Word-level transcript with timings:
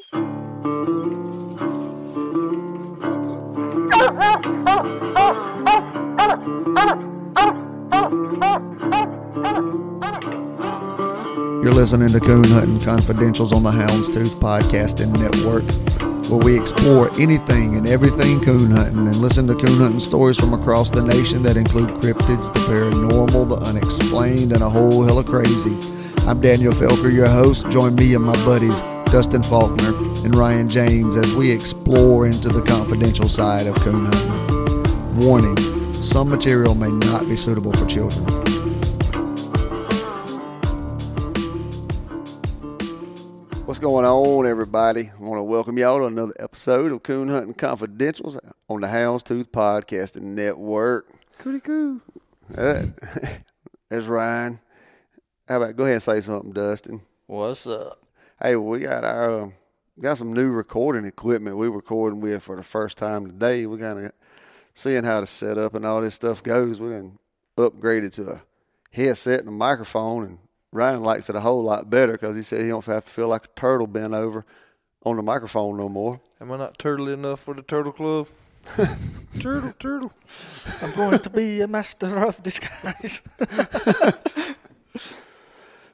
You're 0.00 0.14
listening 11.74 12.08
to 12.08 12.20
Coon 12.20 12.44
Hunting 12.44 12.78
Confidentials 12.78 13.52
on 13.52 13.62
the 13.62 13.70
Houndstooth 13.70 14.38
Podcasting 14.40 15.12
Network, 15.18 15.64
where 16.30 16.38
we 16.38 16.58
explore 16.58 17.10
anything 17.20 17.76
and 17.76 17.86
everything 17.86 18.40
coon 18.40 18.70
hunting 18.70 19.06
and 19.06 19.16
listen 19.16 19.46
to 19.48 19.54
coon 19.54 19.78
hunting 19.78 20.00
stories 20.00 20.38
from 20.38 20.54
across 20.54 20.90
the 20.90 21.02
nation 21.02 21.42
that 21.42 21.58
include 21.58 21.90
cryptids, 22.00 22.50
the 22.54 22.60
paranormal, 22.60 23.50
the 23.50 23.56
unexplained, 23.66 24.52
and 24.52 24.62
a 24.62 24.70
whole 24.70 25.04
hell 25.04 25.18
of 25.18 25.26
crazy. 25.26 25.76
I'm 26.26 26.40
Daniel 26.40 26.72
Felker, 26.72 27.12
your 27.12 27.28
host. 27.28 27.68
Join 27.68 27.96
me 27.96 28.14
and 28.14 28.24
my 28.24 28.32
buddies 28.46 28.82
Dustin 29.10 29.42
Faulkner 29.42 29.92
and 30.24 30.36
Ryan 30.36 30.68
James 30.68 31.16
as 31.16 31.34
we 31.34 31.50
explore 31.50 32.26
into 32.26 32.48
the 32.48 32.62
confidential 32.62 33.28
side 33.28 33.66
of 33.66 33.74
coon 33.74 34.06
hunting. 34.06 35.26
Warning 35.26 35.56
some 35.94 36.28
material 36.28 36.76
may 36.76 36.92
not 36.92 37.28
be 37.28 37.36
suitable 37.36 37.72
for 37.72 37.86
children. 37.86 38.24
What's 43.66 43.80
going 43.80 44.06
on, 44.06 44.46
everybody? 44.46 45.10
I 45.12 45.20
want 45.20 45.40
to 45.40 45.42
welcome 45.42 45.76
y'all 45.76 45.98
to 45.98 46.04
another 46.04 46.34
episode 46.38 46.92
of 46.92 47.02
Coon 47.02 47.28
Hunting 47.28 47.54
Confidentials 47.54 48.38
on 48.68 48.80
the 48.80 48.86
Houndstooth 48.86 49.48
Podcasting 49.48 50.22
Network. 50.22 51.08
Cootie 51.36 51.58
coo. 51.58 52.00
Uh, 52.56 52.84
There's 53.88 54.06
Ryan. 54.06 54.60
How 55.48 55.56
about 55.56 55.74
go 55.74 55.82
ahead 55.82 55.94
and 55.94 56.02
say 56.02 56.20
something, 56.20 56.52
Dustin? 56.52 57.00
What's 57.26 57.66
up? 57.66 58.00
Hey, 58.42 58.56
we 58.56 58.80
got 58.80 59.04
our 59.04 59.42
uh, 59.42 59.50
got 60.00 60.16
some 60.16 60.32
new 60.32 60.48
recording 60.48 61.04
equipment 61.04 61.58
we 61.58 61.68
recording 61.68 62.22
with 62.22 62.42
for 62.42 62.56
the 62.56 62.62
first 62.62 62.96
time 62.96 63.26
today. 63.26 63.66
We're 63.66 63.76
kind 63.76 64.06
of 64.06 64.12
seeing 64.72 65.04
how 65.04 65.20
to 65.20 65.26
set 65.26 65.58
up 65.58 65.74
and 65.74 65.84
all 65.84 66.00
this 66.00 66.14
stuff 66.14 66.42
goes. 66.42 66.80
We 66.80 66.88
done 66.88 67.18
upgraded 67.58 68.12
to 68.12 68.30
a 68.30 68.42
headset 68.92 69.40
and 69.40 69.50
a 69.50 69.52
microphone, 69.52 70.24
and 70.24 70.38
Ryan 70.72 71.02
likes 71.02 71.28
it 71.28 71.36
a 71.36 71.40
whole 71.40 71.62
lot 71.62 71.90
better 71.90 72.12
because 72.12 72.34
he 72.34 72.40
said 72.40 72.62
he 72.62 72.68
don't 72.68 72.82
have 72.86 73.04
to 73.04 73.10
feel 73.10 73.28
like 73.28 73.44
a 73.44 73.60
turtle 73.60 73.86
bent 73.86 74.14
over 74.14 74.46
on 75.04 75.16
the 75.16 75.22
microphone 75.22 75.76
no 75.76 75.90
more. 75.90 76.18
Am 76.40 76.50
I 76.50 76.56
not 76.56 76.78
turtle 76.78 77.10
enough 77.10 77.40
for 77.40 77.52
the 77.52 77.60
turtle 77.60 77.92
club? 77.92 78.28
turtle, 79.38 79.74
turtle. 79.78 80.14
I'm 80.80 80.94
going 80.94 81.18
to 81.18 81.28
be 81.28 81.60
a 81.60 81.68
master 81.68 82.16
of 82.16 82.42
disguise. 82.42 83.20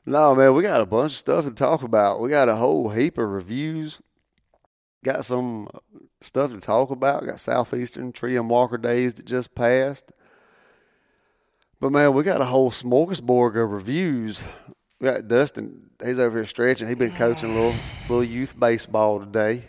No, 0.08 0.36
man, 0.36 0.54
we 0.54 0.62
got 0.62 0.80
a 0.80 0.86
bunch 0.86 1.12
of 1.12 1.18
stuff 1.18 1.44
to 1.46 1.50
talk 1.50 1.82
about. 1.82 2.20
We 2.20 2.30
got 2.30 2.48
a 2.48 2.54
whole 2.54 2.90
heap 2.90 3.18
of 3.18 3.28
reviews. 3.28 4.00
Got 5.04 5.24
some 5.24 5.68
stuff 6.20 6.52
to 6.52 6.60
talk 6.60 6.90
about. 6.90 7.26
Got 7.26 7.40
Southeastern 7.40 8.12
Treeing 8.12 8.46
Walker 8.46 8.78
Days 8.78 9.14
that 9.14 9.26
just 9.26 9.52
passed. 9.56 10.12
But 11.80 11.90
man, 11.90 12.14
we 12.14 12.22
got 12.22 12.40
a 12.40 12.44
whole 12.44 12.70
smorgasbord 12.70 13.60
of 13.60 13.70
reviews. 13.70 14.44
We 15.00 15.08
got 15.08 15.26
Dustin. 15.26 15.90
He's 16.04 16.20
over 16.20 16.38
here 16.38 16.46
stretching. 16.46 16.86
He's 16.86 16.96
been 16.96 17.10
coaching 17.10 17.50
a 17.50 17.54
little 17.54 17.74
little 18.02 18.24
youth 18.24 18.58
baseball 18.58 19.18
today. 19.18 19.64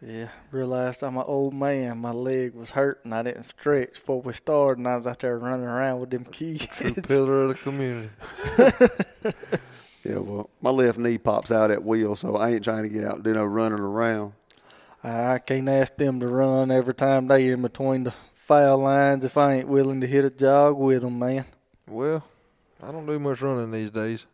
Yeah, 0.00 0.28
realized 0.50 1.02
I'm 1.02 1.16
an 1.16 1.24
old 1.26 1.54
man. 1.54 1.98
My 1.98 2.12
leg 2.12 2.54
was 2.54 2.70
hurting. 2.70 3.12
I 3.12 3.22
didn't 3.22 3.44
stretch 3.44 3.94
before 3.94 4.22
we 4.22 4.32
started, 4.32 4.78
and 4.78 4.88
I 4.88 4.96
was 4.96 5.06
out 5.06 5.20
there 5.20 5.38
running 5.38 5.66
around 5.66 6.00
with 6.00 6.10
them 6.10 6.24
kids. 6.24 6.66
pillar 7.06 7.44
of 7.44 7.48
the 7.48 7.54
community. 7.54 8.10
Yeah, 10.04 10.18
well, 10.18 10.48
my 10.62 10.70
left 10.70 10.98
knee 10.98 11.18
pops 11.18 11.52
out 11.52 11.70
at 11.70 11.84
wheel, 11.84 12.16
so 12.16 12.36
I 12.36 12.52
ain't 12.52 12.64
trying 12.64 12.84
to 12.84 12.88
get 12.88 13.04
out 13.04 13.16
and 13.16 13.24
do 13.24 13.34
no 13.34 13.44
running 13.44 13.80
around. 13.80 14.32
I 15.04 15.38
can't 15.38 15.68
ask 15.68 15.94
them 15.96 16.20
to 16.20 16.26
run 16.26 16.70
every 16.70 16.94
time 16.94 17.28
they 17.28 17.48
in 17.50 17.62
between 17.62 18.04
the 18.04 18.14
foul 18.34 18.78
lines 18.78 19.24
if 19.24 19.36
I 19.36 19.54
ain't 19.54 19.68
willing 19.68 20.00
to 20.00 20.06
hit 20.06 20.24
a 20.24 20.30
jog 20.30 20.78
with 20.78 21.02
them, 21.02 21.18
man. 21.18 21.44
Well, 21.86 22.24
I 22.82 22.92
don't 22.92 23.06
do 23.06 23.18
much 23.18 23.42
running 23.42 23.70
these 23.70 23.90
days. 23.90 24.24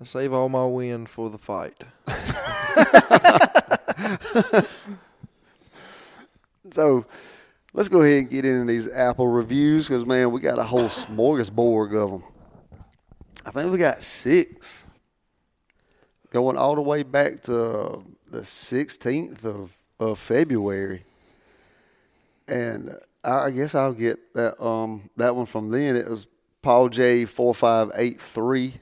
I 0.00 0.04
save 0.04 0.32
all 0.32 0.48
my 0.48 0.66
wind 0.66 1.08
for 1.08 1.30
the 1.30 1.38
fight. 1.38 1.84
So 6.70 7.04
let's 7.72 7.88
go 7.88 8.02
ahead 8.02 8.18
and 8.18 8.30
get 8.30 8.44
into 8.44 8.70
these 8.70 8.92
Apple 8.92 9.28
reviews 9.28 9.88
because, 9.88 10.04
man, 10.04 10.30
we 10.30 10.40
got 10.40 10.58
a 10.58 10.64
whole 10.64 10.88
smorgasbord 10.88 11.96
of 11.96 12.10
them. 12.10 12.24
I 13.44 13.50
think 13.50 13.70
we 13.70 13.78
got 13.78 14.02
six 14.02 14.86
going 16.30 16.56
all 16.56 16.74
the 16.74 16.82
way 16.82 17.02
back 17.02 17.42
to 17.42 18.02
the 18.26 18.40
16th 18.40 19.44
of, 19.44 19.76
of 20.00 20.18
February. 20.18 21.04
And 22.48 22.94
I 23.22 23.50
guess 23.50 23.74
I'll 23.74 23.92
get 23.92 24.34
that 24.34 24.62
um 24.62 25.10
that 25.16 25.34
one 25.34 25.46
from 25.46 25.70
then. 25.70 25.96
It 25.96 26.08
was 26.08 26.28
Paul 26.62 26.88
J 26.88 27.24
four 27.24 27.52
five 27.52 27.90
eight 27.96 28.20
three. 28.20 28.74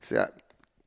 See, 0.00 0.16
I, 0.16 0.26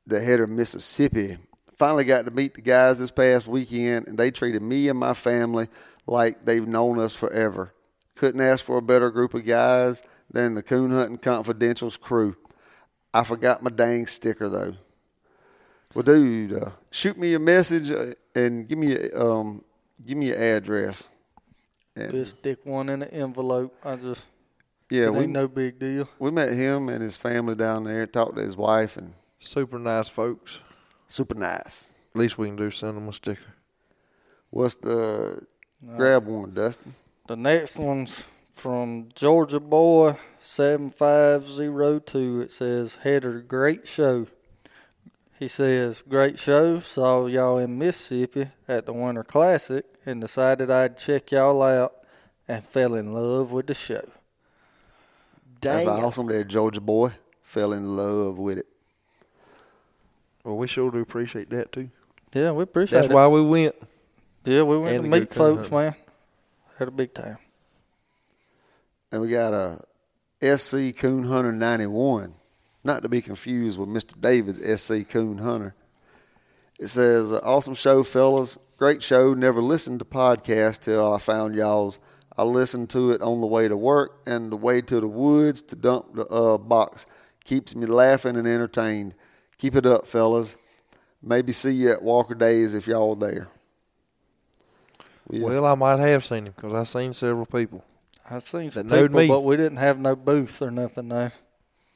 the 0.06 0.18
header 0.18 0.46
Mississippi. 0.46 1.36
Finally 1.82 2.04
got 2.04 2.24
to 2.26 2.30
meet 2.30 2.54
the 2.54 2.60
guys 2.60 3.00
this 3.00 3.10
past 3.10 3.48
weekend, 3.48 4.06
and 4.06 4.16
they 4.16 4.30
treated 4.30 4.62
me 4.62 4.88
and 4.88 4.96
my 4.96 5.12
family 5.12 5.66
like 6.06 6.40
they've 6.42 6.68
known 6.68 7.00
us 7.00 7.12
forever. 7.12 7.74
Couldn't 8.14 8.40
ask 8.40 8.64
for 8.64 8.78
a 8.78 8.80
better 8.80 9.10
group 9.10 9.34
of 9.34 9.44
guys 9.44 10.00
than 10.30 10.54
the 10.54 10.62
Coon 10.62 10.92
Hunting 10.92 11.18
Confidentials 11.18 11.98
crew. 11.98 12.36
I 13.12 13.24
forgot 13.24 13.64
my 13.64 13.70
dang 13.70 14.06
sticker 14.06 14.48
though. 14.48 14.74
Well, 15.92 16.04
dude, 16.04 16.52
uh, 16.52 16.70
shoot 16.92 17.18
me 17.18 17.34
a 17.34 17.40
message 17.40 17.90
uh, 17.90 18.12
and 18.36 18.68
give 18.68 18.78
me 18.78 18.94
a, 18.94 19.20
um 19.20 19.64
give 20.06 20.16
me 20.16 20.26
your 20.28 20.38
address. 20.38 21.08
And, 21.96 22.12
Just 22.12 22.38
stick 22.38 22.64
one 22.64 22.90
in 22.90 23.00
the 23.00 23.12
envelope. 23.12 23.76
I 23.84 23.96
just 23.96 24.24
yeah, 24.88 25.06
it 25.06 25.14
we 25.14 25.24
ain't 25.24 25.32
no 25.32 25.48
big 25.48 25.80
deal. 25.80 26.08
we 26.20 26.30
met 26.30 26.50
him 26.52 26.88
and 26.88 27.02
his 27.02 27.16
family 27.16 27.56
down 27.56 27.82
there. 27.82 28.06
Talked 28.06 28.36
to 28.36 28.42
his 28.44 28.56
wife 28.56 28.96
and 28.96 29.14
Super 29.40 29.80
nice 29.80 30.08
folks. 30.08 30.60
Super 31.12 31.34
nice. 31.34 31.92
At 32.14 32.20
least 32.20 32.38
we 32.38 32.48
can 32.48 32.56
do 32.56 32.70
send 32.70 32.96
them 32.96 33.08
a 33.08 33.12
sticker. 33.12 33.54
What's 34.50 34.74
the 34.76 35.46
grab 35.96 36.26
one, 36.26 36.54
Dustin? 36.54 36.94
The 37.26 37.36
next 37.36 37.76
one's 37.76 38.28
from 38.50 39.08
Georgia 39.14 39.60
Boy 39.60 40.16
seven 40.38 40.90
five 40.90 41.46
zero 41.46 41.98
two. 41.98 42.40
It 42.40 42.52
says 42.52 42.96
header 42.96 43.40
great 43.40 43.86
show. 43.86 44.26
He 45.38 45.48
says 45.48 46.02
great 46.08 46.38
show. 46.38 46.78
Saw 46.78 47.26
y'all 47.26 47.58
in 47.58 47.78
Mississippi 47.78 48.48
at 48.68 48.86
the 48.86 48.92
Winter 48.92 49.24
Classic 49.24 49.84
and 50.06 50.20
decided 50.20 50.70
I'd 50.70 50.98
check 50.98 51.32
y'all 51.32 51.62
out 51.62 51.92
and 52.46 52.62
fell 52.62 52.94
in 52.94 53.12
love 53.12 53.52
with 53.52 53.66
the 53.66 53.74
show. 53.74 54.08
That's 55.60 55.86
Dang. 55.86 56.04
awesome. 56.04 56.26
There, 56.26 56.44
Georgia 56.44 56.80
boy 56.80 57.12
fell 57.42 57.72
in 57.72 57.96
love 57.96 58.38
with 58.38 58.58
it. 58.58 58.66
Well, 60.44 60.56
we 60.56 60.66
sure 60.66 60.90
do 60.90 60.98
appreciate 60.98 61.50
that 61.50 61.72
too. 61.72 61.90
Yeah, 62.34 62.52
we 62.52 62.62
appreciate 62.64 63.00
That's 63.00 63.10
it. 63.10 63.14
why 63.14 63.28
we 63.28 63.42
went. 63.42 63.74
yeah, 64.44 64.62
we 64.62 64.78
went 64.78 64.96
and 64.96 65.04
to 65.04 65.10
meet 65.10 65.32
folks, 65.34 65.68
hunting. 65.68 65.78
man. 65.78 65.94
Had 66.78 66.88
a 66.88 66.92
big 66.92 67.14
time. 67.14 67.38
And 69.10 69.20
we 69.20 69.28
got 69.28 69.52
a 69.52 70.56
SC 70.58 70.96
Coon 70.96 71.24
Hunter 71.24 71.52
91, 71.52 72.34
not 72.82 73.02
to 73.02 73.08
be 73.08 73.20
confused 73.20 73.78
with 73.78 73.88
Mr. 73.88 74.18
David's 74.20 74.80
SC 74.80 75.06
Coon 75.08 75.38
Hunter. 75.38 75.74
It 76.78 76.88
says, 76.88 77.32
Awesome 77.32 77.74
show, 77.74 78.02
fellas. 78.02 78.58
Great 78.78 79.02
show. 79.02 79.34
Never 79.34 79.62
listened 79.62 80.00
to 80.00 80.04
podcast 80.04 80.80
till 80.80 81.12
I 81.12 81.18
found 81.18 81.54
y'all's. 81.54 82.00
I 82.36 82.42
listened 82.44 82.88
to 82.90 83.10
it 83.10 83.20
on 83.20 83.40
the 83.42 83.46
way 83.46 83.68
to 83.68 83.76
work 83.76 84.22
and 84.26 84.50
the 84.50 84.56
way 84.56 84.80
to 84.80 84.98
the 85.00 85.06
woods 85.06 85.60
to 85.62 85.76
dump 85.76 86.14
the 86.16 86.26
uh, 86.26 86.56
box. 86.58 87.04
Keeps 87.44 87.76
me 87.76 87.86
laughing 87.86 88.36
and 88.36 88.48
entertained. 88.48 89.14
Keep 89.62 89.76
it 89.76 89.86
up, 89.86 90.08
fellas. 90.08 90.56
Maybe 91.22 91.52
see 91.52 91.70
you 91.70 91.92
at 91.92 92.02
Walker 92.02 92.34
Days 92.34 92.74
if 92.74 92.88
y'all 92.88 93.14
there. 93.14 93.46
Yeah. 95.30 95.44
Uh, 95.44 95.48
well, 95.50 95.66
I 95.66 95.76
might 95.76 96.00
have 96.00 96.24
seen 96.24 96.46
him 96.48 96.52
because 96.56 96.72
I've 96.72 96.88
seen 96.88 97.12
several 97.12 97.46
people. 97.46 97.84
I've 98.28 98.44
seen 98.44 98.72
some 98.72 98.88
That 98.88 98.96
knowed 98.96 99.10
people, 99.10 99.20
me. 99.20 99.28
but 99.28 99.42
we 99.42 99.56
didn't 99.56 99.78
have 99.78 100.00
no 100.00 100.16
booth 100.16 100.60
or 100.62 100.72
nothing 100.72 101.10
there. 101.10 101.32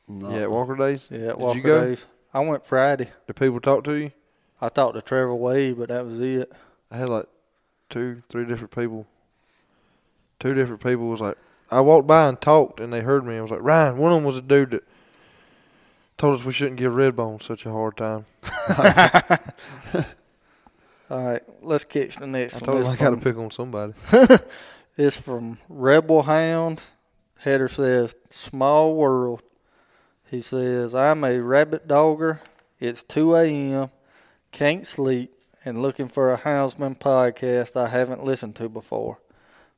No. 0.07 0.31
Yeah, 0.31 0.43
at 0.43 0.51
Walker 0.53 0.77
Days. 0.77 1.09
Yeah, 1.11 1.19
at 1.19 1.27
Did 1.31 1.39
Walker 1.39 1.57
you 1.59 1.65
go? 1.65 1.81
Days. 1.87 2.07
I 2.33 2.39
went 2.39 2.65
Friday. 2.65 3.11
Did 3.27 3.35
people 3.35 3.59
talk 3.59 3.83
to 3.83 3.95
you? 3.95 4.12
I 4.61 4.69
talked 4.69 4.95
to 4.95 5.03
Trevor 5.03 5.35
Wade, 5.35 5.77
but 5.77 5.89
that 5.89 6.07
was 6.07 6.21
it. 6.21 6.53
I 6.93 6.99
had 6.99 7.09
like 7.09 7.27
two, 7.91 8.23
three 8.29 8.45
different 8.45 8.71
people. 8.77 9.09
Two 10.39 10.55
different 10.55 10.85
people 10.85 11.09
was 11.09 11.21
like, 11.21 11.37
I 11.69 11.81
walked 11.81 12.07
by 12.07 12.29
and 12.29 12.41
talked, 12.41 12.79
and 12.79 12.93
they 12.93 13.01
heard 13.01 13.27
me. 13.27 13.37
I 13.37 13.41
was 13.41 13.51
like, 13.51 13.61
Ryan. 13.61 13.97
One 13.97 14.12
of 14.12 14.19
them 14.19 14.25
was 14.25 14.37
a 14.37 14.41
dude 14.41 14.71
that 14.71 14.85
told 16.19 16.39
us 16.39 16.45
we 16.45 16.53
shouldn't 16.53 16.77
give 16.79 16.93
Redbone 16.93 17.43
such 17.43 17.67
a 17.67 17.71
hard 17.71 17.97
time. 17.97 18.25
All 21.11 21.25
right, 21.25 21.43
let's 21.63 21.85
catch 21.85 22.17
the 22.17 22.27
next 22.27 22.57
I 22.57 22.59
one. 22.59 22.65
told 22.65 22.77
him 22.79 22.93
This 22.93 23.01
I 23.01 23.05
got 23.05 23.11
to 23.11 23.17
pick 23.23 23.37
on 23.37 23.51
somebody. 23.51 23.93
It's 24.99 25.21
from 25.21 25.59
Rebel 25.69 26.23
Hound. 26.23 26.83
Header 27.41 27.69
says, 27.69 28.17
Small 28.31 28.95
world. 28.97 29.43
He 30.31 30.41
says, 30.41 30.95
I'm 30.95 31.23
a 31.23 31.39
rabbit 31.41 31.87
dogger. 31.87 32.41
It's 32.81 33.03
2 33.03 33.37
a.m. 33.37 33.91
Can't 34.53 34.87
sleep. 34.87 35.35
and 35.67 35.83
looking 35.83 36.09
for 36.09 36.33
a 36.33 36.39
houndsman 36.39 36.99
podcast 36.99 37.77
I 37.77 37.89
haven't 37.89 38.25
listened 38.25 38.57
to 38.57 38.71
before. 38.71 39.19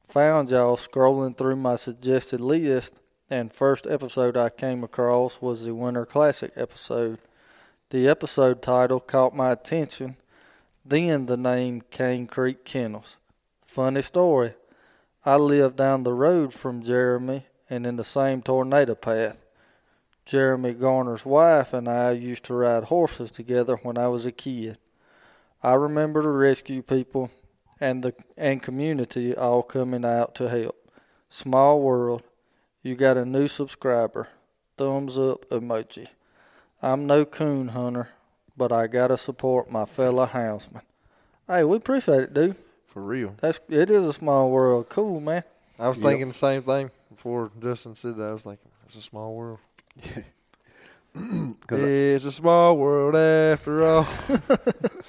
Found 0.06 0.50
y'all 0.52 0.76
scrolling 0.76 1.36
through 1.36 1.56
my 1.56 1.74
suggested 1.74 2.40
list, 2.40 3.00
and 3.30 3.52
first 3.52 3.86
episode 3.86 4.36
I 4.36 4.48
came 4.48 4.82
across 4.82 5.42
was 5.42 5.64
the 5.64 5.74
Winter 5.74 6.06
Classic 6.06 6.50
episode. 6.56 7.18
The 7.90 8.08
episode 8.08 8.62
title 8.62 9.00
caught 9.00 9.34
my 9.34 9.52
attention, 9.52 10.16
then 10.84 11.26
the 11.26 11.36
name 11.36 11.82
Cane 11.90 12.26
Creek 12.26 12.64
Kennels. 12.64 13.18
Funny 13.62 14.02
story. 14.02 14.54
I 15.24 15.36
live 15.36 15.76
down 15.76 16.04
the 16.04 16.14
road 16.14 16.54
from 16.54 16.82
Jeremy 16.82 17.44
and 17.68 17.86
in 17.86 17.96
the 17.96 18.04
same 18.04 18.40
tornado 18.40 18.94
path. 18.94 19.44
Jeremy 20.24 20.74
Garner's 20.74 21.26
wife 21.26 21.72
and 21.72 21.88
I 21.88 22.12
used 22.12 22.44
to 22.44 22.54
ride 22.54 22.84
horses 22.84 23.30
together 23.30 23.76
when 23.76 23.98
I 23.98 24.08
was 24.08 24.26
a 24.26 24.32
kid. 24.32 24.78
I 25.62 25.74
remember 25.74 26.22
the 26.22 26.28
rescue 26.28 26.82
people 26.82 27.30
and 27.80 28.02
the 28.02 28.14
and 28.36 28.62
community 28.62 29.34
all 29.34 29.62
coming 29.62 30.04
out 30.04 30.34
to 30.36 30.48
help. 30.48 30.76
Small 31.28 31.80
world. 31.80 32.22
You 32.88 32.94
got 32.94 33.18
a 33.18 33.26
new 33.26 33.48
subscriber. 33.48 34.28
Thumbs 34.78 35.18
up 35.18 35.46
emoji. 35.50 36.06
I'm 36.80 37.06
no 37.06 37.26
coon 37.26 37.68
hunter, 37.68 38.08
but 38.56 38.72
I 38.72 38.86
gotta 38.86 39.18
support 39.18 39.70
my 39.70 39.84
fellow 39.84 40.24
houndsman. 40.24 40.80
Hey, 41.46 41.64
we 41.64 41.76
appreciate 41.76 42.20
it, 42.22 42.32
dude. 42.32 42.56
For 42.86 43.02
real. 43.02 43.34
That's 43.42 43.60
it 43.68 43.90
is 43.90 44.06
a 44.06 44.12
small 44.14 44.50
world. 44.50 44.88
Cool, 44.88 45.20
man. 45.20 45.42
I 45.78 45.88
was 45.88 45.98
Yep. 45.98 46.06
thinking 46.06 46.28
the 46.28 46.32
same 46.34 46.62
thing 46.62 46.90
before 47.10 47.50
Justin 47.60 47.94
said 47.94 48.16
that. 48.16 48.30
I 48.30 48.32
was 48.32 48.46
like, 48.46 48.58
it's 48.86 48.96
a 48.96 49.02
small 49.02 49.34
world. 49.34 49.58
'Cause 51.66 51.84
I- 51.84 51.86
it's 51.88 52.24
a 52.24 52.32
small 52.32 52.74
world 52.78 53.14
after 53.16 53.84
all. 53.84 54.06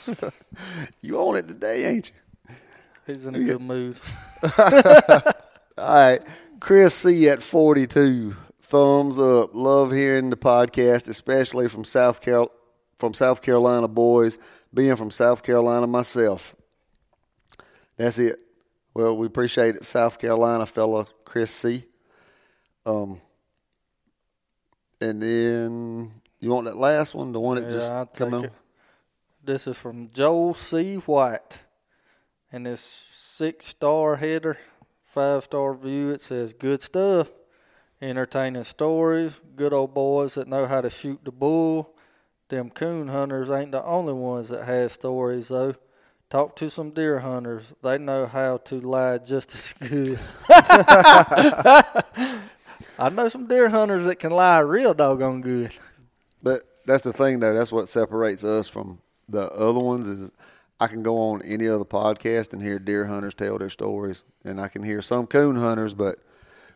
You 1.02 1.18
own 1.18 1.38
it 1.38 1.48
today, 1.48 1.86
ain't 1.86 2.12
you? 2.12 2.56
He's 3.08 3.26
in 3.26 3.36
a 3.36 3.40
good 3.40 3.62
mood. 3.62 3.98
All 4.44 5.96
right. 5.96 6.20
Chris 6.60 6.94
C 6.94 7.30
at 7.30 7.42
42. 7.42 8.36
Thumbs 8.62 9.20
up. 9.20 9.52
Love 9.54 9.92
hearing 9.92 10.30
the 10.30 10.38
podcast, 10.38 11.10
especially 11.10 11.68
from 11.68 11.84
South 11.84 12.22
Carol 12.22 12.52
from 12.98 13.14
South 13.14 13.42
Carolina 13.42 13.88
boys, 13.88 14.38
being 14.74 14.96
from 14.98 15.10
South 15.10 15.42
Carolina 15.42 15.88
myself. 15.88 16.54
That's 17.96 18.20
it. 18.20 18.42
Well, 18.94 19.16
we 19.16 19.26
appreciate 19.26 19.76
it, 19.76 19.86
South 19.86 20.20
Carolina 20.20 20.66
fellow 20.66 21.08
Chris 21.24 21.52
C. 21.52 21.86
Um, 22.86 23.22
and 25.00 25.22
then 25.22 26.12
you 26.40 26.50
want 26.50 26.66
that 26.66 26.78
last 26.78 27.16
one, 27.16 27.32
the 27.32 27.40
one 27.40 27.62
that 27.62 27.70
just 27.70 27.92
I'll 27.92 28.06
come 28.06 28.32
take 28.32 28.44
it. 28.46 28.54
This 29.44 29.68
is 29.68 29.78
from 29.78 30.10
Joel 30.12 30.54
C. 30.54 30.96
White. 30.96 31.60
And 32.52 32.66
this 32.66 32.82
six 32.82 33.68
star 33.68 34.16
header, 34.18 34.58
five 35.10 35.44
star 35.44 35.74
view. 35.74 36.12
It 36.12 36.22
says, 36.22 36.54
Good 36.54 36.82
stuff. 36.82 37.32
Entertaining 38.02 38.64
stories. 38.64 39.42
Good 39.56 39.74
old 39.74 39.94
boys 39.94 40.36
that 40.36 40.48
know 40.48 40.66
how 40.66 40.80
to 40.82 40.90
shoot 40.90 41.20
the 41.26 41.32
bull. 41.32 41.96
Them 42.48 42.70
coon 42.70 43.10
hunters 43.10 43.50
ain't 43.50 43.72
the 43.72 43.84
only 43.84 44.14
ones 44.14 44.50
that 44.50 44.66
have 44.66 44.92
stories, 44.92 45.50
though. 45.50 45.76
Talk 46.30 46.56
to 46.58 46.70
some 46.70 46.92
deer 46.92 47.20
hunters. 47.20 47.74
They 47.84 47.98
know 47.98 48.26
how 48.28 48.58
to 48.58 48.76
lie 48.76 49.18
just 49.18 49.54
as 49.54 49.74
good. 49.74 50.20
I 53.00 53.10
know 53.12 53.28
some 53.30 53.48
deer 53.48 53.70
hunters 53.70 54.06
that 54.06 54.20
can 54.20 54.32
lie 54.32 54.60
real 54.60 54.94
doggone 54.94 55.42
good. 55.42 55.72
But 56.42 56.62
that's 56.86 57.04
the 57.04 57.14
thing, 57.14 57.40
though. 57.40 57.54
That's 57.54 57.72
what 57.72 57.90
separates 57.90 58.44
us 58.44 58.68
from 58.68 59.02
the 59.28 59.52
other 59.52 59.80
ones. 59.80 60.08
Is 60.08 60.32
I 60.80 60.88
can 60.88 61.04
go 61.04 61.18
on 61.18 61.42
any 61.42 61.68
other 61.68 61.84
podcast 61.86 62.54
and 62.54 62.62
hear 62.62 62.80
deer 62.80 63.06
hunters 63.06 63.34
tell 63.34 63.58
their 63.58 63.70
stories, 63.70 64.24
and 64.46 64.62
I 64.62 64.68
can 64.70 64.82
hear 64.84 65.02
some 65.02 65.28
coon 65.28 65.56
hunters, 65.58 65.94
but 65.94 66.18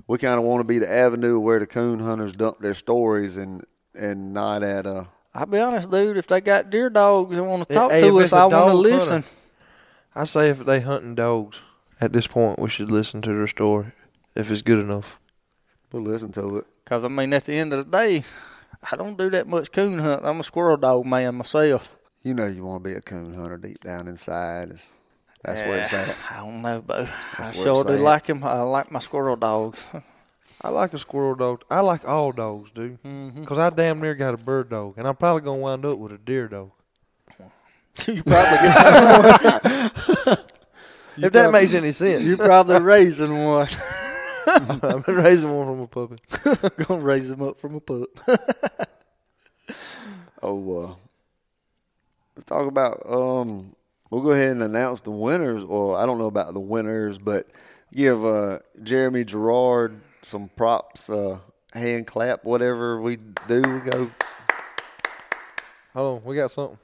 we 0.08 0.18
kind 0.18 0.38
of 0.38 0.44
want 0.44 0.60
to 0.60 0.66
be 0.66 0.80
the 0.80 0.92
avenue 0.92 1.40
where 1.40 1.60
the 1.60 1.68
coon 1.68 2.00
hunters 2.00 2.34
dump 2.36 2.60
their 2.60 2.74
stories 2.74 3.38
and 3.38 3.64
and 3.96 4.34
not 4.34 4.64
at 4.64 4.86
uh 4.86 5.06
I'll 5.36 5.46
be 5.48 5.60
honest, 5.60 5.90
dude. 5.90 6.18
If 6.18 6.28
they 6.28 6.42
got 6.42 6.70
deer 6.70 6.90
dogs 6.92 7.36
and 7.38 7.48
want 7.48 7.68
to 7.68 7.74
talk 7.74 7.92
Hey, 7.92 8.02
to 8.02 8.20
us, 8.20 8.34
I 8.34 8.46
want 8.46 8.72
to 8.72 8.76
listen. 8.78 9.24
hunter. 9.24 9.28
I 10.16 10.26
say 10.26 10.50
if 10.50 10.60
they 10.66 10.80
hunting 10.82 11.16
dogs, 11.16 11.60
at 12.02 12.14
this 12.14 12.28
point 12.28 12.60
we 12.60 12.70
should 12.70 12.92
listen 12.92 13.22
to 13.24 13.30
their 13.30 13.48
story 13.48 13.94
if 14.36 14.52
it's 14.52 14.62
good 14.62 14.80
enough. 14.80 15.20
we'll 15.92 16.04
listen 16.04 16.32
to 16.34 16.58
it. 16.58 16.66
Because 16.84 17.04
I 17.04 17.08
mean, 17.08 17.34
at 17.34 17.46
the 17.46 17.54
end 17.54 17.72
of 17.74 17.90
the 17.90 17.98
day, 17.98 18.24
I 18.92 18.96
don't 18.96 19.18
do 19.18 19.30
that 19.32 19.48
much 19.48 19.72
coon 19.72 20.00
hunt. 20.00 20.26
I'm 20.26 20.40
a 20.40 20.44
squirrel 20.44 20.78
dog 20.78 21.06
man 21.06 21.36
myself. 21.36 21.96
You 22.24 22.34
know, 22.34 22.48
you 22.48 22.64
want 22.64 22.84
to 22.84 22.90
be 22.90 22.96
a 22.96 23.02
coon 23.02 23.34
hunter 23.34 23.58
deep 23.58 23.82
down 23.82 24.08
inside. 24.08 24.72
Is 24.72 24.92
that's 25.44 25.60
where 25.62 25.82
it's 25.82 25.94
at. 25.94 26.16
I 26.32 26.38
don't 26.38 26.62
know, 26.62 26.82
Bo. 26.82 26.94
I 26.94 27.08
That's 27.38 27.58
where 27.58 27.66
sure 27.66 27.84
do 27.84 27.94
at. 27.94 28.00
like 28.00 28.28
him. 28.28 28.44
I 28.46 28.62
like 28.62 28.92
my 28.92 29.00
squirrel 29.00 29.36
dogs. 29.36 29.86
I 30.62 30.70
like 30.70 30.94
a 30.94 30.98
squirrel 30.98 31.36
dog. 31.36 31.64
I 31.70 31.82
like 31.82 32.08
all 32.08 32.32
dogs, 32.32 32.72
dude. 32.72 33.00
Because 33.04 33.58
I 33.58 33.70
damn 33.70 34.00
near 34.00 34.16
got 34.16 34.34
a 34.34 34.38
bird 34.38 34.70
dog, 34.70 34.94
and 34.98 35.06
I'm 35.06 35.18
probably 35.18 35.42
gonna 35.42 35.60
wind 35.60 35.86
up 35.86 35.98
with 35.98 36.14
a 36.14 36.18
deer 36.18 36.48
dog. 36.48 36.72
you 38.08 38.24
probably 38.24 38.58
get, 38.58 39.66
if 41.18 41.34
that 41.34 41.52
makes 41.52 41.74
any 41.74 41.92
sense. 41.92 42.24
you're 42.24 42.38
probably 42.38 42.82
raising 42.82 43.44
one. 43.44 43.68
I've 44.48 45.06
been 45.06 45.16
raising 45.16 45.54
one 45.54 45.68
from 45.68 45.80
a 45.82 45.88
puppy. 45.88 46.84
Gonna 46.86 47.02
raise 47.02 47.30
him 47.30 47.42
up 47.42 47.60
from 47.60 47.76
a 47.76 47.80
pup. 47.82 48.08
Oh, 50.42 50.84
uh, 50.84 50.96
let's 52.36 52.46
talk 52.46 52.68
about. 52.68 53.02
Um, 53.08 53.76
we'll 54.10 54.22
go 54.22 54.32
ahead 54.32 54.52
and 54.52 54.64
announce 54.64 55.02
the 55.02 55.12
winners. 55.12 55.64
Or 55.64 55.98
I 55.98 56.06
don't 56.06 56.18
know 56.18 56.28
about 56.28 56.54
the 56.54 56.60
winners, 56.60 57.18
but 57.18 57.48
give 57.94 58.24
uh, 58.26 58.60
Jeremy 58.82 59.24
Gerard 59.24 60.00
some 60.22 60.50
props. 60.56 61.10
Uh, 61.10 61.40
hand 61.74 62.08
clap, 62.08 62.44
whatever 62.44 63.02
we 63.02 63.18
do. 63.48 63.62
We 63.62 63.80
go. 63.80 64.12
Hold 65.94 66.20
on, 66.20 66.24
we 66.24 66.36
got 66.36 66.52
something. 66.52 66.78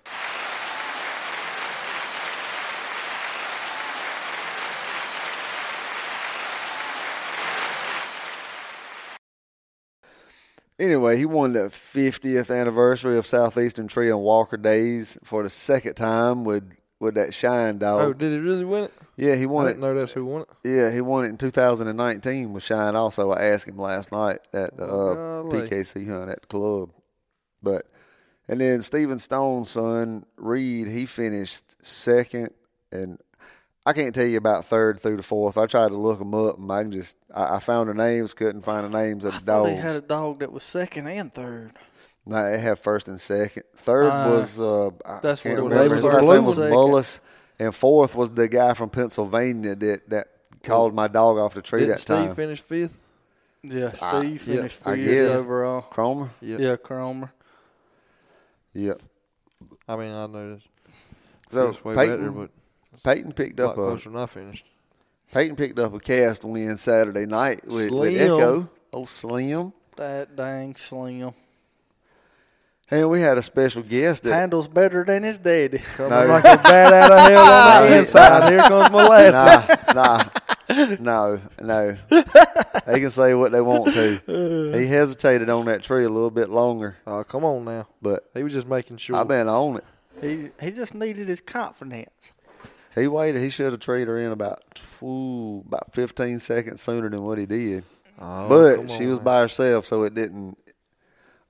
Anyway, 10.79 11.17
he 11.17 11.25
won 11.25 11.53
the 11.53 11.69
50th 11.69 12.55
anniversary 12.55 13.17
of 13.17 13.27
Southeastern 13.27 13.89
Treeing 13.89 14.15
Walker 14.17 14.55
Days 14.55 15.17
for 15.25 15.43
the 15.43 15.49
second 15.49 15.95
time 15.95 16.45
with 16.45 16.73
with 16.99 17.15
that 17.15 17.33
Shine 17.33 17.77
dog. 17.77 18.01
Oh, 18.01 18.13
did 18.13 18.31
he 18.31 18.39
really 18.39 18.65
win 18.65 18.85
it? 18.85 18.93
yeah, 19.15 19.35
he 19.35 19.45
won 19.45 19.67
it. 19.67 19.69
didn't 19.69 19.81
know 19.81 19.93
that's 19.93 20.11
who 20.11 20.25
won 20.25 20.41
it. 20.41 20.49
Yeah, 20.63 20.91
he 20.91 21.01
won 21.01 21.25
it 21.25 21.29
in 21.29 21.37
2019 21.37 22.53
with 22.53 22.63
Shine. 22.63 22.95
Also, 22.95 23.31
I 23.31 23.45
asked 23.45 23.67
him 23.67 23.77
last 23.77 24.11
night 24.11 24.39
at 24.53 24.75
the 24.77 24.85
uh. 24.85 25.43
PKC 25.43 26.07
hunt 26.07 26.29
at 26.29 26.41
the 26.41 26.47
club. 26.47 26.91
But 27.61 27.85
and 28.47 28.61
then 28.61 28.81
Stephen 28.81 29.19
Stone's 29.19 29.69
son 29.69 30.25
Reed, 30.37 30.87
he 30.87 31.05
finished 31.05 31.85
second, 31.85 32.53
and 32.91 33.19
I 33.89 33.93
can't 33.93 34.13
tell 34.13 34.25
you 34.25 34.37
about 34.37 34.65
third 34.65 34.99
through 35.01 35.17
the 35.17 35.23
fourth. 35.23 35.57
I 35.57 35.65
tried 35.65 35.87
to 35.89 35.97
look 35.97 36.19
them 36.19 36.33
up, 36.35 36.59
and 36.59 36.71
I 36.71 36.83
can 36.83 36.91
just 36.91 37.17
I, 37.33 37.55
I 37.55 37.59
found 37.59 37.89
the 37.89 37.93
names, 37.95 38.33
couldn't 38.35 38.61
find 38.61 38.85
the 38.85 38.97
names 38.97 39.25
of 39.25 39.33
I 39.33 39.39
the 39.39 39.45
thought 39.45 39.63
dogs. 39.63 39.69
they 39.71 39.75
had 39.77 39.95
a 39.95 40.01
dog 40.01 40.39
that 40.39 40.51
was 40.51 40.63
second 40.63 41.07
and 41.07 41.33
third. 41.33 41.71
No, 42.25 42.51
they 42.51 42.59
have 42.59 42.79
first 42.79 43.07
and 43.07 43.19
second. 43.19 43.63
Third 43.75 44.05
Uh, 44.11 44.29
was 44.29 44.59
uh, 44.59 44.89
I 45.05 45.19
that's 45.23 45.41
can't 45.41 45.63
what 45.63 45.71
it 45.71 45.75
remember. 45.75 45.95
was. 45.95 46.03
His 46.03 46.03
was 46.03 46.13
last 46.25 46.35
name 46.35 46.45
was 46.45 46.55
second. 46.57 46.71
Mullis, 46.75 47.19
and 47.59 47.75
fourth 47.75 48.15
was 48.15 48.31
the 48.31 48.47
guy 48.47 48.73
from 48.75 48.89
Pennsylvania 48.91 49.75
that 49.75 50.09
that 50.09 50.27
called 50.63 50.93
my 50.93 51.07
dog 51.07 51.37
off 51.39 51.53
the 51.55 51.61
tree 51.61 51.79
Didn't 51.81 51.91
that 51.93 51.99
Steve 52.01 52.15
time. 52.27 52.35
finish 52.35 52.61
fifth? 52.61 52.99
Yeah, 53.63 53.91
Ah, 54.01 54.19
Steve 54.19 54.47
yeah, 54.47 54.55
finished 54.57 54.87
I 54.87 54.95
fifth 54.97 55.05
guess. 55.05 55.35
overall. 55.37 55.81
Cromer. 55.81 56.29
Yep. 56.41 56.59
Yeah, 56.59 56.75
Cromer. 56.75 57.31
Yep. 58.73 59.01
I 59.87 59.95
mean, 59.95 60.11
I 60.11 60.27
know 60.27 60.53
this. 60.55 60.63
So 61.51 61.69
It's 61.69 61.83
way 61.83 61.95
Peyton, 61.95 62.17
better, 62.17 62.31
but 62.31 62.49
Peyton 63.03 63.31
picked 63.33 63.59
up 63.59 63.71
a 63.71 63.73
closer 63.75 64.09
than 64.09 64.19
I 64.19 64.25
finished. 64.25 64.65
Peyton 65.33 65.55
picked 65.55 65.77
up 65.79 65.93
a 65.93 65.99
cast 65.99 66.43
win 66.43 66.75
Saturday 66.77 67.25
night 67.25 67.65
with, 67.65 67.91
with 67.91 68.13
Slim. 68.13 68.15
Echo. 68.21 68.69
Oh, 68.93 69.05
Slim. 69.05 69.73
That 69.95 70.35
dang 70.35 70.75
slim. 70.75 71.33
And 72.91 73.09
we 73.09 73.21
had 73.21 73.37
a 73.37 73.43
special 73.43 73.83
guest 73.83 74.23
that 74.23 74.33
Handles 74.33 74.67
better 74.67 75.03
than 75.03 75.21
his 75.23 75.37
daddy. 75.37 75.77
Coming 75.95 76.09
No. 76.11 76.25
like 76.25 76.43
a 76.43 76.57
bat 76.63 76.93
out 76.93 77.11
of 77.11 77.19
hell 77.19 77.83
on 77.83 77.89
the 77.91 77.97
inside. 77.99 78.49
Here 78.49 78.59
comes 78.61 78.89
molasses. 78.91 79.93
nah, 79.93 80.23
nah, 80.97 80.97
no, 80.99 81.41
no. 81.61 81.97
They 82.87 82.99
can 82.99 83.09
say 83.11 83.35
what 83.35 83.51
they 83.51 83.61
want 83.61 83.93
to. 83.93 84.71
He 84.79 84.87
hesitated 84.87 85.49
on 85.49 85.65
that 85.65 85.83
tree 85.83 86.05
a 86.05 86.09
little 86.09 86.31
bit 86.31 86.49
longer, 86.49 86.97
Oh, 87.05 87.23
come 87.23 87.43
on 87.43 87.65
now. 87.65 87.87
but 88.01 88.27
He 88.33 88.41
was 88.41 88.53
just 88.53 88.67
making 88.67 88.97
sure. 88.97 89.15
I've 89.17 89.27
been 89.27 89.47
on 89.47 89.77
it. 89.77 89.83
He 90.21 90.49
he 90.65 90.71
just 90.71 90.95
needed 90.95 91.27
his 91.27 91.41
confidence. 91.41 92.31
He 92.95 93.07
waited. 93.07 93.41
He 93.41 93.49
should 93.49 93.71
have 93.71 93.79
treated 93.79 94.07
her 94.07 94.17
in 94.17 94.31
about 94.31 94.61
ooh, 95.03 95.63
about 95.65 95.93
15 95.93 96.39
seconds 96.39 96.81
sooner 96.81 97.09
than 97.09 97.23
what 97.23 97.37
he 97.37 97.45
did. 97.45 97.83
Oh, 98.19 98.49
but 98.49 98.89
she 98.89 99.03
on 99.03 99.09
was 99.09 99.19
now. 99.19 99.25
by 99.25 99.41
herself, 99.41 99.85
so 99.85 100.03
it 100.03 100.13
didn't. 100.13 100.57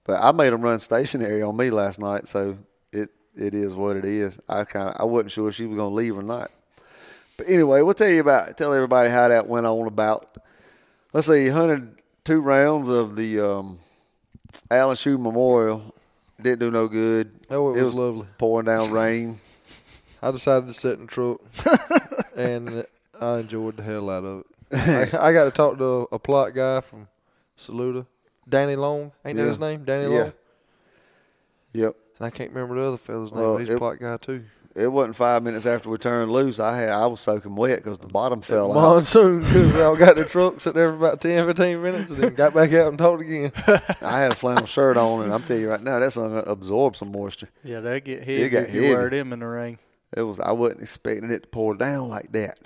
But 0.05 0.21
I 0.23 0.31
made 0.31 0.53
him 0.53 0.61
run 0.61 0.79
stationary 0.79 1.41
on 1.41 1.55
me 1.57 1.69
last 1.69 1.99
night, 1.99 2.27
so 2.27 2.57
it 2.91 3.09
it 3.35 3.53
is 3.53 3.75
what 3.75 3.95
it 3.95 4.05
is. 4.05 4.39
I 4.47 4.63
kind 4.65 4.89
of 4.89 4.95
I 4.99 5.05
wasn't 5.05 5.31
sure 5.31 5.49
if 5.49 5.55
she 5.55 5.65
was 5.65 5.77
gonna 5.77 5.93
leave 5.93 6.17
or 6.17 6.23
not. 6.23 6.51
But 7.37 7.47
anyway, 7.49 7.81
we'll 7.81 7.93
tell 7.93 8.09
you 8.09 8.21
about 8.21 8.57
tell 8.57 8.73
everybody 8.73 9.09
how 9.09 9.27
that 9.29 9.47
went 9.47 9.65
on 9.65 9.87
about. 9.87 10.37
Let's 11.13 11.25
see, 11.27 11.47
hunted 11.47 11.95
two 12.23 12.41
rounds 12.41 12.89
of 12.89 13.15
the 13.15 13.39
um, 13.39 13.79
Allen 14.69 14.95
Shoe 14.95 15.17
Memorial. 15.17 15.95
Didn't 16.41 16.59
do 16.59 16.71
no 16.71 16.87
good. 16.87 17.31
Oh, 17.49 17.73
it 17.75 17.81
was 17.81 17.95
lovely. 17.95 18.27
Pouring 18.37 18.65
down 18.65 18.91
rain. 18.91 19.39
I 20.21 20.31
decided 20.31 20.67
to 20.67 20.73
sit 20.73 20.99
in 20.99 21.05
the 21.05 21.07
truck, 21.07 21.39
and 22.35 22.85
I 23.19 23.37
enjoyed 23.39 23.77
the 23.77 23.83
hell 23.83 24.09
out 24.09 24.23
of 24.25 24.39
it. 24.71 25.13
I, 25.13 25.29
I 25.29 25.33
got 25.33 25.45
to 25.45 25.51
talk 25.51 25.77
to 25.77 26.07
a 26.11 26.19
Plott 26.19 26.53
guy 26.53 26.81
from 26.81 27.07
Saluda, 27.57 28.05
Danny 28.47 28.75
Long. 28.75 29.11
Ain't 29.25 29.37
that 29.37 29.43
Yeah. 29.43 29.49
his 29.49 29.59
name? 29.59 29.83
Danny 29.85 30.13
Yeah. 30.13 30.19
Long. 30.21 30.33
Yep. 31.73 31.95
And 32.19 32.25
I 32.25 32.29
can't 32.29 32.51
remember 32.51 32.75
the 32.75 32.87
other 32.87 32.97
fella's 32.97 33.31
name. 33.31 33.41
Well, 33.41 33.53
but 33.53 33.59
he's 33.59 33.69
a 33.69 33.75
it- 33.75 33.79
Plott 33.79 33.99
guy 33.99 34.17
too. 34.17 34.43
It 34.75 34.87
wasn't 34.87 35.15
five 35.15 35.41
minutes 35.41 35.65
after 35.65 35.89
we 35.89 35.97
turned 35.97 36.31
loose. 36.31 36.59
I 36.59 36.77
had 36.77 36.89
I 36.89 37.07
was 37.07 37.19
soaking 37.19 37.55
wet 37.55 37.83
because 37.83 37.97
the 37.97 38.07
bottom 38.07 38.39
fell 38.39 38.71
out. 38.71 38.75
Monsoon, 38.75 39.39
because 39.39 39.73
we 39.73 39.81
all 39.81 39.95
got 39.95 40.15
the 40.15 40.23
truck, 40.29 40.61
sat 40.61 40.75
there 40.75 40.89
for 40.91 40.95
about 40.95 41.19
10, 41.21 41.47
15 41.47 41.81
minutes, 41.81 42.11
and 42.11 42.19
then 42.23 42.35
got 42.35 42.53
back 42.53 42.71
out 42.73 42.89
and 42.89 42.97
talked 42.97 43.21
again. 43.23 43.51
I 44.01 44.19
had 44.19 44.31
a 44.31 44.35
flannel 44.35 44.67
shirt 44.67 44.95
on, 44.95 45.23
and 45.23 45.33
I'm 45.33 45.41
telling 45.41 45.63
you 45.63 45.69
right 45.71 45.81
now, 45.81 45.97
that's 45.99 46.17
gonna 46.17 46.43
absorb 46.45 46.95
some 46.95 47.11
moisture. 47.11 47.49
Yeah, 47.63 47.79
they 47.79 47.99
get 47.99 48.19
It 48.19 48.25
heavy 48.25 48.49
got 48.49 48.63
if 48.65 48.75
you 48.75 48.81
wear 48.83 49.01
heavy. 49.05 49.17
them 49.17 49.33
in 49.33 49.39
the 49.39 49.47
rain. 49.47 49.79
It 50.15 50.21
was 50.23 50.39
I 50.39 50.51
wasn't 50.51 50.81
expecting 50.81 51.31
it 51.31 51.43
to 51.43 51.47
pour 51.49 51.75
down 51.75 52.09
like 52.09 52.31
that. 52.31 52.59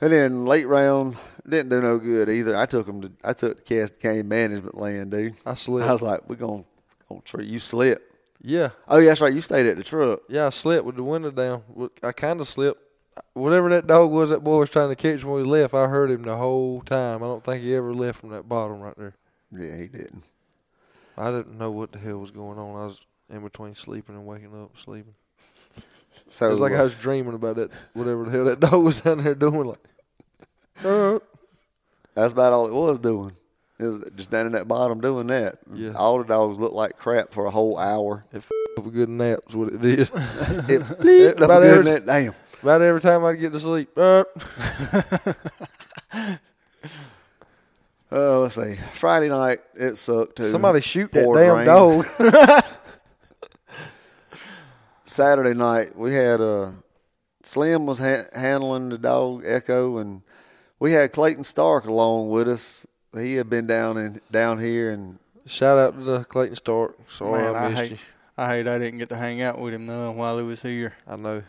And 0.00 0.12
then 0.12 0.44
late 0.44 0.66
round 0.66 1.16
didn't 1.48 1.70
do 1.70 1.80
no 1.80 1.98
good 1.98 2.28
either. 2.28 2.56
I 2.56 2.66
took 2.66 2.86
him 2.88 3.00
to 3.02 3.12
I 3.24 3.32
took 3.32 3.56
the 3.56 3.62
cast 3.62 4.00
cane 4.00 4.28
management 4.28 4.76
land, 4.76 5.10
dude. 5.12 5.34
I 5.46 5.54
slipped. 5.54 5.88
I 5.88 5.92
was 5.92 6.02
like, 6.02 6.28
we're 6.28 6.36
gonna 6.36 6.64
gonna 7.08 7.22
treat 7.22 7.46
you 7.48 7.58
slip. 7.58 8.02
yeah, 8.42 8.70
Oh 8.88 8.98
yeah, 8.98 9.10
that's 9.10 9.20
right. 9.20 9.32
You 9.32 9.40
stayed 9.40 9.66
at 9.66 9.76
the 9.76 9.82
truck. 9.84 10.20
yeah, 10.28 10.46
I 10.46 10.50
slipped 10.50 10.84
with 10.84 10.96
the 10.96 11.02
window 11.02 11.30
down. 11.30 11.62
I 12.02 12.12
kind 12.12 12.40
of 12.40 12.48
slipped. 12.48 12.82
Whatever 13.32 13.70
that 13.70 13.86
dog 13.86 14.10
was 14.10 14.28
that 14.28 14.44
boy 14.44 14.58
was 14.58 14.68
trying 14.70 14.90
to 14.90 14.96
catch 14.96 15.24
when 15.24 15.36
we 15.36 15.42
left, 15.42 15.72
I 15.72 15.86
heard 15.86 16.10
him 16.10 16.22
the 16.22 16.36
whole 16.36 16.82
time. 16.82 17.22
I 17.22 17.26
don't 17.26 17.42
think 17.42 17.62
he 17.62 17.74
ever 17.74 17.94
left 17.94 18.20
from 18.20 18.28
that 18.30 18.46
bottom 18.46 18.80
right 18.80 18.96
there. 18.98 19.14
Yeah, 19.52 19.76
he 19.78 19.88
didn't. 19.88 20.22
I 21.16 21.30
didn't 21.30 21.56
know 21.56 21.70
what 21.70 21.92
the 21.92 21.98
hell 21.98 22.18
was 22.18 22.30
going 22.30 22.58
on. 22.58 22.76
I 22.82 22.84
was 22.86 23.00
in 23.30 23.40
between 23.42 23.74
sleeping 23.74 24.14
and 24.16 24.26
waking 24.26 24.52
up, 24.62 24.76
sleeping. 24.76 25.14
So 26.28 26.46
It 26.46 26.50
was 26.50 26.60
like 26.60 26.72
uh, 26.72 26.76
I 26.76 26.82
was 26.82 26.94
dreaming 26.94 27.34
about 27.34 27.56
that, 27.56 27.70
whatever 27.94 28.24
the 28.24 28.30
hell 28.30 28.44
that 28.46 28.60
dog 28.60 28.82
was 28.84 29.00
down 29.00 29.22
there 29.22 29.34
doing. 29.34 29.68
Like, 29.68 29.78
uh, 30.84 31.18
that's 32.14 32.32
about 32.32 32.52
all 32.52 32.66
it 32.66 32.72
was 32.72 32.98
doing. 32.98 33.32
It 33.78 33.84
was 33.84 34.10
just 34.16 34.30
down 34.30 34.46
in 34.46 34.52
that 34.52 34.66
bottom 34.66 35.00
doing 35.00 35.26
that. 35.28 35.58
Yeah. 35.74 35.92
All 35.92 36.18
the 36.18 36.24
dogs 36.24 36.58
looked 36.58 36.74
like 36.74 36.96
crap 36.96 37.30
for 37.32 37.44
a 37.46 37.50
whole 37.50 37.78
hour. 37.78 38.24
it 38.32 38.38
f- 38.38 38.50
up 38.78 38.86
a 38.86 38.90
good 38.90 39.08
nap's 39.10 39.54
what 39.54 39.68
it 39.72 39.80
did. 39.82 40.00
It 40.00 40.08
bleeped 40.10 41.40
up 41.42 41.50
every- 41.50 41.84
that 41.84 42.06
damn. 42.06 42.34
About 42.62 42.80
every 42.82 43.00
time 43.02 43.24
I'd 43.24 43.38
get 43.38 43.52
to 43.52 43.60
sleep, 43.60 43.90
uh, 43.96 44.24
Uh, 48.10 48.38
let's 48.40 48.54
see. 48.54 48.76
Friday 48.92 49.28
night 49.28 49.58
it 49.74 49.96
sucked 49.96 50.36
too. 50.36 50.50
somebody 50.50 50.80
shoot 50.80 51.10
that 51.12 51.24
damn 51.34 51.56
rain. 51.56 51.66
dog. 51.66 52.06
Saturday 55.06 55.54
night 55.54 55.96
we 55.96 56.12
had 56.12 56.40
uh, 56.40 56.70
Slim 57.42 57.86
was 57.86 57.98
ha- 57.98 58.24
handling 58.34 58.88
the 58.88 58.98
dog 58.98 59.42
Echo, 59.46 59.98
and 59.98 60.22
we 60.78 60.92
had 60.92 61.12
Clayton 61.12 61.44
Stark 61.44 61.84
along 61.86 62.28
with 62.30 62.48
us. 62.48 62.86
He 63.14 63.34
had 63.34 63.48
been 63.48 63.66
down 63.66 63.96
in 63.96 64.20
down 64.30 64.58
here, 64.58 64.90
and 64.90 65.18
Shout 65.46 65.78
out 65.78 66.04
to 66.04 66.24
Clayton 66.28 66.56
Stark. 66.56 66.96
Sorry 67.08 67.42
Man, 67.42 67.54
I 67.54 67.58
I 67.58 67.68
missed 67.68 67.80
hate- 67.82 67.90
you. 67.92 67.98
I 68.38 68.48
hate 68.56 68.66
I 68.66 68.78
didn't 68.78 68.98
get 68.98 69.08
to 69.10 69.16
hang 69.16 69.40
out 69.40 69.58
with 69.58 69.72
him 69.72 69.86
though 69.86 70.10
while 70.10 70.36
he 70.38 70.44
was 70.44 70.60
here. 70.62 70.94
I 71.06 71.16
know. 71.16 71.42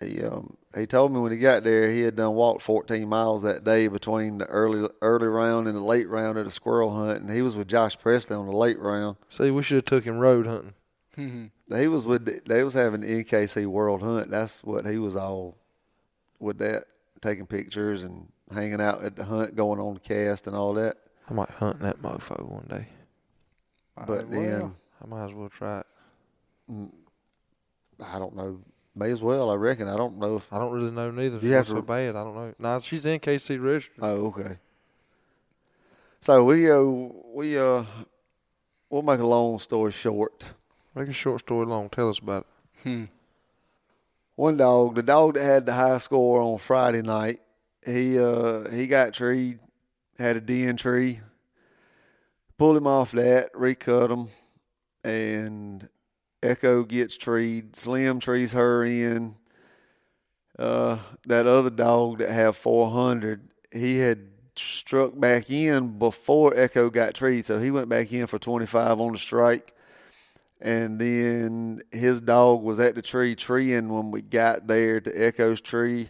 he 0.00 0.22
um, 0.22 0.56
he 0.76 0.86
told 0.86 1.10
me 1.12 1.18
when 1.20 1.32
he 1.32 1.38
got 1.38 1.64
there 1.64 1.90
he 1.90 2.02
had 2.02 2.14
done 2.16 2.34
walked 2.34 2.62
14 2.62 3.08
miles 3.08 3.42
that 3.42 3.64
day 3.64 3.88
between 3.88 4.38
the 4.38 4.44
early 4.46 4.88
early 5.00 5.26
round 5.26 5.66
and 5.66 5.76
the 5.76 5.80
late 5.80 6.08
round 6.08 6.36
of 6.38 6.44
the 6.44 6.50
squirrel 6.50 6.94
hunt, 6.94 7.22
and 7.22 7.30
he 7.30 7.40
was 7.42 7.56
with 7.56 7.66
Josh 7.66 7.98
Presley 7.98 8.36
on 8.36 8.46
the 8.46 8.52
late 8.56 8.78
round. 8.78 9.16
See, 9.28 9.50
we 9.50 9.62
should 9.62 9.76
have 9.76 9.84
took 9.86 10.04
him 10.04 10.18
road 10.18 10.46
hunting. 10.46 10.74
He 11.16 11.88
was 11.88 12.06
with 12.06 12.24
the, 12.24 12.40
they 12.46 12.64
was 12.64 12.74
having 12.74 13.00
the 13.02 13.24
NKC 13.24 13.66
World 13.66 14.02
Hunt. 14.02 14.30
That's 14.30 14.62
what 14.64 14.86
he 14.86 14.98
was 14.98 15.16
all 15.16 15.56
with 16.40 16.58
that, 16.58 16.84
taking 17.20 17.46
pictures 17.46 18.04
and 18.04 18.28
hanging 18.52 18.80
out 18.80 19.02
at 19.02 19.16
the 19.16 19.24
hunt, 19.24 19.54
going 19.56 19.80
on 19.80 19.94
the 19.94 20.00
cast 20.00 20.46
and 20.46 20.54
all 20.56 20.74
that. 20.74 20.96
I 21.30 21.34
might 21.34 21.50
hunt 21.50 21.80
that 21.80 21.98
mofo 22.02 22.42
one 22.48 22.66
day. 22.68 22.86
But 23.96 24.10
Uh, 24.10 24.24
then 24.28 24.60
well, 24.60 24.76
I 25.02 25.06
might 25.06 25.24
as 25.26 25.32
well 25.34 25.48
try 25.48 25.80
it. 25.80 25.86
I 28.04 28.18
don't 28.18 28.34
know. 28.36 28.60
May 28.96 29.10
as 29.10 29.22
well, 29.22 29.50
I 29.50 29.54
reckon. 29.54 29.88
I 29.88 29.96
don't 29.96 30.18
know 30.18 30.36
if. 30.36 30.52
I 30.52 30.58
don't 30.58 30.72
really 30.72 30.90
know 30.90 31.10
neither. 31.10 31.38
Do 31.38 31.46
you 31.46 31.52
have 31.54 31.62
What's 31.62 31.70
so 31.70 31.76
to- 31.76 31.82
bad? 31.82 32.16
I 32.16 32.24
don't 32.24 32.34
know. 32.34 32.54
Nah, 32.58 32.80
she's 32.80 33.04
NKC 33.04 33.60
registered. 33.62 33.96
Oh, 34.00 34.26
okay. 34.26 34.58
So 36.20 36.44
we 36.44 36.70
uh 36.70 36.80
we 37.34 37.58
uh 37.58 37.84
we'll 38.90 39.02
make 39.02 39.20
a 39.20 39.26
long 39.26 39.58
story 39.58 39.92
short. 39.92 40.44
Make 40.94 41.08
a 41.08 41.12
short 41.12 41.40
story 41.40 41.66
long. 41.66 41.88
Tell 41.88 42.08
us 42.08 42.20
about 42.20 42.46
it. 42.46 42.88
hmm. 42.88 43.04
One 44.36 44.56
dog, 44.56 44.94
the 44.94 45.02
dog 45.02 45.34
that 45.34 45.42
had 45.42 45.66
the 45.66 45.72
high 45.72 45.98
score 45.98 46.40
on 46.40 46.58
Friday 46.58 47.02
night, 47.02 47.40
he 47.84 48.18
uh 48.18 48.68
he 48.70 48.86
got 48.86 49.12
treed, 49.12 49.58
had 50.18 50.36
a 50.36 50.40
den 50.40 50.76
tree, 50.76 51.20
pulled 52.58 52.76
him 52.76 52.86
off 52.86 53.12
that, 53.12 53.50
recut 53.54 54.10
him, 54.10 54.28
and 55.02 55.88
Echo 56.42 56.84
gets 56.84 57.16
treed. 57.16 57.76
Slim 57.76 58.20
trees 58.20 58.52
her 58.52 58.84
in. 58.84 59.36
Uh, 60.56 60.98
that 61.26 61.48
other 61.48 61.70
dog 61.70 62.18
that 62.18 62.30
had 62.30 62.54
400, 62.54 63.48
he 63.72 63.98
had 63.98 64.28
struck 64.54 65.18
back 65.18 65.50
in 65.50 65.98
before 65.98 66.56
Echo 66.56 66.90
got 66.90 67.14
treed, 67.14 67.44
so 67.44 67.58
he 67.58 67.72
went 67.72 67.88
back 67.88 68.12
in 68.12 68.28
for 68.28 68.38
25 68.38 69.00
on 69.00 69.12
the 69.12 69.18
strike 69.18 69.74
and 70.64 70.98
then 70.98 71.82
his 71.92 72.22
dog 72.22 72.62
was 72.62 72.80
at 72.80 72.94
the 72.94 73.02
tree 73.02 73.34
treeing 73.34 73.90
when 73.90 74.10
we 74.10 74.22
got 74.22 74.66
there 74.66 74.98
to 74.98 75.12
Echo's 75.12 75.60
tree, 75.60 76.08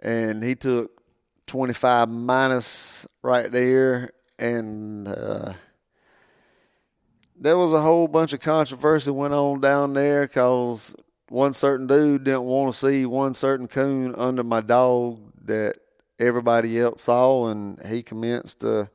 and 0.00 0.44
he 0.44 0.54
took 0.54 1.02
25 1.46 2.10
minus 2.10 3.06
right 3.22 3.50
there, 3.50 4.10
and 4.38 5.08
uh, 5.08 5.54
there 7.34 7.56
was 7.56 7.72
a 7.72 7.80
whole 7.80 8.06
bunch 8.06 8.34
of 8.34 8.40
controversy 8.40 9.10
went 9.10 9.32
on 9.32 9.58
down 9.60 9.94
there 9.94 10.26
because 10.26 10.94
one 11.30 11.54
certain 11.54 11.86
dude 11.86 12.24
didn't 12.24 12.44
want 12.44 12.70
to 12.70 12.78
see 12.78 13.06
one 13.06 13.32
certain 13.32 13.66
coon 13.66 14.14
under 14.16 14.44
my 14.44 14.60
dog 14.60 15.18
that 15.46 15.78
everybody 16.18 16.78
else 16.78 17.04
saw, 17.04 17.48
and 17.48 17.82
he 17.86 18.02
commenced 18.02 18.60
to 18.60 18.90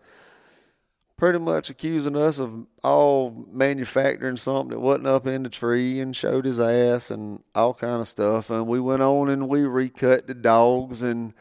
pretty 1.18 1.40
much 1.40 1.72
accusing 1.72 2.16
us 2.16 2.40
of 2.40 2.68
all 2.84 3.48
manufacturing 3.52 4.38
something 4.38 4.70
that 4.70 4.80
wasn't 4.80 5.08
up 5.08 5.26
in 5.26 5.42
the 5.42 5.50
tree 5.50 6.00
and 6.00 6.16
showed 6.16 6.46
his 6.46 6.60
ass 6.60 7.10
and 7.10 7.44
all 7.56 7.74
kind 7.74 7.98
of 7.98 8.08
stuff. 8.08 8.52
And 8.52 8.68
we 8.68 8.80
went 8.80 9.02
on 9.02 9.30
and 9.30 9.50
we 9.50 9.64
recut 9.64 10.28
the 10.28 10.36
dogs 10.36 11.02
and 11.02 11.34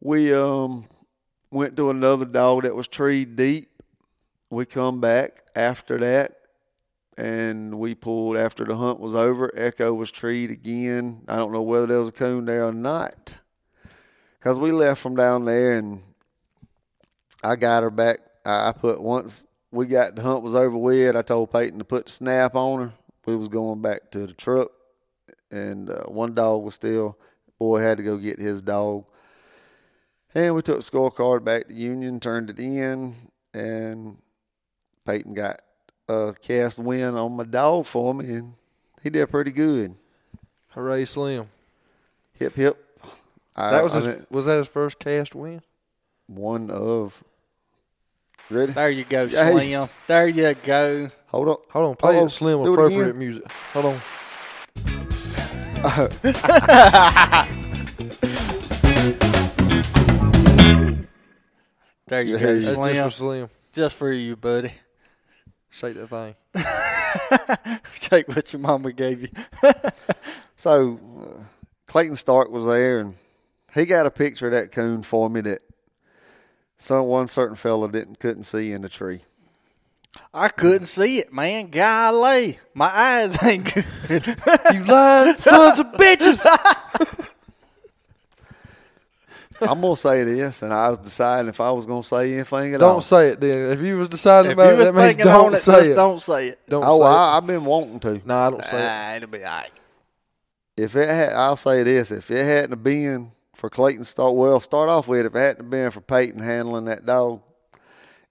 we 0.00 0.32
um 0.32 0.84
went 1.50 1.76
to 1.76 1.90
another 1.90 2.24
dog 2.24 2.62
that 2.62 2.74
was 2.74 2.86
tree 2.86 3.24
deep. 3.24 3.68
We 4.48 4.64
come 4.64 5.00
back 5.00 5.42
after 5.56 5.98
that 5.98 6.36
and 7.18 7.78
we 7.80 7.96
pulled 7.96 8.36
after 8.36 8.64
the 8.64 8.76
hunt 8.76 9.00
was 9.00 9.16
over. 9.16 9.50
Echo 9.56 9.92
was 9.92 10.12
treed 10.12 10.52
again. 10.52 11.22
I 11.26 11.36
don't 11.36 11.52
know 11.52 11.62
whether 11.62 11.86
there 11.86 11.98
was 11.98 12.08
a 12.08 12.12
coon 12.12 12.44
there 12.44 12.66
or 12.66 12.72
not. 12.72 13.36
Cause 14.40 14.58
we 14.58 14.70
left 14.70 15.02
from 15.02 15.16
down 15.16 15.44
there 15.44 15.72
and 15.72 16.02
I 17.42 17.56
got 17.56 17.82
her 17.82 17.90
back. 17.90 18.20
I 18.44 18.72
put 18.72 19.00
once 19.00 19.44
we 19.70 19.86
got 19.86 20.16
the 20.16 20.22
hunt 20.22 20.42
was 20.42 20.54
over 20.54 20.76
with. 20.76 21.16
I 21.16 21.22
told 21.22 21.52
Peyton 21.52 21.78
to 21.78 21.84
put 21.84 22.06
the 22.06 22.12
snap 22.12 22.54
on 22.54 22.80
her. 22.80 22.92
We 23.26 23.36
was 23.36 23.48
going 23.48 23.80
back 23.82 24.10
to 24.12 24.26
the 24.26 24.32
truck, 24.32 24.70
and 25.50 25.90
uh, 25.90 26.04
one 26.04 26.34
dog 26.34 26.62
was 26.62 26.74
still. 26.74 27.18
Boy 27.58 27.80
had 27.80 27.98
to 27.98 28.02
go 28.02 28.16
get 28.16 28.38
his 28.38 28.62
dog, 28.62 29.04
and 30.34 30.54
we 30.54 30.62
took 30.62 30.76
the 30.76 30.90
scorecard 30.90 31.44
back 31.44 31.68
to 31.68 31.74
Union, 31.74 32.18
turned 32.18 32.48
it 32.48 32.58
in, 32.58 33.14
and 33.52 34.16
Peyton 35.04 35.34
got 35.34 35.60
a 36.08 36.34
cast 36.40 36.78
win 36.78 37.14
on 37.14 37.36
my 37.36 37.44
dog 37.44 37.84
for 37.84 38.14
me, 38.14 38.30
and 38.30 38.54
he 39.02 39.10
did 39.10 39.28
pretty 39.30 39.52
good. 39.52 39.94
Hooray, 40.68 41.04
Slim. 41.04 41.48
Hip 42.32 42.54
hip. 42.54 42.98
I, 43.54 43.70
That 43.72 43.84
was 43.84 43.94
I 43.94 44.00
his, 44.00 44.30
was 44.30 44.46
that 44.46 44.56
his 44.56 44.68
first 44.68 44.98
cast 44.98 45.34
win? 45.34 45.60
one 46.26 46.70
of. 46.70 47.22
Ready? 48.50 48.72
There 48.72 48.90
you 48.90 49.04
go, 49.04 49.28
Hey. 49.28 49.52
Slim. 49.52 49.88
There 50.06 50.28
you 50.28 50.54
go. 50.54 51.10
Hold 51.28 51.48
on. 51.48 51.56
Hold 51.70 51.90
on, 51.90 51.96
play 51.96 52.16
Uh-oh. 52.18 52.26
it 52.26 52.30
Slim 52.30 52.64
Do 52.64 52.72
appropriate 52.72 53.02
again. 53.10 53.18
music. 53.18 53.52
Hold 53.72 53.86
on. 53.86 54.00
There 62.06 62.22
you 62.22 62.34
Yeah, 62.36 62.40
go, 62.40 62.54
that's 62.54 62.64
That's 62.64 62.64
just 62.64 62.74
Slim. 62.76 63.04
for 63.04 63.10
Slim. 63.10 63.50
Just 63.72 63.96
for 63.96 64.12
you, 64.12 64.36
buddy. 64.36 64.72
Shake 65.70 65.94
that 65.94 66.08
thing. 66.08 67.78
Take 68.00 68.26
what 68.28 68.52
your 68.52 68.60
mama 68.60 68.92
gave 68.92 69.22
you. 69.22 69.28
So 70.56 70.98
uh, 71.20 71.42
Clayton 71.86 72.16
Stark 72.16 72.50
was 72.50 72.66
there, 72.66 72.98
and 73.00 73.14
he 73.74 73.86
got 73.86 74.06
a 74.06 74.10
picture 74.10 74.46
of 74.46 74.52
that 74.52 74.72
coon 74.72 75.02
for 75.02 75.30
me 75.30 75.40
that 75.42 75.60
some 76.80 77.04
one 77.06 77.26
certain 77.26 77.56
fellow 77.56 77.86
didn't 77.88 78.18
couldn't 78.18 78.44
see 78.44 78.72
in 78.72 78.80
the 78.80 78.88
tree. 78.88 79.20
I 80.32 80.48
couldn't 80.48 80.86
see 80.86 81.18
it, 81.18 81.32
man. 81.32 81.68
Golly, 81.68 82.58
my 82.74 82.86
eyes 82.86 83.40
ain't 83.44 83.72
good. 83.72 84.26
You 84.72 84.84
lying 84.84 85.34
sons 85.34 85.78
of 85.78 85.86
bitches. 85.92 86.44
I'm 89.62 89.82
gonna 89.82 89.94
say 89.94 90.24
this, 90.24 90.62
and 90.62 90.72
I 90.72 90.88
was 90.88 90.98
deciding 90.98 91.50
if 91.50 91.60
I 91.60 91.70
was 91.70 91.84
gonna 91.84 92.02
say 92.02 92.32
anything 92.32 92.72
at 92.72 92.80
Don't 92.80 92.94
all. 92.94 93.00
say 93.02 93.28
it 93.28 93.40
then. 93.40 93.72
If 93.72 93.82
you 93.82 93.98
was 93.98 94.08
deciding 94.08 94.52
if 94.52 94.56
about 94.56 94.68
you 94.68 94.72
it, 94.72 94.78
was 94.78 94.84
that 94.86 94.94
means 94.94 95.16
don't 95.16 95.46
on 95.48 95.54
it, 95.54 95.58
say 95.58 95.72
just 95.72 95.90
it. 95.90 95.94
don't 95.94 96.20
say 96.20 96.48
it. 96.48 96.60
Don't 96.66 96.82
oh, 96.86 97.00
say 97.00 97.04
I, 97.04 97.36
I've 97.36 97.46
been 97.46 97.66
wanting 97.66 98.00
to. 98.00 98.14
it. 98.14 98.26
Nah, 98.26 98.46
I 98.46 98.50
don't 98.50 98.64
say 98.64 98.82
it. 98.82 98.88
Ah, 98.88 99.16
it'll 99.16 99.28
be 99.28 99.44
all 99.44 99.50
right. 99.50 99.70
If 100.78 100.96
it 100.96 101.08
had, 101.10 101.34
I'll 101.34 101.56
say 101.56 101.82
this: 101.82 102.10
if 102.10 102.30
it 102.30 102.42
hadn't 102.42 102.82
been 102.82 103.32
for 103.60 103.70
Clayton 103.70 104.04
Stark, 104.04 104.34
well, 104.34 104.58
start 104.58 104.88
off 104.88 105.06
with 105.06 105.26
if 105.26 105.34
it 105.34 105.38
hadn't 105.38 105.70
been 105.70 105.90
for 105.90 106.00
Peyton 106.00 106.40
handling 106.42 106.86
that 106.86 107.06
dog, 107.06 107.42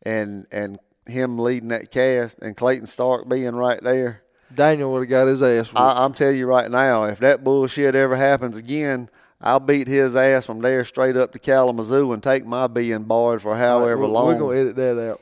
and 0.03 0.45
and 0.51 0.79
him 1.05 1.39
leading 1.39 1.69
that 1.69 1.91
cast, 1.91 2.39
and 2.39 2.55
Clayton 2.55 2.85
Stark 2.85 3.27
being 3.29 3.55
right 3.55 3.81
there. 3.81 4.21
Daniel 4.53 4.91
would 4.91 5.01
have 5.01 5.09
got 5.09 5.27
his 5.27 5.41
ass. 5.43 5.69
whooped. 5.69 5.79
I, 5.79 6.03
I'm 6.03 6.13
telling 6.13 6.37
you 6.37 6.47
right 6.47 6.69
now, 6.69 7.03
if 7.05 7.19
that 7.19 7.43
bullshit 7.43 7.95
ever 7.95 8.15
happens 8.15 8.57
again, 8.57 9.09
I'll 9.41 9.59
beat 9.59 9.87
his 9.87 10.15
ass 10.15 10.45
from 10.45 10.59
there 10.61 10.83
straight 10.83 11.15
up 11.15 11.31
to 11.33 11.39
Kalamazoo 11.39 12.11
and 12.13 12.21
take 12.21 12.45
my 12.45 12.67
being 12.67 13.03
barred 13.03 13.41
for 13.41 13.55
however 13.55 14.01
we're, 14.01 14.07
long. 14.07 14.27
We're 14.27 14.39
gonna 14.39 14.57
edit 14.59 14.75
that 14.77 15.09
out. 15.11 15.21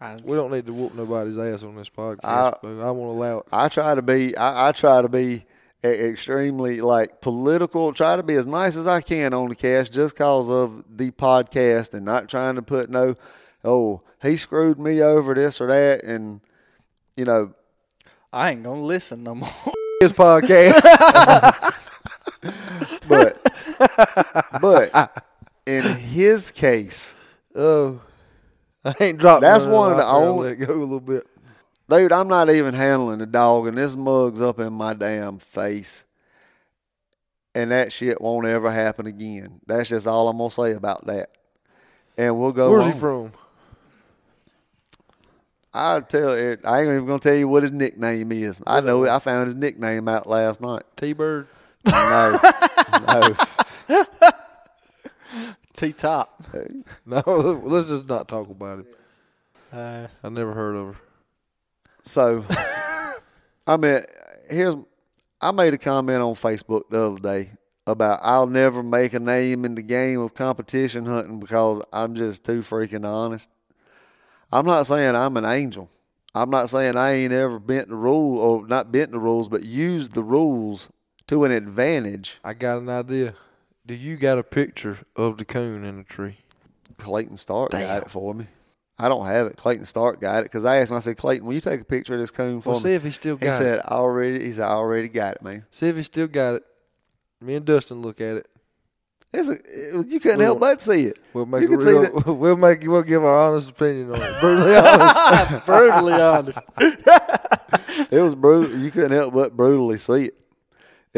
I- 0.00 0.16
We 0.24 0.36
don't 0.36 0.50
need 0.52 0.66
to 0.66 0.72
whoop 0.72 0.94
nobody's 0.94 1.38
ass 1.38 1.62
on 1.62 1.74
this 1.76 1.88
podcast. 1.90 2.20
I- 2.24 2.54
but 2.62 2.80
I 2.80 2.90
won't 2.90 3.16
allow 3.16 3.38
it. 3.40 3.46
I 3.52 3.68
try 3.68 3.94
to 3.94 4.02
be. 4.02 4.36
I, 4.36 4.68
I 4.68 4.72
try 4.72 5.02
to 5.02 5.08
be 5.08 5.44
extremely 5.84 6.80
like 6.80 7.20
political. 7.20 7.92
Try 7.92 8.16
to 8.16 8.22
be 8.22 8.34
as 8.34 8.46
nice 8.46 8.76
as 8.76 8.86
I 8.86 9.00
can 9.00 9.32
on 9.34 9.48
the 9.48 9.54
cast, 9.54 9.92
just 9.92 10.16
cause 10.16 10.50
of 10.50 10.84
the 10.96 11.10
podcast, 11.12 11.94
and 11.94 12.04
not 12.04 12.28
trying 12.28 12.56
to 12.56 12.62
put 12.62 12.90
no. 12.90 13.14
Oh, 13.64 14.02
he 14.22 14.36
screwed 14.36 14.78
me 14.78 15.02
over 15.02 15.34
this 15.34 15.60
or 15.60 15.66
that, 15.68 16.02
and 16.04 16.40
you 17.16 17.24
know. 17.24 17.54
I 18.32 18.50
ain't 18.50 18.62
gonna 18.62 18.82
listen 18.82 19.22
no 19.22 19.34
more. 19.36 19.48
His 20.00 20.12
podcast. 20.12 21.74
But 23.08 23.38
but 24.60 25.24
in 25.66 25.82
his 25.82 26.50
case, 26.50 27.16
oh, 27.54 28.00
I 28.84 28.94
ain't 29.00 29.18
dropped. 29.18 29.42
That's 29.42 29.64
one 29.66 29.92
of 29.92 29.96
the 29.98 30.04
I 30.04 30.14
only- 30.16 30.50
Let 30.50 30.66
go 30.66 30.74
a 30.74 30.80
little 30.80 31.00
bit. 31.00 31.26
Dude, 31.90 32.12
I'm 32.12 32.28
not 32.28 32.50
even 32.50 32.74
handling 32.74 33.18
the 33.18 33.26
dog, 33.26 33.66
and 33.66 33.76
this 33.76 33.96
mug's 33.96 34.40
up 34.40 34.60
in 34.60 34.72
my 34.72 34.94
damn 34.94 35.38
face. 35.38 36.04
And 37.54 37.70
that 37.72 37.92
shit 37.92 38.20
won't 38.20 38.46
ever 38.46 38.70
happen 38.70 39.06
again. 39.06 39.60
That's 39.66 39.88
just 39.88 40.06
all 40.06 40.28
I'm 40.28 40.38
gonna 40.38 40.50
say 40.50 40.72
about 40.72 41.06
that. 41.06 41.30
And 42.16 42.38
we'll 42.38 42.52
go. 42.52 42.70
Where's 42.70 42.84
on. 42.84 42.92
he 42.92 42.98
from? 42.98 43.32
I'll 45.72 46.02
tell 46.02 46.30
it. 46.32 46.60
I 46.64 46.80
ain't 46.80 46.88
even 46.88 47.06
gonna 47.06 47.18
tell 47.18 47.34
you 47.34 47.48
what 47.48 47.62
his 47.62 47.72
nickname 47.72 48.32
is. 48.32 48.60
I 48.66 48.80
know 48.80 49.04
it. 49.04 49.10
I 49.10 49.18
found 49.18 49.46
his 49.46 49.54
nickname 49.54 50.08
out 50.08 50.26
last 50.26 50.60
night. 50.60 50.82
T 50.96 51.12
Bird. 51.12 51.46
No, 51.86 52.38
no. 53.08 53.36
T 55.76 55.92
top. 55.92 56.44
No, 57.06 57.22
let's 57.64 57.88
just 57.88 58.08
not 58.08 58.28
talk 58.28 58.50
about 58.50 58.80
it. 58.80 58.86
Uh, 59.72 60.08
I 60.22 60.28
never 60.28 60.52
heard 60.52 60.74
of 60.74 60.94
her. 60.94 61.00
So, 62.08 62.42
I 63.66 63.76
mean, 63.76 64.00
here's. 64.48 64.74
I 65.40 65.52
made 65.52 65.74
a 65.74 65.78
comment 65.78 66.20
on 66.20 66.34
Facebook 66.34 66.88
the 66.90 67.00
other 67.00 67.20
day 67.20 67.50
about 67.86 68.20
I'll 68.22 68.46
never 68.46 68.82
make 68.82 69.12
a 69.12 69.20
name 69.20 69.64
in 69.64 69.74
the 69.74 69.82
game 69.82 70.20
of 70.20 70.34
competition 70.34 71.04
hunting 71.04 71.38
because 71.38 71.82
I'm 71.92 72.14
just 72.14 72.44
too 72.44 72.60
freaking 72.60 73.06
honest. 73.06 73.50
I'm 74.50 74.66
not 74.66 74.86
saying 74.86 75.14
I'm 75.14 75.36
an 75.36 75.44
angel. 75.44 75.90
I'm 76.34 76.50
not 76.50 76.70
saying 76.70 76.96
I 76.96 77.12
ain't 77.12 77.32
ever 77.32 77.58
bent 77.58 77.88
the 77.88 77.94
rule 77.94 78.38
or 78.38 78.66
not 78.66 78.90
bent 78.90 79.12
the 79.12 79.18
rules, 79.18 79.48
but 79.48 79.62
used 79.62 80.14
the 80.14 80.24
rules 80.24 80.90
to 81.26 81.44
an 81.44 81.52
advantage. 81.52 82.40
I 82.42 82.54
got 82.54 82.78
an 82.78 82.88
idea. 82.88 83.34
Do 83.86 83.94
you 83.94 84.16
got 84.16 84.38
a 84.38 84.42
picture 84.42 84.98
of 85.14 85.36
the 85.36 85.44
coon 85.44 85.84
in 85.84 85.98
the 85.98 86.04
tree? 86.04 86.38
Clayton 86.96 87.36
Stark 87.36 87.70
got 87.70 88.02
it 88.02 88.10
for 88.10 88.34
me. 88.34 88.46
I 88.98 89.08
don't 89.08 89.24
have 89.26 89.46
it. 89.46 89.56
Clayton 89.56 89.86
Stark 89.86 90.20
got 90.20 90.40
it 90.40 90.44
because 90.46 90.64
I 90.64 90.78
asked 90.78 90.90
him. 90.90 90.96
I 90.96 91.00
said, 91.00 91.16
Clayton, 91.16 91.46
will 91.46 91.54
you 91.54 91.60
take 91.60 91.80
a 91.80 91.84
picture 91.84 92.14
of 92.14 92.20
this 92.20 92.30
coon 92.32 92.60
for 92.60 92.70
Well, 92.70 92.80
see 92.80 92.94
if 92.94 93.04
he 93.04 93.10
still 93.12 93.36
He 93.36 93.46
got 93.46 93.54
said, 93.54 93.78
it. 93.78 93.84
"I 93.86 93.94
already." 93.94 94.42
He 94.44 94.52
said, 94.52 94.64
"I 94.64 94.72
already 94.72 95.08
got 95.08 95.36
it, 95.36 95.42
man." 95.42 95.64
See 95.70 95.86
if 95.88 95.96
he 95.96 96.02
still 96.02 96.26
got 96.26 96.54
it. 96.56 96.62
Me 97.40 97.54
and 97.54 97.64
Dustin 97.64 98.02
look 98.02 98.20
at 98.20 98.38
it. 98.38 98.48
It's 99.32 99.48
a, 99.48 99.52
it- 99.52 100.08
you 100.10 100.18
couldn't 100.20 100.38
We'll- 100.38 100.46
help 100.48 100.60
but 100.60 100.80
see 100.82 101.04
it. 101.04 101.18
We'll 101.32 101.46
make 101.46 101.60
You 101.62 101.68
can 101.68 101.80
see 101.80 101.90
real, 101.90 102.02
that- 102.02 102.26
We'll 102.34 102.56
make. 102.56 102.82
We'll 102.82 103.02
give 103.02 103.22
our 103.24 103.50
honest 103.50 103.70
opinion 103.70 104.10
on 104.10 104.20
it. 104.20 104.40
Brutally 104.40 104.74
honest. 104.76 105.66
brutally 105.66 106.12
honest. 106.14 106.58
It 108.12 108.20
was 108.22 108.34
brutal. 108.34 108.76
You 108.78 108.90
couldn't 108.90 109.12
help 109.12 109.34
but 109.34 109.56
brutally 109.56 109.98
see 109.98 110.24
it. 110.26 110.42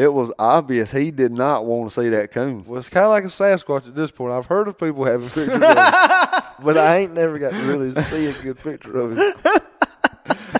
It 0.01 0.11
was 0.11 0.33
obvious 0.39 0.89
he 0.91 1.11
did 1.11 1.31
not 1.31 1.65
want 1.65 1.91
to 1.91 2.01
see 2.01 2.09
that 2.09 2.31
coon. 2.31 2.63
Well, 2.65 2.79
it's 2.79 2.89
kind 2.89 3.05
of 3.05 3.11
like 3.11 3.23
a 3.23 3.27
Sasquatch 3.27 3.87
at 3.87 3.93
this 3.93 4.09
point. 4.09 4.33
I've 4.33 4.47
heard 4.47 4.67
of 4.67 4.77
people 4.79 5.05
having 5.05 5.27
pictures 5.27 5.49
of 5.49 5.61
it, 5.61 6.43
but 6.63 6.75
I 6.77 6.97
ain't 6.97 7.13
never 7.13 7.37
got 7.37 7.51
to 7.53 7.57
really 7.67 7.91
see 7.91 8.25
a 8.25 8.33
good 8.43 8.57
picture 8.57 8.97
of 8.97 9.17
it. 9.17 9.35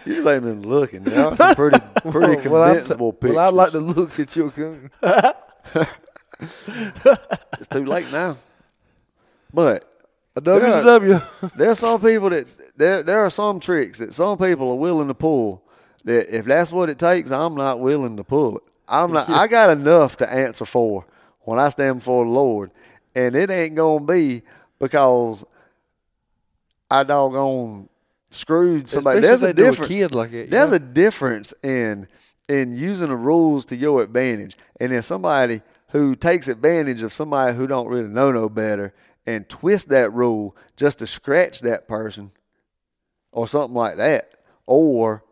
You 0.03 0.15
just 0.15 0.27
ain't 0.27 0.43
been 0.43 0.67
looking. 0.67 1.03
There 1.03 1.27
are 1.27 1.37
some 1.37 1.55
pretty 1.55 1.79
pretty 2.09 2.49
Well, 2.49 2.67
convincible 2.73 3.13
pictures. 3.13 3.35
Well, 3.35 3.47
I'd 3.47 3.53
like 3.53 3.71
to 3.71 3.79
look 3.79 4.19
at 4.19 4.35
your 4.35 4.49
coon. 4.49 4.89
It's 7.59 7.67
too 7.69 7.85
late 7.85 8.11
now. 8.11 8.35
But 9.53 9.85
A 10.35 10.41
WCW. 10.41 11.55
there 11.55 11.69
are 11.69 11.75
some 11.75 12.01
people 12.01 12.31
that 12.31 12.47
there 12.77 13.03
there 13.03 13.19
are 13.19 13.29
some 13.29 13.59
tricks 13.59 13.99
that 13.99 14.13
some 14.13 14.37
people 14.39 14.71
are 14.71 14.75
willing 14.77 15.07
to 15.07 15.13
pull. 15.13 15.63
That 16.05 16.35
if 16.35 16.45
that's 16.45 16.71
what 16.71 16.89
it 16.89 16.97
takes, 16.97 17.31
I'm 17.31 17.53
not 17.55 17.79
willing 17.79 18.17
to 18.17 18.23
pull 18.23 18.57
it. 18.57 18.63
I'm 18.91 19.11
not. 19.13 19.29
I 19.29 19.47
got 19.47 19.69
enough 19.69 20.17
to 20.17 20.31
answer 20.31 20.65
for 20.65 21.05
when 21.41 21.57
I 21.59 21.69
stand 21.69 21.99
before 21.99 22.25
the 22.25 22.31
Lord, 22.31 22.71
and 23.15 23.35
it 23.35 23.49
ain't 23.49 23.75
gonna 23.75 24.05
be 24.05 24.43
because 24.79 25.45
I 26.89 27.03
doggone 27.03 27.87
screwed 28.29 28.89
somebody. 28.89 29.19
Especially 29.19 29.29
There's 29.29 29.43
a 29.43 29.47
a 29.49 29.53
difference. 29.71 29.87
kid 29.93 30.15
like 30.15 30.31
you 30.31 30.45
There's 30.45 30.69
know? 30.71 30.75
a 30.75 30.79
difference 30.79 31.53
in 31.63 32.07
in 32.49 32.73
using 32.75 33.07
the 33.07 33.15
rules 33.15 33.65
to 33.67 33.75
your 33.75 34.01
advantage, 34.01 34.57
and 34.79 34.91
then 34.91 35.01
somebody 35.01 35.61
who 35.89 36.15
takes 36.15 36.47
advantage 36.47 37.01
of 37.01 37.13
somebody 37.13 37.55
who 37.55 37.67
don't 37.67 37.87
really 37.87 38.07
know 38.09 38.31
no 38.31 38.49
better 38.49 38.93
and 39.25 39.47
twist 39.47 39.89
that 39.89 40.11
rule 40.13 40.55
just 40.75 40.99
to 40.99 41.07
scratch 41.07 41.61
that 41.61 41.87
person 41.87 42.31
or 43.31 43.47
something 43.47 43.75
like 43.75 43.95
that, 43.97 44.33
or 44.65 45.23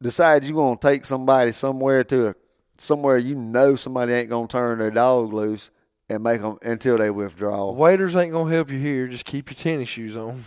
decide 0.00 0.44
you're 0.44 0.54
gonna 0.56 0.76
take 0.78 1.04
somebody 1.04 1.50
somewhere 1.50 2.04
to 2.04 2.28
a, 2.28 2.34
somewhere 2.78 3.18
you 3.18 3.34
know 3.34 3.76
somebody 3.76 4.12
ain't 4.12 4.30
gonna 4.30 4.48
turn 4.48 4.78
their 4.78 4.90
dog 4.90 5.32
loose 5.32 5.70
and 6.08 6.22
make 6.22 6.40
them 6.40 6.58
until 6.62 6.98
they 6.98 7.10
withdraw. 7.10 7.70
Waders 7.70 8.16
ain't 8.16 8.32
gonna 8.32 8.52
help 8.52 8.70
you 8.70 8.78
here. 8.78 9.06
Just 9.06 9.24
keep 9.24 9.50
your 9.50 9.56
tennis 9.56 9.88
shoes 9.88 10.16
on, 10.16 10.44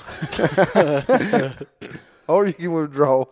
or 2.28 2.46
you 2.48 2.54
can 2.54 2.74
withdraw. 2.74 3.26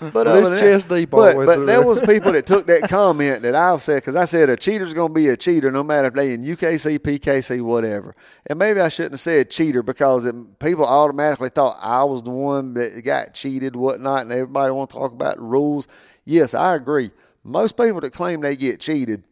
But 0.00 0.28
other 0.28 0.52
it's 0.52 0.60
chest 0.60 0.88
deep 0.88 1.10
but, 1.10 1.34
but 1.36 1.66
there 1.66 1.82
was 1.82 2.00
people 2.06 2.32
that 2.32 2.46
took 2.46 2.66
that 2.66 2.88
comment 2.88 3.42
that 3.42 3.54
I've 3.54 3.82
said 3.82 3.96
because 3.96 4.14
I 4.14 4.26
said 4.26 4.48
a 4.48 4.56
cheater's 4.56 4.94
going 4.94 5.08
to 5.08 5.14
be 5.14 5.28
a 5.28 5.36
cheater 5.36 5.72
no 5.72 5.82
matter 5.82 6.08
if 6.08 6.14
they 6.14 6.34
in 6.34 6.44
UKC, 6.44 7.00
PKC, 7.00 7.62
whatever. 7.62 8.14
And 8.46 8.58
maybe 8.58 8.80
I 8.80 8.88
shouldn't 8.88 9.14
have 9.14 9.20
said 9.20 9.50
cheater 9.50 9.82
because 9.82 10.24
it, 10.24 10.58
people 10.60 10.84
automatically 10.84 11.48
thought 11.48 11.78
I 11.82 12.04
was 12.04 12.22
the 12.22 12.30
one 12.30 12.74
that 12.74 13.02
got 13.04 13.34
cheated, 13.34 13.74
whatnot, 13.74 14.22
and 14.22 14.32
everybody 14.32 14.72
want 14.72 14.90
to 14.90 14.96
talk 14.96 15.12
about 15.12 15.36
the 15.36 15.42
rules. 15.42 15.88
Yes, 16.24 16.54
I 16.54 16.74
agree. 16.74 17.10
Most 17.44 17.76
people 17.76 18.00
that 18.00 18.12
claim 18.12 18.40
they 18.40 18.56
get 18.56 18.80
cheated, 18.80 19.24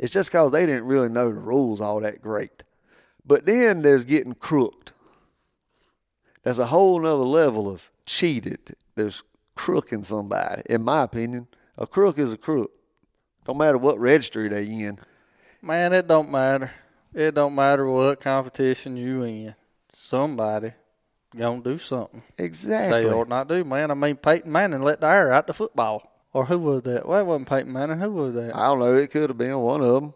it's 0.00 0.12
just 0.12 0.30
because 0.30 0.50
they 0.50 0.66
didn't 0.66 0.86
really 0.86 1.08
know 1.08 1.28
the 1.28 1.38
rules 1.38 1.80
all 1.80 2.00
that 2.00 2.22
great. 2.22 2.62
But 3.24 3.44
then 3.44 3.82
there's 3.82 4.04
getting 4.04 4.34
crooked. 4.34 4.92
That's 6.42 6.58
a 6.58 6.66
whole 6.66 7.00
nother 7.00 7.24
level 7.24 7.68
of 7.68 7.90
cheated. 8.04 8.76
There's 8.94 9.22
crooking 9.54 10.02
somebody, 10.02 10.62
in 10.70 10.82
my 10.82 11.02
opinion. 11.02 11.48
A 11.76 11.86
crook 11.86 12.18
is 12.18 12.32
a 12.32 12.36
crook. 12.36 12.70
Don't 13.44 13.58
matter 13.58 13.78
what 13.78 13.98
registry 13.98 14.48
they 14.48 14.64
in. 14.64 14.98
Man, 15.60 15.92
it 15.92 16.06
don't 16.06 16.30
matter. 16.30 16.72
It 17.12 17.34
don't 17.34 17.54
matter 17.54 17.88
what 17.88 18.20
competition 18.20 18.96
you 18.96 19.22
in. 19.22 19.54
Somebody 19.92 20.72
gonna 21.34 21.62
do 21.62 21.78
something. 21.78 22.22
Exactly. 22.38 23.04
They 23.04 23.10
ought 23.10 23.28
not 23.28 23.48
do, 23.48 23.64
man. 23.64 23.90
I 23.90 23.94
mean, 23.94 24.16
Peyton 24.16 24.50
Manning 24.50 24.82
let 24.82 25.00
the 25.00 25.08
air 25.08 25.32
out 25.32 25.46
the 25.46 25.54
football. 25.54 26.15
Or 26.36 26.44
who 26.44 26.58
was 26.58 26.82
that? 26.82 27.08
Well, 27.08 27.18
it 27.18 27.24
wasn't 27.24 27.48
Peyton 27.48 27.72
Manning. 27.72 27.98
Who 27.98 28.12
was 28.12 28.34
that? 28.34 28.54
I 28.54 28.66
don't 28.66 28.78
know. 28.78 28.94
It 28.94 29.10
could 29.10 29.30
have 29.30 29.38
been 29.38 29.58
one 29.58 29.80
of 29.80 29.94
them. 29.94 30.12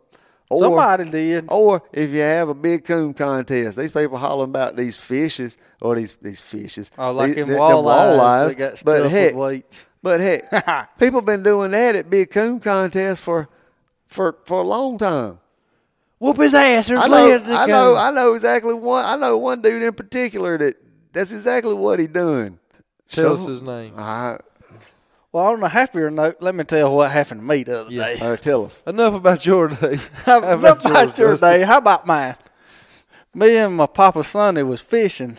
Or, 0.50 0.58
Somebody 0.58 1.10
did. 1.10 1.46
Or 1.48 1.82
if 1.94 2.10
you 2.10 2.20
have 2.20 2.50
a 2.50 2.54
big 2.54 2.84
coon 2.84 3.14
contest, 3.14 3.78
these 3.78 3.90
people 3.90 4.18
hollering 4.18 4.50
about 4.50 4.76
these 4.76 4.98
fishes 4.98 5.56
or 5.80 5.96
these 5.96 6.12
these 6.20 6.38
fishes. 6.38 6.90
Oh, 6.98 7.12
like 7.12 7.28
these, 7.36 7.44
in 7.44 7.48
walleyes, 7.48 8.54
got 8.54 8.82
but 8.84 9.08
heck, 9.10 9.30
with 9.30 9.36
weights. 9.36 9.86
But 10.02 10.20
heck, 10.20 10.98
people 10.98 11.22
been 11.22 11.42
doing 11.42 11.70
that 11.70 11.96
at 11.96 12.10
big 12.10 12.30
coon 12.30 12.60
contests 12.60 13.22
for 13.22 13.48
for 14.06 14.36
for 14.44 14.60
a 14.60 14.66
long 14.66 14.98
time. 14.98 15.38
Whoop 16.18 16.36
his 16.36 16.52
ass. 16.52 16.88
There's 16.88 17.00
I 17.00 17.06
know, 17.06 17.42
I 17.46 17.66
know, 17.66 17.96
I 17.96 18.10
know 18.10 18.34
exactly 18.34 18.74
one. 18.74 19.06
I 19.06 19.16
know 19.16 19.38
one 19.38 19.62
dude 19.62 19.82
in 19.82 19.94
particular 19.94 20.58
that 20.58 20.74
that's 21.14 21.32
exactly 21.32 21.72
what 21.72 21.98
he 21.98 22.08
done. 22.08 22.58
Tell 23.08 23.38
So- 23.38 23.42
us 23.44 23.48
his 23.48 23.62
name. 23.62 23.94
I, 23.96 24.36
Well, 25.32 25.44
on 25.46 25.62
a 25.62 25.68
happier 25.68 26.10
note, 26.10 26.36
let 26.40 26.54
me 26.56 26.64
tell 26.64 26.88
you 26.90 26.94
what 26.94 27.10
happened 27.12 27.40
to 27.42 27.46
me 27.46 27.62
the 27.62 27.82
other 27.82 27.90
day. 27.90 28.18
uh, 28.20 28.36
tell 28.36 28.64
us. 28.64 28.82
Enough 28.86 29.14
about 29.14 29.46
your 29.46 29.68
day. 29.68 29.96
How 30.24 30.40
How 30.40 30.52
about, 30.54 30.84
about 30.84 31.16
your 31.18 31.28
yours, 31.28 31.40
day? 31.40 31.62
How 31.62 31.78
about 31.78 32.04
mine? 32.06 32.34
Me 33.32 33.56
and 33.58 33.76
my 33.76 33.86
papa 33.86 34.24
Sonny 34.24 34.64
was 34.64 34.80
fishing 34.80 35.36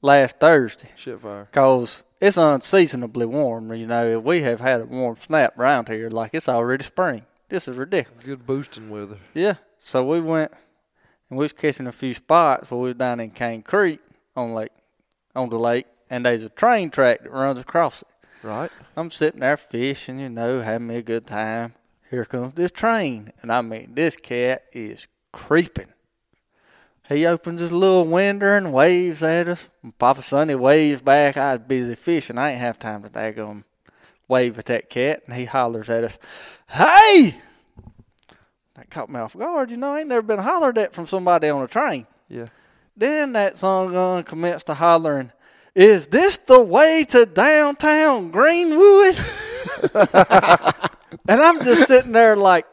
last 0.00 0.38
Thursday 0.38 0.88
Shit 0.96 1.20
fire. 1.20 1.44
because 1.44 2.02
it's 2.22 2.38
unseasonably 2.38 3.26
warm. 3.26 3.74
You 3.74 3.86
know, 3.86 4.18
we 4.18 4.40
have 4.42 4.60
had 4.60 4.80
a 4.80 4.86
warm 4.86 5.16
snap 5.16 5.58
around 5.58 5.88
here 5.90 6.08
like 6.08 6.30
it's 6.32 6.48
already 6.48 6.84
spring. 6.84 7.26
This 7.50 7.68
is 7.68 7.76
ridiculous. 7.76 8.24
Good 8.24 8.46
boosting 8.46 8.88
weather. 8.88 9.18
Yeah. 9.34 9.54
So 9.76 10.06
we 10.06 10.20
went 10.22 10.52
and 11.28 11.38
we 11.38 11.42
was 11.44 11.52
catching 11.52 11.86
a 11.86 11.92
few 11.92 12.14
spots 12.14 12.70
where 12.70 12.80
we 12.80 12.88
was 12.88 12.96
down 12.96 13.20
in 13.20 13.30
Cane 13.30 13.60
Creek 13.60 14.00
on 14.34 14.54
lake 14.54 14.72
on 15.36 15.50
the 15.50 15.58
lake 15.58 15.84
and 16.08 16.24
there's 16.24 16.42
a 16.42 16.48
train 16.48 16.88
track 16.88 17.22
that 17.24 17.30
runs 17.30 17.58
across 17.58 18.00
it. 18.00 18.08
Right? 18.44 18.70
I'm 18.94 19.08
sitting 19.08 19.40
there 19.40 19.56
fishing, 19.56 20.20
you 20.20 20.28
know, 20.28 20.60
having 20.60 20.86
me 20.86 20.96
a 20.96 21.02
good 21.02 21.26
time. 21.26 21.72
Here 22.10 22.26
comes 22.26 22.52
this 22.52 22.70
train. 22.70 23.32
And 23.40 23.50
I 23.50 23.62
mean 23.62 23.94
this 23.94 24.16
cat 24.16 24.64
is 24.72 25.08
creeping. 25.32 25.88
He 27.08 27.24
opens 27.24 27.60
his 27.60 27.72
little 27.72 28.04
window 28.04 28.54
and 28.54 28.72
waves 28.72 29.22
at 29.22 29.48
us. 29.48 29.70
And 29.82 29.96
Papa 29.98 30.22
Sonny 30.22 30.54
waves 30.54 31.00
back. 31.00 31.38
I 31.38 31.52
was 31.52 31.60
busy 31.60 31.94
fishing. 31.94 32.36
I 32.36 32.50
ain't 32.50 32.60
have 32.60 32.78
time 32.78 33.02
to 33.02 33.08
daggone 33.08 33.64
wave 34.28 34.58
at 34.58 34.66
that 34.66 34.90
cat. 34.90 35.22
And 35.26 35.34
he 35.34 35.46
hollers 35.46 35.88
at 35.88 36.04
us, 36.04 36.18
Hey! 36.68 37.36
That 38.74 38.90
caught 38.90 39.08
me 39.08 39.20
off 39.20 39.36
guard. 39.36 39.70
You 39.70 39.78
know, 39.78 39.92
I 39.92 40.00
ain't 40.00 40.08
never 40.08 40.22
been 40.22 40.40
hollered 40.40 40.76
at 40.76 40.92
from 40.92 41.06
somebody 41.06 41.48
on 41.48 41.62
a 41.62 41.68
train. 41.68 42.06
Yeah. 42.28 42.46
Then 42.94 43.32
that 43.32 43.56
son 43.56 43.92
gun 43.92 44.20
uh, 44.20 44.22
commenced 44.22 44.66
to 44.66 44.74
hollering, 44.74 45.32
Is 45.74 46.06
this 46.06 46.38
the 46.38 46.62
way 46.62 47.04
to 47.10 47.26
downtown 47.26 48.30
Greenwood? 48.30 49.16
and 51.28 51.40
I'm 51.40 51.64
just 51.64 51.88
sitting 51.88 52.12
there 52.12 52.36
like 52.36 52.66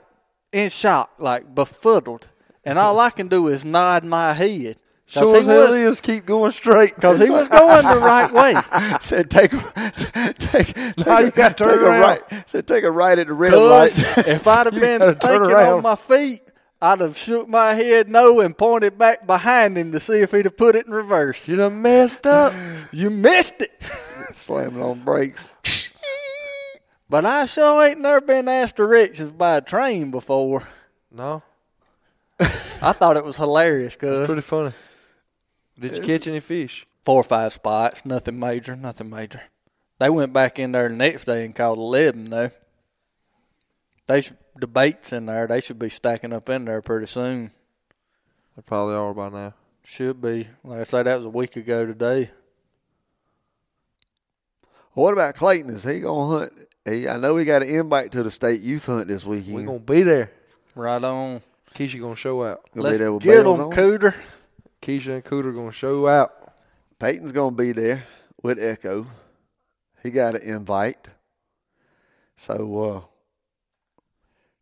in 0.52 0.70
shock, 0.70 1.12
like 1.18 1.56
befuddled. 1.56 2.28
And 2.64 2.78
all 2.78 3.00
I 3.00 3.10
can 3.10 3.28
do 3.28 3.48
is 3.48 3.66
nod 3.66 4.04
my 4.04 4.34
head. 4.34 4.78
Sure 5.08 5.34
he 5.34 5.40
as 5.40 5.46
hell 5.46 5.58
was, 5.58 5.70
is. 5.72 6.02
Keep 6.02 6.26
going 6.26 6.52
straight. 6.52 6.96
Cause 6.96 7.20
he 7.20 7.30
was 7.30 7.50
going 7.50 7.84
the 7.86 8.00
right 8.00 8.32
way. 8.32 8.54
Said 9.02 9.30
take 9.30 9.52
a- 9.52 10.34
take. 10.38 10.78
Now 11.06 11.20
you 11.20 11.32
gotta 11.32 11.56
turn 11.56 11.74
take 11.74 11.82
a 11.82 11.86
around. 11.86 12.02
right. 12.02 12.48
Said 12.48 12.68
take 12.68 12.84
a 12.84 12.92
right 12.92 13.18
at 13.18 13.28
the 13.28 13.34
red 13.34 13.52
light. 13.52 13.92
If 14.28 14.48
I'd 14.48 14.68
have 14.68 14.76
been 14.76 15.00
turn 15.02 15.16
thinking 15.16 15.56
on 15.56 15.82
my 15.82 15.96
feet, 15.96 16.42
I'd 16.82 17.00
have 17.00 17.15
shook 17.15 17.48
my 17.48 17.74
head 17.74 18.10
no 18.10 18.39
and 18.39 18.58
pointed 18.58 18.98
back 18.98 19.28
behind 19.28 19.78
him 19.78 19.91
to 19.91 20.00
see 20.00 20.20
if 20.22 20.32
he'd 20.32 20.46
have 20.46 20.58
put 20.58 20.76
it 20.76 20.88
in 20.88 20.91
reverse. 20.94 21.48
You 21.48 21.58
done 21.58 21.82
messed 21.82 22.26
up. 22.26 22.54
You 22.94 23.10
missed 23.10 23.62
it. 23.62 23.82
Slamming 24.30 24.82
on 24.82 25.00
brakes. 25.00 25.50
But 27.10 27.26
I 27.26 27.46
sure 27.46 27.86
ain't 27.86 28.00
never 28.00 28.22
been 28.22 28.48
asked 28.48 28.78
directions 28.78 29.34
by 29.34 29.58
a 29.58 29.62
train 29.62 30.12
before. 30.12 30.63
no. 31.12 31.44
I 32.39 32.94
thought 32.94 33.17
it 33.17 33.26
was 33.26 33.36
hilarious, 33.36 33.98
cuz. 33.98 34.26
Pretty 34.26 34.41
funny. 34.41 34.72
Did 35.78 35.98
you 35.98 36.04
catch 36.04 36.26
any 36.28 36.39
fish? 36.39 36.88
Four 37.02 37.17
or 37.20 37.24
five 37.24 37.52
spots, 37.52 38.06
nothing 38.06 38.39
major, 38.39 38.78
nothing 38.78 39.10
major. 39.10 39.41
They 40.00 40.10
went 40.10 40.32
back 40.32 40.58
in 40.58 40.72
there 40.72 40.88
the 40.88 40.96
next 40.96 41.26
day 41.26 41.44
and 41.44 41.54
caught 41.54 41.78
11, 41.78 42.30
though. 42.30 42.52
They 44.08 44.22
should, 44.22 44.38
the 44.56 44.68
baits 44.68 45.14
in 45.14 45.26
there, 45.26 45.48
they 45.48 45.62
should 45.62 45.80
be 45.80 45.90
stacking 45.90 46.34
up 46.34 46.50
in 46.50 46.66
there 46.66 46.82
pretty 46.82 47.08
soon. 47.08 47.52
They 48.56 48.62
probably 48.62 48.96
are 48.96 49.14
by 49.14 49.30
now. 49.30 49.54
Should 49.84 50.22
be. 50.22 50.48
Like 50.64 50.80
I 50.82 50.84
say, 50.84 51.04
that 51.04 51.16
was 51.18 51.26
a 51.26 51.30
week 51.30 51.56
ago 51.56 51.86
today. 51.86 52.30
What 54.94 55.14
about 55.14 55.36
Clayton? 55.36 55.70
Is 55.70 55.84
he 55.84 56.02
gonna 56.02 56.40
hunt? 56.40 56.54
He, 56.86 57.08
I 57.08 57.18
know 57.18 57.38
he 57.38 57.46
got 57.46 57.62
an 57.62 57.70
invite 57.70 58.12
to 58.12 58.24
the 58.24 58.32
state 58.32 58.62
youth 58.62 58.86
hunt 58.86 59.08
this 59.08 59.26
weekend. 59.26 59.56
We're 59.56 59.66
gonna 59.66 59.80
be 59.80 60.04
there. 60.04 60.32
Right 60.76 61.02
on. 61.04 61.42
Keisha 61.74 62.00
gonna 62.00 62.16
show 62.16 62.44
out. 62.44 62.70
Gonna 62.74 62.88
Let's 62.88 63.00
there 63.00 63.14
with 63.14 63.24
get 63.24 63.44
bells 63.44 63.58
them, 63.58 63.68
on. 63.68 63.74
Cooter. 63.74 64.14
Keisha 64.82 65.16
and 65.16 65.24
Cooter 65.24 65.56
gonna 65.56 65.72
show 65.72 66.08
out. 66.08 66.34
Peyton's 67.00 67.32
gonna 67.32 67.56
be 67.56 67.72
there 67.72 68.04
with 68.44 68.60
Echo. 68.62 69.08
He 70.04 70.10
got 70.10 70.36
an 70.36 70.42
invite. 70.42 71.08
So 72.36 72.84
uh 72.84 73.02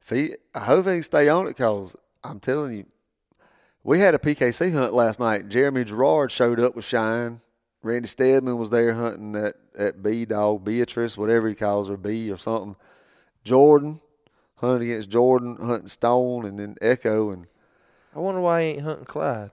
if 0.10 0.17
he 0.17 0.36
I 0.56 0.60
hope 0.62 0.88
he 0.88 1.02
stay 1.02 1.30
on 1.30 1.45
it 1.45 1.50
because 1.50 1.95
I'm 2.24 2.39
telling 2.39 2.78
you, 2.78 2.86
we 3.84 4.00
had 4.00 4.15
a 4.15 4.19
PKC 4.19 4.74
hunt 4.74 4.93
last 4.93 5.19
night. 5.19 5.50
Jeremy 5.50 5.84
Gerard 5.84 6.32
showed 6.32 6.60
up 6.60 6.76
with 6.76 6.86
Shine. 6.86 7.41
Randy 7.82 8.08
Stedman 8.08 8.58
was 8.58 8.69
there 8.69 8.93
hunting 8.93 9.36
at, 9.36 9.56
at 9.78 10.04
B 10.04 10.26
Dog, 10.26 10.65
Beatrice, 10.65 11.17
whatever 11.17 11.48
he 11.48 11.56
calls 11.56 11.88
her, 11.88 11.95
B 11.95 12.30
or 12.30 12.38
something. 12.38 12.76
Jordan, 13.45 14.02
hunting 14.56 14.91
against 14.91 15.10
Jordan, 15.10 15.56
hunting 15.62 15.88
Stone, 15.88 16.45
and 16.45 16.60
then 16.60 16.76
Echo 16.82 17.32
and 17.32 17.48
I 18.13 18.19
wonder 18.19 18.41
why 18.41 18.63
he 18.63 18.67
ain't 18.69 18.82
hunting 18.82 19.06
Clyde. 19.06 19.52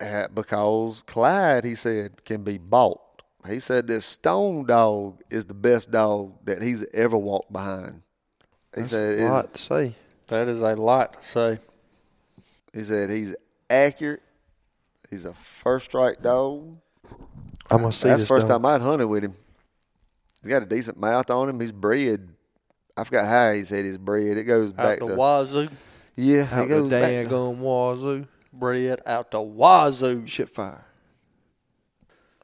uh, 0.00 0.26
because 0.34 1.02
Clyde, 1.02 1.64
he 1.64 1.74
said, 1.76 2.24
can 2.24 2.42
be 2.42 2.58
bought. 2.58 3.00
He 3.48 3.60
said 3.60 3.86
this 3.86 4.04
Stone 4.04 4.66
dog 4.66 5.20
is 5.30 5.44
the 5.44 5.54
best 5.54 5.90
dog 5.90 6.34
that 6.44 6.62
he's 6.62 6.84
ever 6.92 7.16
walked 7.16 7.52
behind. 7.52 8.01
He 8.74 8.80
That's 8.80 8.90
said, 8.90 9.18
a 9.18 9.22
is- 9.24 9.30
lot 9.30 9.54
to 9.54 9.60
say. 9.62 9.94
That 10.28 10.48
is 10.48 10.60
a 10.62 10.74
lot 10.76 11.20
to 11.20 11.28
say. 11.28 11.58
he 12.72 12.82
said 12.84 13.10
he's 13.10 13.36
accurate. 13.68 14.22
He's 15.10 15.24
a 15.26 15.34
first 15.34 15.86
strike 15.86 16.22
dog. 16.22 16.78
I'm 17.70 17.80
gonna 17.82 17.92
see 17.92 18.08
That's 18.08 18.22
the 18.22 18.26
first 18.26 18.48
dog. 18.48 18.62
time 18.62 18.66
I'd 18.66 18.80
hunted 18.80 19.06
with 19.08 19.24
him. 19.24 19.34
He's 20.42 20.50
got 20.50 20.62
a 20.62 20.66
decent 20.66 20.98
mouth 20.98 21.30
on 21.30 21.48
him. 21.50 21.60
He's 21.60 21.72
bred. 21.72 22.28
I 22.96 23.04
forgot 23.04 23.26
how 23.26 23.52
he 23.52 23.64
said 23.64 23.84
he's 23.84 23.98
bred. 23.98 24.36
It 24.38 24.44
goes 24.44 24.70
Out 24.70 24.76
back 24.76 24.98
the 25.00 25.08
to 25.08 25.14
wazoo. 25.16 25.68
yeah. 26.16 26.48
Out 26.50 26.64
it 26.64 26.68
the 26.68 26.74
goes 26.74 26.90
back 26.90 27.10
to, 27.28 27.30
daggone 27.34 27.56
wazoo. 27.58 28.26
Bred 28.54 29.00
out 29.06 29.30
the 29.30 29.40
wazoo. 29.40 30.26
Shit 30.26 30.48
fire. 30.48 30.84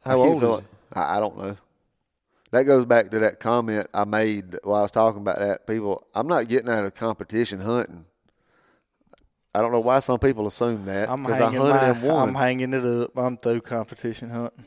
I 0.04 0.10
How 0.10 0.18
old 0.18 0.40
feel 0.40 0.54
is 0.54 0.60
it. 0.60 0.64
I, 0.92 1.16
I 1.16 1.20
don't 1.20 1.38
know. 1.38 1.56
That 2.50 2.62
goes 2.64 2.86
back 2.86 3.10
to 3.10 3.18
that 3.20 3.40
comment 3.40 3.86
I 3.92 4.04
made 4.04 4.56
while 4.64 4.76
I 4.78 4.82
was 4.82 4.90
talking 4.90 5.20
about 5.20 5.38
that. 5.38 5.66
People, 5.66 6.06
I'm 6.14 6.26
not 6.26 6.48
getting 6.48 6.68
out 6.70 6.84
of 6.84 6.94
competition 6.94 7.60
hunting. 7.60 8.06
I 9.54 9.60
don't 9.60 9.72
know 9.72 9.80
why 9.80 9.98
some 9.98 10.18
people 10.18 10.46
assume 10.46 10.84
that 10.86 11.10
I'm 11.10 11.22
because 11.22 11.40
I 11.40 11.44
hanging, 11.44 11.60
hunted 11.60 11.74
my, 11.80 11.88
and 11.88 12.02
won. 12.02 12.28
I'm 12.28 12.34
hanging 12.34 12.74
it 12.74 12.84
up. 12.84 13.16
I'm 13.18 13.36
through 13.36 13.62
competition 13.62 14.30
hunting. 14.30 14.64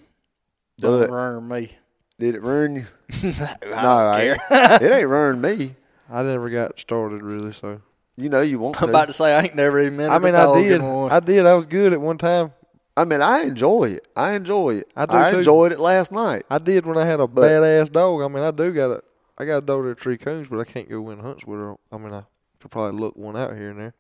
Do 0.80 0.88
Don't 0.88 1.04
it. 1.04 1.10
ruin 1.12 1.48
me. 1.48 1.72
Did 2.20 2.36
it 2.36 2.41
ruin 2.41 2.76
you? 2.76 2.86
I 3.24 3.56
no, 3.63 3.72
don't 3.72 3.84
I 3.84 4.24
care. 4.50 4.78
it 4.82 4.91
ain't 5.00 5.08
ruined 5.08 5.41
me. 5.41 5.76
I 6.10 6.24
never 6.24 6.50
got 6.50 6.80
started 6.80 7.24
really, 7.24 7.54
so 7.54 7.82
You 8.17 8.30
know 8.30 8.41
you 8.41 8.60
want 8.60 8.82
I'm 8.82 8.88
to. 8.88 8.91
about 8.91 9.08
to 9.08 9.13
say 9.13 9.34
I 9.34 9.41
ain't 9.44 9.56
never 9.56 9.80
even 9.80 10.00
I 10.10 10.20
mean 10.20 10.36
I 10.36 10.54
did. 10.54 10.82
I 10.82 11.20
did. 11.20 11.46
I 11.46 11.54
was 11.56 11.67
good 11.67 11.94
at 11.94 12.02
one 12.02 12.17
time. 12.17 12.52
I 12.97 13.06
mean, 13.06 13.21
I 13.21 13.43
enjoy 13.43 13.86
it. 13.86 14.08
I 14.15 14.34
enjoy 14.34 14.75
it. 14.75 14.91
I 14.95 15.06
do 15.06 15.32
too. 15.32 15.38
enjoyed 15.39 15.71
it 15.71 15.80
last 15.80 16.12
night. 16.12 16.43
I 16.49 16.58
did 16.58 16.86
when 16.86 16.97
I 16.97 17.06
had 17.06 17.19
a 17.19 17.27
But- 17.27 17.43
badass 17.49 17.91
dog. 17.91 18.21
I 18.21 18.27
mean 18.27 18.43
I 18.43 18.51
do 18.51 18.71
got 18.73 18.91
a 18.91 19.04
I 19.38 19.45
got 19.45 19.58
a 19.60 19.62
dog 19.65 19.86
that 19.86 19.97
tree 19.97 20.17
coons, 20.17 20.49
but 20.49 20.60
I 20.60 20.65
can't 20.65 20.89
go 20.89 21.01
win 21.01 21.19
hunts 21.19 21.45
with 21.45 21.60
her. 21.60 21.75
I 21.91 21.97
mean 21.97 22.13
I 22.13 22.23
could 22.60 22.69
probably 22.71 22.99
look 22.99 23.15
one 23.15 23.36
out 23.38 23.56
here 23.56 23.69
and 23.71 23.80
there. 23.80 23.93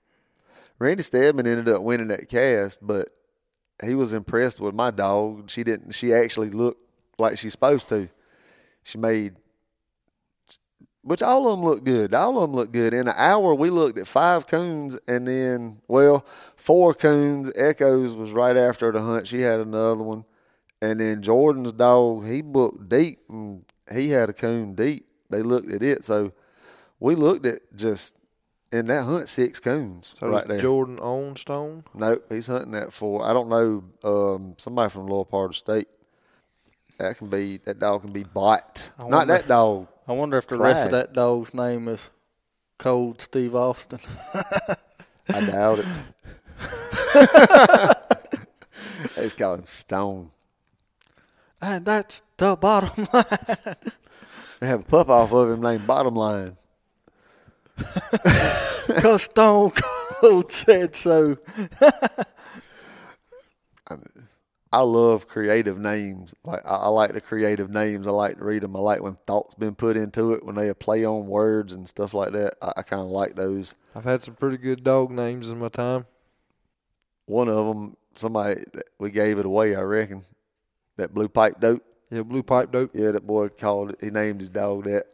Randy 0.77 1.03
Stedman 1.03 1.47
ended 1.47 1.69
up 1.69 1.81
winning 1.83 2.07
that 2.07 2.27
cast, 2.27 2.85
but 2.85 3.09
he 3.83 3.95
was 3.95 4.13
impressed 4.13 4.59
with 4.59 4.73
my 4.75 4.91
dog. 4.91 5.49
She 5.49 5.63
didn't. 5.63 5.91
She 5.93 6.13
actually 6.13 6.49
looked 6.49 6.81
like 7.17 7.37
she's 7.37 7.51
supposed 7.53 7.87
to. 7.89 8.09
She 8.83 8.97
made, 8.97 9.35
which 11.03 11.21
all 11.21 11.47
of 11.47 11.57
them 11.57 11.65
looked 11.65 11.83
good. 11.83 12.13
All 12.13 12.37
of 12.37 12.49
them 12.49 12.55
looked 12.55 12.73
good. 12.73 12.93
In 12.93 13.07
an 13.07 13.13
hour, 13.17 13.53
we 13.55 13.69
looked 13.69 13.97
at 13.97 14.07
five 14.07 14.47
coons, 14.47 14.99
and 15.07 15.27
then 15.27 15.81
well, 15.87 16.25
four 16.55 16.93
coons. 16.93 17.51
Echoes 17.55 18.15
was 18.15 18.31
right 18.31 18.55
after 18.57 18.91
the 18.91 19.01
hunt. 19.01 19.27
She 19.27 19.41
had 19.41 19.59
another 19.59 20.03
one, 20.03 20.25
and 20.81 20.99
then 20.99 21.21
Jordan's 21.21 21.71
dog 21.71 22.25
he 22.25 22.41
booked 22.41 22.89
deep, 22.89 23.19
and 23.29 23.65
he 23.91 24.09
had 24.09 24.29
a 24.29 24.33
coon 24.33 24.75
deep. 24.75 25.05
They 25.29 25.41
looked 25.41 25.71
at 25.71 25.81
it, 25.81 26.03
so 26.05 26.33
we 26.99 27.15
looked 27.15 27.45
at 27.45 27.59
just 27.75 28.15
in 28.71 28.85
that 28.85 29.03
hunt 29.03 29.27
six 29.27 29.59
coons 29.59 30.13
So 30.17 30.29
right 30.29 30.47
there. 30.47 30.59
Jordan 30.59 30.99
on 30.99 31.35
stone. 31.35 31.83
Nope, 31.93 32.25
he's 32.29 32.47
hunting 32.47 32.71
that 32.71 32.93
for 32.93 33.25
I 33.25 33.33
don't 33.33 33.49
know 33.49 33.83
um, 34.03 34.55
somebody 34.57 34.89
from 34.89 35.07
the 35.07 35.13
lower 35.13 35.25
part 35.25 35.45
of 35.45 35.51
the 35.51 35.57
state. 35.57 35.87
That 36.99 37.17
can 37.17 37.27
be 37.27 37.57
that 37.65 37.79
dog 37.79 38.01
can 38.01 38.11
be 38.11 38.23
bought. 38.23 38.91
Not 38.99 39.27
that 39.27 39.47
dog. 39.47 39.87
I 40.11 40.13
wonder 40.13 40.37
if 40.37 40.45
the 40.45 40.57
rest 40.57 40.87
of 40.87 40.91
that 40.91 41.13
dog's 41.13 41.53
name 41.53 41.87
is 41.87 42.09
Cold 42.77 43.21
Steve 43.21 43.55
Austin. 43.55 44.01
I 45.29 45.45
doubt 45.45 45.79
it. 45.79 45.85
they 49.15 49.23
just 49.23 49.37
call 49.37 49.53
him 49.53 49.65
Stone. 49.65 50.31
and 51.61 51.85
that's 51.85 52.21
the 52.35 52.57
bottom 52.57 53.07
line. 53.13 53.77
They 54.59 54.67
have 54.67 54.81
a 54.81 54.83
pup 54.83 55.07
off 55.07 55.31
of 55.31 55.49
him 55.49 55.61
named 55.61 55.87
Bottom 55.87 56.15
Line. 56.15 56.57
Cause 58.97 59.23
Stone 59.23 59.71
Cold 59.71 60.51
said 60.51 60.93
so. 60.93 61.37
I 64.73 64.81
love 64.81 65.27
creative 65.27 65.77
names. 65.77 66.33
Like 66.43 66.61
I, 66.65 66.75
I 66.75 66.87
like 66.87 67.11
the 67.13 67.21
creative 67.21 67.69
names. 67.69 68.07
I 68.07 68.11
like 68.11 68.37
to 68.37 68.45
read 68.45 68.63
them. 68.63 68.75
I 68.75 68.79
like 68.79 69.01
when 69.01 69.17
thoughts 69.27 69.53
been 69.53 69.75
put 69.75 69.97
into 69.97 70.33
it, 70.33 70.45
when 70.45 70.55
they 70.55 70.73
play 70.73 71.05
on 71.05 71.27
words 71.27 71.73
and 71.73 71.87
stuff 71.87 72.13
like 72.13 72.31
that. 72.33 72.55
I, 72.61 72.73
I 72.77 72.81
kind 72.83 73.01
of 73.01 73.09
like 73.09 73.35
those. 73.35 73.75
I've 73.95 74.05
had 74.05 74.21
some 74.21 74.35
pretty 74.35 74.57
good 74.57 74.83
dog 74.83 75.11
names 75.11 75.49
in 75.49 75.59
my 75.59 75.69
time. 75.69 76.05
One 77.25 77.49
of 77.49 77.67
them, 77.67 77.97
somebody 78.15 78.63
we 78.97 79.09
gave 79.11 79.39
it 79.39 79.45
away. 79.45 79.75
I 79.75 79.81
reckon 79.81 80.23
that 80.97 81.13
blue 81.13 81.27
pipe 81.27 81.59
dope. 81.59 81.83
Yeah, 82.09 82.23
blue 82.23 82.43
pipe 82.43 82.71
dope. 82.71 82.91
Yeah, 82.93 83.11
that 83.11 83.27
boy 83.27 83.49
called. 83.49 83.95
He 84.01 84.09
named 84.09 84.39
his 84.39 84.49
dog 84.49 84.85
that. 84.85 85.05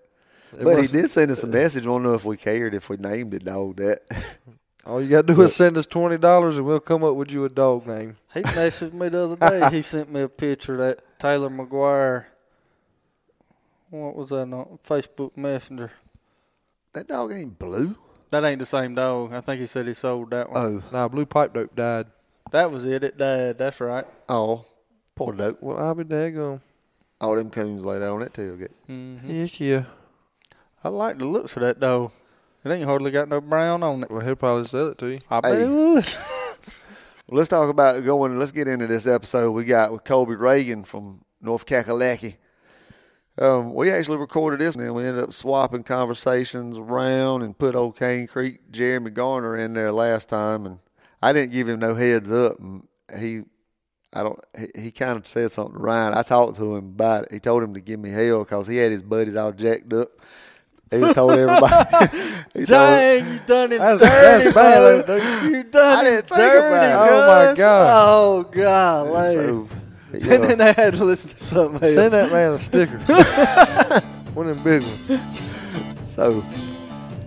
It 0.58 0.64
But 0.64 0.80
he 0.80 0.88
did 0.88 1.12
send 1.12 1.32
us 1.32 1.44
a 1.44 1.48
message. 1.48 1.84
I 1.84 1.88
don't 1.88 2.04
know 2.04 2.14
if 2.14 2.26
we 2.26 2.38
cared 2.38 2.74
if 2.74 2.90
we 2.90 2.98
named 2.98 3.32
the 3.32 3.40
dog 3.40 3.78
that. 3.78 4.02
All 4.88 5.02
you 5.02 5.10
got 5.10 5.28
to 5.28 5.34
do 5.36 5.42
is 5.42 5.54
send 5.56 5.78
us 5.78 5.86
twenty 5.86 6.18
dollars, 6.18 6.58
and 6.58 6.66
we'll 6.66 6.80
come 6.80 7.04
up 7.04 7.16
with 7.16 7.30
you 7.30 7.44
a 7.44 7.50
dog 7.50 7.86
name. 7.86 8.16
He 8.34 8.42
messaged 8.44 8.94
me 8.94 9.10
the 9.10 9.20
other 9.26 9.36
day. 9.36 9.70
He 9.76 9.82
sent 9.82 10.12
me 10.12 10.22
a 10.22 10.30
picture 10.30 10.74
of 10.74 10.80
that 10.80 11.20
Taylor 11.20 11.50
McGuire. 11.50 12.26
What 13.90 14.16
was 14.16 14.30
that 14.30 14.42
on 14.54 14.80
Facebook 14.86 15.36
Messenger? 15.38 15.92
that 16.94 17.08
dog 17.08 17.32
ain't 17.34 17.60
blue. 17.60 17.96
That 18.30 18.44
ain't 18.44 18.60
the 18.60 18.66
same 18.66 18.96
dog. 18.96 19.34
I 19.34 19.42
think 19.42 19.62
he 19.62 19.68
said 19.68 19.88
he 19.88 19.94
sold 19.94 20.32
that 20.32 20.50
one. 20.50 20.82
Oh, 20.82 20.84
Nah, 20.92 21.08
blue 21.08 21.26
pipe 21.26 21.54
dope 21.54 21.76
died. 21.76 22.08
That 22.52 22.72
was 22.72 22.84
it. 22.86 23.04
It 23.04 23.18
died. 23.18 23.58
That's 23.58 23.80
right. 23.80 24.06
oh, 24.30 24.66
poor 25.16 25.34
dope. 25.34 25.62
Well, 25.62 25.78
I'll 25.78 25.96
be 25.96 26.04
daggone. 26.06 26.62
All 27.22 27.36
them 27.36 27.50
coons 27.50 27.86
laid 27.86 28.02
out 28.02 28.14
on 28.14 28.20
that 28.22 28.34
tailgate. 28.34 28.72
hmm 28.88 29.18
Yes, 29.26 29.60
yeah. 29.60 29.84
I 30.84 30.90
like 30.90 31.18
the 31.20 31.26
looks 31.26 31.56
of 31.56 31.62
that 31.62 31.80
dog. 31.80 32.12
It 32.64 32.70
ain't 32.72 32.86
hardly 32.86 33.12
got 33.12 33.30
no 33.30 33.40
brown 33.40 33.84
on 33.84 34.04
it. 34.04 34.12
Well, 34.12 34.22
he'll 34.22 34.36
probably 34.36 34.66
sell 34.66 34.88
it 34.90 34.98
to 35.00 35.08
you. 35.08 35.20
I 35.30 35.40
bet 35.42 35.54
Hey. 35.54 35.64
it 35.64 35.70
would. 35.70 36.06
Well, 37.30 37.38
let's 37.38 37.50
talk 37.50 37.70
about 37.70 38.04
going. 38.06 38.38
Let's 38.40 38.52
get 38.54 38.68
into 38.68 38.88
this 38.88 39.06
episode 39.08 39.52
we 39.52 39.66
got 39.66 39.92
with 39.92 40.04
Colby 40.06 40.36
Reagan 40.36 40.84
from 40.84 41.22
North 41.42 41.66
Kakalaki. 41.66 42.38
Um, 43.40 43.74
we 43.74 43.92
actually 43.92 44.18
recorded 44.18 44.60
this, 44.60 44.76
and 44.76 44.84
then 44.84 44.94
we 44.94 45.06
ended 45.06 45.24
up 45.24 45.32
swapping 45.34 45.84
conversations 45.84 46.78
around 46.78 47.44
and 47.44 47.58
put 47.58 47.76
old 47.76 47.98
Cane 47.98 48.28
Creek 48.28 48.72
Jeremy 48.72 49.12
Garner 49.12 49.58
in 49.58 49.74
there 49.74 49.92
last 49.92 50.30
time, 50.30 50.66
and 50.66 50.80
I 51.22 51.34
didn't 51.34 51.52
give 51.52 51.68
him 51.70 51.80
no 51.80 51.94
heads 51.96 52.32
up. 52.32 52.58
And 52.60 52.88
he, 53.20 53.42
I 54.14 54.24
don't. 54.24 54.40
He, 54.58 54.84
he 54.84 54.92
kind 54.92 55.18
of 55.18 55.28
said 55.28 55.52
something 55.52 55.76
to 55.76 55.80
Ryan. 55.80 56.14
I 56.16 56.24
talked 56.24 56.56
to 56.58 56.78
him 56.78 56.86
about 56.86 57.26
it. 57.26 57.32
He 57.34 57.40
told 57.40 57.62
him 57.62 57.74
to 57.76 57.82
give 57.82 58.00
me 58.00 58.10
hell 58.10 58.40
because 58.44 58.68
he 58.68 58.78
had 58.78 58.92
his 58.92 59.04
buddies 59.04 59.36
all 59.36 59.52
jacked 59.52 59.94
up. 59.94 60.10
He 60.92 61.14
told 61.14 61.32
everybody. 61.34 62.08
he 62.54 62.66
told, 62.66 62.68
Dang, 62.68 63.34
you 63.34 63.40
done 63.46 63.72
it 63.74 63.78
That's- 63.80 64.00
dirty, 64.00 64.44
that's 64.44 64.54
bad, 64.56 65.06
bro. 65.06 65.16
You 65.50 65.64
done 65.64 65.98
I 65.98 66.02
it 66.02 66.12
didn't 66.12 66.28
think 66.28 66.38
dirty, 66.40 66.68
about 66.68 67.08
it. 67.08 67.12
Oh, 67.12 67.50
my 67.52 67.58
God. 67.58 68.08
Oh, 68.10 68.44
golly. 68.44 69.34
so, 69.34 69.68
And 70.14 70.26
yeah. 70.26 70.38
then 70.38 70.62
I 70.62 70.72
had 70.72 70.94
to 70.94 71.04
listen 71.04 71.30
to 71.32 71.40
something 71.44 71.84
else. 71.84 71.94
Send 71.94 72.14
that 72.14 72.32
man 72.32 72.54
a 72.54 72.60
sticker. 72.60 72.98
One 74.34 74.48
of 74.50 74.64
them 74.64 74.64
big 74.64 74.84
ones. 74.84 76.10
so 76.10 76.44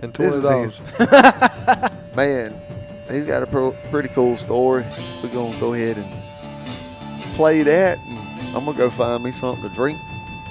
And 0.01 0.13
twenty 0.13 0.41
dollars. 0.41 0.79
man, 2.15 2.55
he's 3.09 3.25
got 3.25 3.43
a 3.43 3.45
pro- 3.45 3.75
pretty 3.91 4.09
cool 4.09 4.35
story. 4.37 4.83
We're 5.21 5.29
gonna 5.29 5.59
go 5.59 5.73
ahead 5.73 5.97
and 5.97 6.09
play 7.35 7.61
that, 7.63 7.99
and 7.99 8.17
I'm 8.57 8.65
gonna 8.65 8.77
go 8.77 8.89
find 8.89 9.23
me 9.23 9.31
something 9.31 9.61
to 9.69 9.75
drink, 9.75 9.99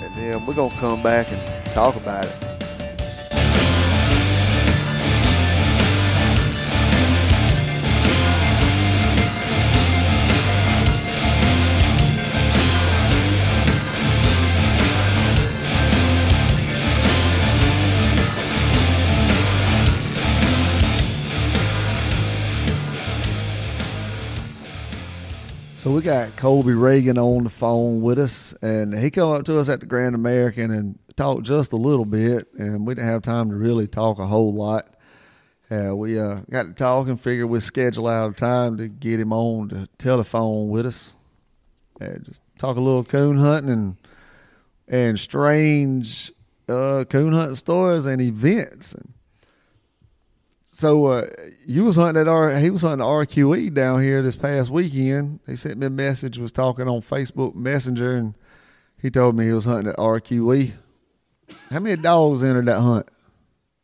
and 0.01 0.15
then 0.17 0.47
we're 0.47 0.55
gonna 0.55 0.75
come 0.77 1.03
back 1.03 1.33
and 1.33 1.73
talk 1.73 1.97
about 1.97 2.27
it. 2.27 2.35
So 25.81 25.91
we 25.91 26.03
got 26.03 26.37
Colby 26.37 26.75
Reagan 26.75 27.17
on 27.17 27.45
the 27.45 27.49
phone 27.49 28.03
with 28.03 28.19
us, 28.19 28.53
and 28.61 28.93
he 28.99 29.11
come 29.11 29.33
up 29.33 29.47
to 29.47 29.59
us 29.59 29.71
at 29.71 29.81
the 29.81 29.87
Grand 29.87 30.15
American 30.15 30.71
and 30.71 30.99
talked 31.17 31.45
just 31.45 31.73
a 31.73 31.77
little 31.77 32.05
bit, 32.05 32.49
and 32.59 32.87
we 32.87 32.95
didn't 32.95 33.09
have 33.09 33.23
time 33.23 33.49
to 33.49 33.57
really 33.57 33.87
talk 33.87 34.19
a 34.19 34.27
whole 34.27 34.53
lot. 34.53 34.95
Uh, 35.71 35.97
we 35.97 36.21
uh, 36.21 36.41
got 36.51 36.65
to 36.65 36.75
talk 36.75 37.09
and 37.09 37.19
figured 37.19 37.49
we'd 37.49 37.63
schedule 37.63 38.09
out 38.09 38.31
a 38.31 38.35
time 38.35 38.77
to 38.77 38.89
get 38.89 39.21
him 39.21 39.33
on 39.33 39.69
the 39.69 39.89
telephone 39.97 40.69
with 40.69 40.85
us. 40.85 41.17
Uh, 41.99 42.19
just 42.25 42.43
talk 42.59 42.77
a 42.77 42.81
little 42.81 43.03
coon 43.03 43.39
hunting 43.39 43.73
and 43.73 43.97
and 44.87 45.19
strange 45.19 46.31
uh, 46.69 47.07
coon 47.09 47.33
hunting 47.33 47.57
stories 47.57 48.05
and 48.05 48.21
events. 48.21 48.93
And 48.93 49.15
so 50.81 51.07
uh, 51.07 51.27
you 51.67 51.85
was 51.85 51.97
hunting 51.97 52.23
at 52.23 52.29
R. 52.29 52.57
He 52.57 52.71
was 52.71 52.81
hunting 52.83 53.07
RQE 53.07 53.75
down 53.75 54.03
here 54.03 54.23
this 54.23 54.37
past 54.37 54.71
weekend. 54.71 55.41
He 55.47 55.55
sent 55.57 55.79
me 55.79 55.87
a 55.87 55.91
message. 55.91 56.39
Was 56.39 56.53
talking 56.53 56.89
on 56.89 57.03
Facebook 57.03 57.55
Messenger, 57.55 58.17
and 58.17 58.35
he 59.01 59.11
told 59.11 59.37
me 59.37 59.45
he 59.45 59.53
was 59.53 59.67
hunting 59.67 59.93
at 59.93 59.99
RQE. 59.99 60.73
How 61.69 61.81
many 61.81 62.01
dogs 62.01 62.43
entered 62.43 62.67
that 62.67 62.81
hunt? 62.81 63.09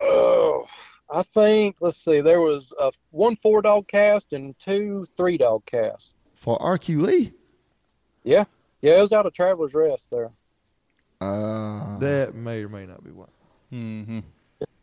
Oh, 0.00 0.66
I 1.10 1.22
think 1.22 1.76
let's 1.80 1.98
see. 2.02 2.22
There 2.22 2.40
was 2.40 2.72
a 2.80 2.90
one 3.10 3.36
four 3.36 3.60
dog 3.60 3.88
cast 3.88 4.32
and 4.32 4.58
two 4.58 5.06
three 5.18 5.36
dog 5.36 5.66
casts. 5.66 6.12
For 6.34 6.58
RQE? 6.58 7.32
Yeah, 8.24 8.44
yeah, 8.80 8.98
it 8.98 9.00
was 9.02 9.12
out 9.12 9.26
of 9.26 9.34
Travelers 9.34 9.74
Rest 9.74 10.10
there. 10.10 10.30
Uh, 11.20 11.98
That 11.98 12.34
may 12.34 12.62
or 12.62 12.68
may 12.68 12.86
not 12.86 13.04
be 13.04 13.10
one. 13.10 13.28
Mm-hmm. 13.72 14.18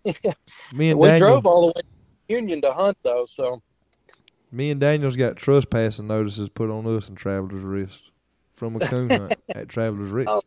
Me 0.77 0.89
and 0.89 0.99
we 0.99 1.07
Daniel, 1.07 1.29
drove 1.29 1.45
all 1.45 1.61
the 1.61 1.67
way 1.67 1.81
to 1.81 1.92
Union 2.27 2.61
to 2.61 2.73
hunt 2.73 2.97
though, 3.03 3.25
so 3.25 3.61
me 4.51 4.71
and 4.71 4.79
Daniel's 4.79 5.15
got 5.15 5.35
trespassing 5.35 6.07
notices 6.07 6.49
put 6.49 6.69
on 6.69 6.85
us 6.87 7.07
and 7.09 7.17
Traveler's 7.17 7.63
Rest 7.63 8.11
from 8.55 8.75
a 8.75 8.79
coon 8.79 9.09
hunt 9.09 9.35
at 9.49 9.67
Traveler's 9.69 10.11
Rest. 10.11 10.45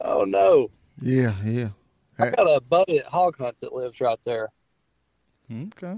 oh 0.00 0.24
no. 0.24 0.70
yeah, 1.00 1.34
yeah. 1.44 1.68
I 2.18 2.30
got 2.30 2.44
a 2.44 2.60
buddy 2.60 2.98
at 2.98 3.06
Hog 3.06 3.36
Hunts 3.38 3.60
that 3.60 3.74
lives 3.74 4.00
right 4.00 4.18
there. 4.24 4.48
Okay. 5.52 5.96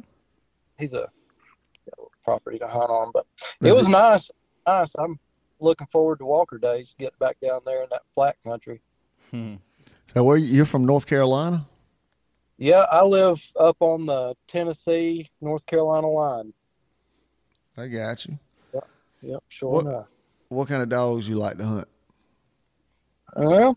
He's 0.79 0.93
a 0.93 0.97
got 0.97 1.09
a 1.97 2.01
little 2.01 2.13
property 2.25 2.59
to 2.59 2.67
hunt 2.69 2.91
on, 2.91 3.11
but 3.15 3.25
Is 3.61 3.69
it 3.75 3.77
was 3.77 3.89
it- 3.89 3.93
nice. 3.93 4.31
Nice. 4.67 4.95
I'm 4.99 5.19
looking 5.61 5.87
forward 5.87 6.19
to 6.19 6.27
Walker 6.27 6.59
Days. 6.59 6.95
Get 6.99 7.19
back 7.19 7.39
down 7.41 7.61
there 7.65 7.83
in 7.85 7.89
that 7.91 8.03
flat 8.15 8.37
country. 8.45 8.81
Hmm. 9.31 9.55
So 10.13 10.23
where 10.25 10.37
you're 10.37 10.67
from? 10.67 10.85
North 10.85 11.07
Carolina? 11.07 11.67
Yeah, 12.59 12.81
I 12.91 13.05
live 13.05 13.41
up 13.59 13.77
on 13.81 14.07
the 14.07 14.35
Tennessee 14.49 15.31
North 15.41 15.65
Carolina 15.67 16.09
line. 16.09 16.53
I 17.77 17.87
got 17.87 18.27
you. 18.27 18.39
Yep, 19.21 19.43
sure 19.49 19.71
What- 19.71 19.87
enough. 19.87 20.09
What 20.49 20.69
kind 20.69 20.83
of 20.83 20.89
dogs 20.89 21.29
you 21.29 21.37
like 21.37 21.59
to 21.59 21.65
hunt? 21.65 21.89
Well, 23.37 23.77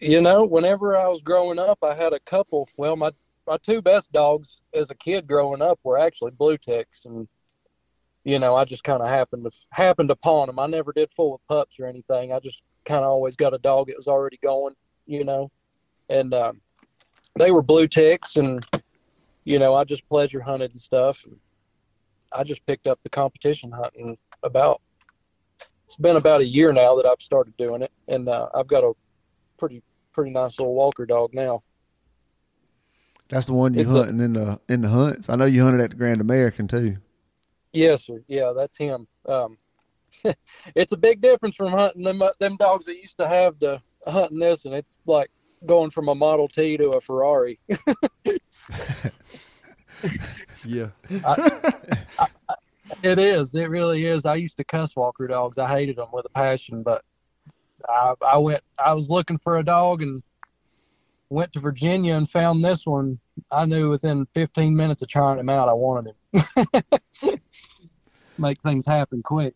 you 0.00 0.20
know, 0.22 0.44
whenever 0.44 0.96
I 0.96 1.06
was 1.08 1.20
growing 1.20 1.58
up, 1.58 1.78
I 1.82 1.94
had 1.94 2.12
a 2.12 2.20
couple. 2.20 2.68
Well, 2.76 2.96
my 2.96 3.10
my 3.46 3.58
two 3.58 3.82
best 3.82 4.10
dogs 4.10 4.62
as 4.72 4.88
a 4.90 4.94
kid 4.94 5.26
growing 5.26 5.60
up 5.60 5.78
were 5.84 5.98
actually 5.98 6.30
blue 6.30 6.56
ticks, 6.56 7.04
and 7.04 7.28
you 8.24 8.38
know, 8.38 8.54
I 8.56 8.64
just 8.64 8.84
kind 8.84 9.02
of 9.02 9.08
happened 9.08 9.44
to 9.44 9.50
happened 9.72 10.10
upon 10.10 10.46
them. 10.46 10.58
I 10.58 10.66
never 10.66 10.92
did 10.92 11.10
full 11.14 11.32
with 11.32 11.46
pups 11.48 11.78
or 11.78 11.86
anything. 11.86 12.32
I 12.32 12.38
just 12.40 12.62
kind 12.86 13.04
of 13.04 13.10
always 13.10 13.36
got 13.36 13.52
a 13.52 13.58
dog 13.58 13.88
that 13.88 13.96
was 13.98 14.08
already 14.08 14.38
going, 14.42 14.74
you 15.06 15.24
know, 15.24 15.50
and 16.08 16.32
um, 16.32 16.60
they 17.36 17.50
were 17.50 17.62
blue 17.62 17.88
ticks, 17.88 18.36
and 18.36 18.64
you 19.44 19.58
know, 19.58 19.74
I 19.74 19.84
just 19.84 20.08
pleasure 20.08 20.40
hunted 20.40 20.70
and 20.72 20.80
stuff. 20.80 21.24
And 21.24 21.36
I 22.32 22.44
just 22.44 22.64
picked 22.66 22.86
up 22.86 22.98
the 23.02 23.10
competition 23.10 23.70
hunting 23.70 24.16
about. 24.42 24.80
It's 25.86 25.96
been 25.96 26.16
about 26.16 26.40
a 26.40 26.46
year 26.46 26.72
now 26.72 26.96
that 26.96 27.06
I've 27.06 27.20
started 27.20 27.56
doing 27.58 27.82
it, 27.82 27.92
and 28.08 28.28
uh, 28.28 28.48
I've 28.54 28.66
got 28.66 28.84
a 28.84 28.92
pretty 29.58 29.82
pretty 30.12 30.30
nice 30.30 30.58
little 30.58 30.74
Walker 30.74 31.04
dog 31.04 31.34
now. 31.34 31.62
That's 33.28 33.46
the 33.46 33.52
one 33.52 33.74
you 33.74 33.82
It's 33.82 33.90
a- 33.90 33.94
hunting 33.94 34.20
in 34.20 34.32
the 34.32 34.60
in 34.68 34.80
the 34.82 34.88
hunts. 34.88 35.28
I 35.28 35.36
know 35.36 35.44
you 35.44 35.62
hunted 35.62 35.82
at 35.82 35.90
the 35.90 35.96
Grand 35.96 36.20
American 36.20 36.68
too. 36.68 36.96
Yes, 37.72 38.06
sir. 38.06 38.22
Yeah, 38.28 38.52
that's 38.56 38.78
him. 38.78 39.06
Um, 39.26 39.58
it's 40.74 40.92
a 40.92 40.96
big 40.96 41.20
difference 41.20 41.56
from 41.56 41.72
hunting 41.72 42.04
them 42.04 42.22
uh, 42.22 42.30
them 42.38 42.56
dogs 42.56 42.86
that 42.86 42.96
used 42.96 43.18
to 43.18 43.28
have 43.28 43.58
to 43.58 43.82
hunting 44.06 44.38
this, 44.38 44.64
and 44.64 44.74
it's 44.74 44.96
like 45.06 45.30
going 45.66 45.90
from 45.90 46.08
a 46.08 46.14
Model 46.14 46.48
T 46.48 46.76
to 46.76 46.90
a 46.90 47.00
Ferrari. 47.00 47.58
Yeah. 50.66 50.88
It 53.02 53.18
is. 53.18 53.54
It 53.54 53.68
really 53.70 54.06
is. 54.06 54.26
I 54.26 54.34
used 54.36 54.56
to 54.56 54.64
cuss 54.64 54.96
Walker 54.96 55.26
dogs. 55.26 55.58
I 55.58 55.68
hated 55.68 55.96
them 55.96 56.08
with 56.12 56.24
a 56.26 56.30
passion, 56.30 56.82
but 56.82 57.02
I, 57.88 58.14
I 58.26 58.38
went. 58.38 58.62
I 58.78 58.94
was 58.94 59.10
looking 59.10 59.38
for 59.38 59.58
a 59.58 59.64
dog, 59.64 60.02
and 60.02 60.22
went 61.34 61.52
to 61.52 61.60
Virginia 61.60 62.14
and 62.14 62.28
found 62.30 62.64
this 62.64 62.86
one, 62.86 63.18
I 63.50 63.66
knew 63.66 63.90
within 63.90 64.26
15 64.34 64.74
minutes 64.74 65.02
of 65.02 65.08
trying 65.08 65.38
him 65.38 65.48
out, 65.48 65.68
I 65.68 65.72
wanted 65.72 66.14
him. 66.32 67.40
Make 68.38 68.60
things 68.62 68.86
happen 68.86 69.22
quick. 69.22 69.54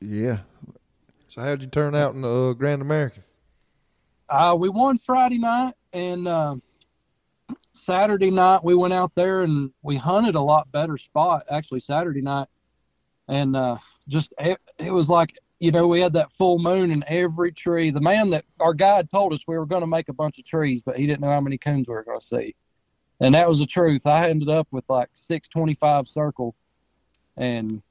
Yeah. 0.00 0.38
So 1.26 1.42
how'd 1.42 1.62
you 1.62 1.68
turn 1.68 1.94
out 1.94 2.14
in 2.14 2.22
the 2.22 2.50
uh, 2.50 2.52
Grand 2.54 2.82
American? 2.82 3.24
Uh, 4.34 4.52
we 4.52 4.68
won 4.68 4.98
Friday 4.98 5.38
night, 5.38 5.74
and 5.92 6.26
uh, 6.26 6.56
Saturday 7.72 8.32
night 8.32 8.64
we 8.64 8.74
went 8.74 8.92
out 8.92 9.14
there 9.14 9.42
and 9.42 9.70
we 9.82 9.94
hunted 9.94 10.34
a 10.34 10.40
lot 10.40 10.72
better 10.72 10.96
spot 10.96 11.44
actually 11.52 11.78
Saturday 11.78 12.20
night, 12.20 12.48
and 13.28 13.54
uh, 13.54 13.76
just 14.08 14.34
it, 14.40 14.58
it 14.78 14.90
was 14.90 15.08
like 15.08 15.38
you 15.60 15.70
know 15.70 15.86
we 15.86 16.00
had 16.00 16.12
that 16.14 16.32
full 16.32 16.58
moon 16.58 16.90
in 16.90 17.04
every 17.06 17.52
tree. 17.52 17.92
The 17.92 18.00
man 18.00 18.28
that 18.30 18.44
our 18.58 18.74
guide 18.74 19.08
told 19.08 19.32
us 19.32 19.44
we 19.46 19.56
were 19.56 19.66
going 19.66 19.82
to 19.82 19.86
make 19.86 20.08
a 20.08 20.12
bunch 20.12 20.40
of 20.40 20.44
trees, 20.44 20.82
but 20.82 20.96
he 20.96 21.06
didn't 21.06 21.20
know 21.20 21.30
how 21.30 21.40
many 21.40 21.56
coons 21.56 21.86
we 21.86 21.94
were 21.94 22.02
going 22.02 22.18
to 22.18 22.26
see, 22.26 22.56
and 23.20 23.36
that 23.36 23.48
was 23.48 23.60
the 23.60 23.66
truth. 23.66 24.04
I 24.04 24.30
ended 24.30 24.48
up 24.48 24.66
with 24.72 24.84
like 24.88 25.10
six 25.14 25.48
twenty-five 25.48 26.08
circle, 26.08 26.56
and 27.36 27.82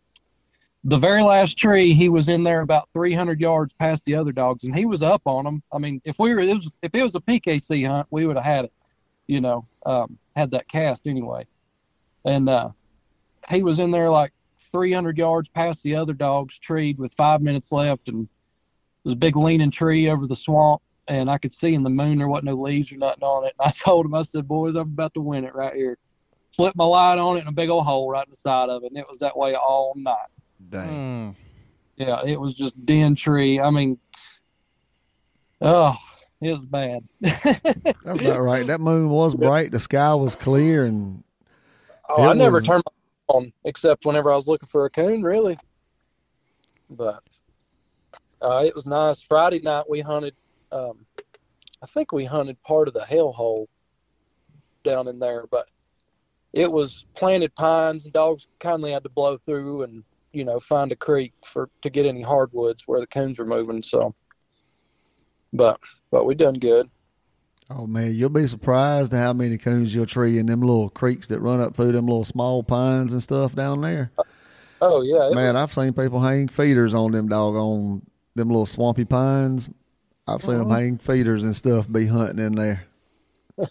the 0.85 0.97
very 0.97 1.23
last 1.23 1.57
tree, 1.57 1.93
he 1.93 2.09
was 2.09 2.27
in 2.27 2.43
there 2.43 2.61
about 2.61 2.89
300 2.93 3.39
yards 3.39 3.73
past 3.73 4.03
the 4.05 4.15
other 4.15 4.31
dogs, 4.33 4.65
and 4.65 4.75
he 4.75 4.85
was 4.85 5.01
up 5.01 5.21
on 5.25 5.45
them. 5.45 5.63
I 5.71 5.77
mean, 5.77 6.01
if 6.03 6.19
we 6.19 6.33
were, 6.33 6.41
it 6.41 6.53
was, 6.53 6.69
if 6.81 6.93
it 6.93 7.01
was 7.01 7.15
a 7.15 7.21
PKC 7.21 7.87
hunt, 7.87 8.07
we 8.11 8.25
would 8.25 8.35
have 8.35 8.45
had 8.45 8.65
it, 8.65 8.73
you 9.27 9.39
know, 9.39 9.65
um, 9.85 10.17
had 10.35 10.51
that 10.51 10.67
cast 10.67 11.07
anyway. 11.07 11.45
And 12.25 12.49
uh, 12.49 12.69
he 13.49 13.63
was 13.63 13.79
in 13.79 13.91
there 13.91 14.09
like 14.09 14.33
300 14.73 15.17
yards 15.17 15.47
past 15.49 15.83
the 15.83 15.95
other 15.95 16.13
dogs, 16.13 16.59
treed 16.59 16.97
with 16.97 17.13
five 17.13 17.41
minutes 17.41 17.71
left, 17.71 18.09
and 18.09 18.27
there's 19.03 19.13
a 19.13 19.17
big 19.17 19.37
leaning 19.37 19.71
tree 19.71 20.09
over 20.09 20.27
the 20.27 20.35
swamp, 20.35 20.81
and 21.07 21.29
I 21.29 21.37
could 21.37 21.53
see 21.53 21.73
in 21.73 21.83
the 21.83 21.89
moon 21.89 22.17
there 22.17 22.27
wasn't 22.27 22.45
no 22.45 22.55
leaves 22.55 22.91
or 22.91 22.97
nothing 22.97 23.23
on 23.23 23.45
it. 23.45 23.53
And 23.57 23.69
I 23.69 23.71
told 23.77 24.05
him, 24.05 24.15
I 24.15 24.21
said, 24.23 24.49
boys, 24.49 24.75
I'm 24.75 24.81
about 24.81 25.13
to 25.13 25.21
win 25.21 25.45
it 25.45 25.55
right 25.55 25.73
here. 25.73 25.97
Flipped 26.53 26.75
my 26.75 26.83
light 26.83 27.19
on 27.19 27.37
it, 27.37 27.41
and 27.41 27.49
a 27.49 27.53
big 27.53 27.69
old 27.69 27.85
hole 27.85 28.09
right 28.09 28.27
in 28.27 28.31
the 28.31 28.37
side 28.37 28.69
of 28.69 28.83
it, 28.83 28.91
and 28.91 28.97
it 28.97 29.07
was 29.09 29.19
that 29.19 29.37
way 29.37 29.55
all 29.55 29.93
night. 29.95 30.27
Dang. 30.69 30.87
Mm. 30.89 31.35
Yeah, 31.97 32.21
it 32.25 32.39
was 32.39 32.53
just 32.53 32.85
den 32.85 33.15
tree. 33.15 33.59
I 33.59 33.69
mean, 33.69 33.97
oh, 35.61 35.95
it 36.41 36.51
was 36.51 36.61
bad. 36.65 37.03
That's 37.21 38.19
about 38.19 38.41
right. 38.41 38.65
That 38.67 38.81
moon 38.81 39.09
was 39.09 39.35
bright. 39.35 39.71
The 39.71 39.79
sky 39.79 40.13
was 40.15 40.35
clear, 40.35 40.85
and 40.85 41.23
Oh, 42.09 42.25
It 42.25 42.29
I 42.29 42.33
never 42.33 42.57
was- 42.57 42.65
turned 42.67 42.83
on 43.27 43.53
except 43.63 44.05
whenever 44.05 44.31
I 44.31 44.35
was 44.35 44.47
looking 44.47 44.67
for 44.67 44.85
a 44.85 44.89
coon, 44.89 45.23
really. 45.23 45.57
But 46.89 47.23
uh, 48.41 48.63
it 48.65 48.75
was 48.75 48.85
nice. 48.85 49.21
Friday 49.21 49.59
night 49.59 49.85
we 49.89 50.01
hunted. 50.01 50.35
Um, 50.71 51.05
I 51.81 51.85
think 51.87 52.11
we 52.11 52.25
hunted 52.25 52.61
part 52.63 52.87
of 52.87 52.93
the 52.93 53.01
hellhole 53.01 53.67
down 54.83 55.07
in 55.07 55.19
there, 55.19 55.45
but 55.49 55.67
it 56.51 56.69
was 56.71 57.05
planted 57.15 57.53
pines, 57.55 58.03
and 58.03 58.13
dogs 58.13 58.47
kindly 58.59 58.91
had 58.91 59.03
to 59.03 59.09
blow 59.09 59.37
through 59.45 59.83
and 59.83 60.03
you 60.33 60.43
know 60.43 60.59
find 60.59 60.91
a 60.91 60.95
creek 60.95 61.31
for 61.45 61.69
to 61.81 61.89
get 61.89 62.05
any 62.05 62.21
hardwoods 62.21 62.83
where 62.87 62.99
the 62.99 63.07
coons 63.07 63.39
were 63.39 63.45
moving. 63.45 63.81
So, 63.81 64.13
but 65.53 65.79
but 66.11 66.25
we 66.25 66.35
done 66.35 66.55
good. 66.55 66.89
oh 67.69 67.87
man, 67.87 68.13
you'll 68.13 68.29
be 68.29 68.47
surprised 68.47 69.13
how 69.13 69.31
many 69.33 69.57
coons 69.57 69.93
you'll 69.95 70.05
tree 70.05 70.37
in 70.39 70.47
them 70.47 70.59
little 70.61 70.89
creeks 70.89 71.27
that 71.27 71.39
run 71.39 71.61
up 71.61 71.75
through 71.75 71.91
them 71.93 72.05
little 72.07 72.25
small 72.25 72.63
pines 72.63 73.13
and 73.13 73.23
stuff 73.23 73.55
down 73.55 73.81
there. 73.81 74.11
Oh 74.81 75.01
yeah, 75.01 75.29
Man, 75.33 75.55
I've 75.55 75.71
seen 75.73 75.93
people 75.93 76.19
hang 76.19 76.49
feeders 76.49 76.93
on 76.93 77.11
them 77.13 77.29
doggone 77.29 78.01
them 78.35 78.47
little 78.49 78.65
swampy 78.65 79.05
pines. 79.05 79.69
I've 80.27 80.41
seen 80.43 80.57
them 80.57 80.67
Mhm. 80.67 80.75
hang 80.75 80.97
feeders 80.97 81.43
and 81.43 81.55
stuff 81.55 81.89
be 81.89 82.07
hunting 82.07 82.43
in 82.45 82.55
there. 82.55 82.85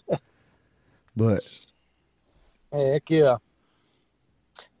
but 1.15 1.43
Heck 2.71 3.09
yeah. 3.09 3.37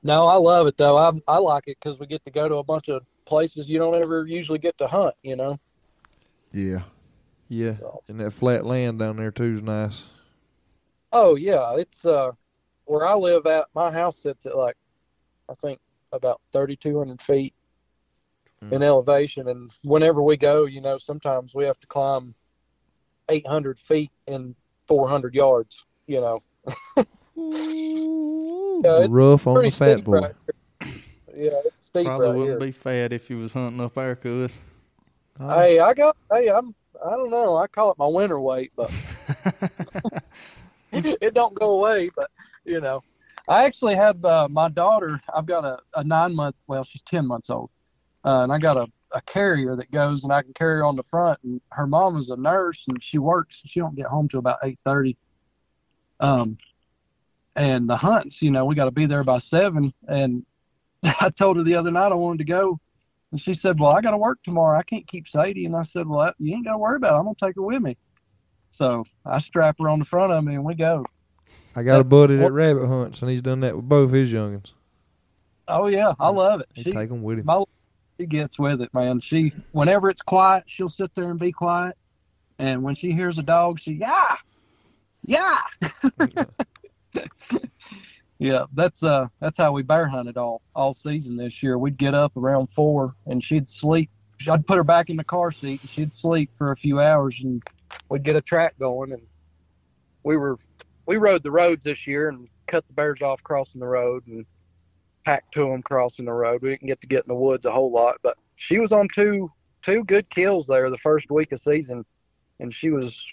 No, 0.03 0.27
I 0.27 0.35
love 0.35 0.67
it 0.67 0.77
though. 0.77 0.97
I 0.97 1.11
I 1.27 1.37
like 1.37 1.63
it 1.67 1.77
because 1.81 1.97
we 1.99 2.07
get 2.07 2.23
to 2.25 2.31
go 2.31 2.47
to 2.49 2.55
a 2.55 2.63
bunch 2.63 2.89
of 2.89 3.03
places 3.25 3.69
you 3.69 3.79
don't 3.79 3.95
ever 3.95 4.25
usually 4.27 4.59
get 4.59 4.77
to 4.79 4.87
hunt. 4.87 5.15
You 5.23 5.35
know. 5.37 5.59
yeah, 6.51 6.83
Yeah. 7.47 7.77
So- 7.77 8.03
And 8.09 8.19
that 8.19 8.31
flat 8.31 8.65
land 8.65 8.99
down 8.99 9.15
there 9.17 9.31
too 9.31 9.55
is 9.55 9.63
nice. 9.63 10.05
Oh 11.11 11.35
yeah, 11.35 11.75
it's 11.77 12.05
uh 12.05 12.31
where 12.85 13.05
I 13.05 13.13
live 13.15 13.45
at. 13.45 13.67
My 13.73 13.91
house 13.91 14.17
sits 14.17 14.45
at 14.45 14.57
like 14.57 14.75
I 15.49 15.53
think 15.55 15.79
about 16.11 16.41
thirty 16.51 16.75
two 16.75 16.97
hundred 16.97 17.21
feet 17.21 17.53
in 18.71 18.79
Mm. 18.79 18.83
elevation, 18.83 19.47
and 19.49 19.71
whenever 19.83 20.21
we 20.21 20.37
go, 20.37 20.65
you 20.65 20.79
know, 20.81 20.97
sometimes 20.97 21.53
we 21.53 21.63
have 21.65 21.79
to 21.81 21.87
climb 21.87 22.33
eight 23.29 23.45
hundred 23.47 23.79
feet 23.79 24.11
in 24.27 24.55
four 24.87 25.07
hundred 25.07 25.33
yards. 25.33 25.85
You 26.07 26.19
know. 26.21 26.43
Yeah, 27.35 28.99
it's 28.99 29.09
Rough 29.09 29.47
on 29.47 29.63
the 29.63 29.71
fat 29.71 29.93
steep 29.93 30.05
boy. 30.05 30.19
right. 30.19 30.35
Yeah, 31.35 31.51
it's 31.65 31.85
steep 31.85 32.05
Probably 32.05 32.27
right 32.27 32.35
wouldn't 32.35 32.59
here. 32.61 32.67
be 32.67 32.71
fat 32.71 33.11
if 33.13 33.29
you 33.29 33.37
was 33.37 33.53
hunting 33.53 33.81
up 33.81 33.95
there, 33.95 34.15
cuz. 34.15 34.57
Oh, 35.39 35.49
Hey, 35.59 35.79
I 35.79 35.93
got. 35.93 36.15
Hey, 36.31 36.49
I'm. 36.49 36.75
I 37.03 37.11
don't 37.11 37.31
know. 37.31 37.57
I 37.57 37.67
call 37.67 37.91
it 37.91 37.97
my 37.97 38.07
winter 38.07 38.39
weight, 38.39 38.71
but 38.75 38.91
it 40.93 41.33
don't 41.33 41.55
go 41.55 41.71
away. 41.71 42.11
But 42.15 42.29
you 42.65 42.79
know, 42.81 43.03
I 43.47 43.65
actually 43.65 43.95
had 43.95 44.23
uh, 44.23 44.47
my 44.49 44.69
daughter. 44.69 45.19
I've 45.35 45.47
got 45.47 45.65
a, 45.65 45.79
a 45.95 46.03
nine 46.03 46.35
month. 46.35 46.55
Well, 46.67 46.83
she's 46.83 47.01
ten 47.01 47.25
months 47.25 47.49
old, 47.49 47.71
uh, 48.25 48.41
and 48.43 48.53
I 48.53 48.59
got 48.59 48.77
a, 48.77 48.85
a 49.11 49.21
carrier 49.21 49.75
that 49.75 49.89
goes 49.91 50.23
and 50.23 50.31
I 50.31 50.43
can 50.43 50.53
carry 50.53 50.77
her 50.77 50.85
on 50.85 50.95
the 50.95 51.03
front. 51.03 51.39
And 51.43 51.59
her 51.71 51.87
mom 51.87 52.17
is 52.17 52.29
a 52.29 52.37
nurse 52.37 52.85
and 52.87 53.01
she 53.03 53.17
works. 53.17 53.61
She 53.65 53.79
don't 53.79 53.95
get 53.95 54.05
home 54.05 54.29
till 54.29 54.39
about 54.39 54.59
eight 54.63 54.79
thirty. 54.85 55.17
Um, 56.19 56.57
and 57.55 57.89
the 57.89 57.97
hunts, 57.97 58.41
you 58.41 58.51
know, 58.51 58.65
we 58.65 58.75
got 58.75 58.85
to 58.85 58.91
be 58.91 59.05
there 59.05 59.23
by 59.23 59.37
seven. 59.37 59.93
And 60.07 60.45
I 61.03 61.29
told 61.29 61.57
her 61.57 61.63
the 61.63 61.75
other 61.75 61.91
night 61.91 62.11
I 62.11 62.15
wanted 62.15 62.39
to 62.39 62.45
go, 62.45 62.79
and 63.31 63.39
she 63.39 63.53
said, 63.53 63.79
"Well, 63.79 63.91
I 63.91 64.01
got 64.01 64.11
to 64.11 64.17
work 64.17 64.39
tomorrow. 64.43 64.77
I 64.77 64.83
can't 64.83 65.07
keep 65.07 65.27
Sadie." 65.27 65.65
And 65.65 65.75
I 65.75 65.83
said, 65.83 66.07
"Well, 66.07 66.33
you 66.39 66.55
ain't 66.55 66.65
got 66.65 66.73
to 66.73 66.77
worry 66.77 66.97
about 66.97 67.15
it. 67.15 67.17
I'm 67.19 67.25
gonna 67.25 67.35
take 67.39 67.55
her 67.55 67.61
with 67.61 67.81
me." 67.81 67.97
So 68.71 69.03
I 69.25 69.39
strap 69.39 69.77
her 69.79 69.89
on 69.89 69.99
the 69.99 70.05
front 70.05 70.33
of 70.33 70.43
me, 70.43 70.55
and 70.55 70.63
we 70.63 70.75
go. 70.75 71.05
I 71.75 71.83
got 71.83 72.01
a 72.01 72.03
buddy 72.03 72.37
that 72.37 72.51
rabbit 72.51 72.87
hunts, 72.87 73.21
and 73.21 73.31
he's 73.31 73.41
done 73.41 73.61
that 73.61 73.75
with 73.75 73.87
both 73.89 74.11
his 74.11 74.31
youngins. 74.31 74.73
Oh 75.67 75.87
yeah, 75.87 76.13
I 76.19 76.29
love 76.29 76.61
it. 76.61 76.67
He 76.73 76.83
She 76.83 76.91
take 76.91 77.09
them 77.09 77.23
with 77.23 77.39
him. 77.39 77.45
my 77.45 77.63
she 78.19 78.27
gets 78.27 78.59
with 78.59 78.81
it, 78.81 78.93
man. 78.93 79.19
She 79.19 79.53
whenever 79.71 80.09
it's 80.09 80.21
quiet, 80.21 80.65
she'll 80.67 80.89
sit 80.89 81.11
there 81.15 81.31
and 81.31 81.39
be 81.39 81.51
quiet, 81.51 81.95
and 82.59 82.83
when 82.83 82.95
she 82.95 83.11
hears 83.11 83.39
a 83.39 83.43
dog, 83.43 83.79
she 83.79 83.93
yeah, 83.93 84.37
yeah. 85.25 85.61
Yeah, 88.43 88.65
that's 88.73 89.01
uh 89.03 89.27
that's 89.39 89.57
how 89.57 89.71
we 89.71 89.83
bear 89.83 90.05
hunted 90.05 90.37
all 90.37 90.61
all 90.75 90.93
season 90.93 91.37
this 91.37 91.63
year. 91.63 91.77
We'd 91.77 91.95
get 91.95 92.13
up 92.13 92.35
around 92.35 92.67
four 92.75 93.15
and 93.25 93.41
she'd 93.41 93.69
sleep. 93.69 94.09
I'd 94.49 94.67
put 94.67 94.75
her 94.75 94.83
back 94.83 95.09
in 95.09 95.15
the 95.15 95.23
car 95.23 95.53
seat 95.53 95.79
and 95.79 95.89
she'd 95.89 96.13
sleep 96.13 96.51
for 96.57 96.73
a 96.73 96.75
few 96.75 96.99
hours 96.99 97.39
and 97.41 97.63
we'd 98.09 98.23
get 98.23 98.35
a 98.35 98.41
track 98.41 98.77
going 98.77 99.13
and 99.13 99.21
we 100.23 100.35
were 100.35 100.57
we 101.05 101.15
rode 101.15 101.41
the 101.41 101.51
roads 101.51 101.85
this 101.85 102.05
year 102.05 102.27
and 102.27 102.49
cut 102.67 102.85
the 102.87 102.93
bears 102.93 103.21
off 103.21 103.41
crossing 103.43 103.79
the 103.79 103.87
road 103.87 104.27
and 104.27 104.45
packed 105.23 105.53
to 105.53 105.69
them 105.69 105.81
crossing 105.81 106.25
the 106.25 106.33
road. 106.33 106.61
We 106.61 106.71
didn't 106.71 106.87
get 106.87 106.99
to 106.99 107.07
get 107.07 107.23
in 107.23 107.29
the 107.29 107.35
woods 107.35 107.63
a 107.65 107.71
whole 107.71 107.93
lot, 107.93 108.15
but 108.23 108.35
she 108.55 108.77
was 108.77 108.91
on 108.91 109.07
two 109.07 109.49
two 109.81 110.03
good 110.03 110.29
kills 110.29 110.67
there 110.67 110.89
the 110.89 110.97
first 110.97 111.31
week 111.31 111.53
of 111.53 111.59
season 111.59 112.03
and 112.59 112.73
she 112.73 112.89
was 112.89 113.25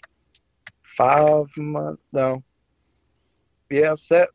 five 0.85 1.47
months 1.57 2.03
no 2.13 2.45
yeah 3.71 3.95
set 3.95 4.29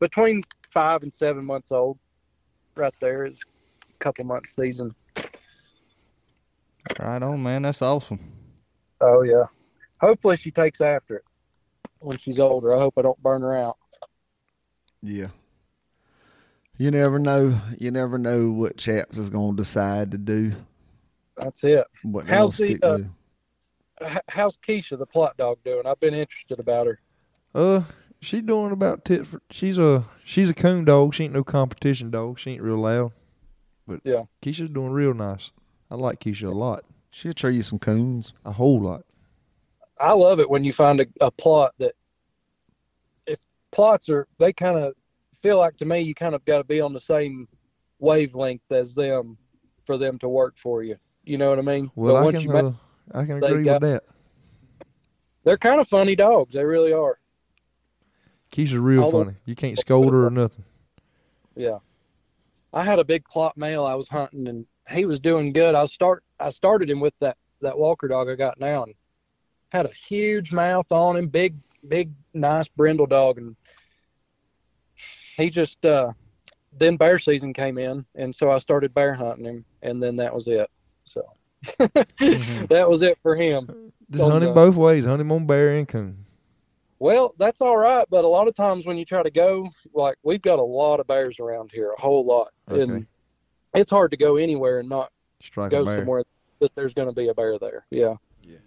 between 0.00 0.42
five 0.70 1.02
and 1.02 1.12
seven 1.12 1.44
months 1.44 1.72
old. 1.72 1.98
Right 2.76 2.94
there 3.00 3.24
is 3.24 3.38
a 3.82 3.98
couple 3.98 4.24
months 4.24 4.54
season. 4.56 4.94
Right 6.98 7.22
on, 7.22 7.42
man. 7.42 7.62
That's 7.62 7.82
awesome. 7.82 8.20
Oh 9.00 9.22
yeah. 9.22 9.44
Hopefully 10.00 10.36
she 10.36 10.50
takes 10.50 10.80
after 10.80 11.16
it 11.16 11.24
when 12.00 12.18
she's 12.18 12.38
older. 12.38 12.74
I 12.74 12.78
hope 12.78 12.94
I 12.98 13.02
don't 13.02 13.22
burn 13.22 13.42
her 13.42 13.56
out. 13.56 13.78
yeah. 15.02 15.28
You 16.76 16.90
never 16.90 17.20
know. 17.20 17.60
You 17.78 17.92
never 17.92 18.18
know 18.18 18.50
what 18.50 18.76
chaps 18.76 19.16
is 19.16 19.30
going 19.30 19.56
to 19.56 19.62
decide 19.62 20.10
to 20.10 20.18
do. 20.18 20.52
That's 21.36 21.62
it. 21.62 21.86
What 22.02 22.26
How's 22.26 22.58
gonna 22.58 22.74
the, 22.78 23.10
uh, 24.00 24.18
how's 24.28 24.56
Keisha, 24.56 24.98
the 24.98 25.06
Plott 25.06 25.36
dog, 25.36 25.58
doing? 25.64 25.86
I've 25.86 26.00
been 26.00 26.14
interested 26.14 26.58
about 26.58 26.86
her. 26.88 26.98
Uh, 27.54 27.82
she 28.24 28.40
doing 28.40 28.72
about 28.72 29.04
tit 29.04 29.26
for. 29.26 29.40
She's 29.50 29.78
a 29.78 30.06
she's 30.24 30.50
a 30.50 30.54
coon 30.54 30.84
dog. 30.84 31.14
She 31.14 31.24
ain't 31.24 31.32
no 31.32 31.44
competition 31.44 32.10
dog. 32.10 32.38
She 32.38 32.50
ain't 32.52 32.62
real 32.62 32.78
loud. 32.78 33.12
But 33.86 34.00
Yeah. 34.04 34.24
Keisha's 34.42 34.70
doing 34.70 34.92
real 34.92 35.14
nice. 35.14 35.52
I 35.90 35.96
like 35.96 36.18
Keisha 36.20 36.48
a 36.48 36.50
lot, 36.56 36.84
She'll 37.10 37.34
tree 37.34 37.56
you 37.56 37.62
some 37.62 37.78
coons. 37.78 38.32
a 38.44 38.52
whole 38.52 38.80
lot. 38.80 39.04
I 40.00 40.12
love 40.12 40.40
it 40.40 40.48
when 40.50 40.64
you 40.64 40.72
find 40.72 41.00
a, 41.00 41.06
a 41.20 41.30
Plott 41.30 41.70
that 41.78 41.94
if 43.26 43.38
Plotts 43.72 44.08
are 44.10 44.26
they 44.38 44.52
kind 44.52 44.78
of 44.78 44.94
feel 45.42 45.58
like 45.58 45.76
to 45.76 45.84
me 45.84 46.00
you 46.00 46.14
kind 46.14 46.34
of 46.34 46.44
got 46.46 46.58
to 46.58 46.64
be 46.64 46.80
on 46.80 46.92
the 46.92 47.00
same 47.00 47.46
wavelength 48.00 48.62
as 48.70 48.94
them 48.94 49.36
for 49.84 49.96
them 49.98 50.18
to 50.18 50.28
work 50.28 50.54
for 50.56 50.82
you. 50.82 50.96
You 51.24 51.38
know 51.38 51.50
what 51.50 51.58
I 51.58 51.62
mean? 51.62 51.90
Well, 51.94 52.14
But 52.14 52.20
I 52.20 52.24
once 52.24 52.34
can 52.36 52.42
you 52.42 52.52
make- 52.52 52.64
uh, 52.64 52.72
I 53.12 53.24
can 53.26 53.42
agree 53.44 53.64
got- 53.64 53.82
with 53.82 53.90
that. 53.92 54.04
they're 55.44 55.58
kind 55.58 55.80
of 55.80 55.86
funny 55.88 56.16
dogs. 56.16 56.54
They 56.54 56.64
really 56.64 56.92
are. 56.92 57.18
Keisha's 58.54 58.76
real 58.76 59.02
Although- 59.04 59.24
funny. 59.24 59.36
You 59.44 59.54
can't 59.54 59.78
scold 59.78 60.12
her 60.12 60.26
or 60.26 60.30
nothing. 60.30 60.64
Yeah. 61.56 61.78
I 62.72 62.82
had 62.84 62.98
a 62.98 63.04
big 63.04 63.24
Plott 63.28 63.56
male 63.56 63.84
I 63.84 63.94
was 63.94 64.08
hunting 64.08 64.48
and 64.48 64.66
he 64.90 65.04
was 65.06 65.20
doing 65.20 65.52
good. 65.52 65.74
I 65.74 65.84
start 65.86 66.22
I 66.40 66.50
started 66.50 66.88
him 66.90 67.00
with 67.00 67.14
that 67.20 67.36
that 67.62 67.76
Walker 67.78 68.08
dog 68.08 68.28
I 68.28 68.34
got 68.34 68.58
now 68.60 68.84
and 68.84 68.94
had 69.70 69.86
a 69.86 69.92
huge 69.92 70.52
mouth 70.52 70.90
on 70.90 71.16
him, 71.16 71.28
big 71.28 71.56
big 71.88 72.10
nice 72.32 72.68
brindle 72.68 73.06
dog 73.06 73.38
and 73.38 73.56
he 75.36 75.50
just 75.50 75.84
uh 75.84 76.12
then 76.76 76.96
bear 76.96 77.18
season 77.18 77.52
came 77.52 77.78
in 77.78 78.04
and 78.14 78.34
so 78.34 78.50
I 78.50 78.58
started 78.58 78.94
bear 78.94 79.14
hunting 79.14 79.44
him 79.46 79.64
and 79.82 80.02
then 80.02 80.16
that 80.16 80.34
was 80.34 80.48
it. 80.48 80.68
So 81.04 81.22
that 81.78 82.86
was 82.88 83.02
it 83.02 83.18
for 83.22 83.34
him. 83.36 83.92
Just 84.10 84.22
On 84.24 84.30
hunt 84.32 84.44
him 84.44 84.54
both 84.54 84.76
ways. 84.76 85.04
Hunt 85.04 85.20
him 85.20 85.32
on 85.32 85.46
bear 85.46 85.76
and 85.76 85.86
coon. 85.88 86.24
Well, 86.98 87.34
that's 87.38 87.60
all 87.60 87.76
right, 87.76 88.06
but 88.10 88.24
a 88.24 88.28
lot 88.28 88.48
of 88.48 88.54
times 88.54 88.86
when 88.86 88.96
you 88.96 89.04
try 89.04 89.22
to 89.22 89.30
go, 89.30 89.68
like 89.92 90.16
we've 90.22 90.40
got 90.42 90.58
a 90.58 90.62
lot 90.62 91.00
of 91.00 91.06
bears 91.06 91.38
around 91.40 91.70
here, 91.72 91.92
a 91.96 92.00
whole 92.00 92.24
lot, 92.24 92.52
Okay. 92.70 92.82
and 92.82 93.06
it's 93.74 93.90
hard 93.90 94.10
to 94.12 94.16
go 94.16 94.36
anywhere 94.36 94.78
and 94.80 94.88
not 94.88 95.10
Strike 95.42 95.72
go 95.72 95.84
somewhere 95.84 96.22
that 96.60 96.74
there's 96.74 96.94
going 96.94 97.08
to 97.08 97.14
be 97.14 97.28
a 97.28 97.34
bear 97.34 97.58
there. 97.58 97.84
Yeah. 97.90 98.14
Yeah. 98.42 98.58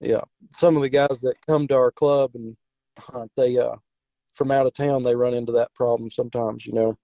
Yeah. 0.00 0.20
Some 0.50 0.76
of 0.76 0.82
the 0.82 0.88
guys 0.88 1.20
that 1.22 1.36
come 1.46 1.66
to 1.68 1.74
our 1.74 1.90
club 1.92 2.32
and 2.34 2.56
hunt, 2.98 3.30
they 3.36 3.56
uh 3.56 3.76
from 4.34 4.50
out 4.50 4.66
of 4.66 4.74
town, 4.74 5.02
they 5.02 5.14
run 5.14 5.32
into 5.32 5.52
that 5.52 5.72
problem 5.72 6.10
sometimes. 6.10 6.66
You 6.66 6.74
know, 6.74 6.98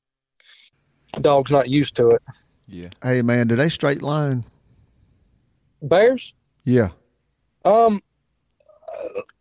dog's 1.23 1.51
not 1.51 1.69
used 1.71 1.95
to 1.97 2.09
it. 2.11 2.23
Yeah. 2.67 2.89
Hey 3.03 3.23
man, 3.23 3.47
do 3.47 3.57
they 3.57 3.69
straight 3.69 4.03
line? 4.03 4.45
Bears, 5.83 6.35
Yeah. 6.65 6.91
um, 7.65 8.03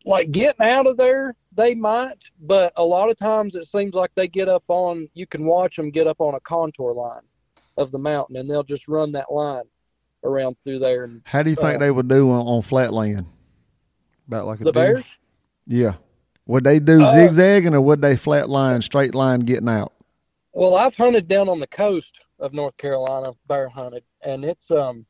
like 0.05 0.31
getting 0.31 0.65
out 0.65 0.87
of 0.87 0.97
there, 0.97 1.35
they 1.53 1.75
might, 1.75 2.29
but 2.41 2.73
a 2.77 2.83
lot 2.83 3.09
of 3.09 3.17
times 3.17 3.55
it 3.55 3.65
seems 3.65 3.93
like 3.93 4.11
they 4.15 4.27
get 4.27 4.47
up 4.49 4.63
on. 4.67 5.07
You 5.13 5.27
can 5.27 5.45
watch 5.45 5.75
them 5.75 5.91
get 5.91 6.07
up 6.07 6.19
on 6.21 6.35
a 6.35 6.39
contour 6.41 6.93
line 6.93 7.21
of 7.77 7.91
the 7.91 7.99
mountain, 7.99 8.37
and 8.37 8.49
they'll 8.49 8.63
just 8.63 8.87
run 8.87 9.11
that 9.13 9.31
line 9.31 9.63
around 10.23 10.55
through 10.63 10.79
there. 10.79 11.03
And 11.05 11.21
How 11.25 11.43
do 11.43 11.49
you 11.49 11.55
think 11.55 11.75
Uh, 11.75 11.79
they 11.79 11.91
would 11.91 12.07
do 12.07 12.29
on, 12.31 12.45
on 12.47 12.61
flat 12.61 12.93
land? 12.93 13.25
About 14.27 14.45
like 14.45 14.61
a 14.61 14.65
the 14.65 14.71
deer. 14.71 14.93
bears, 14.95 15.05
Yeah. 15.67 15.93
Would 16.47 16.63
they 16.63 16.79
do 16.79 17.01
Uh, 17.01 17.11
zigzagging 17.13 17.73
or 17.73 17.81
would 17.81 18.01
they 18.01 18.15
flat 18.17 18.49
line, 18.49 18.81
straight 18.81 19.13
line 19.15 19.41
getting 19.41 19.69
out? 19.69 19.93
Well, 20.53 20.75
I've 20.75 20.95
hunted 20.95 21.27
down 21.27 21.47
on 21.49 21.59
the 21.59 21.67
coast 21.67 22.19
of 22.39 22.53
North 22.53 22.75
Carolina, 22.77 23.33
bear 23.47 23.69
hunted, 23.69 24.03
and 24.21 24.43
it's 24.43 24.69
um, 24.71 25.05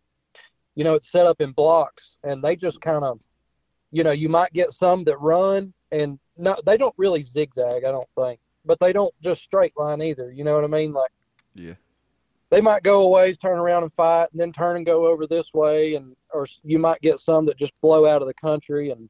you 0.76 0.84
know, 0.84 0.93
it's 0.93 1.12
set 1.12 1.26
up 1.26 1.41
in 1.41 1.51
blocks, 1.51 2.18
and 2.24 2.43
they 2.43 2.55
just 2.55 2.80
kind 2.80 3.03
of, 3.03 3.20
you 3.92 4.04
know, 4.04 4.12
you 4.12 4.30
might 4.30 4.54
get 4.54 4.72
some 4.72 5.04
that 5.06 5.20
run, 5.20 5.74
and 5.92 6.20
no, 6.38 6.56
they 6.66 6.78
don't 6.78 6.96
really 6.98 7.22
zigzag, 7.22 7.84
I 7.84 7.92
don't 7.92 8.08
think, 8.20 8.39
but 8.66 8.80
they 8.80 8.94
don't 8.94 9.14
just 9.22 9.42
straight 9.42 9.74
line 9.78 10.02
either. 10.02 10.32
You 10.32 10.44
know 10.44 10.54
what 10.56 10.64
I 10.64 10.68
mean? 10.68 10.94
Like 10.94 11.12
Yeah. 11.54 11.76
they 12.50 12.62
might 12.62 12.84
go 12.84 13.02
a 13.02 13.10
ways, 13.10 13.38
turn 13.38 13.60
around 13.60 13.84
and 13.84 13.94
fight, 13.94 14.30
and 14.32 14.39
then 14.39 14.52
turn 14.52 14.78
and 14.78 14.86
go 14.86 15.08
over 15.08 15.28
this 15.28 15.54
way, 15.54 15.96
and 15.96 16.16
or 16.34 16.48
you 16.64 16.80
might 16.80 17.02
get 17.02 17.20
some 17.20 17.46
that 17.46 17.58
just 17.58 17.74
blow 17.82 18.08
out 18.08 18.22
of 18.22 18.28
the 18.28 18.34
country, 18.34 18.92
and 18.92 19.10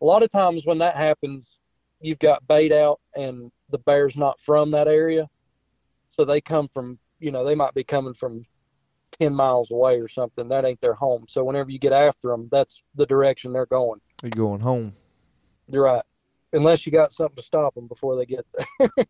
a 0.00 0.04
lot 0.04 0.22
of 0.22 0.30
times 0.30 0.66
when 0.66 0.78
that 0.78 0.96
happens, 0.96 1.58
you've 2.00 2.18
got 2.18 2.46
bait 2.48 2.72
out, 2.72 3.00
and 3.14 3.50
the 3.70 3.78
bear's 3.78 4.16
not 4.16 4.38
from 4.40 4.70
that 4.70 4.88
area 4.88 5.28
so 6.08 6.24
they 6.24 6.40
come 6.40 6.68
from 6.72 6.98
you 7.20 7.30
know 7.30 7.44
they 7.44 7.54
might 7.54 7.74
be 7.74 7.84
coming 7.84 8.14
from 8.14 8.42
10 9.20 9.32
miles 9.32 9.70
away 9.70 10.00
or 10.00 10.08
something 10.08 10.48
that 10.48 10.64
ain't 10.64 10.80
their 10.80 10.94
home 10.94 11.24
so 11.28 11.44
whenever 11.44 11.70
you 11.70 11.78
get 11.78 11.92
after 11.92 12.28
them 12.28 12.48
that's 12.50 12.82
the 12.94 13.06
direction 13.06 13.52
they're 13.52 13.66
going 13.66 14.00
They 14.22 14.30
going 14.30 14.60
home. 14.60 14.94
you're 15.68 15.84
right 15.84 16.02
unless 16.52 16.86
you 16.86 16.92
got 16.92 17.12
something 17.12 17.36
to 17.36 17.42
stop 17.42 17.74
them 17.74 17.86
before 17.86 18.16
they 18.16 18.24
get 18.26 18.46
there 18.78 18.88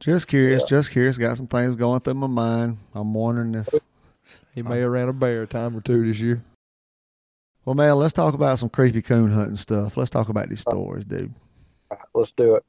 Just 0.00 0.26
curious, 0.26 0.62
Yeah. 0.62 0.78
just 0.78 0.90
curious. 0.90 1.16
Got 1.16 1.36
some 1.36 1.46
things 1.46 1.76
going 1.76 2.00
through 2.00 2.14
my 2.14 2.26
mind. 2.26 2.78
I'm 2.92 3.14
wondering 3.14 3.54
if. 3.54 3.68
He 4.52 4.60
may 4.60 4.80
have 4.80 4.90
ran 4.90 5.08
a 5.08 5.12
bear 5.12 5.42
a 5.42 5.46
time 5.46 5.76
or 5.76 5.80
two 5.80 6.04
this 6.04 6.18
year. 6.18 6.42
Well, 7.64 7.76
man, 7.76 7.94
let's 7.94 8.12
talk 8.12 8.34
about 8.34 8.58
some 8.58 8.68
creepy 8.68 9.00
coon 9.00 9.30
hunting 9.30 9.54
stuff. 9.54 9.96
Let's 9.96 10.10
talk 10.10 10.28
about 10.28 10.48
these 10.48 10.60
stories, 10.60 11.04
dude. 11.04 11.32
All 11.92 11.98
right, 11.98 12.06
let's 12.14 12.32
do 12.32 12.56
it 12.56 12.64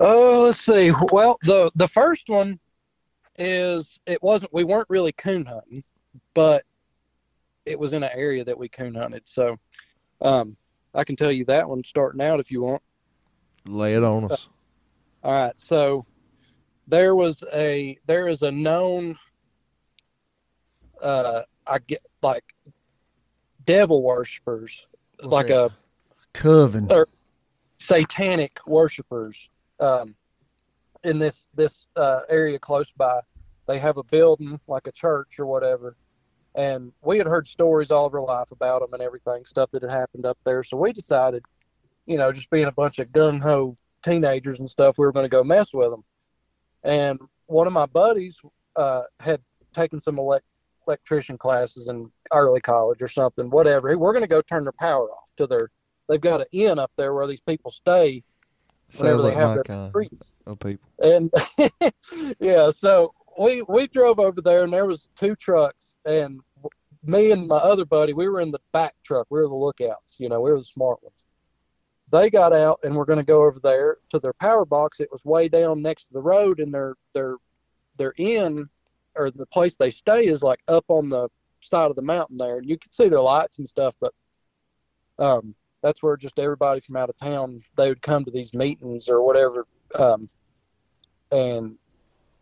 oh 0.00 0.42
let's 0.42 0.60
see 0.60 0.92
well 1.10 1.38
the 1.42 1.70
the 1.74 1.88
first 1.88 2.28
one 2.28 2.58
is 3.36 3.98
it 4.06 4.22
wasn't 4.22 4.52
we 4.54 4.62
weren't 4.64 4.88
really 4.88 5.10
coon 5.12 5.44
hunting 5.44 5.82
but 6.34 6.62
it 7.68 7.78
was 7.78 7.92
in 7.92 8.02
an 8.02 8.10
area 8.14 8.44
that 8.44 8.58
we 8.58 8.68
coon 8.68 8.94
hunted 8.94 9.22
so 9.24 9.56
um 10.22 10.56
i 10.94 11.04
can 11.04 11.16
tell 11.16 11.30
you 11.30 11.44
that 11.44 11.68
one 11.68 11.84
starting 11.84 12.20
out 12.20 12.40
if 12.40 12.50
you 12.50 12.62
want 12.62 12.82
Lay 13.66 13.94
it 13.96 14.02
on 14.02 14.24
us. 14.30 14.48
All 15.22 15.32
right, 15.32 15.52
so 15.58 16.06
there 16.86 17.14
was 17.14 17.44
a 17.52 17.98
there 18.06 18.28
is 18.28 18.42
a 18.42 18.50
known 18.50 19.18
uh 21.02 21.42
I 21.66 21.78
get 21.80 22.00
like 22.22 22.44
devil 23.66 24.02
worshippers, 24.02 24.86
What's 25.20 25.32
like 25.32 25.46
that? 25.48 25.66
a 25.66 25.70
Coven. 26.32 26.90
Uh, 26.90 27.04
satanic 27.76 28.58
worshippers 28.66 29.50
um 29.80 30.14
in 31.04 31.18
this 31.18 31.46
this 31.54 31.86
uh 31.96 32.20
area 32.30 32.58
close 32.58 32.90
by. 32.92 33.20
They 33.66 33.78
have 33.78 33.98
a 33.98 34.04
building 34.04 34.58
like 34.66 34.86
a 34.86 34.92
church 34.92 35.38
or 35.38 35.44
whatever. 35.44 35.94
And 36.58 36.92
we 37.02 37.18
had 37.18 37.28
heard 37.28 37.46
stories 37.46 37.92
all 37.92 38.04
of 38.06 38.14
our 38.14 38.20
life 38.20 38.50
about 38.50 38.80
them 38.80 38.92
and 38.92 39.00
everything, 39.00 39.44
stuff 39.44 39.70
that 39.70 39.82
had 39.82 39.92
happened 39.92 40.26
up 40.26 40.36
there. 40.44 40.64
So 40.64 40.76
we 40.76 40.92
decided, 40.92 41.44
you 42.04 42.18
know, 42.18 42.32
just 42.32 42.50
being 42.50 42.64
a 42.66 42.72
bunch 42.72 42.98
of 42.98 43.06
gung 43.10 43.40
ho 43.40 43.76
teenagers 44.02 44.58
and 44.58 44.68
stuff, 44.68 44.98
we 44.98 45.06
were 45.06 45.12
going 45.12 45.24
to 45.24 45.30
go 45.30 45.44
mess 45.44 45.72
with 45.72 45.90
them. 45.90 46.02
And 46.82 47.20
one 47.46 47.68
of 47.68 47.72
my 47.72 47.86
buddies 47.86 48.36
uh, 48.74 49.02
had 49.20 49.40
taken 49.72 50.00
some 50.00 50.18
elect- 50.18 50.46
electrician 50.88 51.38
classes 51.38 51.86
in 51.86 52.10
early 52.32 52.60
college 52.60 53.00
or 53.02 53.08
something, 53.08 53.50
whatever. 53.50 53.96
We're 53.96 54.12
going 54.12 54.24
to 54.24 54.28
go 54.28 54.42
turn 54.42 54.64
their 54.64 54.72
power 54.72 55.08
off 55.12 55.28
to 55.36 55.46
their. 55.46 55.70
They've 56.08 56.20
got 56.20 56.40
an 56.40 56.46
inn 56.50 56.80
up 56.80 56.90
there 56.96 57.14
where 57.14 57.28
these 57.28 57.40
people 57.40 57.70
stay 57.70 58.24
whenever 58.96 59.18
Sounds 59.18 59.22
they 59.22 59.28
like 59.28 59.36
have 59.36 59.54
their 59.54 59.62
kind 59.62 59.90
streets. 59.90 60.32
of 60.44 60.58
people. 60.58 60.88
And 60.98 61.30
yeah, 62.40 62.70
so 62.70 63.14
we 63.38 63.62
we 63.62 63.86
drove 63.86 64.18
over 64.18 64.40
there, 64.40 64.64
and 64.64 64.72
there 64.72 64.86
was 64.86 65.08
two 65.14 65.36
trucks, 65.36 65.96
and 66.04 66.40
me 67.04 67.30
and 67.30 67.46
my 67.46 67.56
other 67.56 67.84
buddy, 67.84 68.12
we 68.12 68.28
were 68.28 68.40
in 68.40 68.50
the 68.50 68.60
back 68.72 68.94
truck. 69.04 69.26
We 69.30 69.40
were 69.40 69.48
the 69.48 69.54
lookouts. 69.54 70.16
You 70.18 70.28
know, 70.28 70.40
we 70.40 70.50
were 70.50 70.58
the 70.58 70.64
smart 70.64 71.02
ones. 71.02 71.14
They 72.10 72.30
got 72.30 72.52
out, 72.52 72.80
and 72.82 72.96
we're 72.96 73.04
going 73.04 73.18
to 73.18 73.24
go 73.24 73.44
over 73.44 73.60
there 73.60 73.98
to 74.10 74.18
their 74.18 74.32
power 74.34 74.64
box. 74.64 75.00
It 75.00 75.12
was 75.12 75.24
way 75.24 75.48
down 75.48 75.82
next 75.82 76.04
to 76.04 76.12
the 76.12 76.22
road, 76.22 76.60
and 76.60 76.72
their 76.72 76.94
their 77.14 77.36
their 77.96 78.14
inn 78.16 78.68
or 79.14 79.30
the 79.30 79.46
place 79.46 79.76
they 79.76 79.90
stay 79.90 80.26
is 80.26 80.42
like 80.42 80.60
up 80.68 80.84
on 80.88 81.08
the 81.08 81.28
side 81.60 81.90
of 81.90 81.96
the 81.96 82.02
mountain 82.02 82.38
there, 82.38 82.58
and 82.58 82.68
you 82.68 82.78
can 82.78 82.92
see 82.92 83.08
their 83.08 83.20
lights 83.20 83.58
and 83.58 83.68
stuff. 83.68 83.94
But 84.00 84.14
um, 85.18 85.54
that's 85.82 86.02
where 86.02 86.16
just 86.16 86.38
everybody 86.38 86.80
from 86.80 86.96
out 86.96 87.10
of 87.10 87.16
town 87.18 87.62
they 87.76 87.88
would 87.88 88.02
come 88.02 88.24
to 88.24 88.30
these 88.30 88.54
meetings 88.54 89.08
or 89.08 89.22
whatever. 89.22 89.66
Um, 89.94 90.28
and 91.30 91.76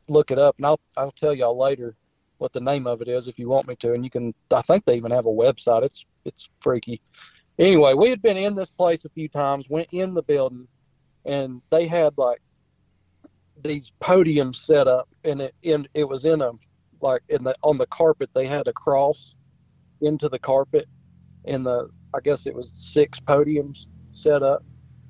look 0.09 0.31
it 0.31 0.39
up, 0.39 0.57
and 0.59 0.67
I'll 0.67 0.81
I'll 0.97 1.13
tell 1.13 1.35
y'all 1.35 1.59
later 1.59 1.97
what 2.39 2.53
the 2.53 2.61
name 2.61 2.87
of 2.87 3.01
it 3.01 3.09
is 3.09 3.29
if 3.29 3.39
you 3.39 3.49
want 3.49 3.67
me 3.67 3.77
to, 3.77 3.93
and 3.93 4.05
you 4.05 4.11
can. 4.11 4.35
I 4.51 4.63
think 4.63 4.85
they 4.85 4.97
even 4.97 5.11
have 5.11 5.27
a 5.27 5.31
website. 5.31 5.83
It's 5.83 6.05
it's 6.25 6.49
freaky. 6.61 7.01
Anyway, 7.59 7.95
we 7.95 8.11
had 8.11 8.21
been 8.21 8.37
in 8.37 8.55
this 8.55 8.71
place 8.71 9.05
a 9.05 9.11
few 9.11 9.29
times, 9.29 9.67
went 9.69 9.89
in 9.93 10.13
the 10.13 10.23
building, 10.23 10.69
and 11.25 11.63
they 11.71 11.87
had 11.87 12.13
like 12.19 12.41
these 13.63 13.93
podiums 14.03 14.57
set 14.57 14.87
up, 14.87 15.09
and 15.25 15.41
it 15.41 15.55
in 15.63 15.89
it 15.95 16.05
was 16.05 16.25
in 16.25 16.43
a 16.43 16.53
like 17.01 17.23
in 17.29 17.45
the 17.45 17.55
on 17.63 17.79
the 17.79 17.87
carpet 17.87 18.31
they 18.35 18.47
had 18.47 18.69
a 18.69 18.73
cross 18.73 19.35
into 20.03 20.29
the 20.29 20.39
carpet, 20.39 20.87
in 21.45 21.63
the 21.63 21.89
I 22.15 22.21
guess 22.21 22.47
it 22.47 22.55
was 22.55 22.73
six 22.75 23.19
podiums 23.21 23.87
set 24.13 24.43
up, 24.43 24.63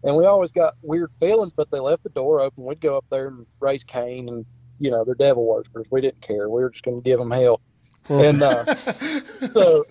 and 0.04 0.16
we 0.16 0.26
always 0.26 0.52
got 0.52 0.74
weird 0.82 1.10
feelings, 1.18 1.52
but 1.52 1.70
they 1.70 1.80
left 1.80 2.04
the 2.04 2.10
door 2.10 2.40
open. 2.40 2.64
We'd 2.64 2.80
go 2.80 2.96
up 2.96 3.04
there 3.10 3.28
and 3.28 3.46
raise 3.60 3.82
Cain, 3.82 4.28
and 4.28 4.46
you 4.78 4.90
know 4.90 5.04
they're 5.04 5.14
devil 5.14 5.44
worshippers. 5.46 5.86
We 5.90 6.00
didn't 6.00 6.22
care. 6.22 6.48
We 6.48 6.62
were 6.62 6.70
just 6.70 6.84
going 6.84 7.02
to 7.02 7.04
give 7.04 7.18
them 7.18 7.30
hell. 7.30 7.60
And 8.08 8.42
uh, 8.42 8.74
so, 9.52 9.84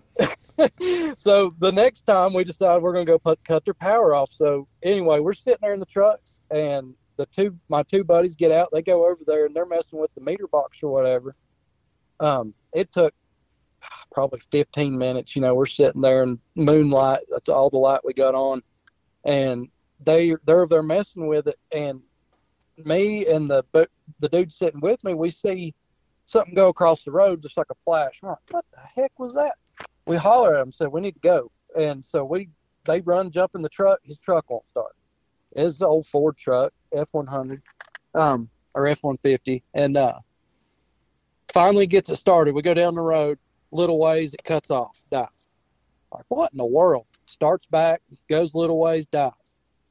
so 1.18 1.54
the 1.60 1.72
next 1.72 2.02
time 2.02 2.34
we 2.34 2.44
decided 2.44 2.82
we're 2.82 2.94
going 2.94 3.06
to 3.06 3.12
go 3.12 3.20
put, 3.20 3.44
cut 3.44 3.66
their 3.66 3.74
power 3.74 4.16
off. 4.16 4.32
So 4.32 4.68
anyway, 4.84 5.20
we're 5.20 5.34
sitting 5.34 5.60
there 5.62 5.74
in 5.74 5.80
the 5.80 5.86
trucks, 5.86 6.40
and 6.52 6.94
the 7.18 7.26
two 7.28 7.58
my 7.70 7.84
two 7.84 8.04
buddies 8.04 8.36
get 8.36 8.52
out. 8.52 8.70
They 8.72 8.82
go 8.82 9.06
over 9.06 9.22
there 9.26 9.46
and 9.46 9.56
they're 9.56 9.66
messing 9.66 10.00
with 10.00 10.14
the 10.16 10.22
meter 10.22 10.48
box 10.48 10.78
or 10.82 10.92
whatever. 10.92 11.36
Um, 12.20 12.54
it 12.74 12.92
took 12.92 13.14
probably 14.12 14.40
15 14.52 14.98
minutes. 14.98 15.36
You 15.36 15.42
know, 15.42 15.56
we're 15.56 15.66
sitting 15.66 16.02
there 16.02 16.24
in 16.24 16.40
moonlight. 16.56 17.22
That's 17.30 17.50
all 17.50 17.70
the 17.70 17.78
light 17.78 18.02
we 18.04 18.14
got 18.14 18.36
on, 18.36 18.62
and 19.26 19.68
they 20.04 20.36
they're 20.46 20.68
they're 20.68 20.84
messing 20.84 21.28
with 21.28 21.48
it. 21.48 21.60
And 21.72 22.02
me 22.84 23.28
and 23.28 23.50
the 23.50 23.64
the 24.20 24.30
dude 24.30 24.52
sitting 24.52 24.82
with 24.82 25.04
me, 25.04 25.14
we 25.14 25.30
see 25.30 25.74
something 26.26 26.56
go 26.56 26.70
across 26.70 27.04
the 27.04 27.12
road 27.12 27.42
just 27.42 27.58
like 27.58 27.68
a 27.72 27.76
flash. 27.86 28.20
We're 28.22 28.30
like, 28.30 28.40
what 28.52 28.66
the 28.72 29.02
heck 29.02 29.18
was 29.20 29.34
that? 29.34 29.56
We 30.06 30.16
holler 30.16 30.56
at 30.56 30.62
him, 30.62 30.72
said 30.72 30.88
we 30.88 31.02
need 31.02 31.14
to 31.14 31.20
go, 31.20 31.52
And 31.76 32.04
so 32.04 32.24
we 32.24 32.50
they 32.86 33.02
run, 33.02 33.32
jump 33.32 33.56
in 33.56 33.62
the 33.62 33.70
truck. 33.70 34.00
His 34.04 34.18
truck 34.18 34.50
won't 34.50 34.66
start. 34.68 34.96
It's 35.56 35.80
the 35.80 35.88
old 35.88 36.08
Ford 36.08 36.38
truck, 36.38 36.74
F 36.94 37.08
one 37.12 37.28
hundred, 37.28 37.62
um, 38.14 38.50
or 38.74 38.88
F 38.88 39.04
one 39.04 39.18
fifty, 39.18 39.64
and 39.74 39.98
uh, 39.98 40.20
finally 41.54 41.88
gets 41.88 42.10
it 42.10 42.18
started. 42.18 42.54
We 42.54 42.62
go 42.62 42.74
down 42.74 42.96
the 42.96 43.02
road, 43.02 43.40
little 43.72 44.00
ways, 44.00 44.34
it 44.34 44.44
cuts 44.44 44.70
off, 44.70 45.02
dies. 45.12 45.28
Like 46.12 46.26
what 46.30 46.52
in 46.52 46.58
the 46.58 46.66
world? 46.66 47.06
Starts 47.26 47.66
back, 47.66 48.02
goes 48.30 48.54
little 48.54 48.78
ways, 48.78 49.06
dies, 49.08 49.32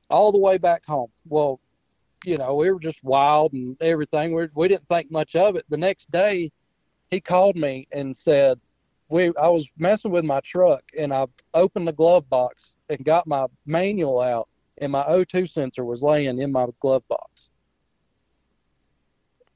all 0.09 0.33
the 0.33 0.39
way 0.39 0.59
back 0.59 0.85
home. 0.87 1.11
Well, 1.27 1.61
you 2.25 2.39
know, 2.39 2.55
we 2.55 2.71
were 2.71 2.81
just 2.81 3.03
wild 3.05 3.53
and 3.53 3.77
everything. 3.81 4.35
We 4.35 4.49
we 4.55 4.69
didn't 4.69 4.89
think 4.89 5.11
much 5.11 5.37
of 5.37 5.57
it. 5.57 5.65
The 5.69 5.77
next 5.77 6.11
day, 6.11 6.51
he 7.11 7.21
called 7.21 7.57
me 7.57 7.87
and 7.93 8.17
said, 8.17 8.59
"We 9.09 9.33
I 9.41 9.49
was 9.49 9.69
messing 9.79 10.11
with 10.11 10.25
my 10.25 10.41
truck 10.41 10.83
and 10.99 11.13
I 11.13 11.27
opened 11.55 11.89
the 11.89 11.93
glove 11.93 12.29
box 12.29 12.75
and 12.89 13.05
got 13.05 13.27
my 13.27 13.47
manual 13.67 14.21
out, 14.21 14.49
and 14.79 14.93
my 14.93 15.05
O2 15.05 15.49
sensor 15.49 15.85
was 15.85 16.03
laying 16.03 16.39
in 16.39 16.53
my 16.53 16.67
glove 16.81 17.07
box." 17.09 17.51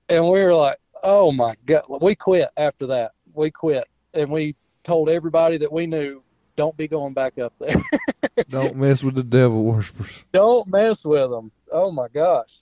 And 0.08 0.24
we 0.24 0.40
were 0.42 0.54
like, 0.54 0.78
"Oh 1.02 1.32
my 1.32 1.54
god!" 1.66 1.84
We 2.00 2.14
quit 2.14 2.50
after 2.56 2.86
that. 2.86 3.12
We 3.34 3.50
quit, 3.50 3.86
and 4.14 4.30
we 4.30 4.56
told 4.84 5.08
everybody 5.08 5.58
that 5.58 5.72
we 5.72 5.86
knew, 5.86 6.22
"Don't 6.58 6.76
be 6.76 6.88
going 6.88 7.14
back 7.14 7.38
up 7.38 7.54
there." 7.60 7.82
Don't 8.50 8.76
mess 8.76 9.02
with 9.02 9.14
the 9.14 9.22
devil 9.22 9.62
worshippers. 9.64 10.24
don't 10.32 10.66
mess 10.68 11.04
with 11.04 11.30
them. 11.30 11.52
Oh 11.72 11.90
my 11.92 12.08
gosh. 12.08 12.60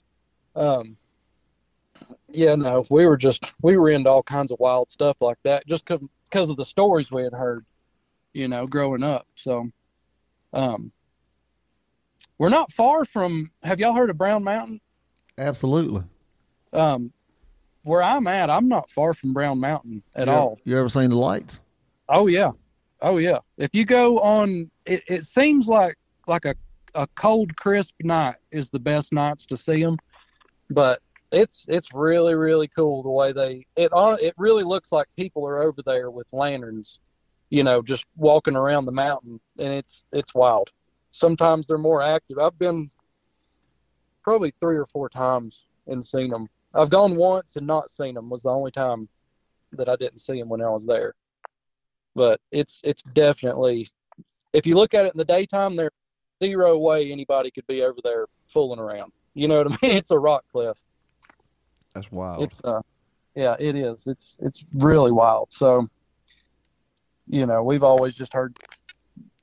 Um, 0.55 0.95
yeah, 2.29 2.55
no, 2.55 2.85
we 2.89 3.05
were 3.07 3.17
just 3.17 3.53
we 3.61 3.77
were 3.77 3.89
into 3.89 4.09
all 4.09 4.23
kinds 4.23 4.51
of 4.51 4.59
wild 4.59 4.89
stuff 4.89 5.17
like 5.19 5.37
that 5.43 5.65
just 5.65 5.85
because 5.85 6.49
of 6.49 6.57
the 6.57 6.65
stories 6.65 7.11
we 7.11 7.23
had 7.23 7.33
heard, 7.33 7.65
you 8.33 8.47
know, 8.47 8.67
growing 8.67 9.03
up. 9.03 9.27
So, 9.35 9.69
um, 10.53 10.91
we're 12.37 12.49
not 12.49 12.71
far 12.71 13.03
from. 13.03 13.51
Have 13.63 13.79
y'all 13.79 13.93
heard 13.93 14.09
of 14.09 14.17
Brown 14.17 14.43
Mountain? 14.43 14.79
Absolutely. 15.37 16.03
Um, 16.73 17.11
where 17.83 18.03
I'm 18.03 18.27
at, 18.27 18.49
I'm 18.49 18.67
not 18.67 18.91
far 18.91 19.13
from 19.13 19.33
Brown 19.33 19.59
Mountain 19.59 20.03
at 20.15 20.27
you, 20.27 20.33
all. 20.33 20.59
You 20.65 20.77
ever 20.77 20.89
seen 20.89 21.09
the 21.09 21.15
lights? 21.15 21.61
Oh 22.09 22.27
yeah, 22.27 22.51
oh 23.01 23.17
yeah. 23.17 23.39
If 23.57 23.73
you 23.73 23.85
go 23.85 24.19
on, 24.19 24.69
it, 24.85 25.03
it 25.07 25.23
seems 25.23 25.67
like 25.67 25.95
like 26.27 26.45
a 26.45 26.55
a 26.95 27.07
cold, 27.15 27.55
crisp 27.55 27.93
night 28.01 28.37
is 28.51 28.69
the 28.69 28.79
best 28.79 29.13
nights 29.13 29.45
to 29.47 29.57
see 29.57 29.83
them, 29.83 29.97
but 30.69 31.01
it's 31.31 31.65
it's 31.67 31.93
really 31.93 32.35
really 32.35 32.67
cool 32.69 33.03
the 33.03 33.09
way 33.09 33.33
they 33.33 33.65
it 33.75 33.91
on 33.91 34.17
it 34.21 34.33
really 34.37 34.63
looks 34.63 34.93
like 34.93 35.07
people 35.17 35.45
are 35.45 35.61
over 35.61 35.81
there 35.85 36.09
with 36.09 36.25
lanterns, 36.31 36.99
you 37.49 37.63
know, 37.63 37.81
just 37.81 38.05
walking 38.15 38.55
around 38.55 38.85
the 38.85 38.91
mountain, 38.91 39.39
and 39.59 39.73
it's 39.73 40.05
it's 40.11 40.33
wild. 40.33 40.69
Sometimes 41.11 41.67
they're 41.67 41.77
more 41.77 42.01
active. 42.01 42.37
I've 42.37 42.57
been 42.59 42.89
probably 44.23 44.53
three 44.59 44.77
or 44.77 44.85
four 44.87 45.09
times 45.09 45.63
and 45.87 46.03
seen 46.03 46.29
them. 46.29 46.49
I've 46.73 46.89
gone 46.89 47.15
once 47.15 47.55
and 47.55 47.65
not 47.65 47.91
seen 47.91 48.15
them. 48.15 48.29
Was 48.29 48.43
the 48.43 48.49
only 48.49 48.71
time 48.71 49.07
that 49.73 49.89
I 49.89 49.95
didn't 49.95 50.19
see 50.19 50.39
them 50.39 50.49
when 50.49 50.61
I 50.61 50.69
was 50.69 50.85
there. 50.85 51.13
But 52.17 52.41
it's 52.51 52.81
it's 52.83 53.03
definitely 53.03 53.87
if 54.51 54.65
you 54.65 54.73
look 54.73 54.95
at 54.95 55.05
it 55.05 55.13
in 55.13 55.19
the 55.19 55.23
daytime, 55.23 55.75
there's 55.75 55.91
zero 56.43 56.75
way 56.79 57.11
anybody 57.11 57.51
could 57.51 57.67
be 57.67 57.83
over 57.83 57.99
there 58.03 58.25
fooling 58.47 58.79
around. 58.79 59.11
You 59.35 59.47
know 59.47 59.63
what 59.63 59.71
I 59.71 59.77
mean? 59.87 59.97
It's 59.97 60.09
a 60.09 60.17
rock 60.17 60.43
cliff. 60.51 60.75
That's 61.93 62.11
wild. 62.11 62.41
It's 62.41 62.59
uh, 62.63 62.81
yeah, 63.35 63.55
it 63.59 63.75
is. 63.75 64.07
It's 64.07 64.35
it's 64.41 64.65
really 64.73 65.11
wild. 65.11 65.53
So, 65.53 65.87
you 67.27 67.45
know, 67.45 67.61
we've 67.61 67.83
always 67.83 68.15
just 68.15 68.33
heard 68.33 68.57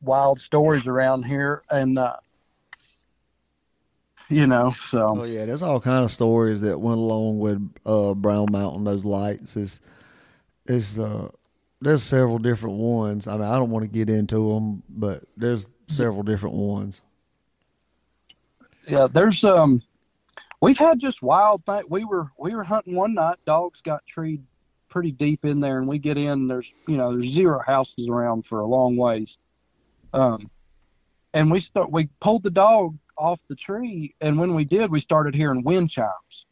wild 0.02 0.40
stories 0.40 0.88
around 0.88 1.22
here, 1.22 1.62
and 1.70 1.96
uh, 1.96 2.16
you 4.28 4.48
know, 4.48 4.74
so 4.88 5.20
Oh 5.20 5.22
yeah, 5.22 5.46
there's 5.46 5.62
all 5.62 5.80
kind 5.80 6.04
of 6.04 6.10
stories 6.10 6.60
that 6.62 6.76
went 6.80 6.98
along 6.98 7.38
with 7.38 7.62
uh, 7.86 8.14
Brown 8.14 8.48
Mountain. 8.50 8.82
Those 8.82 9.04
lights 9.04 9.56
is 9.56 9.80
is 10.66 10.98
uh, 10.98 11.28
there's 11.84 12.02
several 12.02 12.38
different 12.38 12.76
ones. 12.76 13.26
I 13.26 13.32
mean, 13.36 13.42
I 13.42 13.56
don't 13.56 13.70
want 13.70 13.84
to 13.84 13.90
get 13.90 14.08
into 14.08 14.50
them, 14.50 14.82
but 14.88 15.22
there's 15.36 15.68
several 15.88 16.22
different 16.22 16.54
ones. 16.56 17.02
yeah, 18.88 19.06
there's 19.10 19.44
um, 19.44 19.82
we've 20.60 20.78
had 20.78 20.98
just 20.98 21.22
wild 21.22 21.64
thing. 21.66 21.82
We 21.88 22.04
were 22.04 22.28
we 22.38 22.54
were 22.54 22.64
hunting 22.64 22.94
one 22.94 23.14
night. 23.14 23.36
Dogs 23.46 23.80
got 23.82 24.04
treed 24.06 24.42
pretty 24.88 25.12
deep 25.12 25.44
in 25.44 25.60
there, 25.60 25.78
and 25.78 25.86
we 25.88 25.98
get 25.98 26.16
in. 26.16 26.28
And 26.28 26.50
There's 26.50 26.72
you 26.88 26.96
know 26.96 27.12
there's 27.12 27.30
zero 27.32 27.60
houses 27.64 28.08
around 28.08 28.46
for 28.46 28.60
a 28.60 28.66
long 28.66 28.96
ways. 28.96 29.38
Um, 30.12 30.50
and 31.32 31.50
we 31.50 31.60
start 31.60 31.90
we 31.90 32.08
pulled 32.20 32.42
the 32.44 32.50
dog 32.50 32.96
off 33.16 33.40
the 33.48 33.56
tree, 33.56 34.14
and 34.20 34.38
when 34.38 34.54
we 34.54 34.64
did, 34.64 34.90
we 34.90 35.00
started 35.00 35.34
hearing 35.34 35.62
wind 35.62 35.90
chimes. 35.90 36.46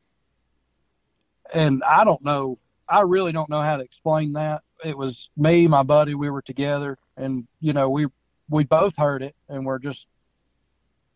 And 1.55 1.83
I 1.85 2.05
don't 2.05 2.22
know. 2.24 2.59
I 2.89 3.01
really 3.01 3.33
don't 3.33 3.49
know 3.49 3.62
how 3.62 3.76
to 3.76 3.83
explain 3.83 4.35
that. 4.35 4.62
It 4.85 4.97
was 4.97 5.30
me, 5.37 5.66
my 5.66 5.83
buddy. 5.83 6.14
We 6.14 6.30
were 6.30 6.43
together, 6.43 6.99
and 7.16 7.47
you 7.61 7.72
know 7.72 7.89
we 7.89 8.07
we 8.49 8.64
both 8.64 8.97
heard 8.97 9.22
it, 9.22 9.35
and 9.49 9.64
we're 9.64 9.78
just 9.78 10.07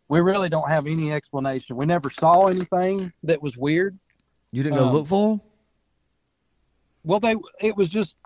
we 0.08 0.20
really 0.20 0.48
don't 0.48 0.68
have 0.68 0.86
any 0.86 1.12
explanation. 1.12 1.76
We 1.76 1.86
never 1.86 2.10
saw 2.10 2.46
anything 2.46 3.12
that 3.24 3.42
was 3.42 3.56
weird. 3.56 3.98
You 4.52 4.62
didn't 4.62 4.78
go 4.78 4.86
Um, 4.88 4.92
look 4.94 5.06
for 5.08 5.30
them? 5.30 5.40
Well, 7.04 7.20
they 7.20 7.36
it 7.60 7.76
was 7.76 7.88
just 7.88 8.16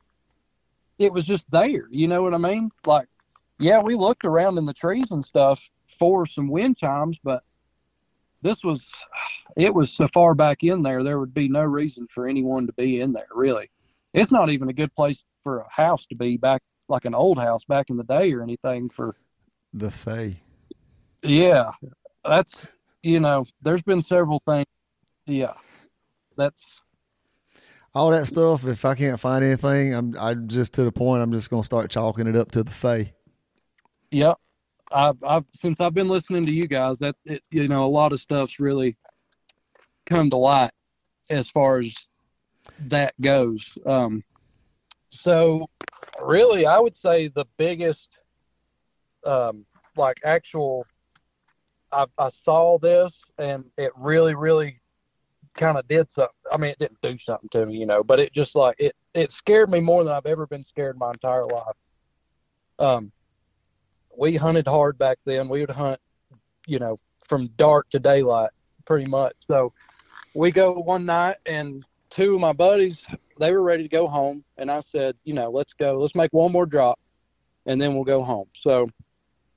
it 0.99 1.13
was 1.13 1.25
just 1.27 1.51
there. 1.51 1.89
You 1.91 2.09
know 2.09 2.23
what 2.23 2.35
I 2.35 2.39
mean? 2.39 2.71
Like, 2.85 3.09
yeah, 3.59 3.81
we 3.81 3.95
looked 3.95 4.25
around 4.25 4.59
in 4.59 4.67
the 4.67 4.75
trees 4.75 5.11
and 5.11 5.25
stuff 5.25 5.71
for 5.99 6.27
some 6.27 6.49
wind 6.49 6.77
chimes, 6.77 7.19
but 7.23 7.43
this 8.43 8.63
was 8.63 8.89
it 9.57 9.73
was 9.75 9.91
so 9.91 10.09
far 10.09 10.35
back 10.35 10.63
in 10.63 10.83
there. 10.83 11.03
There 11.03 11.19
would 11.19 11.35
be 11.35 11.49
no 11.49 11.63
reason 11.63 12.07
for 12.11 12.29
anyone 12.29 12.67
to 12.67 12.73
be 12.75 13.01
in 13.01 13.13
there. 13.13 13.29
Really, 13.35 13.71
it's 14.13 14.33
not 14.33 14.51
even 14.51 14.69
a 14.69 14.75
good 14.75 14.95
place 14.95 15.25
for 15.43 15.61
a 15.61 15.67
house 15.71 16.07
to 16.07 16.15
be 16.15 16.37
back, 16.37 16.63
like 16.89 17.05
an 17.05 17.15
old 17.15 17.39
house 17.39 17.65
back 17.65 17.91
in 17.91 17.97
the 17.97 18.05
day 18.05 18.33
or 18.33 18.43
anything. 18.43 18.89
For 18.89 19.17
The 19.75 19.91
fay. 19.91 20.43
yeah, 21.23 21.71
that's 22.25 22.75
you 23.03 23.21
know, 23.21 23.47
there's 23.63 23.83
been 23.83 24.03
several 24.03 24.43
things. 24.47 24.67
Yeah, 25.27 25.55
that's 26.37 26.81
All 27.95 28.11
that 28.11 28.27
stuff. 28.27 28.67
If 28.67 28.85
I 28.85 28.95
can't 28.95 29.19
find 29.21 29.45
anything, 29.45 29.95
I'm 29.95 30.15
I 30.19 30.35
just 30.35 30.75
to 30.75 30.85
the 30.85 30.93
point. 30.93 31.23
I'm 31.23 31.33
just 31.33 31.51
gonna 31.51 31.65
start 31.65 31.91
chalking 31.91 32.27
it 32.27 32.37
up 32.37 32.51
to 32.53 32.63
the 32.63 32.71
fay. 32.71 33.13
Yep. 34.11 34.37
I've 34.93 35.23
I've 35.23 35.45
since 35.55 35.81
I've 35.81 35.95
been 35.95 36.09
listening 36.09 36.45
to 36.47 36.53
you 36.53 36.67
guys 36.67 36.99
that 36.99 37.15
it, 37.25 37.43
you 37.51 37.69
know 37.69 37.85
a 37.85 37.87
lot 37.87 38.13
of 38.13 38.21
stuff's 38.21 38.59
really 38.59 38.97
come 40.07 40.29
to 40.31 40.37
light 40.37 40.73
as 41.29 41.49
far 41.49 41.79
as 41.79 41.95
that 42.89 43.15
goes. 43.21 43.77
Um, 43.87 44.25
so 45.11 45.69
really, 46.23 46.67
I 46.67 46.79
would 46.79 46.97
say 46.97 47.29
the 47.29 47.47
biggest, 47.57 48.19
um, 49.27 49.65
like 49.97 50.19
actual, 50.25 50.87
I, 51.93 52.07
I 52.19 52.29
saw 52.29 52.79
this 52.79 53.25
and 53.39 53.71
it 53.77 53.93
really, 53.97 54.35
really 54.35 54.81
kind 55.55 55.77
of 55.77 55.87
did 55.89 56.11
something. 56.11 56.35
I 56.51 56.57
mean, 56.57 56.71
it 56.71 56.79
didn't 56.79 57.01
do 57.03 57.19
something 57.19 57.49
to 57.51 57.67
me, 57.67 57.77
you 57.77 57.87
know, 57.87 58.03
but 58.03 58.21
it 58.21 58.33
just 58.33 58.55
like 58.55 58.77
it 58.79 58.95
it 59.15 59.31
scared 59.31 59.71
me 59.71 59.81
more 59.81 60.05
than 60.05 60.13
I've 60.13 60.27
ever 60.27 60.47
been 60.47 60.63
scared 60.63 60.95
in 60.95 61.01
my 61.01 61.11
entire 61.11 61.45
life. 61.45 61.77
Um, 62.79 63.13
we 64.17 64.37
hunted 64.37 64.67
hard 64.67 64.99
back 64.99 65.19
then. 65.25 65.49
We 65.49 65.61
would 65.61 65.71
hunt, 65.71 66.01
you 66.67 66.79
know, 66.79 66.97
from 67.29 67.49
dark 67.57 67.91
to 67.91 67.99
daylight, 67.99 68.51
pretty 68.85 69.07
much. 69.07 69.35
So 69.47 69.73
we 70.35 70.51
go 70.51 70.73
one 70.73 71.05
night, 71.05 71.37
and 71.47 71.85
two 72.11 72.35
of 72.35 72.41
my 72.41 72.53
buddies, 72.53 73.07
they 73.41 73.53
were 73.53 73.63
ready 73.63 73.83
to 73.83 73.89
go 73.89 74.07
home, 74.07 74.45
and 74.57 74.71
I 74.71 74.81
said, 74.81 75.17
you 75.25 75.35
know, 75.35 75.51
let's 75.51 75.73
go, 75.73 75.99
let's 75.99 76.15
make 76.15 76.33
one 76.33 76.53
more 76.53 76.67
drop, 76.67 77.01
and 77.67 77.81
then 77.81 77.95
we'll 77.95 78.05
go 78.05 78.23
home. 78.23 78.47
So 78.55 78.89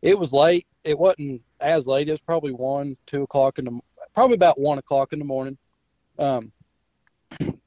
it 0.01 0.17
was 0.17 0.33
late. 0.33 0.65
It 0.83 0.97
wasn't 0.97 1.41
as 1.59 1.85
late. 1.85 2.07
It 2.07 2.11
was 2.11 2.21
probably 2.21 2.51
one, 2.51 2.95
two 3.05 3.23
o'clock 3.23 3.59
in 3.59 3.65
the, 3.65 3.79
probably 4.15 4.35
about 4.35 4.59
one 4.59 4.77
o'clock 4.77 5.13
in 5.13 5.19
the 5.19 5.25
morning. 5.25 5.57
Um, 6.17 6.51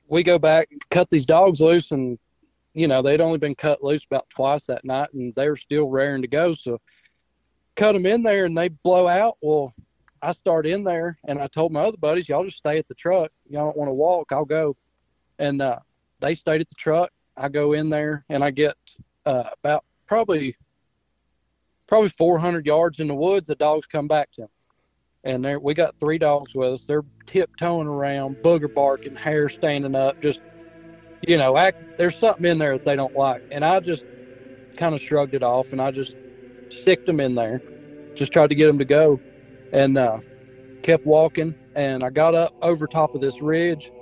we 0.08 0.22
go 0.22 0.38
back, 0.38 0.68
cut 0.90 1.10
these 1.10 1.26
dogs 1.26 1.60
loose, 1.60 1.92
and 1.92 2.18
you 2.76 2.86
know, 2.86 3.00
they'd 3.00 3.22
only 3.22 3.38
been 3.38 3.54
cut 3.54 3.82
loose 3.82 4.04
about 4.04 4.28
twice 4.28 4.66
that 4.66 4.84
night 4.84 5.10
and 5.14 5.34
they 5.34 5.48
were 5.48 5.56
still 5.56 5.88
raring 5.88 6.20
to 6.20 6.28
go. 6.28 6.52
So 6.52 6.78
cut 7.74 7.92
them 7.92 8.04
in 8.04 8.22
there 8.22 8.44
and 8.44 8.56
they 8.56 8.68
blow 8.68 9.08
out. 9.08 9.38
Well, 9.40 9.72
I 10.20 10.32
start 10.32 10.66
in 10.66 10.84
there 10.84 11.18
and 11.26 11.38
I 11.38 11.46
told 11.46 11.72
my 11.72 11.80
other 11.80 11.96
buddies, 11.96 12.28
y'all 12.28 12.44
just 12.44 12.58
stay 12.58 12.76
at 12.76 12.86
the 12.86 12.94
truck. 12.94 13.32
Y'all 13.48 13.64
don't 13.64 13.78
want 13.78 13.88
to 13.88 13.94
walk. 13.94 14.30
I'll 14.30 14.44
go. 14.44 14.76
And, 15.38 15.62
uh, 15.62 15.78
they 16.20 16.34
stayed 16.34 16.60
at 16.60 16.68
the 16.68 16.74
truck. 16.76 17.10
I 17.36 17.48
go 17.48 17.72
in 17.74 17.90
there 17.90 18.24
and 18.28 18.42
I 18.42 18.50
get, 18.50 18.76
uh, 19.26 19.50
about 19.62 19.84
probably, 20.06 20.56
probably 21.86 22.10
400 22.10 22.66
yards 22.66 23.00
in 23.00 23.08
the 23.08 23.14
woods. 23.14 23.48
The 23.48 23.54
dogs 23.56 23.86
come 23.86 24.08
back 24.08 24.30
to 24.32 24.42
me. 24.42 24.48
And 25.24 25.44
there, 25.44 25.58
we 25.58 25.74
got 25.74 25.96
three 25.98 26.18
dogs 26.18 26.54
with 26.54 26.72
us. 26.74 26.84
They're 26.84 27.04
tiptoeing 27.26 27.88
around, 27.88 28.38
booger 28.42 28.72
barking, 28.72 29.16
hair 29.16 29.48
standing 29.48 29.94
up, 29.96 30.20
just 30.20 30.42
you 31.26 31.36
know, 31.36 31.56
act, 31.56 31.78
there's 31.96 32.16
something 32.18 32.44
in 32.44 32.58
there 32.58 32.74
that 32.74 32.84
they 32.84 32.96
don't 32.96 33.14
like. 33.14 33.42
And 33.50 33.64
I 33.64 33.80
just 33.80 34.06
kind 34.76 34.94
of 34.94 35.00
shrugged 35.00 35.34
it 35.34 35.42
off 35.42 35.72
and 35.72 35.80
I 35.80 35.90
just 35.90 36.16
sicked 36.70 37.06
them 37.06 37.20
in 37.20 37.34
there, 37.34 37.62
just 38.14 38.32
tried 38.32 38.48
to 38.50 38.54
get 38.54 38.66
them 38.66 38.78
to 38.78 38.84
go, 38.84 39.20
and 39.72 39.96
uh, 39.98 40.18
kept 40.82 41.04
walking. 41.04 41.56
And 41.74 42.02
I 42.04 42.10
got 42.10 42.34
up 42.34 42.54
over 42.62 42.86
top 42.86 43.14
of 43.14 43.20
this 43.20 43.40
ridge, 43.40 43.92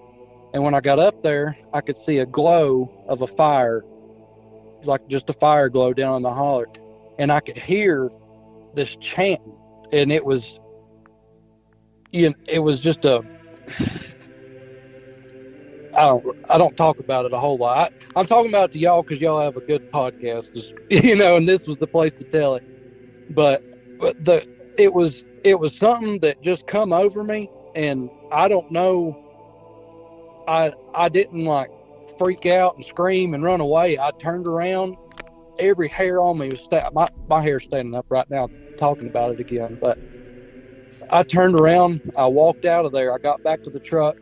and 0.55 0.65
when 0.65 0.75
I 0.75 0.81
got 0.81 1.01
up 1.01 1.23
there, 1.23 1.59
I 1.75 1.83
could 1.83 1.99
see 1.99 2.19
a 2.19 2.27
glow 2.27 2.91
of 3.09 3.23
a 3.23 3.27
fire, 3.27 3.83
like 4.85 5.03
just 5.09 5.29
a 5.31 5.35
fire 5.35 5.69
glow 5.69 5.93
down 5.95 6.17
in 6.19 6.23
the 6.23 6.33
holler, 6.33 6.67
and 7.19 7.33
I 7.33 7.41
could 7.41 7.59
hear 7.59 8.11
this 8.75 8.97
chant, 8.97 9.41
and 9.93 10.13
it 10.13 10.25
was, 10.25 10.61
you 12.13 12.31
know, 12.31 12.37
it 12.49 12.61
was 12.61 12.81
just 12.81 13.05
a. 13.05 13.23
I 15.97 16.03
don't. 16.03 16.25
I 16.51 16.59
don't 16.59 16.77
talk 16.77 17.01
about 17.01 17.25
it 17.27 17.33
a 17.33 17.39
whole 17.39 17.59
lot. 17.59 17.93
I, 18.17 18.21
I'm 18.21 18.27
talking 18.27 18.51
about 18.51 18.67
it 18.71 18.73
to 18.75 18.81
y'all 18.81 19.03
because 19.03 19.21
y'all 19.21 19.41
have 19.41 19.57
a 19.57 19.63
good 19.63 19.83
podcast, 19.95 20.47
you 20.91 21.17
know, 21.17 21.37
and 21.37 21.49
this 21.49 21.67
was 21.67 21.79
the 21.79 21.89
place 21.89 22.15
to 22.17 22.25
tell 22.25 22.57
it. 22.57 22.65
But, 23.31 23.63
but 24.01 24.17
the 24.25 24.45
it 24.79 24.93
was 24.93 25.25
it 25.45 25.59
was 25.59 25.77
something 25.77 26.21
that 26.21 26.43
just 26.43 26.67
come 26.67 26.93
over 26.93 27.25
me, 27.25 27.49
and 27.77 28.11
I 28.33 28.49
don't 28.49 28.71
know. 28.73 29.24
I 30.47 30.73
I 30.95 31.09
didn't 31.09 31.45
like 31.45 31.71
freak 32.19 32.47
out 32.47 32.77
and 32.77 32.85
scream 32.85 33.35
and 33.35 33.43
run 33.45 33.61
away. 33.61 33.99
I 33.99 34.11
turned 34.21 34.47
around. 34.47 34.97
Every 35.59 35.89
hair 35.89 36.21
on 36.21 36.39
me 36.39 36.51
was 36.51 36.63
sta- 36.63 36.91
my 36.93 37.09
my 37.29 37.43
hair's 37.43 37.65
standing 37.65 37.95
up 37.95 38.07
right 38.11 38.29
now 38.31 38.49
talking 38.77 39.09
about 39.09 39.33
it 39.33 39.41
again. 39.41 39.79
But 39.81 39.99
I 41.11 41.23
turned 41.23 41.59
around. 41.59 42.01
I 42.17 42.27
walked 42.27 42.65
out 42.65 42.85
of 42.85 42.93
there. 42.93 43.15
I 43.15 43.19
got 43.19 43.43
back 43.43 43.63
to 43.65 43.71
the 43.71 43.81
truck. 43.81 44.17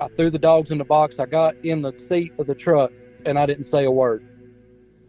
I 0.00 0.08
threw 0.16 0.30
the 0.30 0.38
dogs 0.38 0.70
in 0.70 0.78
the 0.78 0.84
box. 0.84 1.18
I 1.18 1.26
got 1.26 1.56
in 1.62 1.82
the 1.82 1.92
seat 1.96 2.32
of 2.38 2.46
the 2.46 2.54
truck 2.54 2.92
and 3.24 3.38
I 3.38 3.46
didn't 3.46 3.64
say 3.64 3.84
a 3.84 3.90
word. 3.90 4.22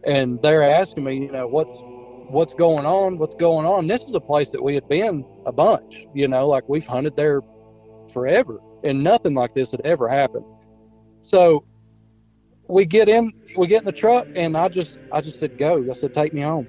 And 0.06 0.40
they're 0.42 0.62
asking 0.68 1.04
me, 1.04 1.16
you 1.18 1.32
know, 1.32 1.48
what's 1.48 1.84
what's 2.28 2.54
going 2.54 2.86
on? 2.86 3.18
What's 3.18 3.34
going 3.36 3.66
on? 3.66 3.86
This 3.86 4.04
is 4.04 4.14
a 4.14 4.20
place 4.20 4.50
that 4.50 4.62
we 4.62 4.74
had 4.74 4.88
been 4.88 5.24
a 5.46 5.52
bunch, 5.52 6.06
you 6.14 6.28
know, 6.28 6.48
like 6.48 6.64
we've 6.68 6.86
hunted 6.86 7.14
there 7.16 7.42
forever 8.12 8.58
and 8.84 9.02
nothing 9.02 9.34
like 9.34 9.52
this 9.54 9.70
had 9.72 9.80
ever 9.84 10.08
happened. 10.08 10.44
So 11.28 11.66
we 12.68 12.86
get 12.86 13.08
in 13.08 13.32
we 13.56 13.66
get 13.66 13.82
in 13.82 13.86
the 13.86 13.92
truck 13.92 14.28
and 14.34 14.56
I 14.56 14.68
just 14.68 15.02
I 15.12 15.20
just 15.20 15.38
said 15.38 15.56
go. 15.58 15.84
I 15.90 15.94
said 15.94 16.12
take 16.12 16.32
me 16.32 16.42
home. 16.42 16.68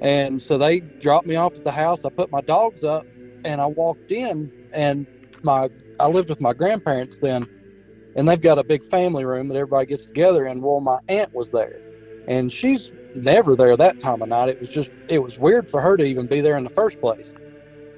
And 0.00 0.40
so 0.42 0.58
they 0.58 0.82
dropped 1.00 1.26
me 1.26 1.36
off 1.36 1.54
at 1.56 1.64
the 1.64 1.72
house. 1.72 2.04
I 2.04 2.10
put 2.16 2.30
my 2.32 2.42
dogs 2.42 2.84
up 2.84 3.06
and 3.44 3.60
I 3.60 3.66
walked 3.66 4.10
in 4.12 4.52
and 4.72 5.08
my 5.42 5.68
I 6.00 6.08
lived 6.08 6.30
with 6.30 6.40
my 6.40 6.54
grandparents 6.54 7.18
then, 7.20 7.46
and 8.16 8.28
they've 8.28 8.40
got 8.40 8.58
a 8.58 8.64
big 8.64 8.84
family 8.84 9.24
room 9.24 9.48
that 9.48 9.56
everybody 9.56 9.86
gets 9.86 10.06
together 10.06 10.46
in. 10.46 10.62
Well, 10.62 10.80
my 10.80 10.98
aunt 11.08 11.30
was 11.32 11.50
there, 11.50 11.80
and 12.28 12.52
she's 12.52 12.92
never 13.14 13.56
there 13.56 13.76
that 13.76 13.98
time 14.00 14.22
of 14.22 14.28
night. 14.30 14.50
It 14.50 14.60
was 14.60 14.70
just 14.70 14.90
it 15.08 15.20
was 15.20 15.38
weird 15.38 15.68
for 15.70 15.80
her 15.82 15.96
to 15.96 16.04
even 16.04 16.28
be 16.28 16.40
there 16.42 16.56
in 16.58 16.64
the 16.64 16.70
first 16.70 17.00
place. 17.00 17.32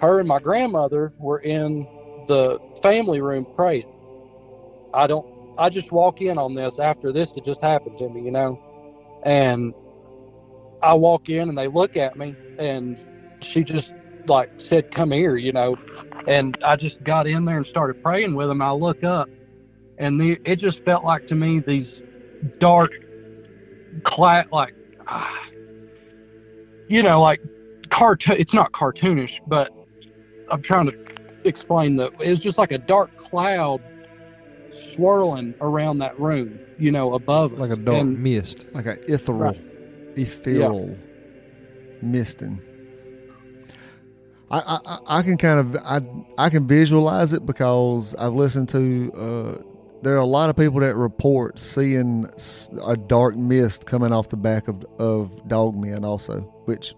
Her 0.00 0.20
and 0.20 0.28
my 0.28 0.40
grandmother 0.40 1.14
were 1.18 1.40
in 1.40 1.88
the 2.26 2.60
family 2.82 3.20
room 3.22 3.46
praying. 3.56 3.84
I 4.94 5.06
don't. 5.06 5.26
I 5.58 5.68
just 5.70 5.92
walk 5.92 6.20
in 6.20 6.38
on 6.38 6.54
this 6.54 6.78
after 6.78 7.12
this 7.12 7.32
that 7.32 7.44
just 7.44 7.62
happened 7.62 7.98
to 7.98 8.08
me, 8.08 8.22
you 8.22 8.30
know, 8.32 8.58
and 9.24 9.74
I 10.82 10.94
walk 10.94 11.28
in 11.28 11.48
and 11.48 11.58
they 11.58 11.68
look 11.68 11.96
at 11.96 12.16
me, 12.16 12.38
and 12.58 12.98
she 13.42 13.64
just 13.64 13.94
like 14.28 14.50
said, 14.58 14.90
"Come 14.90 15.10
here," 15.12 15.36
you 15.36 15.52
know, 15.52 15.76
and 16.26 16.56
I 16.64 16.76
just 16.76 17.02
got 17.02 17.26
in 17.26 17.44
there 17.44 17.58
and 17.58 17.66
started 17.66 17.96
praying 18.02 18.34
with 18.34 18.48
them. 18.48 18.62
I 18.62 18.72
look 18.72 19.02
up, 19.04 19.30
and 19.98 20.20
the, 20.20 20.38
it 20.44 20.56
just 20.56 20.84
felt 20.84 21.04
like 21.04 21.26
to 21.26 21.36
me 21.36 21.60
these 21.60 22.02
dark, 22.60 22.92
cla- 24.04 24.46
like, 24.52 24.74
you 26.88 27.02
know, 27.02 27.20
like 27.20 27.40
cartoon. 27.90 28.36
It's 28.38 28.54
not 28.54 28.72
cartoonish, 28.72 29.40
but 29.46 29.70
I'm 30.50 30.62
trying 30.62 30.86
to 30.86 30.94
explain 31.44 31.96
that 31.96 32.12
it 32.20 32.30
was 32.30 32.40
just 32.40 32.58
like 32.58 32.72
a 32.72 32.78
dark 32.78 33.10
cloud 33.16 33.82
swirling 34.72 35.54
around 35.60 35.98
that 35.98 36.18
room, 36.18 36.58
you 36.78 36.90
know, 36.90 37.14
above 37.14 37.52
us. 37.54 37.58
Like 37.68 37.78
a 37.78 37.80
dark 37.80 38.00
And- 38.00 38.18
mist. 38.22 38.66
like 38.74 38.86
an 38.86 38.98
ethereal, 39.08 39.56
ethereal 40.16 40.96
misting. 42.00 42.60
I, 44.50 44.78
I 44.84 44.98
I- 45.18 45.22
can 45.22 45.38
kind 45.38 45.58
of 45.60 45.76
I 45.84 46.00
I 46.36 46.50
can 46.50 46.66
visualize 46.66 47.32
it 47.32 47.46
because 47.46 48.14
I've 48.18 48.34
listened 48.34 48.68
to. 48.70 49.12
Uh, 49.16 49.62
there 50.02 50.14
are 50.14 50.18
a 50.18 50.26
lot 50.26 50.50
of 50.50 50.56
people 50.56 50.80
that 50.80 50.96
report 50.96 51.60
seeing 51.60 52.26
a 52.84 52.96
dark 52.96 53.36
mist 53.36 53.86
coming 53.86 54.12
off 54.12 54.28
the 54.28 54.36
back 54.36 54.68
of 54.68 54.84
of 54.98 55.48
Dogman 55.48 56.04
also, 56.04 56.40
which 56.66 56.94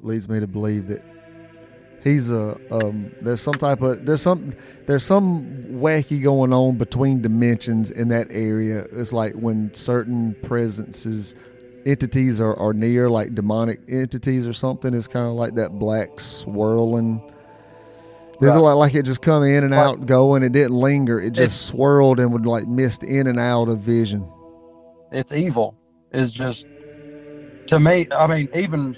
leads 0.00 0.28
me 0.28 0.40
to 0.40 0.46
believe 0.48 0.88
that 0.88 1.04
he's 2.02 2.30
a 2.30 2.56
um, 2.72 3.12
there's 3.20 3.42
some 3.42 3.54
type 3.54 3.80
of 3.82 4.04
there's 4.06 4.22
some 4.22 4.52
there's 4.86 5.04
some 5.04 5.69
wacky 5.80 6.22
going 6.22 6.52
on 6.52 6.76
between 6.76 7.22
dimensions 7.22 7.90
in 7.90 8.08
that 8.08 8.28
area. 8.30 8.86
It's 8.92 9.12
like 9.12 9.34
when 9.34 9.72
certain 9.74 10.36
presences 10.42 11.34
entities 11.86 12.40
are, 12.40 12.54
are 12.58 12.72
near, 12.74 13.08
like 13.08 13.34
demonic 13.34 13.80
entities 13.88 14.46
or 14.46 14.52
something. 14.52 14.92
It's 14.94 15.08
kind 15.08 15.26
of 15.26 15.32
like 15.32 15.54
that 15.54 15.78
black 15.78 16.20
swirling. 16.20 17.20
There's 18.40 18.52
a 18.54 18.56
Right. 18.56 18.62
lot 18.62 18.74
like 18.78 18.94
it 18.94 19.04
just 19.04 19.22
come 19.22 19.42
in 19.42 19.64
and 19.64 19.70
Like- 19.72 19.80
out, 19.86 20.06
going. 20.06 20.42
It 20.42 20.52
didn't 20.52 20.72
linger. 20.76 21.18
It 21.20 21.32
just 21.32 21.62
swirled 21.66 22.20
and 22.20 22.32
would 22.32 22.46
like 22.46 22.66
mist 22.68 23.02
in 23.02 23.26
and 23.26 23.38
out 23.38 23.68
of 23.68 23.80
vision. 23.80 24.26
it's 25.12 25.32
evil. 25.32 25.74
It's 26.12 26.30
just 26.30 26.66
to 27.66 27.80
me. 27.80 28.06
I 28.16 28.26
mean, 28.26 28.48
even 28.54 28.94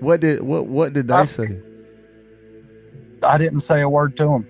What 0.00 0.20
did 0.20 0.42
what 0.42 0.66
what 0.66 0.92
did 0.94 1.08
they 1.08 1.14
I- 1.14 1.24
say? 1.26 1.60
I 3.22 3.38
didn't 3.38 3.60
say 3.60 3.80
a 3.82 3.88
word 3.88 4.16
to 4.18 4.28
him. 4.28 4.46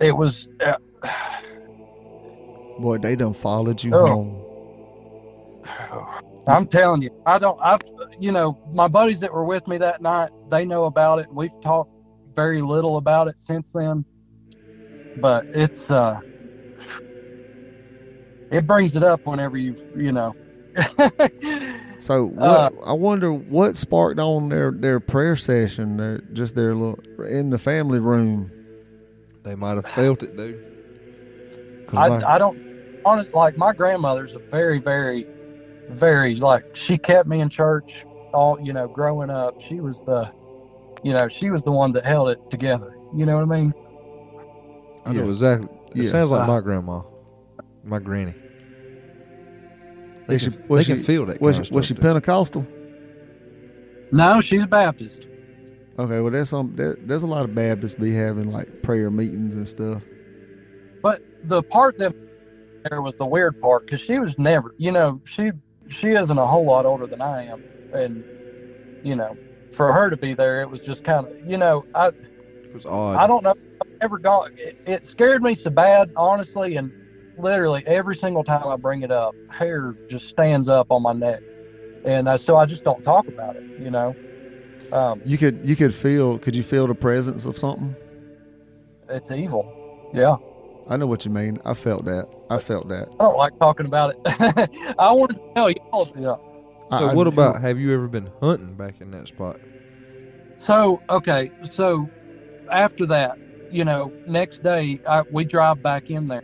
It 0.00 0.12
was. 0.16 0.48
Uh, 0.64 0.74
Boy, 2.78 2.98
they 2.98 3.16
done 3.16 3.34
followed 3.34 3.82
you 3.82 3.92
Oh. 3.92 4.06
home. 4.06 4.46
I'm 6.46 6.66
telling 6.66 7.02
you, 7.02 7.10
I 7.26 7.38
don't. 7.38 7.58
I've, 7.62 7.80
you 8.18 8.32
know, 8.32 8.58
my 8.72 8.88
buddies 8.88 9.20
that 9.20 9.32
were 9.32 9.44
with 9.44 9.66
me 9.68 9.78
that 9.78 10.00
night, 10.00 10.30
they 10.50 10.64
know 10.64 10.84
about 10.84 11.18
it. 11.18 11.26
We've 11.32 11.52
talked 11.62 11.90
very 12.34 12.62
little 12.62 12.96
about 12.96 13.28
it 13.28 13.38
since 13.38 13.70
then, 13.74 14.04
but 15.16 15.46
it's 15.52 15.90
uh, 15.90 16.20
it 18.50 18.66
brings 18.66 18.96
it 18.96 19.02
up 19.02 19.20
whenever 19.24 19.56
you, 19.58 19.76
you 19.94 20.12
know. 20.12 20.34
So 22.00 22.26
what, 22.26 22.62
Uh, 22.62 22.70
I 22.84 22.92
wonder 22.92 23.32
what 23.32 23.76
sparked 23.76 24.20
on 24.20 24.50
their, 24.50 24.70
their 24.70 25.00
prayer 25.00 25.36
session, 25.36 25.96
their, 25.96 26.20
just 26.32 26.54
their 26.54 26.74
little 26.74 27.00
in 27.28 27.50
the 27.50 27.58
family 27.58 27.98
room. 27.98 28.52
They 29.48 29.54
might 29.54 29.76
have 29.76 29.86
felt 29.86 30.22
it, 30.22 30.36
dude. 30.36 30.60
'Cause 31.88 31.98
I, 31.98 32.08
my- 32.10 32.34
I 32.34 32.36
don't 32.38 33.00
honest 33.06 33.32
like 33.32 33.56
my 33.56 33.72
grandmother's 33.72 34.34
a 34.36 34.40
very 34.50 34.78
very 34.78 35.26
very 35.88 36.34
like 36.36 36.64
she 36.74 36.98
kept 36.98 37.26
me 37.26 37.40
in 37.40 37.48
church 37.48 38.04
all 38.34 38.58
you 38.60 38.74
know 38.74 38.86
growing 38.88 39.30
up 39.30 39.58
she 39.58 39.80
was 39.80 40.02
the 40.02 40.30
you 41.02 41.14
know 41.14 41.28
she 41.28 41.48
was 41.48 41.62
the 41.62 41.70
one 41.72 41.92
that 41.92 42.04
held 42.04 42.28
it 42.28 42.38
together 42.50 42.92
you 43.16 43.24
know 43.24 43.36
what 43.36 43.42
i 43.42 43.58
mean 43.60 43.72
I 45.06 45.12
know 45.14 45.22
Yeah. 45.22 45.28
exactly. 45.28 45.68
It 45.94 46.02
Yeah. 46.04 46.10
sounds 46.10 46.30
like 46.30 46.42
Uh, 46.42 46.46
my 46.46 46.60
grandma, 46.60 47.00
my 47.84 47.98
granny. 48.00 48.34
They, 50.26 50.34
Is 50.34 50.42
can, 50.42 50.52
she- 50.52 50.58
was 50.68 50.86
they 50.86 50.92
can 50.92 51.02
feel 51.02 51.24
that 51.24 51.40
Was 51.40 51.56
kind 51.56 51.66
she, 51.66 51.70
of 51.72 51.74
was 51.76 51.86
she 51.86 51.94
Pentecostal? 51.94 52.66
no 54.12 54.42
she's 54.42 54.66
baptist 54.66 55.26
Okay, 55.98 56.20
well 56.20 56.30
there's 56.30 56.48
some 56.50 56.74
there, 56.76 56.96
there's 57.00 57.22
a 57.24 57.26
lot 57.26 57.44
of 57.44 57.54
Baptists 57.54 57.94
be 57.94 58.14
having 58.14 58.50
like 58.50 58.68
prayer 58.82 59.10
meetings 59.10 59.54
and 59.54 59.68
stuff. 59.68 60.04
but 61.02 61.20
the 61.42 61.62
part 61.64 61.96
that 61.98 62.12
there 62.90 63.02
was 63.02 63.16
the 63.16 63.26
weird 63.26 63.58
part 63.60 63.84
because 63.86 64.00
she 64.02 64.18
was 64.18 64.38
never 64.38 64.72
you 64.78 64.92
know 64.92 65.20
she 65.26 65.50
she 65.90 66.10
isn't 66.10 66.38
a 66.38 66.46
whole 66.46 66.66
lot 66.66 66.86
older 66.86 67.06
than 67.06 67.20
i 67.22 67.44
am 67.44 67.64
and 67.92 68.24
you 69.02 69.16
know 69.16 69.38
for 69.72 69.92
her 69.92 70.10
to 70.10 70.18
be 70.18 70.34
there 70.34 70.62
it 70.62 70.70
was 70.70 70.80
just 70.80 71.04
kind 71.04 71.26
of 71.26 71.32
you 71.44 71.58
know 71.58 71.84
i 71.94 72.08
It 72.08 72.72
was 72.72 72.86
odd. 72.86 73.22
I 73.22 73.26
don't 73.26 73.42
know. 73.44 73.54
I've 73.80 73.86
ever 74.00 74.18
gone. 74.18 74.44
It, 74.56 74.74
it 74.86 75.04
scared 75.04 75.42
me 75.42 75.54
so 75.54 75.70
bad, 75.70 76.10
honestly, 76.16 76.76
and 76.76 76.92
literally 77.36 77.82
every 77.86 78.16
single 78.16 78.44
time 78.44 78.66
I 78.66 78.76
bring 78.76 79.02
it 79.02 79.10
up, 79.10 79.36
hair 79.48 79.94
just 80.08 80.26
stands 80.28 80.68
up 80.68 80.88
on 80.90 81.02
my 81.02 81.12
neck, 81.12 81.42
and 82.04 82.28
uh, 82.28 82.36
so 82.36 82.56
I 82.56 82.66
just 82.66 82.84
don't 82.84 83.02
talk 83.02 83.28
about 83.28 83.56
it. 83.56 83.64
You 83.76 83.90
know, 83.90 84.16
um, 84.92 85.20
You 85.24 85.38
could 85.38 85.60
you 85.64 85.76
could 85.76 85.94
feel 85.94 86.38
could 86.38 86.54
you 86.56 86.62
feel 86.62 86.86
the 86.86 86.94
presence 86.94 87.44
of 87.44 87.56
something? 87.58 87.94
it's 89.10 89.30
evil. 89.30 90.10
Yeah, 90.14 90.36
I 90.88 90.96
know 90.96 91.06
what 91.06 91.24
you 91.24 91.30
mean. 91.30 91.58
I 91.64 91.74
felt 91.74 92.04
that. 92.06 92.26
I 92.50 92.58
felt 92.58 92.88
that. 92.88 93.08
I 93.20 93.24
don't 93.24 93.36
like 93.36 93.58
talking 93.58 93.86
about 93.86 94.14
it. 94.14 94.18
I 94.98 95.12
wanted 95.12 95.34
to 95.34 95.52
tell 95.54 95.70
y'all. 95.70 96.12
Yeah. 96.16 96.96
so 96.98 97.08
I- 97.08 97.14
what 97.14 97.26
I- 97.26 97.30
about? 97.30 97.60
Have 97.60 97.78
you 97.78 97.92
ever 97.94 98.08
been 98.08 98.30
hunting 98.40 98.74
back 98.74 99.00
in 99.00 99.10
that 99.12 99.28
spot? 99.28 99.60
So 100.58 101.00
okay, 101.10 101.50
so 101.70 102.08
after 102.70 103.06
that, 103.06 103.38
you 103.70 103.84
know, 103.84 104.12
next 104.26 104.62
day 104.62 105.00
I, 105.08 105.22
we 105.30 105.44
drive 105.44 105.82
back 105.82 106.10
in 106.10 106.26
there, 106.26 106.42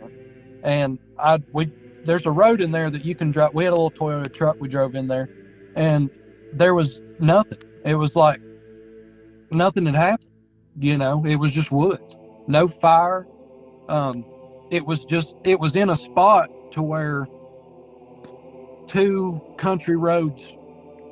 and 0.63 0.97
I 1.19 1.39
we 1.51 1.71
there's 2.05 2.25
a 2.25 2.31
road 2.31 2.61
in 2.61 2.71
there 2.71 2.89
that 2.89 3.03
you 3.03 3.15
can 3.15 3.31
drive. 3.31 3.53
We 3.53 3.63
had 3.65 3.71
a 3.71 3.75
little 3.75 3.91
Toyota 3.91 4.31
truck 4.33 4.57
we 4.59 4.67
drove 4.69 4.95
in 4.95 5.05
there, 5.07 5.27
and 5.75 6.09
there 6.53 6.73
was 6.75 7.01
nothing. 7.19 7.57
It 7.85 7.95
was 7.95 8.15
like 8.17 8.41
nothing 9.51 9.85
had 9.85 9.95
happened. 9.95 10.29
You 10.77 10.97
know, 10.97 11.25
it 11.25 11.37
was 11.37 11.51
just 11.53 11.71
woods, 11.71 12.17
no 12.47 12.67
fire. 12.67 13.27
Um, 13.89 14.25
it 14.71 14.85
was 14.85 15.05
just 15.05 15.35
it 15.45 15.59
was 15.59 15.75
in 15.75 15.89
a 15.89 15.97
spot 15.97 16.49
to 16.73 16.83
where 16.83 17.27
two 18.87 19.41
country 19.57 19.97
roads. 19.97 20.57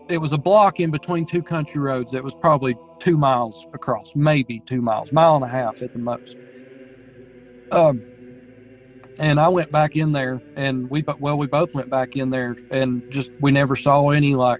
It 0.09 0.19
was 0.19 0.34
a 0.34 0.38
block 0.39 0.80
in 0.80 0.91
between 0.91 1.26
two 1.26 1.43
country 1.43 1.82
roads 1.82 2.11
that 2.11 2.24
was 2.24 2.36
probably 2.36 2.78
two 2.99 3.17
miles 3.17 3.67
across, 3.74 4.11
maybe 4.15 4.61
two 4.67 4.82
miles, 4.82 5.11
mile 5.11 5.36
and 5.36 5.45
a 5.45 5.49
half 5.49 5.82
at 5.82 5.93
the 5.93 5.99
most. 5.99 6.38
Um, 7.71 8.05
and 9.19 9.39
I 9.39 9.49
went 9.49 9.71
back 9.71 9.95
in 9.95 10.11
there, 10.11 10.41
and 10.55 10.89
we 10.89 11.03
well, 11.19 11.38
we 11.38 11.47
both 11.47 11.74
went 11.74 11.89
back 11.89 12.15
in 12.15 12.30
there, 12.30 12.55
and 12.71 13.03
just 13.09 13.32
we 13.39 13.51
never 13.51 13.76
saw 13.76 14.09
any 14.09 14.36
like 14.36 14.59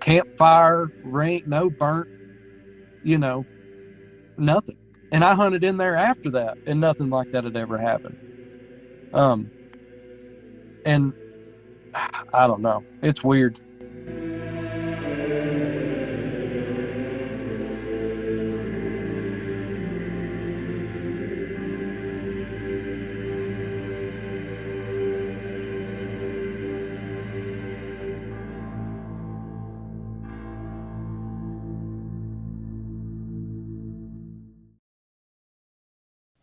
campfire, 0.00 0.88
ring, 1.02 1.42
no 1.46 1.70
burnt, 1.70 2.08
you 3.02 3.18
know, 3.18 3.46
nothing. 4.38 4.76
And 5.12 5.24
I 5.24 5.34
hunted 5.34 5.64
in 5.64 5.76
there 5.78 5.96
after 5.96 6.30
that, 6.32 6.58
and 6.66 6.80
nothing 6.80 7.10
like 7.10 7.28
that 7.32 7.44
had 7.44 7.56
ever 7.56 7.78
happened. 7.78 8.16
Um, 9.12 9.52
and 10.84 11.14
I 11.94 12.46
don't 12.46 12.62
know, 12.62 12.84
it's 13.02 13.24
weird. 13.24 13.58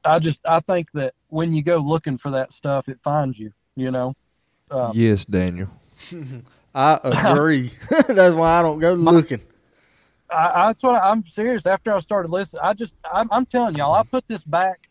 I 0.06 0.20
just 0.20 0.39
I 0.45 0.60
think 0.62 0.91
that 0.93 1.14
when 1.30 1.53
you 1.53 1.64
go 1.64 1.78
looking 1.78 2.18
for 2.18 2.32
that 2.32 2.53
stuff, 2.53 2.88
it 2.89 2.99
finds 3.03 3.38
you. 3.39 3.51
You 3.76 3.91
know. 3.91 4.16
Um, 4.72 4.91
yes, 4.95 5.26
Daniel. 5.26 5.70
I 6.76 6.99
agree. 7.03 7.72
That's 8.08 8.34
why 8.36 8.60
I 8.60 8.62
don't 8.62 8.80
go 8.80 8.93
looking. 8.93 9.41
I, 10.30 10.36
I, 10.36 10.68
that's 10.68 10.82
what 10.84 10.95
I, 10.95 11.12
I'm 11.12 11.24
serious. 11.26 11.66
After 11.68 11.93
I 11.93 11.99
started 11.99 12.32
listening, 12.32 12.62
I 12.64 12.74
just 12.74 12.95
I'm, 13.14 13.30
I'm 13.32 13.45
telling 13.45 13.76
y'all, 13.76 13.93
I 13.93 14.01
put 14.03 14.28
this 14.28 14.43
back 14.43 14.89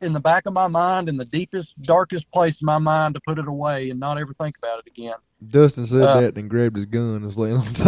in 0.00 0.12
the 0.12 0.18
back 0.20 0.46
of 0.46 0.52
my 0.52 0.66
mind, 0.66 1.08
in 1.08 1.16
the 1.16 1.24
deepest, 1.24 1.80
darkest 1.82 2.30
place 2.32 2.60
in 2.60 2.66
my 2.66 2.78
mind, 2.78 3.14
to 3.14 3.20
put 3.26 3.38
it 3.38 3.46
away 3.46 3.88
and 3.90 4.00
not 4.00 4.18
ever 4.18 4.32
think 4.34 4.58
about 4.58 4.80
it 4.80 4.86
again. 4.88 5.14
Dustin 5.48 5.86
said 5.86 6.02
Uh, 6.02 6.20
that 6.20 6.36
and 6.36 6.50
grabbed 6.50 6.76
his 6.76 6.86
gun 6.86 7.14
and 7.16 7.24
was 7.24 7.38
laying 7.38 7.56
on 7.56 7.64
the 7.72 7.84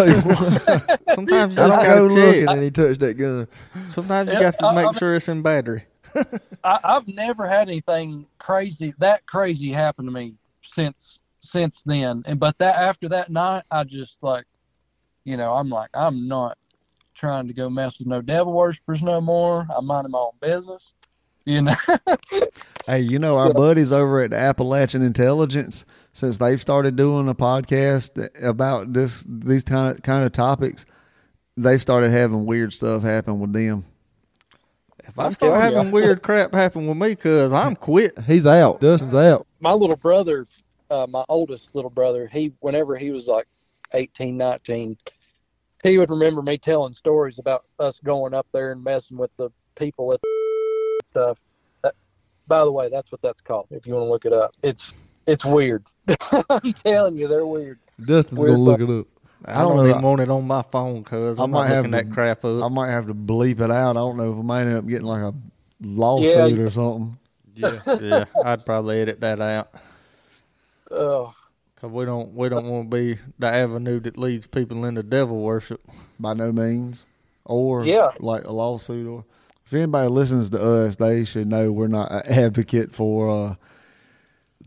table. 0.97 0.97
Sometimes 1.15 1.57
you 1.57 1.63
I 1.63 1.67
just 1.67 1.77
don't 1.77 1.85
go 1.85 2.09
gotta 2.09 2.15
looking 2.15 2.41
check. 2.47 2.49
and 2.55 2.63
he 2.63 2.71
touched 2.71 3.01
that 3.01 3.15
gun. 3.15 3.49
Sometimes 3.89 4.29
you 4.33 4.35
Yeah, 4.39 4.41
got 4.43 4.59
to 4.59 4.67
I- 4.67 4.75
make 4.75 4.87
I- 4.87 4.93
sure 4.93 5.15
it's 5.17 5.29
in 5.29 5.43
battery. 5.43 5.85
I, 6.65 6.79
I've 6.83 7.09
never 7.09 7.49
had 7.49 7.69
anything 7.69 8.27
crazy 8.39 8.95
that 8.99 9.27
crazy 9.27 9.73
happen 9.73 10.05
to 10.05 10.11
me 10.11 10.35
since 10.63 11.21
since 11.41 11.83
then. 11.85 12.23
And 12.27 12.39
but 12.41 12.59
that 12.59 12.77
after 12.77 13.09
that 13.11 13.31
night, 13.31 13.65
I 13.71 13.85
just 13.85 14.19
like, 14.23 14.45
you 15.25 15.37
know, 15.37 15.55
I'm 15.55 15.69
like, 15.69 15.91
I'm 15.95 16.29
not 16.29 16.59
trying 17.15 17.49
to 17.49 17.55
go 17.55 17.71
mess 17.71 17.99
with 17.99 18.09
no 18.09 18.21
devil 18.21 18.53
worshippers 18.53 19.03
no 19.03 19.21
more. 19.21 19.67
I'm 19.75 19.87
minding 19.87 20.13
my 20.13 20.19
own 20.19 20.33
business. 20.41 20.95
You 21.45 21.63
know, 21.63 21.77
Hey, 22.87 23.01
you 23.01 23.19
know 23.19 23.37
our 23.37 23.53
buddies 23.53 23.93
over 23.93 24.21
at 24.23 24.33
Appalachian 24.33 25.03
Intelligence, 25.03 25.85
since 26.13 26.39
they've 26.39 26.61
started 26.61 26.95
doing 26.95 27.29
a 27.29 27.35
podcast 27.35 28.29
about 28.45 28.93
this 28.93 29.25
these 29.29 29.65
kind 29.65 29.97
of 29.97 30.03
kind 30.03 30.25
of 30.25 30.33
topics, 30.33 30.87
they've 31.57 31.83
started 31.83 32.11
having 32.11 32.47
weird 32.47 32.73
stuff 32.73 33.03
happen 33.03 33.41
with 33.41 33.53
them. 33.53 33.85
If 35.07 35.19
I 35.19 35.27
I'm 35.27 35.33
start 35.33 35.53
telling 35.55 35.73
ya. 35.73 35.77
having 35.79 35.93
weird 35.93 36.23
crap 36.29 36.53
happen 36.53 36.87
with 36.87 36.97
me, 36.97 37.15
cuz 37.15 37.53
I'm 37.53 37.77
quit. 37.89 38.19
He's 38.25 38.47
out. 38.47 38.81
Dustin's 38.81 39.15
out. 39.15 39.47
my 39.61 39.73
little 39.73 39.97
brother, 39.97 40.47
uh, 40.91 41.07
my 41.09 41.25
oldest 41.29 41.75
little 41.75 41.91
brother, 41.91 42.27
he 42.27 42.53
whenever 42.61 42.97
he 42.97 43.11
was 43.11 43.27
like 43.27 43.47
18, 43.95 44.37
19, 44.37 44.97
he 45.83 45.99
would 45.99 46.11
remember 46.11 46.43
me 46.43 46.59
telling 46.59 46.93
stories 46.93 47.39
about 47.39 47.65
us 47.79 48.01
going 48.01 48.35
up 48.35 48.47
there 48.53 48.73
and 48.73 48.83
messing 48.83 49.17
with 49.17 49.31
the 49.37 49.51
people 49.77 50.13
at 50.13 50.21
the 50.23 51.01
stuff. 51.11 51.39
That, 51.83 51.95
by 52.49 52.65
the 52.65 52.73
way, 52.73 52.89
that's 52.89 53.13
what 53.13 53.23
that's 53.23 53.41
called. 53.41 53.67
If 53.71 53.87
you 53.87 53.95
want 53.95 54.07
to 54.07 54.11
look 54.11 54.25
it 54.25 54.33
up, 54.33 54.55
it's 54.63 54.93
it's 55.27 55.45
weird. 55.45 55.85
I'm 56.51 56.73
telling 56.73 57.17
you, 57.17 57.27
they're 57.29 57.47
weird. 57.47 57.79
Dustin's 58.05 58.41
Weird 58.45 58.57
gonna 58.57 58.63
look 58.63 58.81
it 58.81 58.91
up. 58.91 59.07
I, 59.47 59.61
I 59.61 59.63
don't 59.63 59.77
don't, 59.77 59.85
know. 59.85 59.91
even 59.91 60.03
want 60.03 60.21
it 60.21 60.31
on 60.31 60.47
my 60.47 60.63
phone, 60.63 61.05
cuz 61.05 61.39
I 61.39 61.45
I'm 61.45 61.51
might 61.53 61.63
not 61.63 61.69
have 61.69 61.77
looking 61.87 61.93
to- 61.93 62.05
that 62.09 62.13
crap 62.15 62.45
up. 62.45 62.63
I 62.63 62.69
might 62.69 62.91
have 62.91 63.07
to 63.07 63.15
bleep 63.15 63.61
it 63.61 63.71
out. 63.71 63.97
I 63.97 64.01
don't 64.01 64.17
know 64.17 64.33
if 64.33 64.39
I 64.39 64.43
might 64.43 64.63
end 64.63 64.77
up 64.77 64.87
getting 64.87 65.07
like 65.07 65.23
a 65.23 65.35
lawsuit 65.83 66.57
Yeah. 66.59 66.65
or 66.65 66.71
something. 66.71 67.19
yeah, 67.55 67.81
yeah. 68.01 68.25
I'd 68.45 68.67
probably 68.67 69.01
edit 69.01 69.21
that 69.21 69.41
out. 69.41 69.69
Oh, 70.91 71.33
Cause 71.77 71.91
we 71.91 72.05
don't 72.07 72.35
we 72.35 72.49
don't 72.49 72.67
want 72.67 72.91
to 72.91 72.97
be 72.97 73.21
the 73.39 73.47
avenue 73.49 74.01
that 74.01 74.17
leads 74.17 74.47
people 74.47 74.85
into 74.85 75.03
devil 75.03 75.41
worship. 75.43 75.81
By 76.19 76.33
no 76.35 76.51
means, 76.53 77.05
or 77.45 77.85
Yeah. 77.85 78.09
like 78.19 78.45
a 78.45 78.53
lawsuit. 78.53 79.07
Or 79.07 79.25
if 79.67 79.75
anybody 79.75 80.09
listens 80.09 80.49
to 80.51 80.63
us, 80.65 80.97
they 80.97 81.25
should 81.27 81.49
know 81.49 81.71
we're 81.73 81.89
not 81.89 82.11
an 82.11 82.23
advocate 82.33 82.95
for. 82.95 83.29
uh 83.31 83.55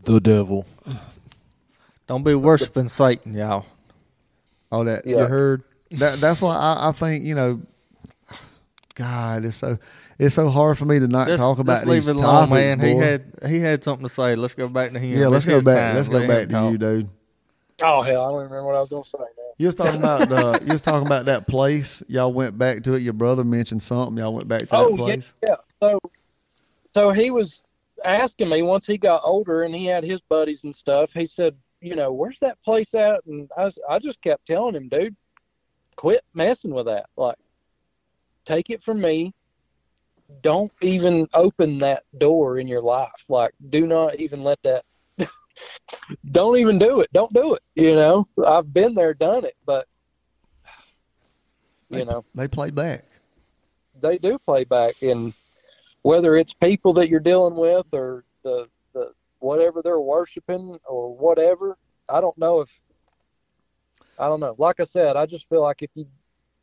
The 0.04 0.20
devil. 0.20 0.66
Don't 2.06 2.22
be 2.22 2.34
worshiping 2.34 2.88
Satan, 2.88 3.34
y'all. 3.34 3.64
All 4.70 4.84
that. 4.84 5.06
Yeah. 5.06 5.18
You 5.22 5.24
heard? 5.26 5.62
That 5.92 6.20
that's 6.20 6.40
why 6.40 6.54
I, 6.56 6.88
I 6.88 6.92
think 6.92 7.24
you 7.24 7.34
know. 7.34 7.60
God, 8.94 9.44
it's 9.44 9.56
so 9.56 9.78
it's 10.18 10.34
so 10.34 10.48
hard 10.50 10.76
for 10.76 10.84
me 10.84 10.98
to 10.98 11.08
not 11.08 11.26
Just, 11.28 11.38
talk 11.40 11.58
about 11.58 11.76
just 11.78 11.86
leave 11.86 12.02
these 12.02 12.08
it 12.08 12.16
alone, 12.16 12.48
topics, 12.48 12.50
man. 12.52 12.80
He 12.80 12.94
had 12.96 13.24
he 13.46 13.60
had 13.60 13.82
something 13.82 14.06
to 14.06 14.12
say. 14.12 14.36
Let's 14.36 14.54
go 14.54 14.68
back 14.68 14.92
to 14.92 14.98
him. 14.98 15.18
yeah. 15.18 15.28
Let's 15.28 15.46
It's 15.46 15.50
go 15.54 15.62
back. 15.62 15.76
time. 15.76 15.96
Let's 15.96 16.08
go 16.08 16.14
Let 16.18 16.22
him 16.22 16.28
back 16.28 16.48
to 16.48 16.54
talk. 16.54 16.72
you, 16.72 16.78
dude. 16.78 17.08
oh 17.82 18.02
hell, 18.02 18.22
I 18.24 18.28
don't 18.28 18.40
even 18.40 18.50
remember 18.50 18.64
what 18.64 18.74
I 18.76 18.80
was 18.80 18.88
going 18.90 19.02
to 19.04 19.08
say 19.08 19.18
now. 19.18 19.26
You 19.58 19.66
was 19.66 19.74
talking 19.74 19.96
about 20.00 20.28
the, 20.28 20.60
you 20.66 20.72
was 20.72 20.80
talking 20.82 21.06
about 21.06 21.24
that 21.26 21.46
place. 21.46 22.02
Y'all 22.08 22.32
went 22.32 22.58
back 22.58 22.82
to 22.84 22.94
it. 22.94 23.02
Your 23.02 23.12
brother 23.14 23.44
mentioned 23.44 23.82
something. 23.82 24.16
Y'all 24.18 24.34
went 24.34 24.48
back 24.48 24.68
to 24.68 24.76
Oh 24.76 24.90
that 24.90 24.96
place. 24.96 25.32
yeah, 25.42 25.48
yeah. 25.50 25.56
So, 25.80 25.98
so 26.94 27.10
he 27.12 27.30
was 27.30 27.62
asking 28.04 28.48
me 28.50 28.62
once 28.62 28.86
he 28.86 28.98
got 28.98 29.22
older 29.24 29.62
and 29.62 29.74
he 29.74 29.86
had 29.86 30.04
his 30.04 30.20
buddies 30.20 30.64
and 30.64 30.74
stuff. 30.74 31.12
He 31.14 31.24
said, 31.26 31.54
you 31.80 31.96
know, 31.96 32.12
where's 32.12 32.38
that 32.40 32.62
place 32.62 32.92
at? 32.94 33.24
And 33.26 33.50
I, 33.56 33.64
was, 33.64 33.78
I 33.88 33.98
just 33.98 34.20
kept 34.22 34.46
telling 34.46 34.74
him, 34.74 34.88
dude, 34.88 35.16
quit 35.96 36.22
messing 36.34 36.72
with 36.72 36.86
that. 36.86 37.06
Like, 37.16 37.36
take 38.44 38.70
it 38.70 38.82
from 38.82 39.00
me. 39.00 39.32
Don't 40.42 40.70
even 40.82 41.26
open 41.34 41.78
that 41.78 42.04
door 42.18 42.58
in 42.58 42.68
your 42.68 42.82
life. 42.82 43.24
Like, 43.28 43.52
do 43.70 43.86
not 43.86 44.16
even 44.20 44.44
let 44.44 44.62
that. 44.62 44.84
don't 46.30 46.58
even 46.58 46.78
do 46.78 47.00
it. 47.00 47.10
Don't 47.12 47.32
do 47.32 47.54
it. 47.54 47.62
You 47.74 47.96
know, 47.96 48.28
I've 48.46 48.72
been 48.72 48.94
there, 48.94 49.14
done 49.14 49.44
it, 49.44 49.56
but 49.66 49.86
you 51.88 51.98
They- 51.98 52.04
know 52.04 52.24
They 52.34 52.46
play 52.48 52.70
back. 52.70 53.04
they 54.00 54.18
do 54.18 54.38
play 54.38 54.64
back 54.64 55.02
and 55.02 55.34
whether 56.02 56.36
it's 56.36 56.54
people 56.54 56.92
that 56.94 57.08
you're 57.10 57.20
dealing 57.20 57.56
with 57.56 57.86
or 57.92 58.24
the 58.44 58.68
whatever 59.40 59.82
they're 59.82 60.00
worshiping 60.00 60.78
or 60.88 61.14
whatever 61.16 61.76
i 62.08 62.20
don't 62.20 62.36
know 62.38 62.60
if 62.60 62.80
i 64.18 64.26
don't 64.26 64.40
know 64.40 64.54
like 64.58 64.78
i 64.80 64.84
said 64.84 65.16
i 65.16 65.26
just 65.26 65.48
feel 65.48 65.62
like 65.62 65.82
if 65.82 65.90
you 65.94 66.06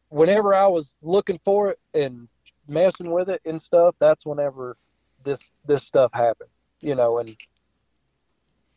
whenever 0.09 0.53
i 0.55 0.65
was 0.65 0.95
looking 1.01 1.39
for 1.43 1.69
it 1.71 1.79
and 1.93 2.27
messing 2.67 3.11
with 3.11 3.29
it 3.29 3.41
and 3.45 3.61
stuff 3.61 3.95
that's 3.99 4.25
whenever 4.25 4.77
this 5.23 5.49
this 5.65 5.83
stuff 5.83 6.11
happened 6.13 6.49
you 6.81 6.95
know 6.95 7.17
and 7.17 7.35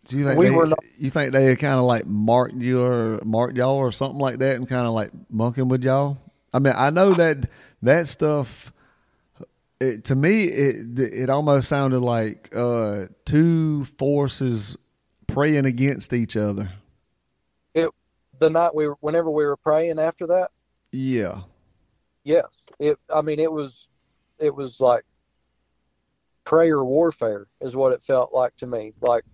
Do 0.09 0.17
you 0.17 0.25
think 0.25 0.39
We 0.39 0.49
they, 0.49 0.55
were 0.55 0.67
not- 0.67 0.79
you 0.99 1.11
think 1.11 1.33
they 1.33 1.55
kind 1.57 1.79
of 1.79 1.85
like 1.85 2.07
marked 2.07 2.55
you 2.55 2.83
or 2.83 3.21
marked 3.25 3.57
y'all 3.57 3.77
or 3.77 3.93
something 3.93 4.19
like 4.21 4.39
that 4.39 4.57
and 4.57 4.69
kind 4.69 4.87
of 4.87 4.93
like 4.95 5.11
monkeying 5.29 5.69
with 5.69 5.85
y'all? 5.85 6.17
I 6.55 6.59
mean, 6.59 6.73
I 6.77 6.91
know 6.91 7.13
that 7.15 7.49
that 7.83 8.09
stuff. 8.09 8.73
It, 9.81 10.05
to 10.05 10.15
me, 10.15 10.45
it 10.45 10.99
it 10.99 11.31
almost 11.31 11.69
sounded 11.69 12.01
like 12.01 12.55
uh, 12.55 13.07
two 13.25 13.87
forces 13.99 14.77
praying 15.27 15.65
against 15.65 16.13
each 16.13 16.37
other. 16.37 16.71
the 18.41 18.51
night 18.51 18.75
we 18.75 18.89
were 18.89 18.97
whenever 19.01 19.31
we 19.31 19.45
were 19.45 19.57
praying 19.57 20.01
after 20.01 20.27
that? 20.27 20.51
Yeah, 20.91 21.43
yes. 22.25 22.65
It 22.81 22.99
i 23.15 23.21
mean 23.21 23.39
it 23.39 23.53
was 23.53 23.89
it 24.39 24.53
was 24.53 24.81
like 24.81 25.05
prayer 26.45 26.83
warfare 26.83 27.47
is 27.61 27.77
what 27.77 27.93
it 27.93 28.03
felt 28.03 28.35
like 28.35 28.57
to 28.57 28.67
me. 28.67 28.93
Like 29.01 29.25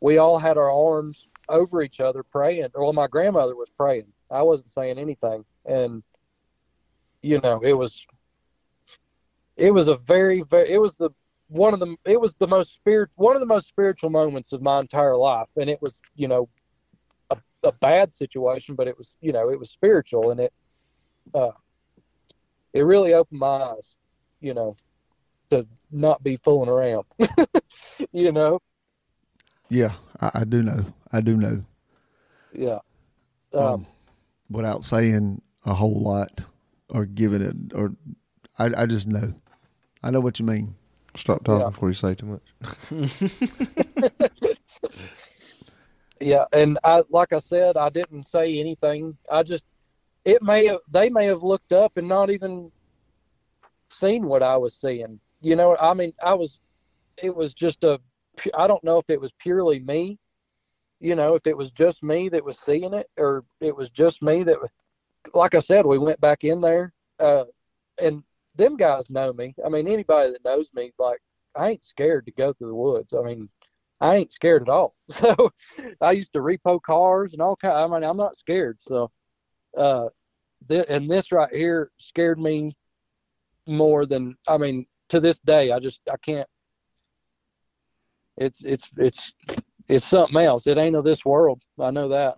we 0.00 0.18
all 0.18 0.38
had 0.38 0.56
our 0.56 0.70
arms 0.70 1.26
over 1.48 1.82
each 1.82 1.98
other 1.98 2.22
praying. 2.22 2.68
Well 2.74 2.92
my 2.92 3.08
grandmother 3.08 3.56
was 3.56 3.70
praying. 3.70 4.06
I 4.30 4.42
wasn't 4.42 4.70
saying 4.70 4.98
anything. 4.98 5.44
And 5.64 6.04
you 7.22 7.40
know 7.40 7.60
it 7.64 7.72
was 7.72 8.06
it 9.60 9.70
was 9.70 9.88
a 9.88 9.96
very 9.96 10.42
very 10.42 10.70
it 10.70 10.78
was 10.78 10.96
the 10.96 11.10
one 11.48 11.74
of 11.74 11.80
the 11.80 11.96
it 12.04 12.20
was 12.20 12.34
the 12.38 12.46
most 12.46 12.74
spirit 12.74 13.10
one 13.16 13.36
of 13.36 13.40
the 13.40 13.46
most 13.46 13.68
spiritual 13.68 14.10
moments 14.10 14.52
of 14.52 14.62
my 14.62 14.80
entire 14.80 15.16
life 15.16 15.48
and 15.56 15.68
it 15.68 15.80
was 15.82 15.98
you 16.14 16.28
know 16.28 16.48
a 17.30 17.36
a 17.62 17.72
bad 17.72 18.12
situation, 18.12 18.74
but 18.74 18.88
it 18.88 18.96
was 18.96 19.14
you 19.20 19.32
know 19.32 19.50
it 19.50 19.58
was 19.58 19.70
spiritual 19.70 20.30
and 20.30 20.40
it 20.40 20.52
uh, 21.34 21.50
it 22.72 22.82
really 22.82 23.14
opened 23.14 23.40
my 23.40 23.46
eyes, 23.46 23.94
you 24.40 24.54
know, 24.54 24.76
to 25.50 25.66
not 25.90 26.22
be 26.22 26.36
fooling 26.36 26.68
around, 26.68 27.04
you 28.12 28.32
know. 28.32 28.60
Yeah, 29.68 29.92
I, 30.20 30.30
I 30.34 30.44
do 30.44 30.62
know. 30.62 30.86
I 31.12 31.20
do 31.20 31.36
know. 31.36 31.62
Yeah. 32.52 32.78
Um, 33.54 33.66
Um, 33.66 33.86
without 34.50 34.84
saying 34.84 35.42
a 35.64 35.74
whole 35.74 36.00
lot 36.00 36.40
or 36.88 37.04
giving 37.06 37.42
it, 37.42 37.56
or 37.74 37.92
I, 38.58 38.70
I 38.82 38.86
just 38.86 39.06
know. 39.06 39.34
I 40.02 40.10
know 40.10 40.20
what 40.20 40.38
you 40.38 40.44
mean. 40.46 40.74
Stop 41.14 41.44
talking 41.44 41.60
Yeah. 41.60 41.70
before 41.70 41.88
you 41.88 41.94
say 41.94 42.14
too 42.14 42.26
much. 42.26 42.42
Yeah, 46.22 46.44
and 46.52 46.78
I 46.84 47.02
like 47.08 47.32
I 47.32 47.38
said, 47.38 47.78
I 47.78 47.88
didn't 47.88 48.24
say 48.24 48.58
anything. 48.58 49.16
I 49.30 49.42
just 49.42 49.64
it 50.26 50.42
may 50.42 50.66
have 50.66 50.80
they 50.90 51.08
may 51.08 51.24
have 51.24 51.42
looked 51.42 51.72
up 51.72 51.96
and 51.96 52.06
not 52.06 52.28
even 52.28 52.70
seen 53.90 54.26
what 54.26 54.42
I 54.42 54.56
was 54.58 54.74
seeing. 54.74 55.18
You 55.40 55.56
know, 55.56 55.76
I 55.80 55.94
mean, 55.94 56.12
I 56.22 56.34
was 56.34 56.60
it 57.16 57.34
was 57.34 57.54
just 57.54 57.84
a 57.84 57.98
I 58.54 58.66
don't 58.66 58.84
know 58.84 58.98
if 58.98 59.08
it 59.08 59.20
was 59.20 59.32
purely 59.38 59.80
me. 59.80 60.18
You 61.00 61.14
know, 61.14 61.34
if 61.34 61.46
it 61.46 61.56
was 61.56 61.70
just 61.70 62.02
me 62.02 62.28
that 62.28 62.44
was 62.44 62.58
seeing 62.58 62.92
it 62.92 63.08
or 63.16 63.42
it 63.60 63.74
was 63.74 63.88
just 63.88 64.20
me 64.20 64.42
that 64.42 64.58
like 65.32 65.54
I 65.54 65.60
said, 65.60 65.86
we 65.86 65.96
went 65.96 66.20
back 66.20 66.44
in 66.44 66.60
there 66.60 66.92
uh 67.18 67.44
and 67.98 68.22
them 68.60 68.76
guys 68.76 69.10
know 69.10 69.32
me. 69.32 69.54
I 69.64 69.68
mean, 69.68 69.88
anybody 69.88 70.32
that 70.32 70.44
knows 70.44 70.68
me 70.74 70.92
like 70.98 71.20
I 71.56 71.70
ain't 71.70 71.84
scared 71.84 72.26
to 72.26 72.32
go 72.32 72.52
through 72.52 72.68
the 72.68 72.74
woods. 72.74 73.12
I 73.12 73.22
mean, 73.22 73.48
I 74.00 74.16
ain't 74.16 74.32
scared 74.32 74.62
at 74.62 74.68
all. 74.68 74.94
So 75.10 75.50
I 76.00 76.12
used 76.12 76.32
to 76.34 76.40
repo 76.40 76.80
cars 76.80 77.32
and 77.32 77.42
all 77.42 77.56
kind. 77.56 77.76
I 77.76 77.86
mean, 77.86 78.08
I'm 78.08 78.16
not 78.16 78.36
scared. 78.36 78.78
So, 78.80 79.10
uh, 79.76 80.08
th- 80.68 80.86
and 80.88 81.10
this 81.10 81.32
right 81.32 81.52
here 81.52 81.90
scared 81.98 82.38
me 82.38 82.72
more 83.66 84.06
than 84.06 84.36
I 84.48 84.56
mean. 84.56 84.86
To 85.08 85.18
this 85.18 85.40
day, 85.40 85.72
I 85.72 85.80
just 85.80 86.02
I 86.08 86.14
can't. 86.18 86.46
It's 88.36 88.62
it's 88.64 88.88
it's 88.96 89.34
it's 89.88 90.06
something 90.06 90.36
else. 90.36 90.68
It 90.68 90.78
ain't 90.78 90.94
of 90.94 91.04
this 91.04 91.24
world. 91.24 91.60
I 91.80 91.90
know 91.90 92.08
that. 92.10 92.36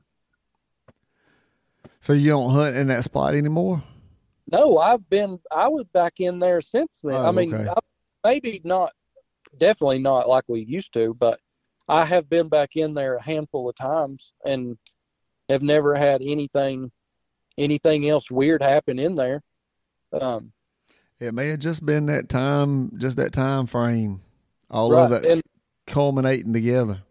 So 2.01 2.15
you 2.15 2.31
don't 2.31 2.51
hunt 2.51 2.77
in 2.77 2.87
that 2.87 3.05
spot 3.05 3.35
anymore? 3.35 3.83
No, 4.51 4.79
I've 4.79 5.09
been. 5.09 5.39
I 5.51 5.69
was 5.69 5.87
back 5.93 6.15
in 6.19 6.39
there 6.39 6.61
since 6.61 6.99
then. 7.03 7.15
Oh, 7.15 7.27
I 7.27 7.31
mean, 7.31 7.55
okay. 7.55 7.69
I, 7.69 7.79
maybe 8.25 8.61
not. 8.65 8.93
Definitely 9.59 9.99
not 9.99 10.29
like 10.29 10.45
we 10.49 10.61
used 10.65 10.93
to, 10.95 11.15
but 11.15 11.39
I 11.89 12.05
have 12.07 12.29
been 12.31 12.49
back 12.49 12.71
in 12.77 12.95
there 12.95 13.17
a 13.17 13.23
handful 13.23 13.69
of 13.69 13.77
times 13.77 14.33
and 14.47 14.79
have 15.51 15.61
never 15.63 15.95
had 15.95 16.23
anything, 16.23 16.91
anything 17.59 18.09
else 18.09 18.31
weird 18.31 18.63
happen 18.63 18.99
in 18.99 19.15
there. 19.15 19.43
Um, 20.19 20.53
It 21.21 21.35
may 21.35 21.49
have 21.49 21.59
just 21.59 21.85
been 21.85 22.07
that 22.07 22.31
time, 22.31 22.93
just 22.99 23.19
that 23.19 23.33
time 23.35 23.67
frame, 23.67 24.23
all 24.71 24.91
right. 24.91 25.05
of 25.05 25.13
it 25.13 25.31
And 25.31 25.43
culminating 25.87 26.55
together. 26.55 27.03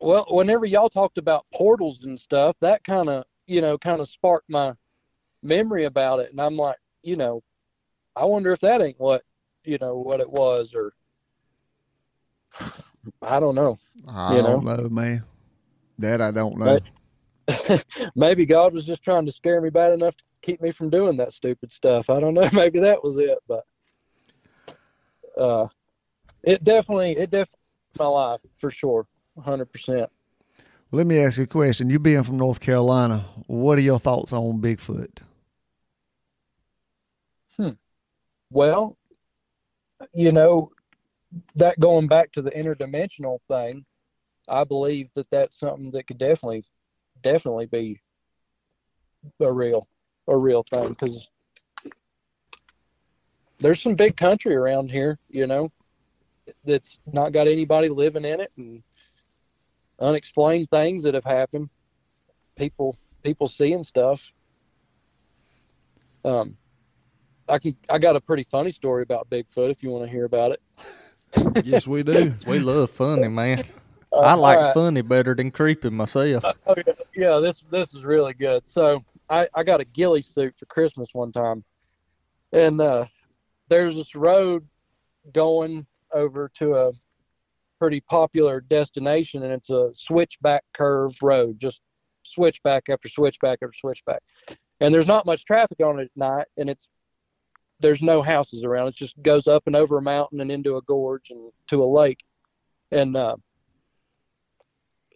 well, 0.00 0.26
whenever 0.28 0.66
y'all 0.66 0.90
talked 0.90 1.16
about 1.16 1.46
portals 1.54 2.04
and 2.04 2.20
stuff, 2.20 2.54
that 2.60 2.84
kind 2.84 3.08
of, 3.08 3.24
you 3.46 3.62
know, 3.62 3.78
kind 3.78 4.00
of 4.00 4.08
sparked 4.08 4.50
my 4.50 4.74
memory 5.46 5.84
about 5.84 6.20
it, 6.20 6.30
and 6.30 6.40
I'm 6.40 6.56
like, 6.56 6.76
you 7.02 7.16
know, 7.16 7.42
I 8.14 8.24
wonder 8.24 8.52
if 8.52 8.60
that 8.60 8.82
ain't 8.82 9.00
what, 9.00 9.22
you 9.64 9.78
know, 9.80 9.96
what 9.96 10.20
it 10.20 10.30
was, 10.30 10.74
or 10.74 10.92
I 13.22 13.40
don't 13.40 13.54
know. 13.54 13.78
I 14.08 14.36
You 14.36 14.42
don't 14.42 14.64
know, 14.64 14.88
man. 14.88 15.24
That 15.98 16.20
I 16.20 16.30
don't 16.30 16.58
know. 16.58 16.78
But- 16.78 16.82
maybe 18.16 18.44
God 18.44 18.74
was 18.74 18.84
just 18.84 19.02
trying 19.04 19.24
to 19.26 19.32
scare 19.32 19.60
me 19.60 19.70
bad 19.70 19.92
enough 19.92 20.16
to 20.16 20.24
keep 20.42 20.60
me 20.60 20.72
from 20.72 20.90
doing 20.90 21.16
that 21.16 21.32
stupid 21.32 21.72
stuff. 21.72 22.10
I 22.10 22.18
don't 22.18 22.34
know. 22.34 22.48
Maybe 22.52 22.80
that 22.80 23.02
was 23.04 23.18
it, 23.18 23.38
but 23.46 23.64
uh, 25.40 25.68
it 26.42 26.64
definitely 26.64 27.12
it 27.12 27.30
definitely 27.30 27.60
my 27.98 28.06
life 28.06 28.40
for 28.58 28.70
sure, 28.70 29.06
hundred 29.40 29.66
percent. 29.72 30.10
Let 30.92 31.06
me 31.06 31.18
ask 31.20 31.38
you 31.38 31.44
a 31.44 31.46
question. 31.46 31.90
You 31.90 31.98
being 31.98 32.22
from 32.22 32.36
North 32.38 32.60
Carolina, 32.60 33.24
what 33.46 33.78
are 33.78 33.82
your 33.82 33.98
thoughts 33.98 34.32
on 34.32 34.60
Bigfoot? 34.60 35.18
Well, 38.50 38.96
you 40.12 40.32
know, 40.32 40.70
that 41.56 41.78
going 41.80 42.06
back 42.06 42.32
to 42.32 42.42
the 42.42 42.50
interdimensional 42.50 43.38
thing, 43.48 43.84
I 44.48 44.64
believe 44.64 45.08
that 45.14 45.28
that's 45.30 45.58
something 45.58 45.90
that 45.92 46.06
could 46.06 46.18
definitely, 46.18 46.64
definitely 47.22 47.66
be 47.66 48.00
a 49.40 49.52
real, 49.52 49.88
a 50.28 50.36
real 50.36 50.62
thing 50.62 50.90
because 50.90 51.28
there's 53.58 53.82
some 53.82 53.94
big 53.94 54.16
country 54.16 54.54
around 54.54 54.90
here, 54.90 55.18
you 55.28 55.46
know, 55.46 55.72
that's 56.64 56.98
not 57.12 57.32
got 57.32 57.48
anybody 57.48 57.88
living 57.88 58.24
in 58.24 58.40
it 58.40 58.52
and 58.56 58.82
unexplained 60.00 60.70
things 60.70 61.02
that 61.02 61.14
have 61.14 61.24
happened. 61.24 61.68
People, 62.56 62.96
people 63.22 63.48
seeing 63.48 63.82
stuff. 63.82 64.32
Um, 66.24 66.56
I 67.48 67.58
can, 67.58 67.76
I 67.88 67.98
got 67.98 68.16
a 68.16 68.20
pretty 68.20 68.44
funny 68.50 68.70
story 68.70 69.02
about 69.02 69.28
Bigfoot 69.30 69.70
if 69.70 69.82
you 69.82 69.90
want 69.90 70.04
to 70.04 70.10
hear 70.10 70.24
about 70.24 70.52
it. 70.52 70.62
yes, 71.64 71.86
we 71.86 72.02
do. 72.02 72.34
We 72.46 72.58
love 72.58 72.90
funny, 72.90 73.28
man. 73.28 73.64
Uh, 74.12 74.20
I 74.20 74.34
like 74.34 74.58
right. 74.58 74.74
funny 74.74 75.02
better 75.02 75.34
than 75.34 75.50
creepy 75.50 75.90
myself. 75.90 76.44
Oh 76.66 76.74
yeah, 76.86 76.92
yeah. 77.14 77.38
This 77.38 77.64
this 77.70 77.94
is 77.94 78.04
really 78.04 78.34
good. 78.34 78.62
So 78.66 79.04
I 79.28 79.48
I 79.54 79.62
got 79.62 79.80
a 79.80 79.84
ghillie 79.84 80.22
suit 80.22 80.54
for 80.56 80.66
Christmas 80.66 81.08
one 81.12 81.32
time, 81.32 81.64
and 82.52 82.80
uh, 82.80 83.06
there's 83.68 83.96
this 83.96 84.14
road 84.14 84.66
going 85.32 85.86
over 86.12 86.50
to 86.54 86.74
a 86.74 86.92
pretty 87.78 88.00
popular 88.00 88.60
destination, 88.60 89.42
and 89.42 89.52
it's 89.52 89.70
a 89.70 89.90
switchback 89.92 90.64
curve 90.72 91.14
road, 91.22 91.60
just 91.60 91.80
switchback 92.22 92.84
after 92.88 93.08
switchback 93.08 93.58
after 93.62 93.74
switchback, 93.78 94.22
and 94.80 94.94
there's 94.94 95.08
not 95.08 95.26
much 95.26 95.44
traffic 95.44 95.80
on 95.80 95.98
it 96.00 96.04
at 96.04 96.16
night, 96.16 96.46
and 96.56 96.70
it's 96.70 96.88
there's 97.80 98.02
no 98.02 98.22
houses 98.22 98.64
around. 98.64 98.88
It 98.88 98.96
just 98.96 99.20
goes 99.22 99.46
up 99.46 99.64
and 99.66 99.76
over 99.76 99.98
a 99.98 100.02
mountain 100.02 100.40
and 100.40 100.50
into 100.50 100.76
a 100.76 100.82
gorge 100.82 101.30
and 101.30 101.52
to 101.68 101.82
a 101.82 101.86
lake, 101.86 102.24
and 102.90 103.16
uh, 103.16 103.36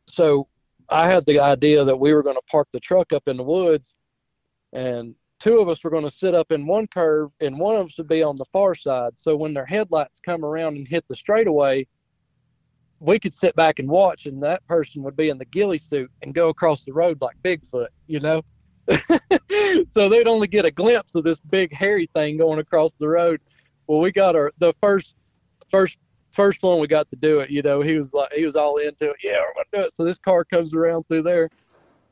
so 0.08 0.48
I 0.88 1.08
had 1.08 1.24
the 1.26 1.38
idea 1.38 1.84
that 1.84 1.96
we 1.96 2.12
were 2.12 2.22
going 2.22 2.36
to 2.36 2.42
park 2.50 2.68
the 2.72 2.80
truck 2.80 3.12
up 3.12 3.28
in 3.28 3.36
the 3.36 3.42
woods, 3.42 3.94
and 4.72 5.14
two 5.38 5.58
of 5.58 5.68
us 5.68 5.82
were 5.82 5.90
going 5.90 6.04
to 6.04 6.11
sit 6.11 6.34
up 6.34 6.52
in 6.52 6.66
one 6.66 6.86
curve, 6.88 7.30
and 7.40 7.58
one 7.58 7.76
of 7.76 7.86
us 7.86 7.98
would 7.98 8.08
be 8.08 8.22
on 8.22 8.36
the 8.36 8.44
far 8.52 8.74
side. 8.74 9.12
So 9.16 9.36
when 9.36 9.54
their 9.54 9.66
headlights 9.66 10.20
come 10.24 10.44
around 10.44 10.76
and 10.76 10.86
hit 10.86 11.04
the 11.08 11.16
straightaway, 11.16 11.86
we 12.98 13.18
could 13.18 13.32
sit 13.32 13.56
back 13.56 13.78
and 13.78 13.88
watch, 13.88 14.26
and 14.26 14.42
that 14.42 14.66
person 14.66 15.02
would 15.02 15.16
be 15.16 15.30
in 15.30 15.38
the 15.38 15.46
ghillie 15.46 15.78
suit 15.78 16.11
and 16.22 16.34
go 16.34 16.48
across 16.48 16.84
the 16.84 16.92
road 16.92 17.20
like 17.22 17.36
Bigfoot, 17.42 17.88
you 18.06 18.20
know. 18.20 18.42
so 19.95 20.09
they'd 20.09 20.26
only 20.26 20.47
get 20.47 20.64
a 20.64 20.70
glimpse 20.70 21.14
of 21.14 21.24
this 21.24 21.38
big 21.38 21.72
hairy 21.72 22.09
thing 22.14 22.36
going 22.36 22.59
across 22.59 22.93
the 22.95 23.09
road. 23.09 23.41
Well, 23.86 24.01
we 24.01 24.12
got 24.12 24.36
our 24.36 24.53
the 24.59 24.74
first 24.80 25.16
first 25.70 25.99
first 26.32 26.62
one 26.62 26.80
we 26.80 26.86
got 26.86 27.11
to 27.11 27.16
do 27.16 27.41
it, 27.41 27.51
you 27.51 27.62
know, 27.62 27.80
he 27.80 27.97
was 27.97 28.12
like 28.12 28.32
he 28.32 28.45
was 28.45 28.57
all 28.57 28.78
into 28.78 29.11
it. 29.11 29.16
Yeah, 29.22 29.38
we're 29.38 29.64
gonna 29.64 29.82
do 29.82 29.86
it. 29.86 29.95
So 29.95 30.05
this 30.05 30.18
car 30.18 30.45
comes 30.45 30.74
around 30.74 31.07
through 31.09 31.22
there, 31.22 31.49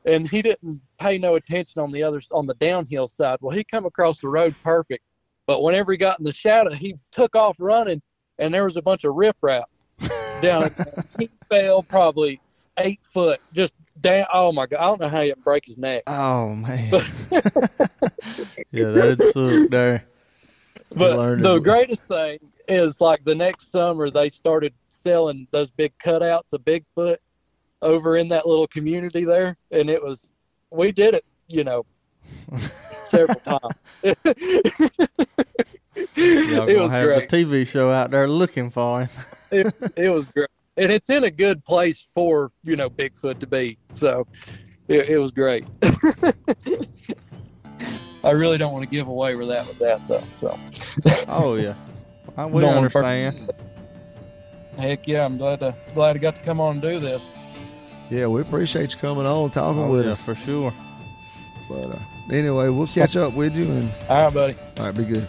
and 0.05 0.29
he 0.29 0.43
didn't 0.43 0.81
pay 1.01 1.19
no 1.19 1.37
attention 1.37 1.81
on 1.81 1.93
the 1.93 2.03
other 2.03 2.21
on 2.33 2.47
the 2.47 2.55
downhill 2.55 3.09
side. 3.09 3.39
Well, 3.41 3.57
he 3.57 3.65
come 3.65 3.87
across 3.87 4.21
the 4.21 4.29
road 4.29 4.55
perfect, 4.63 5.05
but 5.47 5.63
whenever 5.63 5.93
he 5.93 5.99
got 5.99 6.19
in 6.19 6.25
the 6.25 6.33
shadow, 6.33 6.73
he 6.73 6.97
took 7.13 7.35
off 7.37 7.57
running, 7.59 8.03
and 8.39 8.53
there 8.53 8.65
was 8.65 8.77
a 8.77 8.83
bunch 8.83 9.05
of 9.05 9.15
riprap 9.15 9.65
down. 10.41 10.71
he 11.19 11.31
fell 11.49 11.83
probably 11.83 12.41
eight 12.79 13.01
foot, 13.13 13.41
just 13.53 13.75
down. 14.01 14.25
Oh 14.33 14.53
my 14.53 14.67
god, 14.67 14.79
I 14.79 14.85
don't 14.85 15.01
know 15.01 15.09
how 15.09 15.21
he 15.23 15.29
didn't 15.29 15.45
break 15.45 15.67
his 15.67 15.79
neck. 15.79 16.05
Oh 16.07 16.55
man. 16.55 16.91
yeah, 18.71 18.91
that'd 18.91 19.23
suck 19.25 19.71
there. 19.71 20.05
But 20.95 21.43
the 21.43 21.59
greatest 21.59 22.05
thing 22.05 22.39
is 22.69 23.01
like 23.01 23.25
the 23.25 23.35
next 23.35 23.71
summer 23.73 24.11
they 24.11 24.29
started 24.29 24.73
selling 24.89 25.47
those 25.51 25.71
big 25.71 25.93
cutouts 25.99 26.53
of 26.53 26.63
Bigfoot 26.65 27.19
over 27.83 28.17
in 28.17 28.29
that 28.29 28.47
little 28.47 28.67
community 28.67 29.25
there, 29.25 29.57
and 29.71 29.91
it 29.91 30.03
was 30.03 30.33
we 30.71 30.93
did 30.93 31.15
it, 31.15 31.25
you 31.49 31.65
know, 31.65 31.85
several 33.07 33.41
times. 33.45 33.75
Y'all 36.15 36.69
it 36.69 36.75
gonna 36.75 36.83
was 36.83 36.93
have 36.93 37.07
great. 37.07 37.29
the 37.29 37.45
TV 37.45 37.67
show 37.67 37.91
out 37.91 38.11
there 38.11 38.29
looking 38.29 38.71
for 38.71 39.03
him. 39.03 39.09
it, 39.51 39.75
it 39.97 40.11
was 40.11 40.27
great, 40.27 40.49
and 40.79 40.91
it's 40.91 41.11
in 41.11 41.25
a 41.25 41.31
good 41.31 41.65
place 41.65 42.07
for 42.15 42.51
you 42.65 42.77
know 42.77 42.89
Bigfoot 42.89 43.39
to 43.41 43.47
be. 43.47 43.77
So 43.93 44.27
it, 44.89 45.09
it 45.11 45.19
was 45.19 45.33
great. 45.33 45.67
I 48.25 48.31
really 48.31 48.59
don't 48.59 48.73
want 48.73 48.85
to 48.85 48.91
give 48.91 49.07
away 49.09 49.35
where 49.37 49.47
that 49.47 49.67
was 49.69 49.81
at 49.83 50.07
though. 50.09 50.25
So 50.41 50.59
Oh 51.29 51.55
yeah, 51.57 51.75
I, 52.37 52.47
we 52.47 52.63
Don't 52.63 52.77
understand. 52.77 53.53
heck 54.77 55.07
yeah, 55.07 55.25
I'm 55.25 55.37
glad 55.39 55.61
to 55.61 55.75
glad 55.95 56.17
I 56.17 56.19
got 56.19 56.35
to 56.37 56.43
come 56.43 56.61
on 56.61 56.73
and 56.75 56.83
do 56.83 56.99
this. 56.99 57.23
Yeah, 58.11 58.27
we 58.27 58.41
appreciate 58.41 58.93
you 58.93 58.99
coming 58.99 59.27
on, 59.27 59.45
and 59.45 59.53
talking 59.53 59.83
Oh, 59.83 59.91
with 59.91 60.07
yeah, 60.07 60.13
us. 60.13 60.25
for 60.25 60.35
sure. 60.35 60.73
But 61.69 61.91
uh, 61.91 61.99
anyway, 62.33 62.71
we'll 62.71 62.87
catch 62.87 63.17
up 63.17 63.35
with 63.35 63.55
you, 63.55 63.65
and 63.65 63.93
All 64.09 64.17
right, 64.25 64.33
buddy. 64.35 64.57
all 64.79 64.87
right, 64.87 64.97
be 64.97 65.05
good. 65.05 65.29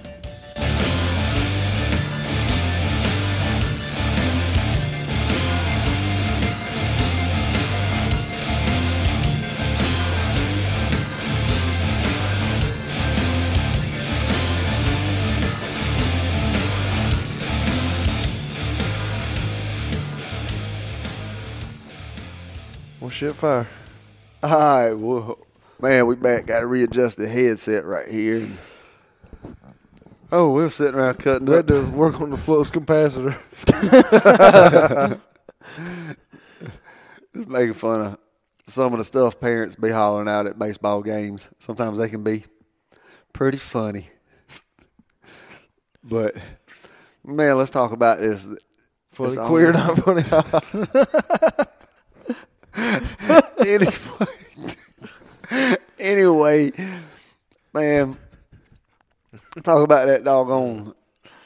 Shit, 23.20 23.36
fire. 23.36 23.68
All 24.42 24.50
right, 24.50 24.94
well, 24.94 25.38
man, 25.82 26.08
we 26.08 26.16
back. 26.16 26.46
Got 26.46 26.62
to 26.62 26.68
readjust 26.68 27.18
the 27.18 27.28
headset 27.28 27.84
right 27.84 28.08
here. 28.08 28.48
Oh, 30.32 30.54
we're 30.54 30.70
sitting 30.70 30.96
around 30.96 31.20
cutting 31.20 31.48
had 31.48 31.60
up. 31.60 31.66
to 31.68 31.86
work 31.90 32.22
on 32.22 32.30
the 32.30 32.38
flux 32.38 32.70
capacitor. 32.70 33.36
Just 37.36 37.50
making 37.50 37.74
fun 37.74 38.02
of 38.02 38.18
some 38.66 38.94
of 38.94 39.00
the 39.00 39.04
stuff 39.04 39.38
parents 39.38 39.76
be 39.76 39.90
hollering 39.90 40.30
out 40.30 40.48
at 40.48 40.58
baseball 40.58 41.02
games. 41.02 41.50
Sometimes 41.60 41.98
they 41.98 42.08
can 42.08 42.24
be 42.24 42.46
pretty 43.34 43.58
funny. 43.58 44.08
But 46.06 46.38
man, 47.26 47.58
let's 47.58 47.72
talk 47.72 47.92
about 47.92 48.20
this. 48.20 48.50
Funny 49.12 49.36
queer, 49.36 49.74
not 49.74 49.98
funny. 49.98 50.24
anyway, 53.60 53.92
anyway, 56.00 56.72
man, 57.74 58.16
talk 59.64 59.84
about 59.84 60.08
that 60.08 60.24
doggone 60.24 60.94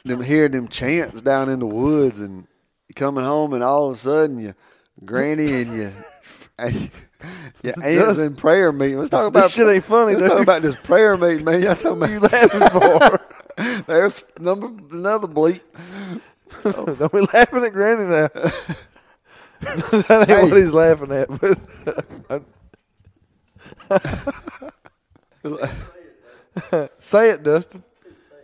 them 0.04 0.20
hearing 0.22 0.52
them 0.52 0.68
chants 0.68 1.22
down 1.22 1.48
in 1.48 1.58
the 1.58 1.66
woods 1.66 2.20
and 2.20 2.46
coming 2.94 3.24
home 3.24 3.54
and 3.54 3.64
all 3.64 3.86
of 3.86 3.92
a 3.92 3.96
sudden 3.96 4.38
your 4.38 4.54
granny 5.04 5.62
and 5.62 5.76
your 5.76 5.92
your 7.62 7.74
aunts 7.82 8.18
in 8.18 8.36
prayer 8.36 8.70
meeting. 8.70 8.98
Let's 8.98 9.10
talk 9.10 9.26
about 9.26 9.44
This 9.44 9.54
shit 9.54 9.66
ain't 9.66 9.84
funny, 9.84 10.12
Let's 10.12 10.24
dude. 10.24 10.30
talk 10.30 10.42
about 10.42 10.62
this 10.62 10.76
prayer 10.76 11.16
meeting, 11.16 11.44
man. 11.44 11.62
Y'all 11.62 11.74
talking 11.74 11.96
about 11.96 12.10
you 12.10 12.20
laughing 12.20 12.68
for? 12.68 13.82
There's 13.86 14.24
number 14.38 14.66
another 14.94 15.26
bleep. 15.26 15.62
Don't 16.62 17.12
be 17.12 17.20
laughing 17.32 17.64
at 17.64 17.72
Granny 17.72 18.04
now. 18.04 18.28
That 19.60 20.26
ain't 20.28 20.28
Hey. 20.28 20.42
what 20.50 20.56
he's 20.56 20.72
laughing 20.72 21.12
at. 21.12 21.28
But 22.28 22.42
say 26.98 27.30
it, 27.30 27.42
Dustin. 27.42 27.84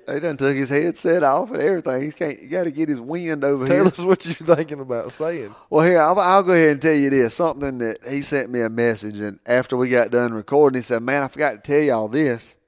They 0.06 0.18
done 0.18 0.36
took 0.36 0.56
his 0.56 0.70
headset 0.70 1.22
off 1.22 1.52
and 1.52 1.62
everything. 1.62 2.02
He 2.02 2.10
can't. 2.10 2.42
You 2.42 2.48
got 2.48 2.64
to 2.64 2.72
get 2.72 2.88
his 2.88 3.00
wind 3.00 3.44
over 3.44 3.64
Tell 3.64 3.76
here. 3.76 3.84
Tell 3.84 3.92
us 3.92 3.98
what 4.00 4.26
you're 4.26 4.56
thinking 4.56 4.80
about 4.80 5.12
saying. 5.12 5.54
Well, 5.68 5.86
here 5.86 6.00
I'll, 6.00 6.18
I'll 6.18 6.42
go 6.42 6.52
ahead 6.52 6.70
and 6.70 6.82
tell 6.82 6.94
you 6.94 7.10
this. 7.10 7.34
Something 7.34 7.78
that 7.78 7.98
he 8.08 8.20
sent 8.22 8.50
me 8.50 8.60
a 8.60 8.68
message, 8.68 9.20
and 9.20 9.38
after 9.46 9.76
we 9.76 9.88
got 9.88 10.10
done 10.10 10.34
recording, 10.34 10.78
he 10.78 10.82
said, 10.82 11.02
"Man, 11.02 11.22
I 11.22 11.28
forgot 11.28 11.52
to 11.52 11.58
tell 11.72 11.80
y'all 11.80 12.08
this. 12.08 12.58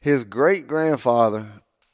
His 0.00 0.24
great 0.24 0.66
grandfather 0.66 1.46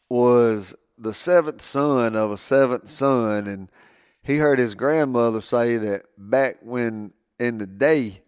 was 0.09 0.77
the 0.97 1.13
seventh 1.13 1.61
son 1.61 2.15
of 2.15 2.31
a 2.31 2.37
seventh 2.37 2.89
son, 2.89 3.49
and 3.49 3.71
he 4.29 4.37
heard 4.37 4.59
his 4.59 4.75
grandmother 4.75 5.41
say 5.41 5.79
that 5.79 6.03
back 6.19 6.59
when 6.61 7.13
in 7.41 7.57
the 7.57 7.67
day 7.67 8.21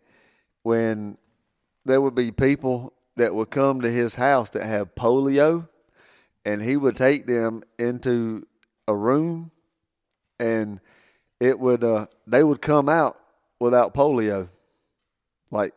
when 0.62 1.18
there 1.84 2.00
would 2.00 2.14
be 2.14 2.32
people 2.32 2.94
that 3.16 3.34
would 3.34 3.50
come 3.50 3.82
to 3.82 3.90
his 3.90 4.14
house 4.14 4.48
that 4.50 4.64
have 4.64 4.94
polio, 4.94 5.68
and 6.46 6.62
he 6.62 6.78
would 6.78 6.96
take 6.96 7.26
them 7.26 7.62
into 7.78 8.46
a 8.88 8.94
room 8.96 9.50
and 10.40 10.80
it 11.38 11.60
would 11.60 11.84
uh 11.84 12.06
they 12.26 12.42
would 12.42 12.62
come 12.62 12.88
out 12.88 13.18
without 13.60 13.92
polio 13.92 14.48
like 15.50 15.74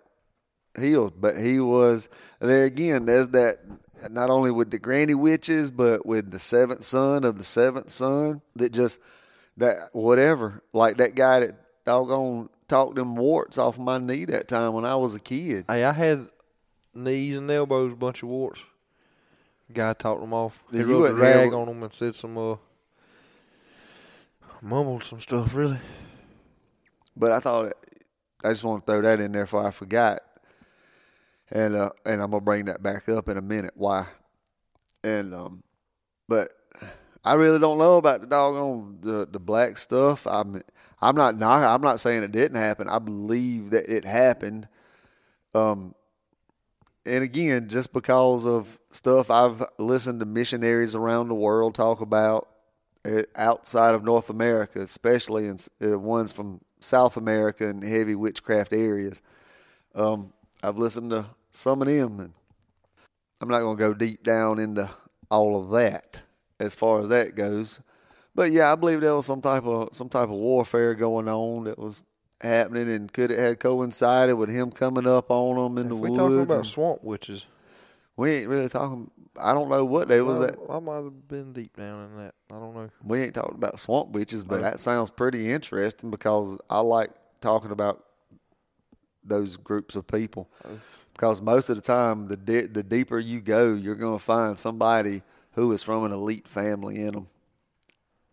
healed 0.79 1.13
but 1.19 1.37
he 1.37 1.59
was 1.59 2.07
there 2.39 2.63
again 2.63 3.05
there's 3.05 3.27
that 3.27 3.57
not 4.09 4.29
only 4.29 4.51
with 4.51 4.71
the 4.71 4.79
granny 4.79 5.13
witches 5.13 5.69
but 5.69 6.05
with 6.05 6.31
the 6.31 6.39
seventh 6.39 6.81
son 6.81 7.25
of 7.25 7.37
the 7.37 7.43
seventh 7.43 7.91
son 7.91 8.41
that 8.55 8.71
just 8.71 8.99
that 9.57 9.77
whatever 9.93 10.61
like 10.73 10.97
that 10.97 11.15
guy 11.15 11.41
that 11.41 11.55
doggone 11.85 12.49
talked 12.67 12.95
them 12.95 13.15
warts 13.15 13.57
off 13.57 13.77
my 13.77 13.97
knee 13.97 14.25
that 14.25 14.47
time 14.47 14.73
when 14.73 14.85
i 14.85 14.95
was 14.95 15.15
a 15.15 15.19
kid 15.19 15.65
Hey, 15.67 15.83
I 15.83 15.91
had 15.91 16.27
knees 16.93 17.37
and 17.37 17.49
elbows, 17.49 17.93
a 17.93 17.95
bunch 17.95 18.23
of 18.23 18.29
warts. 18.29 18.61
Guy 19.71 19.93
talked 19.93 20.21
them 20.21 20.33
off. 20.33 20.63
He 20.71 20.79
you 20.79 21.03
rubbed 21.03 21.19
a 21.19 21.21
rag 21.21 21.53
on 21.53 21.67
them 21.67 21.81
and 21.81 21.91
said 21.91 22.13
some, 22.13 22.37
uh, 22.37 22.57
mumbled 24.61 25.03
some 25.03 25.19
stuff, 25.19 25.55
really. 25.55 25.79
But 27.15 27.31
I 27.31 27.39
thought 27.39 27.73
I 28.43 28.49
just 28.49 28.63
want 28.63 28.85
to 28.85 28.91
throw 28.91 29.01
that 29.01 29.19
in 29.19 29.31
there 29.31 29.43
before 29.45 29.65
I 29.65 29.71
forgot, 29.71 30.19
and 31.49 31.75
uh, 31.75 31.89
and 32.05 32.21
I'm 32.21 32.31
gonna 32.31 32.41
bring 32.41 32.65
that 32.65 32.83
back 32.83 33.09
up 33.09 33.29
in 33.29 33.37
a 33.37 33.41
minute. 33.41 33.73
Why? 33.75 34.05
And 35.03 35.33
um, 35.33 35.63
but 36.27 36.49
I 37.25 37.33
really 37.33 37.59
don't 37.59 37.77
know 37.77 37.97
about 37.97 38.21
the 38.21 38.27
doggone 38.27 38.97
the 39.01 39.27
the 39.29 39.39
black 39.39 39.77
stuff. 39.77 40.27
I'm 40.27 40.61
I'm 41.01 41.15
not 41.15 41.37
not 41.37 41.63
I'm 41.63 41.81
not 41.81 41.99
saying 41.99 42.23
it 42.23 42.31
didn't 42.31 42.57
happen. 42.57 42.89
I 42.89 42.99
believe 42.99 43.69
that 43.69 43.87
it 43.87 44.03
happened. 44.03 44.67
Um, 45.53 45.95
and 47.05 47.23
again, 47.23 47.69
just 47.69 47.93
because 47.93 48.45
of 48.45 48.77
stuff 48.89 49.29
I've 49.31 49.63
listened 49.77 50.19
to 50.19 50.25
missionaries 50.25 50.95
around 50.95 51.27
the 51.29 51.35
world 51.35 51.75
talk 51.75 52.01
about 52.01 52.49
uh, 53.05 53.23
outside 53.35 53.93
of 53.93 54.03
North 54.03 54.29
America, 54.29 54.79
especially 54.79 55.47
in 55.47 55.57
uh, 55.83 55.97
ones 55.97 56.31
from 56.31 56.59
South 56.79 57.15
America 57.15 57.67
and 57.67 57.83
heavy 57.83 58.15
witchcraft 58.15 58.73
areas. 58.73 59.21
Um, 59.95 60.33
I've 60.61 60.77
listened 60.77 61.11
to 61.11 61.25
some 61.51 61.81
of 61.81 61.87
them, 61.87 62.19
and 62.19 62.33
I'm 63.39 63.49
not 63.49 63.59
going 63.59 63.77
to 63.77 63.81
go 63.81 63.93
deep 63.93 64.23
down 64.23 64.59
into 64.59 64.89
all 65.29 65.61
of 65.61 65.71
that 65.71 66.21
as 66.63 66.75
far 66.75 67.01
as 67.01 67.09
that 67.09 67.35
goes. 67.35 67.79
But 68.35 68.51
yeah, 68.51 68.71
I 68.71 68.75
believe 68.75 69.01
there 69.01 69.13
was 69.13 69.25
some 69.25 69.41
type 69.41 69.65
of 69.65 69.89
some 69.95 70.09
type 70.09 70.23
of 70.23 70.31
warfare 70.31 70.95
going 70.95 71.27
on 71.27 71.65
that 71.65 71.77
was 71.77 72.05
happening, 72.41 72.89
and 72.91 73.11
could 73.11 73.31
it 73.31 73.39
have 73.39 73.59
coincided 73.59 74.35
with 74.35 74.49
him 74.49 74.71
coming 74.71 75.05
up 75.07 75.29
on 75.29 75.55
them 75.57 75.77
in 75.77 75.85
If 75.85 75.89
the 75.89 75.95
we 75.95 76.09
woods? 76.09 76.19
talking 76.19 76.41
about 76.41 76.65
swamp 76.65 77.03
witches, 77.03 77.45
we 78.17 78.31
ain't 78.31 78.49
really 78.49 78.69
talking. 78.69 79.11
I 79.39 79.53
don't 79.53 79.69
know 79.69 79.85
what 79.85 80.07
they 80.07 80.21
was 80.21 80.39
I, 80.39 80.47
that. 80.47 80.57
I 80.69 80.79
might 80.79 80.95
have 80.95 81.27
been 81.27 81.53
deep 81.53 81.75
down 81.75 82.05
in 82.09 82.17
that. 82.17 82.35
I 82.51 82.57
don't 82.57 82.75
know. 82.75 82.89
We 83.03 83.21
ain't 83.21 83.33
talking 83.33 83.55
about 83.55 83.79
swamp 83.79 84.09
witches, 84.09 84.43
but 84.43 84.61
that 84.61 84.79
sounds 84.79 85.09
pretty 85.09 85.51
interesting 85.51 86.11
because 86.11 86.57
I 86.69 86.79
like 86.79 87.09
talking 87.41 87.71
about 87.71 88.03
those 89.23 89.57
groups 89.57 89.95
of 89.95 90.07
people. 90.07 90.49
Uh. 90.65 90.69
Because 91.13 91.41
most 91.41 91.69
of 91.69 91.75
the 91.75 91.81
time, 91.81 92.27
the 92.27 92.35
de- 92.35 92.65
the 92.67 92.81
deeper 92.81 93.19
you 93.19 93.39
go, 93.39 93.75
you're 93.75 93.93
going 93.95 94.17
to 94.17 94.23
find 94.23 94.57
somebody 94.57 95.21
who 95.53 95.71
is 95.71 95.83
from 95.83 96.03
an 96.03 96.11
elite 96.11 96.47
family 96.47 96.97
in 96.97 97.13
them. 97.13 97.27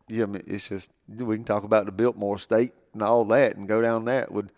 Yeah, 0.08 0.24
I 0.24 0.26
mean, 0.26 0.42
it's 0.46 0.68
just 0.68 0.92
we 1.08 1.36
can 1.36 1.44
talk 1.44 1.64
about 1.64 1.86
the 1.86 1.92
Biltmore 1.92 2.36
Estate 2.36 2.72
and 2.92 3.02
all 3.02 3.24
that, 3.26 3.56
and 3.56 3.68
go 3.68 3.80
down 3.80 4.04
that 4.06 4.32
with 4.32 4.50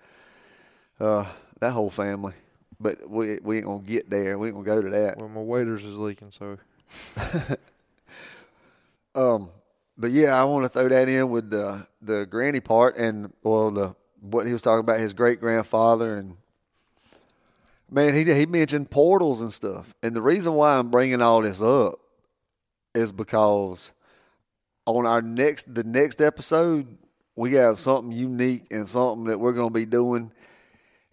uh, 0.99 1.27
that 1.61 1.73
whole 1.73 1.91
family. 1.91 2.35
But 2.81 3.09
we 3.09 3.39
we 3.43 3.59
ain't 3.59 3.67
gonna 3.67 3.83
get 3.83 4.09
there. 4.09 4.39
We 4.39 4.49
ain't 4.49 4.57
gonna 4.57 4.67
go 4.67 4.83
to 4.83 4.91
that. 4.91 5.19
Well, 5.19 5.29
my 5.29 5.41
waders 5.41 5.85
is 5.85 5.97
leaking, 5.97 6.31
so 6.31 6.59
Um, 9.15 9.51
but 9.99 10.11
yeah, 10.11 10.41
I 10.41 10.45
want 10.45 10.65
to 10.65 10.71
throw 10.71 10.89
that 10.89 11.09
in 11.09 11.29
with 11.31 11.51
the 11.51 11.87
the 12.01 12.27
granny 12.27 12.61
part 12.61 12.97
and 12.97 13.33
well 13.43 13.71
the 13.71 13.95
what 14.21 14.47
he 14.47 14.53
was 14.53 14.63
talking 14.63 14.81
about 14.81 15.01
his 15.01 15.13
great 15.13 15.41
grandfather 15.41 16.17
and 16.17 16.37
man 17.91 18.15
he 18.15 18.25
he 18.25 18.47
mentioned 18.47 18.89
portals 18.91 19.41
and 19.41 19.53
stuff 19.53 19.95
and 20.03 20.15
the 20.15 20.23
reason 20.23 20.55
why 20.55 20.79
I'm 20.79 20.91
bringing 20.91 21.21
all 21.21 21.43
this 21.43 21.61
up 21.61 21.99
is 22.95 23.13
because 23.13 23.93
on 24.87 25.07
our 25.07 25.23
next 25.23 25.75
the 25.75 25.85
next 25.85 26.21
episode 26.21 26.99
we 27.37 27.55
have 27.55 27.81
something 27.81 28.13
unique 28.13 28.67
and 28.71 28.87
something 28.89 29.25
that 29.25 29.39
we're 29.39 29.53
going 29.53 29.69
to 29.69 29.75
be 29.75 29.87
doing 29.87 30.31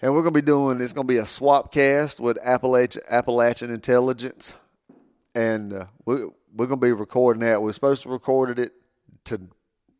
and 0.01 0.13
we're 0.13 0.21
going 0.21 0.33
to 0.33 0.41
be 0.41 0.45
doing 0.45 0.81
it's 0.81 0.93
going 0.93 1.07
to 1.07 1.13
be 1.13 1.19
a 1.19 1.25
swap 1.25 1.71
cast 1.71 2.19
with 2.19 2.37
Appalachian 2.43 3.01
Appalachian 3.09 3.71
Intelligence 3.71 4.57
and 5.35 5.73
uh, 5.73 5.85
we 6.05 6.25
we're 6.55 6.65
gonna 6.65 6.77
be 6.77 6.91
recording 6.91 7.41
that. 7.41 7.61
We're 7.61 7.71
supposed 7.71 8.03
to 8.03 8.09
record 8.09 8.59
it 8.59 8.73
to 9.25 9.39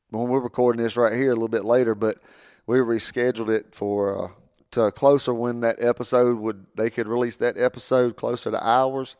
when 0.10 0.28
we're 0.28 0.40
recording 0.40 0.84
this 0.84 0.98
right 0.98 1.14
here 1.14 1.32
a 1.32 1.36
little 1.36 1.48
bit 1.48 1.66
later, 1.66 1.96
but 1.96 2.18
we 2.66 2.78
rescheduled 2.78 3.50
it 3.50 3.76
for 3.76 4.26
uh, 4.26 4.28
to 4.72 4.92
closer 4.92 5.34
when 5.34 5.62
that 5.62 5.78
episode 5.80 6.40
would 6.40 6.66
they 6.76 6.90
could 6.90 7.08
release 7.08 7.38
that 7.38 7.58
episode 7.58 8.16
closer 8.16 8.52
to 8.52 8.68
ours. 8.68 9.16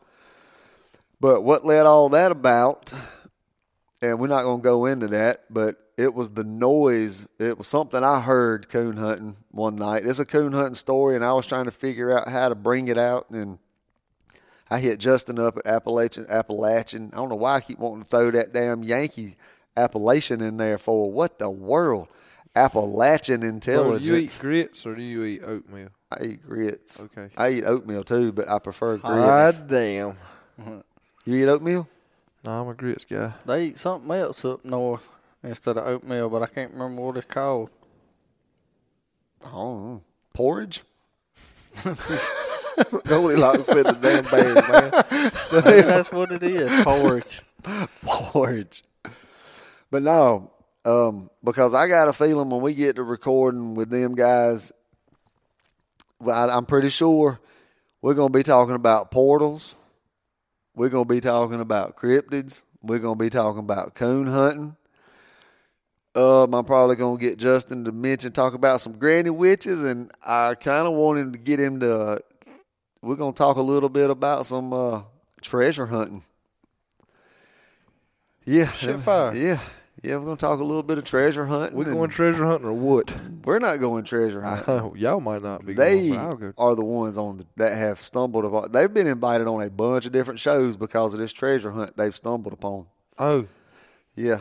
But 1.22 1.42
what 1.42 1.66
led 1.66 1.86
all 1.86 2.10
that 2.10 2.32
about 2.32 2.94
and 4.02 4.20
we're 4.20 4.28
not 4.28 4.44
going 4.44 4.60
to 4.60 4.64
go 4.64 4.86
into 4.86 5.08
that, 5.08 5.46
but 5.50 5.76
it 5.98 6.14
was 6.14 6.32
the 6.32 6.44
noise. 6.44 7.28
It 7.40 7.58
was 7.58 7.68
something 7.68 8.04
I 8.04 8.22
heard 8.22 8.70
coon 8.70 8.98
hunting 8.98 9.36
one 9.52 9.76
night. 9.76 10.06
It's 10.06 10.20
a 10.20 10.26
coon 10.26 10.54
hunting 10.54 10.74
story, 10.74 11.16
and 11.16 11.26
I 11.26 11.34
was 11.34 11.46
trying 11.46 11.66
to 11.66 11.72
figure 11.72 12.18
out 12.18 12.30
how 12.30 12.50
to 12.50 12.56
bring 12.56 12.88
it 12.88 12.98
out. 12.98 13.30
And 13.32 13.60
I 14.70 14.80
hit 14.80 15.00
Justin 15.00 15.40
up 15.40 15.58
at 15.58 15.68
Appalachian. 15.68 16.26
Appalachian. 16.30 17.10
I 17.14 17.18
don't 17.18 17.30
know 17.30 17.36
why 17.36 17.56
I 17.56 17.62
keep 17.62 17.80
wanting 17.80 18.04
to 18.04 18.10
throw 18.10 18.32
that 18.32 18.54
damn 18.54 18.84
Yankee 18.84 19.36
Appalachian 19.76 20.42
in 20.42 20.58
there 20.58 20.78
for. 20.78 21.12
What 21.12 21.40
the 21.40 21.50
world? 21.50 22.08
Appalachian 22.56 23.42
Bro, 23.42 23.50
intelligence. 23.50 24.08
do 24.08 24.14
you 24.14 24.20
eat 24.20 24.38
grits 24.40 24.86
or 24.86 24.96
do 24.96 25.04
you 25.04 25.24
eat 25.24 25.44
oatmeal? 25.44 25.90
I 26.12 26.24
eat 26.24 26.42
grits. 26.42 27.04
Okay. 27.04 27.30
I 27.38 27.52
eat 27.52 27.64
oatmeal 27.66 28.04
too, 28.04 28.32
but 28.32 28.50
I 28.50 28.58
prefer 28.60 28.98
grits. 28.98 29.60
God 29.60 29.68
damn. 29.68 30.18
You 31.30 31.44
eat 31.44 31.48
oatmeal? 31.48 31.88
No, 32.44 32.62
I'm 32.62 32.70
a 32.70 32.74
grits 32.74 33.06
guy. 33.06 33.34
They 33.46 33.66
eat 33.66 33.78
something 33.78 34.10
else 34.10 34.44
up 34.46 34.66
north 34.66 35.08
instead 35.44 35.78
of 35.78 35.86
oatmeal, 35.86 36.28
but 36.28 36.42
I 36.42 36.48
can't 36.48 36.74
remember 36.74 37.04
what 37.04 37.18
it's 37.18 37.28
called. 37.28 37.70
Oh, 39.44 39.52
don't 39.52 39.86
know. 39.86 40.04
Porridge? 40.34 40.82
Goldilocks 41.84 43.64
fed 43.66 43.86
the 43.86 43.98
damn 44.02 44.24
bears, 44.24 44.56
man. 44.70 45.64
Maybe 45.66 45.82
that's 45.86 46.12
what 46.12 46.32
it 46.32 46.42
is. 46.42 46.84
Porridge. 46.84 47.44
Porridge. 48.04 48.84
But 49.92 50.02
no, 50.02 50.50
um, 50.84 51.30
because 51.44 51.76
I 51.76 51.88
got 51.88 52.08
a 52.08 52.14
feeling 52.14 52.50
when 52.50 52.62
we 52.62 52.74
get 52.74 52.96
to 52.96 53.04
recording 53.04 53.76
with 53.76 53.92
them 53.92 54.16
guys, 54.16 54.72
well, 56.20 56.50
I, 56.50 56.56
I'm 56.56 56.66
pretty 56.66 56.90
sure 56.90 57.40
we're 58.02 58.16
going 58.16 58.34
to 58.34 58.38
be 58.38 58.42
talking 58.42 58.74
about 58.74 59.12
portals. 59.12 59.76
We're 60.80 60.88
going 60.88 61.10
to 61.10 61.14
be 61.14 61.20
talking 61.20 61.60
about 61.60 61.98
cryptids. 61.98 62.62
We're 62.82 63.00
going 63.00 63.18
to 63.18 63.22
be 63.22 63.30
talking 63.30 63.60
about 63.60 63.96
coon 63.96 64.28
hunting. 64.28 64.78
Um, 66.16 66.54
I'm 66.54 66.64
probably 66.64 66.96
going 66.96 67.20
to 67.20 67.22
get 67.22 67.38
Justin 67.38 67.84
to 67.84 67.92
mention, 67.92 68.32
talk 68.32 68.54
about 68.54 68.80
some 68.80 68.94
granny 68.94 69.30
witches, 69.30 69.84
and 69.84 70.10
I 70.26 70.56
kind 70.56 70.88
of 70.88 70.94
wanted 70.94 71.34
to 71.34 71.38
get 71.38 71.60
him 71.60 71.82
to. 71.82 72.22
we're 73.02 73.18
going 73.18 73.34
to 73.34 73.38
talk 73.38 73.58
a 73.58 73.62
little 73.62 73.90
bit 73.90 74.10
about 74.10 74.46
some 74.46 74.72
uh, 74.72 75.02
treasure 75.42 75.88
hunting. 75.88 76.24
Yeah, 78.46 78.72
Shit 78.72 79.02
fire. 79.02 79.36
Yeah, 79.36 79.60
yeah, 80.02 80.16
we're 80.18 80.26
going 80.26 80.38
to 80.38 80.42
talk 80.46 80.60
a 80.60 80.64
little 80.64 80.84
bit 80.84 80.98
of 80.98 81.04
treasure 81.04 81.46
hunting. 81.46 81.78
We 81.78 81.86
and 81.86 81.94
going 81.94 82.10
treasure 82.10 82.46
hunting 82.46 82.68
or 82.68 82.74
what? 82.74 83.16
We're 83.44 83.60
not 83.60 83.78
going 83.80 84.04
treasure 84.06 84.42
hunting. 84.42 84.96
Y'all 84.98 85.20
might 85.20 85.42
not 85.42 85.66
be. 85.66 85.74
they 85.74 86.10
going, 86.10 86.10
but 86.12 86.18
I'll 86.20 86.36
go. 86.36 86.54
are 86.58 86.76
the 86.76 86.86
ones 86.86 87.18
on 87.18 87.38
the, 87.38 87.46
that 87.58 87.78
have 87.78 88.00
stumbled 88.00 88.46
upon. 88.46 88.72
They've 88.72 88.94
been 88.94 89.08
invited 89.08 89.48
on 89.48 89.62
a 89.62 89.70
bunch 89.70 90.06
of 90.06 90.12
different 90.12 90.40
shows 90.40 90.78
because 90.78 91.14
of 91.14 91.20
this 91.20 91.34
treasure 91.34 91.72
hunt 91.72 91.98
they've 91.98 92.16
stumbled 92.16 92.54
upon. 92.54 92.86
Oh, 93.18 93.46
Yeah, 94.16 94.40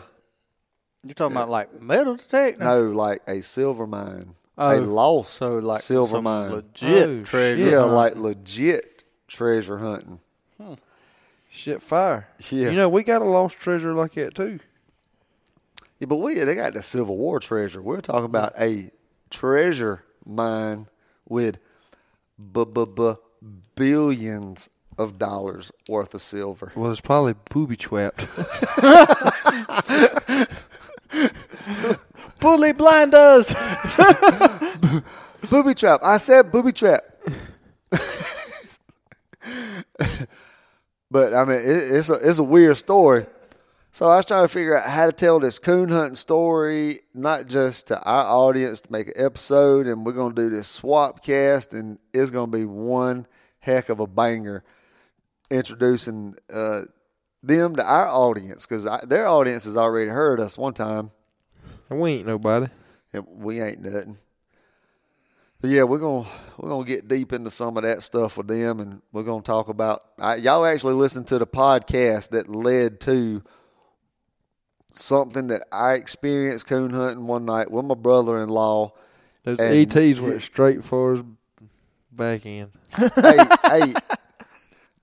You're 1.03 1.15
talking 1.15 1.37
about 1.37 1.49
like 1.49 1.81
metal 1.83 2.15
detector? 2.17 2.63
no, 2.63 2.83
like 2.91 3.21
a 3.27 3.43
silver 3.43 3.87
mine, 3.87 4.35
a 4.57 4.75
Oh, 4.75 4.79
lost 4.79 5.35
So 5.35 5.59
like 5.59 5.81
silver 5.81 6.17
some 6.17 6.25
mine. 6.25 6.51
legit 6.53 7.09
Oh, 7.09 7.23
treasure. 7.25 7.65
yeah, 7.69 7.81
hunt. 7.81 7.93
like 7.95 8.15
legit 8.17 9.03
treasure 9.27 9.79
hunting. 9.79 10.21
shit, 11.51 11.83
fire. 11.83 12.29
Yeah. 12.51 12.71
You 12.71 12.77
know, 12.77 12.89
we 12.89 13.03
got 13.03 13.23
a 13.23 13.25
lost 13.25 13.59
treasure 13.59 13.93
like 13.95 14.13
that 14.13 14.35
too. 14.37 14.61
Yeah, 15.99 16.07
but 16.07 16.17
we 16.17 16.35
they 16.35 16.55
got 16.55 16.75
the 16.75 16.83
Civil 16.83 17.17
War 17.17 17.41
treasure. 17.41 17.83
We're 17.83 18.01
talking 18.01 18.25
about 18.25 18.53
a 18.59 18.91
treasure 19.31 20.05
mine 20.25 20.87
with 21.29 21.59
b 22.53 22.65
b 22.65 22.85
b 22.95 23.15
billions 23.75 24.69
of 24.97 25.19
dollars 25.19 25.73
worth 25.89 26.15
of 26.15 26.21
silver. 26.21 26.73
Well, 26.75 26.91
it's 26.91 27.01
probably 27.01 27.35
booby 27.51 27.77
trapped. 27.77 28.27
bully 32.41 32.73
blinders. 32.73 33.55
Booby 35.51 35.75
trap. 35.75 36.01
I 36.03 36.17
said 36.17 36.51
booby 36.51 36.73
trap. 36.73 37.03
but 41.11 41.33
I 41.33 41.45
mean, 41.45 41.59
it, 41.59 41.93
it's 41.93 42.11
a 42.11 42.15
it's 42.15 42.39
a 42.39 42.43
weird 42.43 42.77
story. 42.77 43.27
So 43.99 44.09
I 44.09 44.19
was 44.19 44.27
trying 44.27 44.45
to 44.45 44.49
figure 44.49 44.79
out 44.79 44.89
how 44.89 45.07
to 45.07 45.13
tell 45.13 45.41
this 45.41 45.59
coon 45.59 45.89
hunting 45.89 46.15
story, 46.15 47.01
not 47.15 47.49
just 47.49 47.89
to 47.89 48.01
our 48.01 48.27
audience 48.27 48.83
to 48.83 48.93
make 48.93 49.09
an 49.09 49.15
episode, 49.17 49.89
and 49.89 50.07
we're 50.07 50.13
gonna 50.13 50.37
do 50.37 50.49
this 50.51 50.69
swap 50.69 51.21
cast, 51.21 51.73
and 51.73 51.99
it's 52.15 52.31
gonna 52.31 52.47
be 52.47 52.65
one 52.65 53.27
heck 53.59 53.89
of 53.89 53.99
a 53.99 54.07
banger 54.07 54.63
introducing 55.51 56.37
uh, 56.55 56.83
them 57.43 57.75
to 57.75 57.83
our 57.83 58.07
audience 58.07 58.67
because 58.67 58.89
their 59.09 59.27
audience 59.27 59.65
has 59.65 59.77
already 59.77 60.13
heard 60.13 60.39
us 60.39 60.57
one 60.57 60.75
time. 60.75 61.11
and 61.91 62.01
we 62.01 62.13
ain't 62.13 62.27
nobody. 62.29 62.69
And 63.13 63.27
we 63.27 63.61
ain't 63.61 63.81
nothing. 63.81 64.17
But 65.61 65.71
yeah, 65.71 65.83
we're 65.83 65.99
gonna 65.99 66.29
we're 66.57 66.71
gonna 66.71 66.87
get 66.87 67.09
deep 67.09 67.33
into 67.33 67.51
some 67.51 67.77
of 67.77 67.83
that 67.83 68.05
stuff 68.05 68.37
with 68.37 68.47
them, 68.47 68.79
and 68.79 69.03
we're 69.11 69.25
gonna 69.25 69.43
talk 69.43 69.69
about 69.69 70.05
I, 70.21 70.37
y'all 70.37 70.65
actually 70.65 70.95
listened 70.95 71.27
to 71.27 71.41
the 71.41 71.49
podcast 71.49 72.31
that 72.31 72.49
led 72.49 73.01
to 73.01 73.43
something 74.91 75.49
that 75.49 75.62
I 75.72 75.95
experienced 75.95 76.66
coon 76.66 76.91
hunting 76.91 77.26
one 77.26 77.45
night 77.45 77.70
with 77.70 77.84
my 77.84 77.95
brother-in-law. 77.95 78.93
Those 79.45 79.59
And- 79.59 79.97
ETs 79.97 80.20
went 80.20 80.43
straight 80.43 80.84
for 80.84 81.12
his 81.12 81.22
back 82.12 82.45
end. 82.47 82.70
hey, 82.97 83.36
hey, 83.68 83.93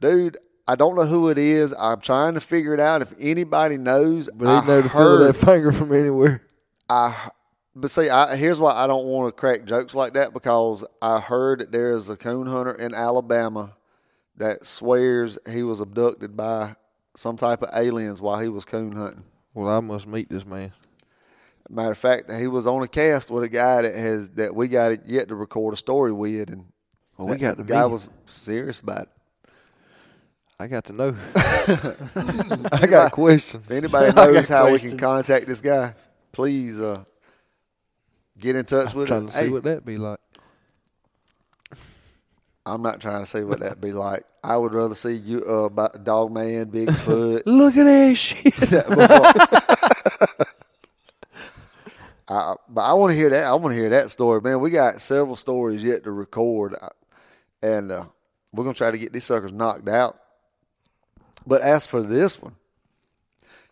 dude, 0.02 0.38
I 0.68 0.76
don't 0.76 0.96
know 0.96 1.06
who 1.06 1.30
it 1.30 1.38
is. 1.38 1.74
I'm 1.78 2.02
trying 2.02 2.34
to 2.34 2.40
figure 2.40 2.74
it 2.74 2.80
out. 2.80 3.02
If 3.02 3.14
anybody 3.20 3.78
knows, 3.78 4.30
But 4.34 4.48
I 4.48 4.62
he 4.62 4.68
know 4.68 4.82
to 4.82 4.90
feel 4.90 5.20
that 5.20 5.34
finger 5.36 5.72
from 5.72 5.94
anywhere. 5.94 6.42
I 6.90 7.30
but 7.78 7.90
see, 7.92 8.10
I, 8.10 8.36
here's 8.38 8.60
why 8.60 8.72
I 8.72 8.88
don't 8.88 9.06
want 9.06 9.28
to 9.28 9.38
crack 9.40 9.66
jokes 9.66 9.94
like 9.96 10.14
that 10.14 10.32
because 10.34 10.86
I 11.02 11.20
heard 11.20 11.60
that 11.60 11.72
there 11.74 11.92
is 11.92 12.10
a 12.10 12.16
coon 12.16 12.48
hunter 12.48 12.72
in 12.72 12.94
Alabama 12.94 13.74
that 14.38 14.66
swears 14.66 15.38
he 15.52 15.62
was 15.62 15.82
abducted 15.82 16.38
by 16.38 16.76
some 17.18 17.36
type 17.36 17.62
of 17.64 17.70
aliens 17.74 18.22
while 18.22 18.40
he 18.40 18.48
was 18.48 18.64
coon 18.64 18.94
hunting. 18.94 19.24
Well, 19.56 19.68
I 19.76 19.80
must 19.80 20.06
meet 20.06 20.30
this 20.30 20.46
man. 20.46 20.72
Matter 21.70 21.92
of 21.94 21.98
fact, 21.98 22.32
he 22.32 22.46
was 22.48 22.68
on 22.68 22.84
a 22.84 22.88
cast 22.88 23.32
with 23.32 23.44
a 23.44 23.50
guy 23.50 23.82
that 23.82 23.96
has 23.96 24.30
that 24.32 24.54
we 24.54 24.68
got 24.68 24.92
it 24.92 25.02
yet 25.08 25.30
to 25.30 25.36
record 25.36 25.74
a 25.74 25.78
story 25.78 26.12
with, 26.12 26.50
and 26.52 26.66
Well, 27.18 27.28
we 27.30 27.38
got 27.38 27.58
to 27.58 27.64
guy 27.64 27.84
meet. 27.86 27.92
was 27.92 28.10
serious 28.28 28.82
about 28.82 29.04
it. 29.04 29.10
I 30.60 30.68
got 30.68 30.84
to 30.86 30.94
know. 30.94 31.16
I 31.36 32.86
got 32.88 33.12
questions. 33.12 33.66
If 33.66 33.72
anybody 33.72 34.12
knows 34.16 34.48
how 34.48 34.72
we 34.72 34.78
can 34.80 34.98
contact 34.98 35.48
this 35.48 35.60
guy, 35.62 35.96
please 36.32 36.80
uh, 36.80 37.04
get 38.38 38.56
in 38.56 38.64
touch 38.66 38.92
I'm 38.94 39.00
with 39.00 39.08
trying 39.08 39.22
him. 39.22 39.28
to 39.28 39.34
see 39.34 39.40
Hey, 39.46 39.50
what 39.50 39.64
that 39.64 39.84
be 39.86 39.98
like. 39.98 40.20
I'm 42.66 42.82
not 42.82 43.00
trying 43.00 43.20
to 43.20 43.26
see 43.26 43.44
what 43.44 43.60
that'd 43.60 43.80
be 43.80 43.92
like. 43.94 44.24
I 44.44 44.58
would 44.58 44.74
rather 44.74 44.96
see 44.96 45.14
you, 45.14 45.44
uh, 45.48 45.66
about 45.66 46.04
Dog 46.04 46.32
Man, 46.32 46.66
Bigfoot. 46.68 47.44
Look 47.46 47.78
at 47.78 47.84
that 47.84 48.16
shit. 48.16 48.44
before- 48.60 50.48
I, 52.28 52.56
but 52.68 52.82
I 52.82 52.94
want 52.94 53.12
to 53.12 53.18
hear 53.18 53.30
that. 53.30 53.46
I 53.46 53.54
want 53.54 53.76
to 53.76 53.80
hear 53.80 53.90
that 53.90 54.10
story, 54.10 54.42
man. 54.42 54.60
We 54.60 54.72
got 54.72 55.00
several 55.00 55.36
stories 55.36 55.84
yet 55.84 56.04
to 56.06 56.12
record, 56.12 56.76
uh, 56.82 56.90
and 57.62 57.92
uh, 57.92 58.06
we're 58.52 58.64
gonna 58.64 58.74
try 58.74 58.90
to 58.90 58.98
get 58.98 59.14
these 59.14 59.26
suckers 59.26 59.54
knocked 59.54 59.88
out. 59.88 60.18
But 61.46 61.62
as 61.62 61.86
for 61.86 62.02
this 62.02 62.42
one, 62.42 62.56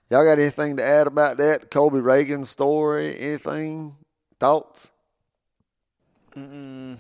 y'all 0.08 0.24
got 0.24 0.38
anything 0.38 0.78
to 0.78 0.84
add 0.84 1.08
about 1.08 1.38
that 1.38 1.72
Kobe 1.72 2.00
Reagan 2.00 2.44
story? 2.44 3.18
Anything? 3.20 3.96
Thoughts? 4.40 4.92
Mm, 6.36 6.98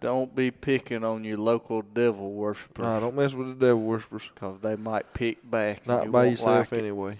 don't 0.00 0.34
be 0.34 0.50
picking 0.50 1.02
on 1.04 1.24
your 1.24 1.38
local 1.38 1.82
devil 1.82 2.32
worshippers 2.32 2.82
Nah, 2.84 3.00
don't 3.00 3.16
mess 3.16 3.34
with 3.34 3.48
the 3.58 3.66
devil 3.66 3.82
worshippers. 3.82 4.28
because 4.32 4.58
they 4.60 4.76
might 4.76 5.12
pick 5.14 5.48
back. 5.50 5.86
Not 5.86 6.06
you 6.06 6.12
by 6.12 6.26
yourself 6.26 6.70
like 6.70 6.72
it. 6.72 6.84
anyway. 6.84 7.16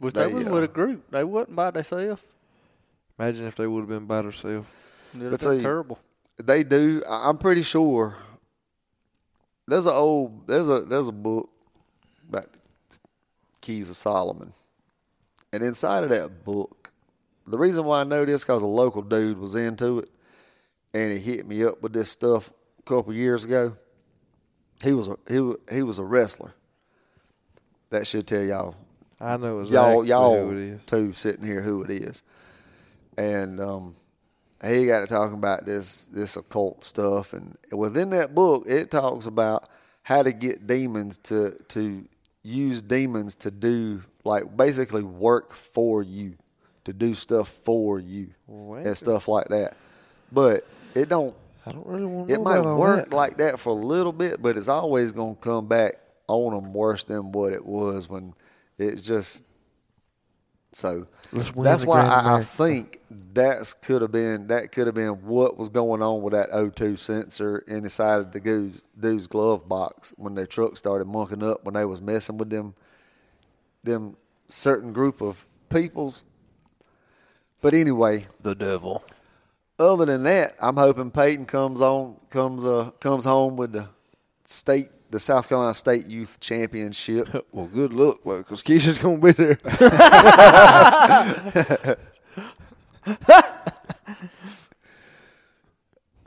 But 0.00 0.14
they 0.14 0.26
They, 0.28 0.34
was 0.34 0.46
uh, 0.48 0.50
with 0.50 0.64
a 0.64 0.68
group. 0.68 1.10
They 1.10 1.24
wasn't 1.24 1.56
by 1.56 1.70
themselves. 1.70 2.22
Imagine 3.18 3.46
if 3.46 3.56
they 3.56 3.66
would 3.66 3.80
have 3.80 3.88
been 3.88 4.06
by 4.06 4.22
themselves. 4.22 4.66
It'd 5.14 5.22
have 5.32 5.40
been 5.40 5.56
see, 5.58 5.62
terrible. 5.62 5.98
They 6.36 6.62
do. 6.64 7.02
I- 7.08 7.28
I'm 7.28 7.38
pretty 7.38 7.62
sure. 7.62 8.14
There's 9.66 9.86
a 9.86 9.92
old 9.92 10.46
there's 10.46 10.68
a 10.68 10.80
there's 10.80 11.08
a 11.08 11.12
book 11.12 11.48
about 12.28 12.52
the 12.52 12.98
Keys 13.60 13.90
of 13.90 13.96
Solomon, 13.96 14.52
and 15.52 15.62
inside 15.64 16.04
of 16.04 16.10
that 16.10 16.44
book, 16.44 16.92
the 17.48 17.58
reason 17.58 17.84
why 17.84 18.02
I 18.02 18.04
know 18.04 18.24
this 18.24 18.44
because 18.44 18.62
a 18.62 18.66
local 18.66 19.02
dude 19.02 19.38
was 19.38 19.56
into 19.56 20.00
it, 20.00 20.10
and 20.96 21.12
he 21.12 21.18
hit 21.18 21.46
me 21.46 21.62
up 21.64 21.82
with 21.82 21.92
this 21.92 22.10
stuff 22.10 22.50
a 22.78 22.82
couple 22.82 23.12
years 23.12 23.44
ago. 23.44 23.76
He 24.82 24.92
was 24.92 25.08
a, 25.08 25.16
he 25.28 25.54
he 25.70 25.82
was 25.82 25.98
a 25.98 26.04
wrestler. 26.04 26.54
That 27.90 28.06
should 28.06 28.26
tell 28.26 28.42
y'all 28.42 28.74
I 29.20 29.36
know 29.36 29.62
y'all 29.62 30.04
y'all 30.04 30.40
who 30.40 30.52
it 30.52 30.58
is. 30.58 30.80
two 30.86 31.12
sitting 31.12 31.44
here 31.44 31.60
who 31.60 31.82
it 31.82 31.90
is, 31.90 32.22
and 33.16 33.60
um, 33.60 33.96
he 34.64 34.86
got 34.86 35.00
to 35.00 35.06
talking 35.06 35.34
about 35.34 35.66
this 35.66 36.06
this 36.06 36.36
occult 36.36 36.82
stuff, 36.82 37.32
and 37.32 37.56
within 37.72 38.10
that 38.10 38.34
book, 38.34 38.64
it 38.66 38.90
talks 38.90 39.26
about 39.26 39.68
how 40.02 40.22
to 40.22 40.32
get 40.32 40.66
demons 40.66 41.18
to 41.18 41.56
to 41.68 42.06
use 42.42 42.80
demons 42.80 43.34
to 43.36 43.50
do 43.50 44.02
like 44.24 44.56
basically 44.56 45.02
work 45.02 45.52
for 45.52 46.02
you, 46.02 46.36
to 46.84 46.92
do 46.92 47.14
stuff 47.14 47.48
for 47.48 47.98
you 47.98 48.28
and 48.48 48.96
stuff 48.96 49.28
like 49.28 49.48
that. 49.48 49.76
But 50.30 50.66
it 50.96 51.08
don't. 51.10 51.36
I 51.66 51.72
don't 51.72 51.86
really 51.86 52.06
want 52.06 52.32
to 52.34 52.34
It 52.34 52.38
know 52.38 52.44
might 52.44 52.58
about 52.58 52.78
work 52.78 53.10
that. 53.10 53.12
like 53.12 53.38
that 53.38 53.60
for 53.60 53.70
a 53.70 53.86
little 53.86 54.12
bit, 54.12 54.42
but 54.42 54.56
it's 54.56 54.68
always 54.68 55.12
gonna 55.12 55.36
come 55.36 55.68
back 55.68 55.94
on 56.28 56.52
them 56.54 56.72
worse 56.72 57.04
than 57.04 57.32
what 57.32 57.52
it 57.52 57.64
was 57.66 58.08
when 58.08 58.34
it's 58.78 59.04
just. 59.06 59.44
So 60.72 61.06
that's 61.62 61.86
why 61.86 62.02
I, 62.04 62.38
I 62.38 62.44
think 62.44 63.00
that's 63.10 63.74
could 63.74 64.02
have 64.02 64.12
been 64.12 64.48
that 64.48 64.72
could 64.72 64.86
have 64.86 64.94
been 64.94 65.14
what 65.26 65.56
was 65.58 65.70
going 65.70 66.02
on 66.02 66.22
with 66.22 66.34
that 66.34 66.50
O2 66.50 66.98
sensor 66.98 67.58
inside 67.68 68.20
of 68.20 68.32
the 68.32 68.40
dude's, 68.40 68.88
dude's 68.98 69.26
glove 69.26 69.68
box 69.68 70.14
when 70.18 70.34
their 70.34 70.46
truck 70.46 70.76
started 70.76 71.06
monking 71.06 71.42
up 71.42 71.64
when 71.64 71.74
they 71.74 71.84
was 71.86 72.02
messing 72.02 72.38
with 72.38 72.50
them 72.50 72.74
them 73.84 74.16
certain 74.48 74.92
group 74.92 75.22
of 75.22 75.46
peoples. 75.70 76.24
But 77.62 77.74
anyway, 77.74 78.26
the 78.42 78.54
devil. 78.54 79.04
Other 79.78 80.06
than 80.06 80.22
that, 80.22 80.54
I'm 80.60 80.76
hoping 80.76 81.10
Peyton 81.10 81.44
comes 81.44 81.80
on 81.80 82.16
comes 82.30 82.64
uh 82.64 82.90
comes 82.98 83.24
home 83.24 83.56
with 83.56 83.72
the 83.72 83.88
state 84.44 84.88
the 85.10 85.20
South 85.20 85.48
Carolina 85.48 85.74
State 85.74 86.06
Youth 86.06 86.40
Championship. 86.40 87.28
Well, 87.52 87.66
good 87.66 87.92
luck, 87.92 88.20
because 88.24 88.62
Keisha's 88.62 88.98
gonna 88.98 89.18
be 89.18 89.32
there. 89.32 89.54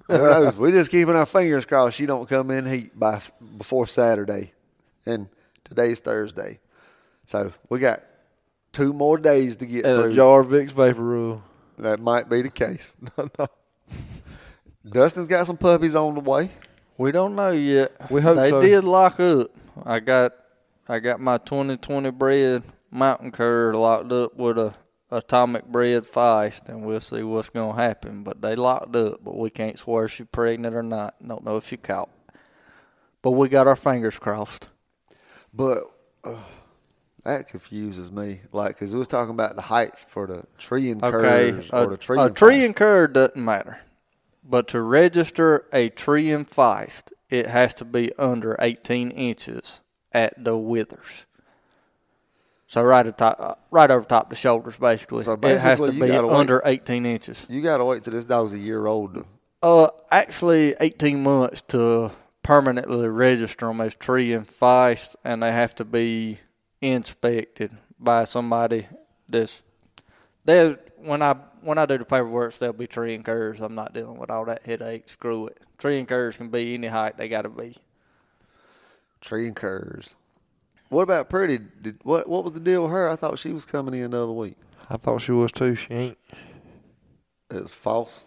Who 0.07 0.17
knows? 0.17 0.57
We're 0.57 0.71
just 0.71 0.89
keeping 0.89 1.15
our 1.15 1.25
fingers 1.27 1.65
crossed 1.65 1.97
she 1.97 2.05
don't 2.07 2.27
come 2.27 2.49
in 2.51 2.65
heat 2.65 2.97
by 2.97 3.21
before 3.57 3.85
Saturday, 3.85 4.53
and 5.05 5.27
today's 5.63 5.99
Thursday, 5.99 6.59
so 7.25 7.53
we 7.69 7.79
got 7.79 8.01
two 8.71 8.91
more 8.91 9.19
days 9.19 9.57
to 9.57 9.67
get 9.67 9.85
and 9.85 10.01
through. 10.01 10.11
a 10.11 10.13
jar 10.13 10.41
of 10.41 10.47
Vicks 10.47 10.71
VapoRub. 10.71 11.41
That 11.79 11.99
might 11.99 12.29
be 12.29 12.41
the 12.41 12.49
case. 12.49 12.95
Dustin's 14.89 15.27
got 15.27 15.47
some 15.47 15.57
puppies 15.57 15.95
on 15.95 16.15
the 16.15 16.19
way. 16.19 16.49
We 16.97 17.11
don't 17.11 17.35
know 17.35 17.51
yet. 17.51 17.93
We 18.11 18.21
hope 18.21 18.37
they 18.37 18.49
so. 18.49 18.61
did 18.61 18.83
lock 18.83 19.19
up. 19.19 19.51
I 19.85 19.99
got 19.99 20.33
I 20.87 20.99
got 20.99 21.19
my 21.19 21.37
2020 21.37 22.11
bred 22.11 22.63
mountain 22.91 23.31
cur 23.31 23.73
locked 23.73 24.11
up 24.11 24.35
with 24.35 24.57
a 24.57 24.73
atomic 25.11 25.65
bred 25.65 26.03
feist, 26.03 26.67
and 26.67 26.83
we'll 26.83 26.99
see 26.99 27.23
what's 27.23 27.49
gonna 27.49 27.75
happen. 27.75 28.23
But 28.23 28.41
they 28.41 28.55
locked 28.55 28.95
up, 28.95 29.23
but 29.23 29.37
we 29.37 29.49
can't 29.49 29.79
swear 29.79 30.07
she's 30.07 30.27
pregnant 30.31 30.75
or 30.75 30.83
not. 30.83 31.15
Don't 31.25 31.43
know 31.43 31.57
if 31.57 31.67
she 31.67 31.77
caught. 31.77 32.09
But 33.21 33.31
we 33.31 33.49
got 33.49 33.67
our 33.67 33.75
fingers 33.75 34.19
crossed. 34.19 34.67
But 35.53 35.79
uh, 36.23 36.37
that 37.29 37.47
confuses 37.47 38.11
me. 38.11 38.41
Like, 38.51 38.75
because 38.75 38.93
we 38.93 38.99
was 38.99 39.07
talking 39.07 39.33
about 39.33 39.55
the 39.55 39.61
height 39.61 39.97
for 39.97 40.27
the 40.27 40.43
tree 40.57 40.89
and 40.89 41.03
Okay, 41.03 41.51
curves 41.51 41.69
a, 41.71 41.83
or 41.83 41.87
the 41.91 41.97
tree 41.97 42.17
a 42.17 42.23
and 42.23 42.35
tree 42.35 42.65
and 42.65 42.75
doesn't 42.75 43.35
matter, 43.37 43.79
but 44.43 44.67
to 44.69 44.81
register 44.81 45.65
a 45.71 45.89
Treeing 45.89 46.45
Feist, 46.45 47.11
it 47.29 47.47
has 47.47 47.73
to 47.75 47.85
be 47.85 48.11
under 48.17 48.55
18 48.59 49.11
inches 49.11 49.81
at 50.11 50.43
the 50.43 50.57
withers. 50.57 51.25
So 52.67 52.83
right 52.83 53.05
at 53.05 53.17
top, 53.17 53.37
uh, 53.39 53.55
right 53.71 53.89
over 53.89 54.05
top 54.05 54.29
the 54.29 54.35
shoulders, 54.35 54.77
basically. 54.77 55.23
So 55.23 55.33
it 55.33 55.43
has 55.43 55.63
to 55.63 55.69
basically, 55.69 56.01
be 56.01 56.07
gotta 56.07 56.27
wait. 56.27 56.35
under 56.35 56.61
18 56.63 57.05
inches. 57.05 57.47
You 57.49 57.61
got 57.61 57.77
to 57.77 57.85
wait 57.85 58.03
till 58.03 58.13
this 58.13 58.25
dog's 58.25 58.53
a 58.53 58.59
year 58.59 58.85
old. 58.85 59.25
Uh, 59.63 59.89
actually, 60.11 60.75
18 60.79 61.23
months 61.23 61.63
to 61.63 62.11
permanently 62.43 63.07
register 63.07 63.65
them 63.65 63.81
as 63.81 63.95
Treeing 63.95 64.45
Feist, 64.45 65.15
and 65.23 65.41
they 65.41 65.51
have 65.51 65.73
to 65.75 65.85
be 65.85 66.39
inspected 66.81 67.71
by 67.99 68.23
somebody 68.23 68.87
that's 69.27 69.63
they 70.45 70.75
when 70.97 71.21
I 71.21 71.33
when 71.61 71.77
I 71.77 71.85
do 71.85 71.97
the 71.97 72.05
paperwork, 72.05 72.53
they'll 72.55 72.73
be 72.73 72.87
Treeing 72.87 73.23
Curs. 73.23 73.59
I'm 73.59 73.75
not 73.75 73.93
dealing 73.93 74.17
with 74.17 74.29
all 74.29 74.45
that 74.45 74.65
headache. 74.65 75.09
Screw 75.09 75.47
it. 75.47 75.59
Treeing 75.77 76.05
Curs 76.05 76.37
can 76.37 76.49
be 76.49 76.73
any 76.73 76.87
height 76.87 77.17
they 77.17 77.29
got 77.29 77.43
to 77.43 77.49
be. 77.49 77.75
Treeing 79.21 79.53
Curs. 79.53 80.15
What 80.89 81.03
about 81.03 81.29
Purdy? 81.29 81.59
Did 81.81 81.99
what? 82.03 82.27
What 82.27 82.43
was 82.43 82.53
the 82.53 82.59
deal 82.59 82.83
with 82.83 82.91
her? 82.91 83.09
I 83.09 83.15
thought 83.15 83.37
she 83.37 83.51
was 83.51 83.65
coming 83.65 83.93
in 83.93 84.11
the 84.11 84.23
other 84.23 84.31
week. 84.31 84.55
I 84.89 84.97
thought 84.97 85.21
she 85.21 85.31
was 85.31 85.51
too. 85.51 85.75
She 85.75 85.93
ain't. 85.93 86.17
It's 87.51 87.71
false. 87.71 88.23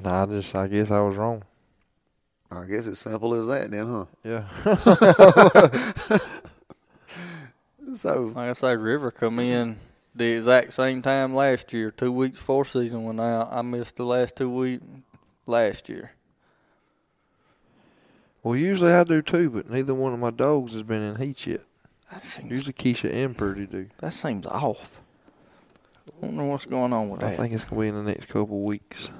Nah, 0.00 0.24
I 0.24 0.26
just 0.26 0.54
I 0.54 0.66
guess 0.66 0.90
I 0.90 1.00
was 1.00 1.16
wrong. 1.16 1.44
I 2.50 2.66
guess 2.66 2.86
it's 2.86 3.00
simple 3.00 3.34
as 3.34 3.48
that, 3.48 3.70
then, 3.70 3.86
huh? 3.86 4.06
Yeah. 4.22 4.44
So 7.94 8.32
Like 8.34 8.50
I 8.50 8.52
say, 8.54 8.76
River 8.76 9.10
come 9.10 9.38
in 9.38 9.78
the 10.14 10.32
exact 10.32 10.72
same 10.72 11.02
time 11.02 11.34
last 11.34 11.72
year, 11.72 11.90
two 11.90 12.12
weeks 12.12 12.38
before 12.38 12.64
season 12.64 13.04
went 13.04 13.20
out. 13.20 13.48
I 13.52 13.62
missed 13.62 13.96
the 13.96 14.04
last 14.04 14.36
two 14.36 14.50
weeks 14.50 14.84
last 15.46 15.88
year. 15.88 16.12
well, 18.42 18.56
usually 18.56 18.92
I 18.92 19.04
do 19.04 19.22
too, 19.22 19.50
but 19.50 19.70
neither 19.70 19.94
one 19.94 20.12
of 20.12 20.18
my 20.18 20.30
dogs 20.30 20.72
has 20.72 20.82
been 20.82 21.02
in 21.02 21.16
heat 21.16 21.46
yet. 21.46 21.62
That 22.10 22.20
seems 22.20 22.50
Usually 22.50 22.72
Keisha 22.72 23.12
and 23.12 23.36
Purdy 23.36 23.66
do. 23.66 23.88
that 23.98 24.12
seems 24.12 24.46
off. 24.46 25.00
I 26.06 26.26
don't 26.26 26.36
know 26.36 26.44
what's 26.44 26.66
going 26.66 26.92
on 26.92 27.08
with 27.08 27.22
I 27.22 27.30
that. 27.30 27.32
I 27.32 27.36
think 27.36 27.54
it's 27.54 27.64
gonna 27.64 27.80
be 27.80 27.88
in 27.88 27.94
the 27.94 28.02
next 28.02 28.26
couple 28.28 28.62
weeks. 28.62 29.10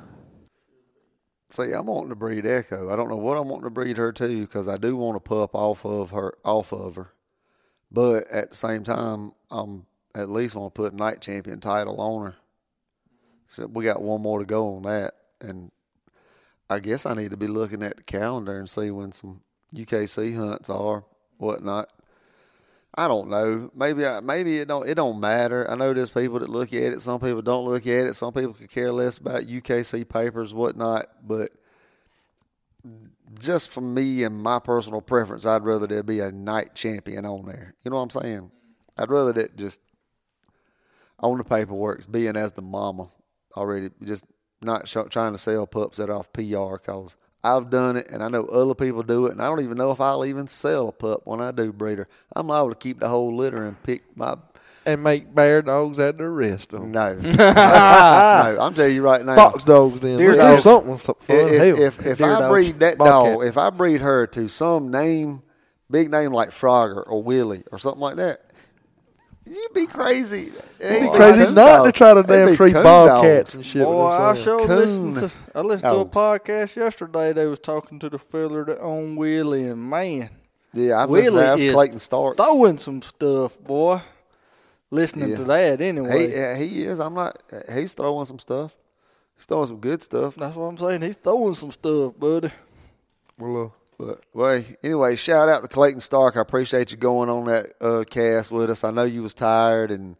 See, 1.48 1.72
I'm 1.72 1.86
wanting 1.86 2.10
to 2.10 2.14
breed 2.16 2.44
Echo. 2.46 2.90
I 2.92 2.96
don't 2.96 3.08
know 3.08 3.16
what 3.16 3.38
I'm 3.38 3.48
wanting 3.48 3.64
to 3.64 3.70
breed 3.70 3.96
her 3.96 4.12
to 4.12 4.40
because 4.40 4.68
I 4.68 4.76
do 4.76 4.96
want 4.96 5.16
to 5.16 5.20
pup 5.20 5.54
off 5.54 5.86
of 5.86 6.10
her, 6.10 6.34
off 6.44 6.72
of 6.72 6.96
her. 6.96 7.13
But 7.94 8.28
at 8.28 8.50
the 8.50 8.56
same 8.56 8.82
time, 8.82 9.32
I'm 9.52 9.86
at 10.16 10.28
least 10.28 10.54
to 10.54 10.68
put 10.68 10.94
night 10.94 11.20
champion 11.20 11.60
title 11.60 12.00
on 12.00 12.26
her. 12.26 12.34
So 13.46 13.66
we 13.68 13.84
got 13.84 14.02
one 14.02 14.20
more 14.20 14.40
to 14.40 14.44
go 14.44 14.74
on 14.74 14.82
that, 14.82 15.14
and 15.40 15.70
I 16.68 16.80
guess 16.80 17.06
I 17.06 17.14
need 17.14 17.30
to 17.30 17.36
be 17.36 17.46
looking 17.46 17.84
at 17.84 17.96
the 17.96 18.02
calendar 18.02 18.58
and 18.58 18.68
see 18.68 18.90
when 18.90 19.12
some 19.12 19.42
UKC 19.72 20.36
hunts 20.36 20.70
are, 20.70 21.04
whatnot. 21.38 21.88
I 22.96 23.06
don't 23.06 23.28
know. 23.28 23.70
Maybe 23.76 24.04
I, 24.04 24.20
maybe 24.20 24.58
it 24.58 24.68
don't 24.68 24.88
it 24.88 24.94
don't 24.94 25.20
matter. 25.20 25.68
I 25.70 25.76
know 25.76 25.92
there's 25.92 26.10
people 26.10 26.40
that 26.40 26.48
look 26.48 26.72
at 26.72 26.92
it. 26.92 27.00
Some 27.00 27.20
people 27.20 27.42
don't 27.42 27.64
look 27.64 27.86
at 27.86 28.06
it. 28.06 28.14
Some 28.14 28.32
people 28.32 28.54
could 28.54 28.70
care 28.70 28.92
less 28.92 29.18
about 29.18 29.42
UKC 29.42 30.08
papers, 30.08 30.52
whatnot. 30.52 31.06
But 31.24 31.52
just 33.38 33.70
for 33.70 33.80
me 33.80 34.22
and 34.22 34.42
my 34.42 34.58
personal 34.58 35.00
preference, 35.00 35.46
I'd 35.46 35.64
rather 35.64 35.86
there 35.86 36.02
be 36.02 36.20
a 36.20 36.32
night 36.32 36.74
champion 36.74 37.24
on 37.24 37.46
there. 37.46 37.74
You 37.82 37.90
know 37.90 37.96
what 37.96 38.02
I'm 38.02 38.10
saying? 38.10 38.50
I'd 38.96 39.10
rather 39.10 39.32
that 39.32 39.56
just 39.56 39.80
on 41.18 41.38
the 41.38 41.44
paperwork, 41.44 42.10
being 42.10 42.36
as 42.36 42.52
the 42.52 42.62
mama 42.62 43.08
already, 43.56 43.90
just 44.02 44.24
not 44.62 44.88
sh- 44.88 44.96
trying 45.10 45.32
to 45.32 45.38
sell 45.38 45.66
pups 45.66 45.98
that 45.98 46.10
are 46.10 46.16
off 46.16 46.32
PR 46.32 46.76
because 46.76 47.16
I've 47.42 47.70
done 47.70 47.96
it 47.96 48.08
and 48.10 48.22
I 48.22 48.28
know 48.28 48.44
other 48.46 48.74
people 48.74 49.02
do 49.02 49.26
it, 49.26 49.32
and 49.32 49.42
I 49.42 49.46
don't 49.46 49.60
even 49.60 49.76
know 49.76 49.90
if 49.90 50.00
I'll 50.00 50.24
even 50.24 50.46
sell 50.46 50.88
a 50.88 50.92
pup 50.92 51.22
when 51.24 51.40
I 51.40 51.50
do 51.50 51.72
breeder. 51.72 52.08
I'm 52.34 52.48
liable 52.48 52.70
to 52.70 52.76
keep 52.76 53.00
the 53.00 53.08
whole 53.08 53.36
litter 53.36 53.64
and 53.64 53.80
pick 53.82 54.02
my. 54.16 54.36
And 54.86 55.02
make 55.02 55.34
bear 55.34 55.62
dogs 55.62 55.98
at 55.98 56.18
the 56.18 56.28
rest 56.28 56.72
of 56.74 56.80
them. 56.82 56.92
No, 56.92 57.14
no, 57.20 58.58
I'm 58.60 58.74
telling 58.74 58.94
you 58.94 59.02
right 59.02 59.24
now. 59.24 59.34
Fox 59.34 59.64
dogs 59.64 60.00
then. 60.00 60.18
Deer 60.18 60.36
dogs. 60.36 60.62
something 60.62 60.98
fun. 60.98 61.14
if, 61.28 61.50
Hell. 61.50 61.80
if, 61.82 62.06
if 62.06 62.22
I 62.22 62.38
dogs. 62.40 62.48
breed 62.48 62.74
that 62.80 62.98
Bobcat. 62.98 63.34
dog, 63.38 63.44
if 63.46 63.56
I 63.56 63.70
breed 63.70 64.00
her 64.02 64.26
to 64.28 64.46
some 64.48 64.90
name, 64.90 65.42
big 65.90 66.10
name 66.10 66.32
like 66.32 66.50
Frogger 66.50 67.02
or 67.06 67.22
Willie 67.22 67.64
or 67.72 67.78
something 67.78 68.00
like 68.02 68.16
that, 68.16 68.42
you'd 69.46 69.72
be 69.72 69.86
crazy. 69.86 70.52
It'd 70.80 71.02
be 71.10 71.16
crazy 71.16 71.46
coon 71.46 71.54
not 71.54 71.84
to 71.84 71.92
try 71.92 72.12
to 72.12 72.22
They'd 72.22 72.36
damn 72.44 72.48
be 72.50 72.56
treat 72.56 72.74
bobcats 72.74 73.54
and 73.54 73.64
shit. 73.64 73.82
Boy, 73.84 74.06
I 74.08 74.34
them 74.34 74.42
sure 74.42 74.66
Coon 74.66 74.76
listened 74.76 75.16
to. 75.16 75.30
I 75.54 75.60
listened 75.62 75.92
to 75.92 75.98
a 76.00 76.04
podcast 76.06 76.76
yesterday. 76.76 77.32
They 77.32 77.46
was 77.46 77.58
talking 77.58 77.98
to 78.00 78.10
the 78.10 78.18
fella 78.18 78.66
that 78.66 78.80
owned 78.80 79.16
Willie, 79.16 79.66
and 79.68 79.82
man, 79.88 80.28
Yeah, 80.74 81.02
I've 81.02 81.08
Willie 81.08 81.30
listened 81.30 81.60
to 81.60 81.66
is 81.68 81.72
Clayton 81.72 81.98
Starks. 81.98 82.36
throwing 82.36 82.76
some 82.76 83.00
stuff, 83.00 83.58
boy. 83.62 84.02
Listening 84.94 85.30
Yeah. 85.30 85.36
to 85.38 85.44
that 85.44 85.80
anyway. 85.80 86.28
He, 86.58 86.64
he 86.66 86.82
is. 86.84 87.00
I'm 87.00 87.14
not. 87.14 87.42
He's 87.74 87.92
throwing 87.94 88.26
some 88.26 88.38
stuff. 88.38 88.76
He's 89.36 89.46
throwing 89.46 89.66
some 89.66 89.78
good 89.80 90.00
stuff. 90.02 90.36
That's 90.36 90.54
what 90.54 90.66
I'm 90.66 90.76
saying. 90.76 91.02
He's 91.02 91.16
throwing 91.16 91.54
some 91.54 91.72
stuff, 91.72 92.12
buddy. 92.16 92.50
Well, 93.38 93.74
uh, 94.00 94.04
But 94.06 94.20
well, 94.32 94.62
anyway, 94.84 95.16
shout 95.16 95.48
out 95.48 95.62
to 95.62 95.68
Clayton 95.68 95.98
Stark. 96.00 96.36
I 96.36 96.40
appreciate 96.40 96.92
you 96.92 96.96
going 96.96 97.28
on 97.28 97.44
that 97.46 97.66
uh, 97.80 98.04
cast 98.08 98.52
with 98.52 98.70
us. 98.70 98.84
I 98.84 98.92
know 98.92 99.02
you 99.02 99.22
was 99.22 99.34
tired, 99.34 99.90
and 99.90 100.14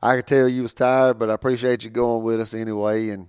I 0.00 0.16
could 0.16 0.26
tell 0.28 0.48
you 0.48 0.62
was 0.62 0.74
tired, 0.74 1.18
but 1.18 1.28
I 1.30 1.34
appreciate 1.34 1.82
you 1.82 1.90
going 1.90 2.22
with 2.22 2.40
us 2.40 2.54
anyway, 2.54 3.08
and 3.08 3.28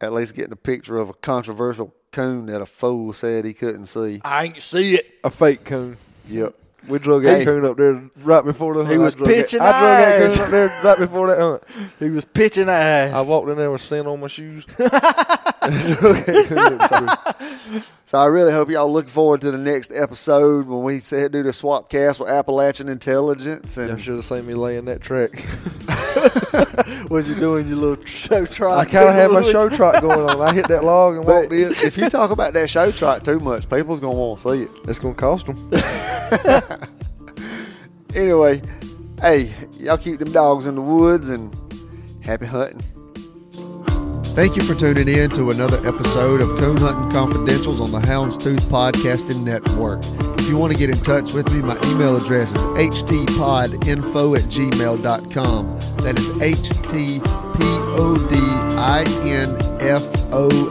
at 0.00 0.12
least 0.12 0.36
getting 0.36 0.52
a 0.52 0.56
picture 0.56 0.98
of 0.98 1.10
a 1.10 1.14
controversial 1.14 1.92
coon 2.12 2.46
that 2.46 2.60
a 2.60 2.66
fool 2.66 3.12
said 3.12 3.44
he 3.44 3.52
couldn't 3.54 3.86
see. 3.86 4.20
I 4.24 4.44
ain't 4.44 4.60
see 4.60 4.94
it. 4.94 5.18
a 5.24 5.30
fake 5.30 5.64
coon. 5.64 5.96
Yep. 6.28 6.54
We 6.88 6.98
drug 6.98 7.22
Hey. 7.22 7.38
that 7.38 7.44
coon 7.44 7.64
up 7.64 7.76
there 7.76 8.02
right 8.22 8.44
before 8.44 8.74
the 8.74 8.80
hunt. 8.84 8.92
He 8.92 8.98
was 8.98 9.14
I 9.14 9.18
drug 9.18 9.28
that- 9.28 9.34
pitching 9.34 9.60
I 9.60 9.70
drug 9.70 9.82
that 9.82 10.18
coon 10.36 10.44
up 10.44 10.50
there 10.50 10.80
right 10.84 10.98
before 10.98 11.26
that 11.28 11.38
hunt. 11.40 11.62
He 11.98 12.10
was 12.10 12.24
pitching 12.24 12.68
ass. 12.68 13.12
I 13.12 13.20
walked 13.22 13.48
in 13.48 13.56
there 13.56 13.70
with 13.70 13.82
sand 13.82 14.06
on 14.06 14.20
my 14.20 14.28
shoes. 14.28 14.64
So 18.06 18.18
I 18.18 18.26
really 18.26 18.52
hope 18.52 18.68
y'all 18.68 18.92
look 18.92 19.08
forward 19.08 19.40
to 19.42 19.50
the 19.50 19.58
next 19.58 19.90
episode 19.92 20.66
when 20.66 20.82
we 20.82 20.98
say, 20.98 21.26
do 21.28 21.42
the 21.42 21.52
swap 21.52 21.88
cast 21.88 22.20
with 22.20 22.28
Appalachian 22.28 22.88
Intelligence 22.88 23.78
and 23.78 23.88
Y'all 23.88 23.98
should 23.98 24.16
have 24.16 24.24
seen 24.24 24.46
me 24.46 24.54
laying 24.54 24.84
that 24.86 25.00
track. 25.00 25.30
What 27.08 27.26
you 27.26 27.34
doing, 27.34 27.68
you 27.68 27.76
little 27.76 28.02
show 28.06 28.46
trot? 28.46 28.78
I 28.78 28.84
kind 28.86 29.08
of 29.08 29.14
had 29.14 29.30
my 29.30 29.42
show 29.52 29.68
trot 29.68 30.00
going 30.00 30.20
on. 30.20 30.40
I 30.40 30.54
hit 30.54 30.68
that 30.68 30.84
log 30.84 31.16
and 31.16 31.26
walked 31.26 31.52
in. 31.52 31.70
if 31.84 31.98
you 31.98 32.08
talk 32.08 32.30
about 32.30 32.54
that 32.54 32.70
show 32.70 32.90
trot 32.90 33.24
too 33.24 33.38
much, 33.40 33.68
people's 33.68 34.00
gonna 34.00 34.18
want 34.18 34.40
to 34.40 34.50
see 34.50 34.62
it. 34.62 34.70
It's 34.88 34.98
gonna 34.98 35.14
cost 35.14 35.46
them. 35.46 35.70
Anyway, 38.14 38.62
hey, 39.20 39.52
y'all 39.78 39.98
keep 39.98 40.20
them 40.20 40.30
dogs 40.30 40.66
in 40.66 40.76
the 40.76 40.80
woods 40.80 41.30
and 41.30 41.54
happy 42.22 42.46
hunting. 42.46 42.80
Thank 44.34 44.56
you 44.56 44.64
for 44.64 44.74
tuning 44.74 45.06
in 45.06 45.30
to 45.30 45.50
another 45.50 45.76
episode 45.86 46.40
of 46.40 46.48
Coon 46.58 46.76
Hunting 46.76 47.08
Confidentials 47.10 47.80
on 47.80 47.92
the 47.92 48.00
Houndstooth 48.00 48.62
Podcasting 48.62 49.44
Network. 49.44 50.00
If 50.40 50.48
you 50.48 50.56
want 50.56 50.72
to 50.72 50.78
get 50.78 50.90
in 50.90 50.96
touch 50.96 51.32
with 51.32 51.54
me, 51.54 51.60
my 51.60 51.76
email 51.84 52.16
address 52.16 52.52
is 52.52 52.60
htpodinfo 52.60 54.36
at 54.36 54.42
gmail.com. 54.50 55.78
That 55.98 56.18
is 56.18 56.28
htpodinfo 56.30 57.20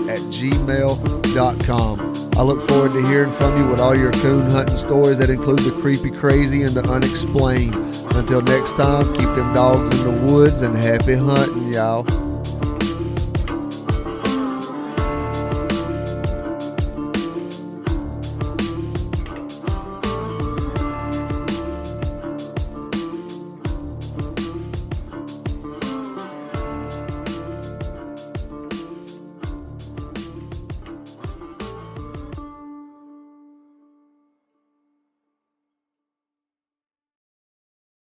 at 0.09 0.19
gmail.com. 0.19 2.13
I 2.37 2.41
look 2.41 2.67
forward 2.67 2.91
to 2.91 3.07
hearing 3.07 3.31
from 3.31 3.57
you 3.57 3.65
with 3.69 3.79
all 3.79 3.97
your 3.97 4.11
coon 4.11 4.49
hunting 4.49 4.75
stories 4.75 5.19
that 5.19 5.29
include 5.29 5.59
the 5.59 5.71
creepy, 5.79 6.11
crazy, 6.11 6.63
and 6.63 6.75
the 6.75 6.83
unexplained. 6.91 7.75
Until 8.13 8.41
next 8.41 8.75
time, 8.75 9.05
keep 9.13 9.23
them 9.23 9.53
dogs 9.53 9.89
in 10.01 10.03
the 10.03 10.33
woods 10.33 10.63
and 10.63 10.75
happy 10.75 11.15
hunting, 11.15 11.71
y'all. 11.71 12.32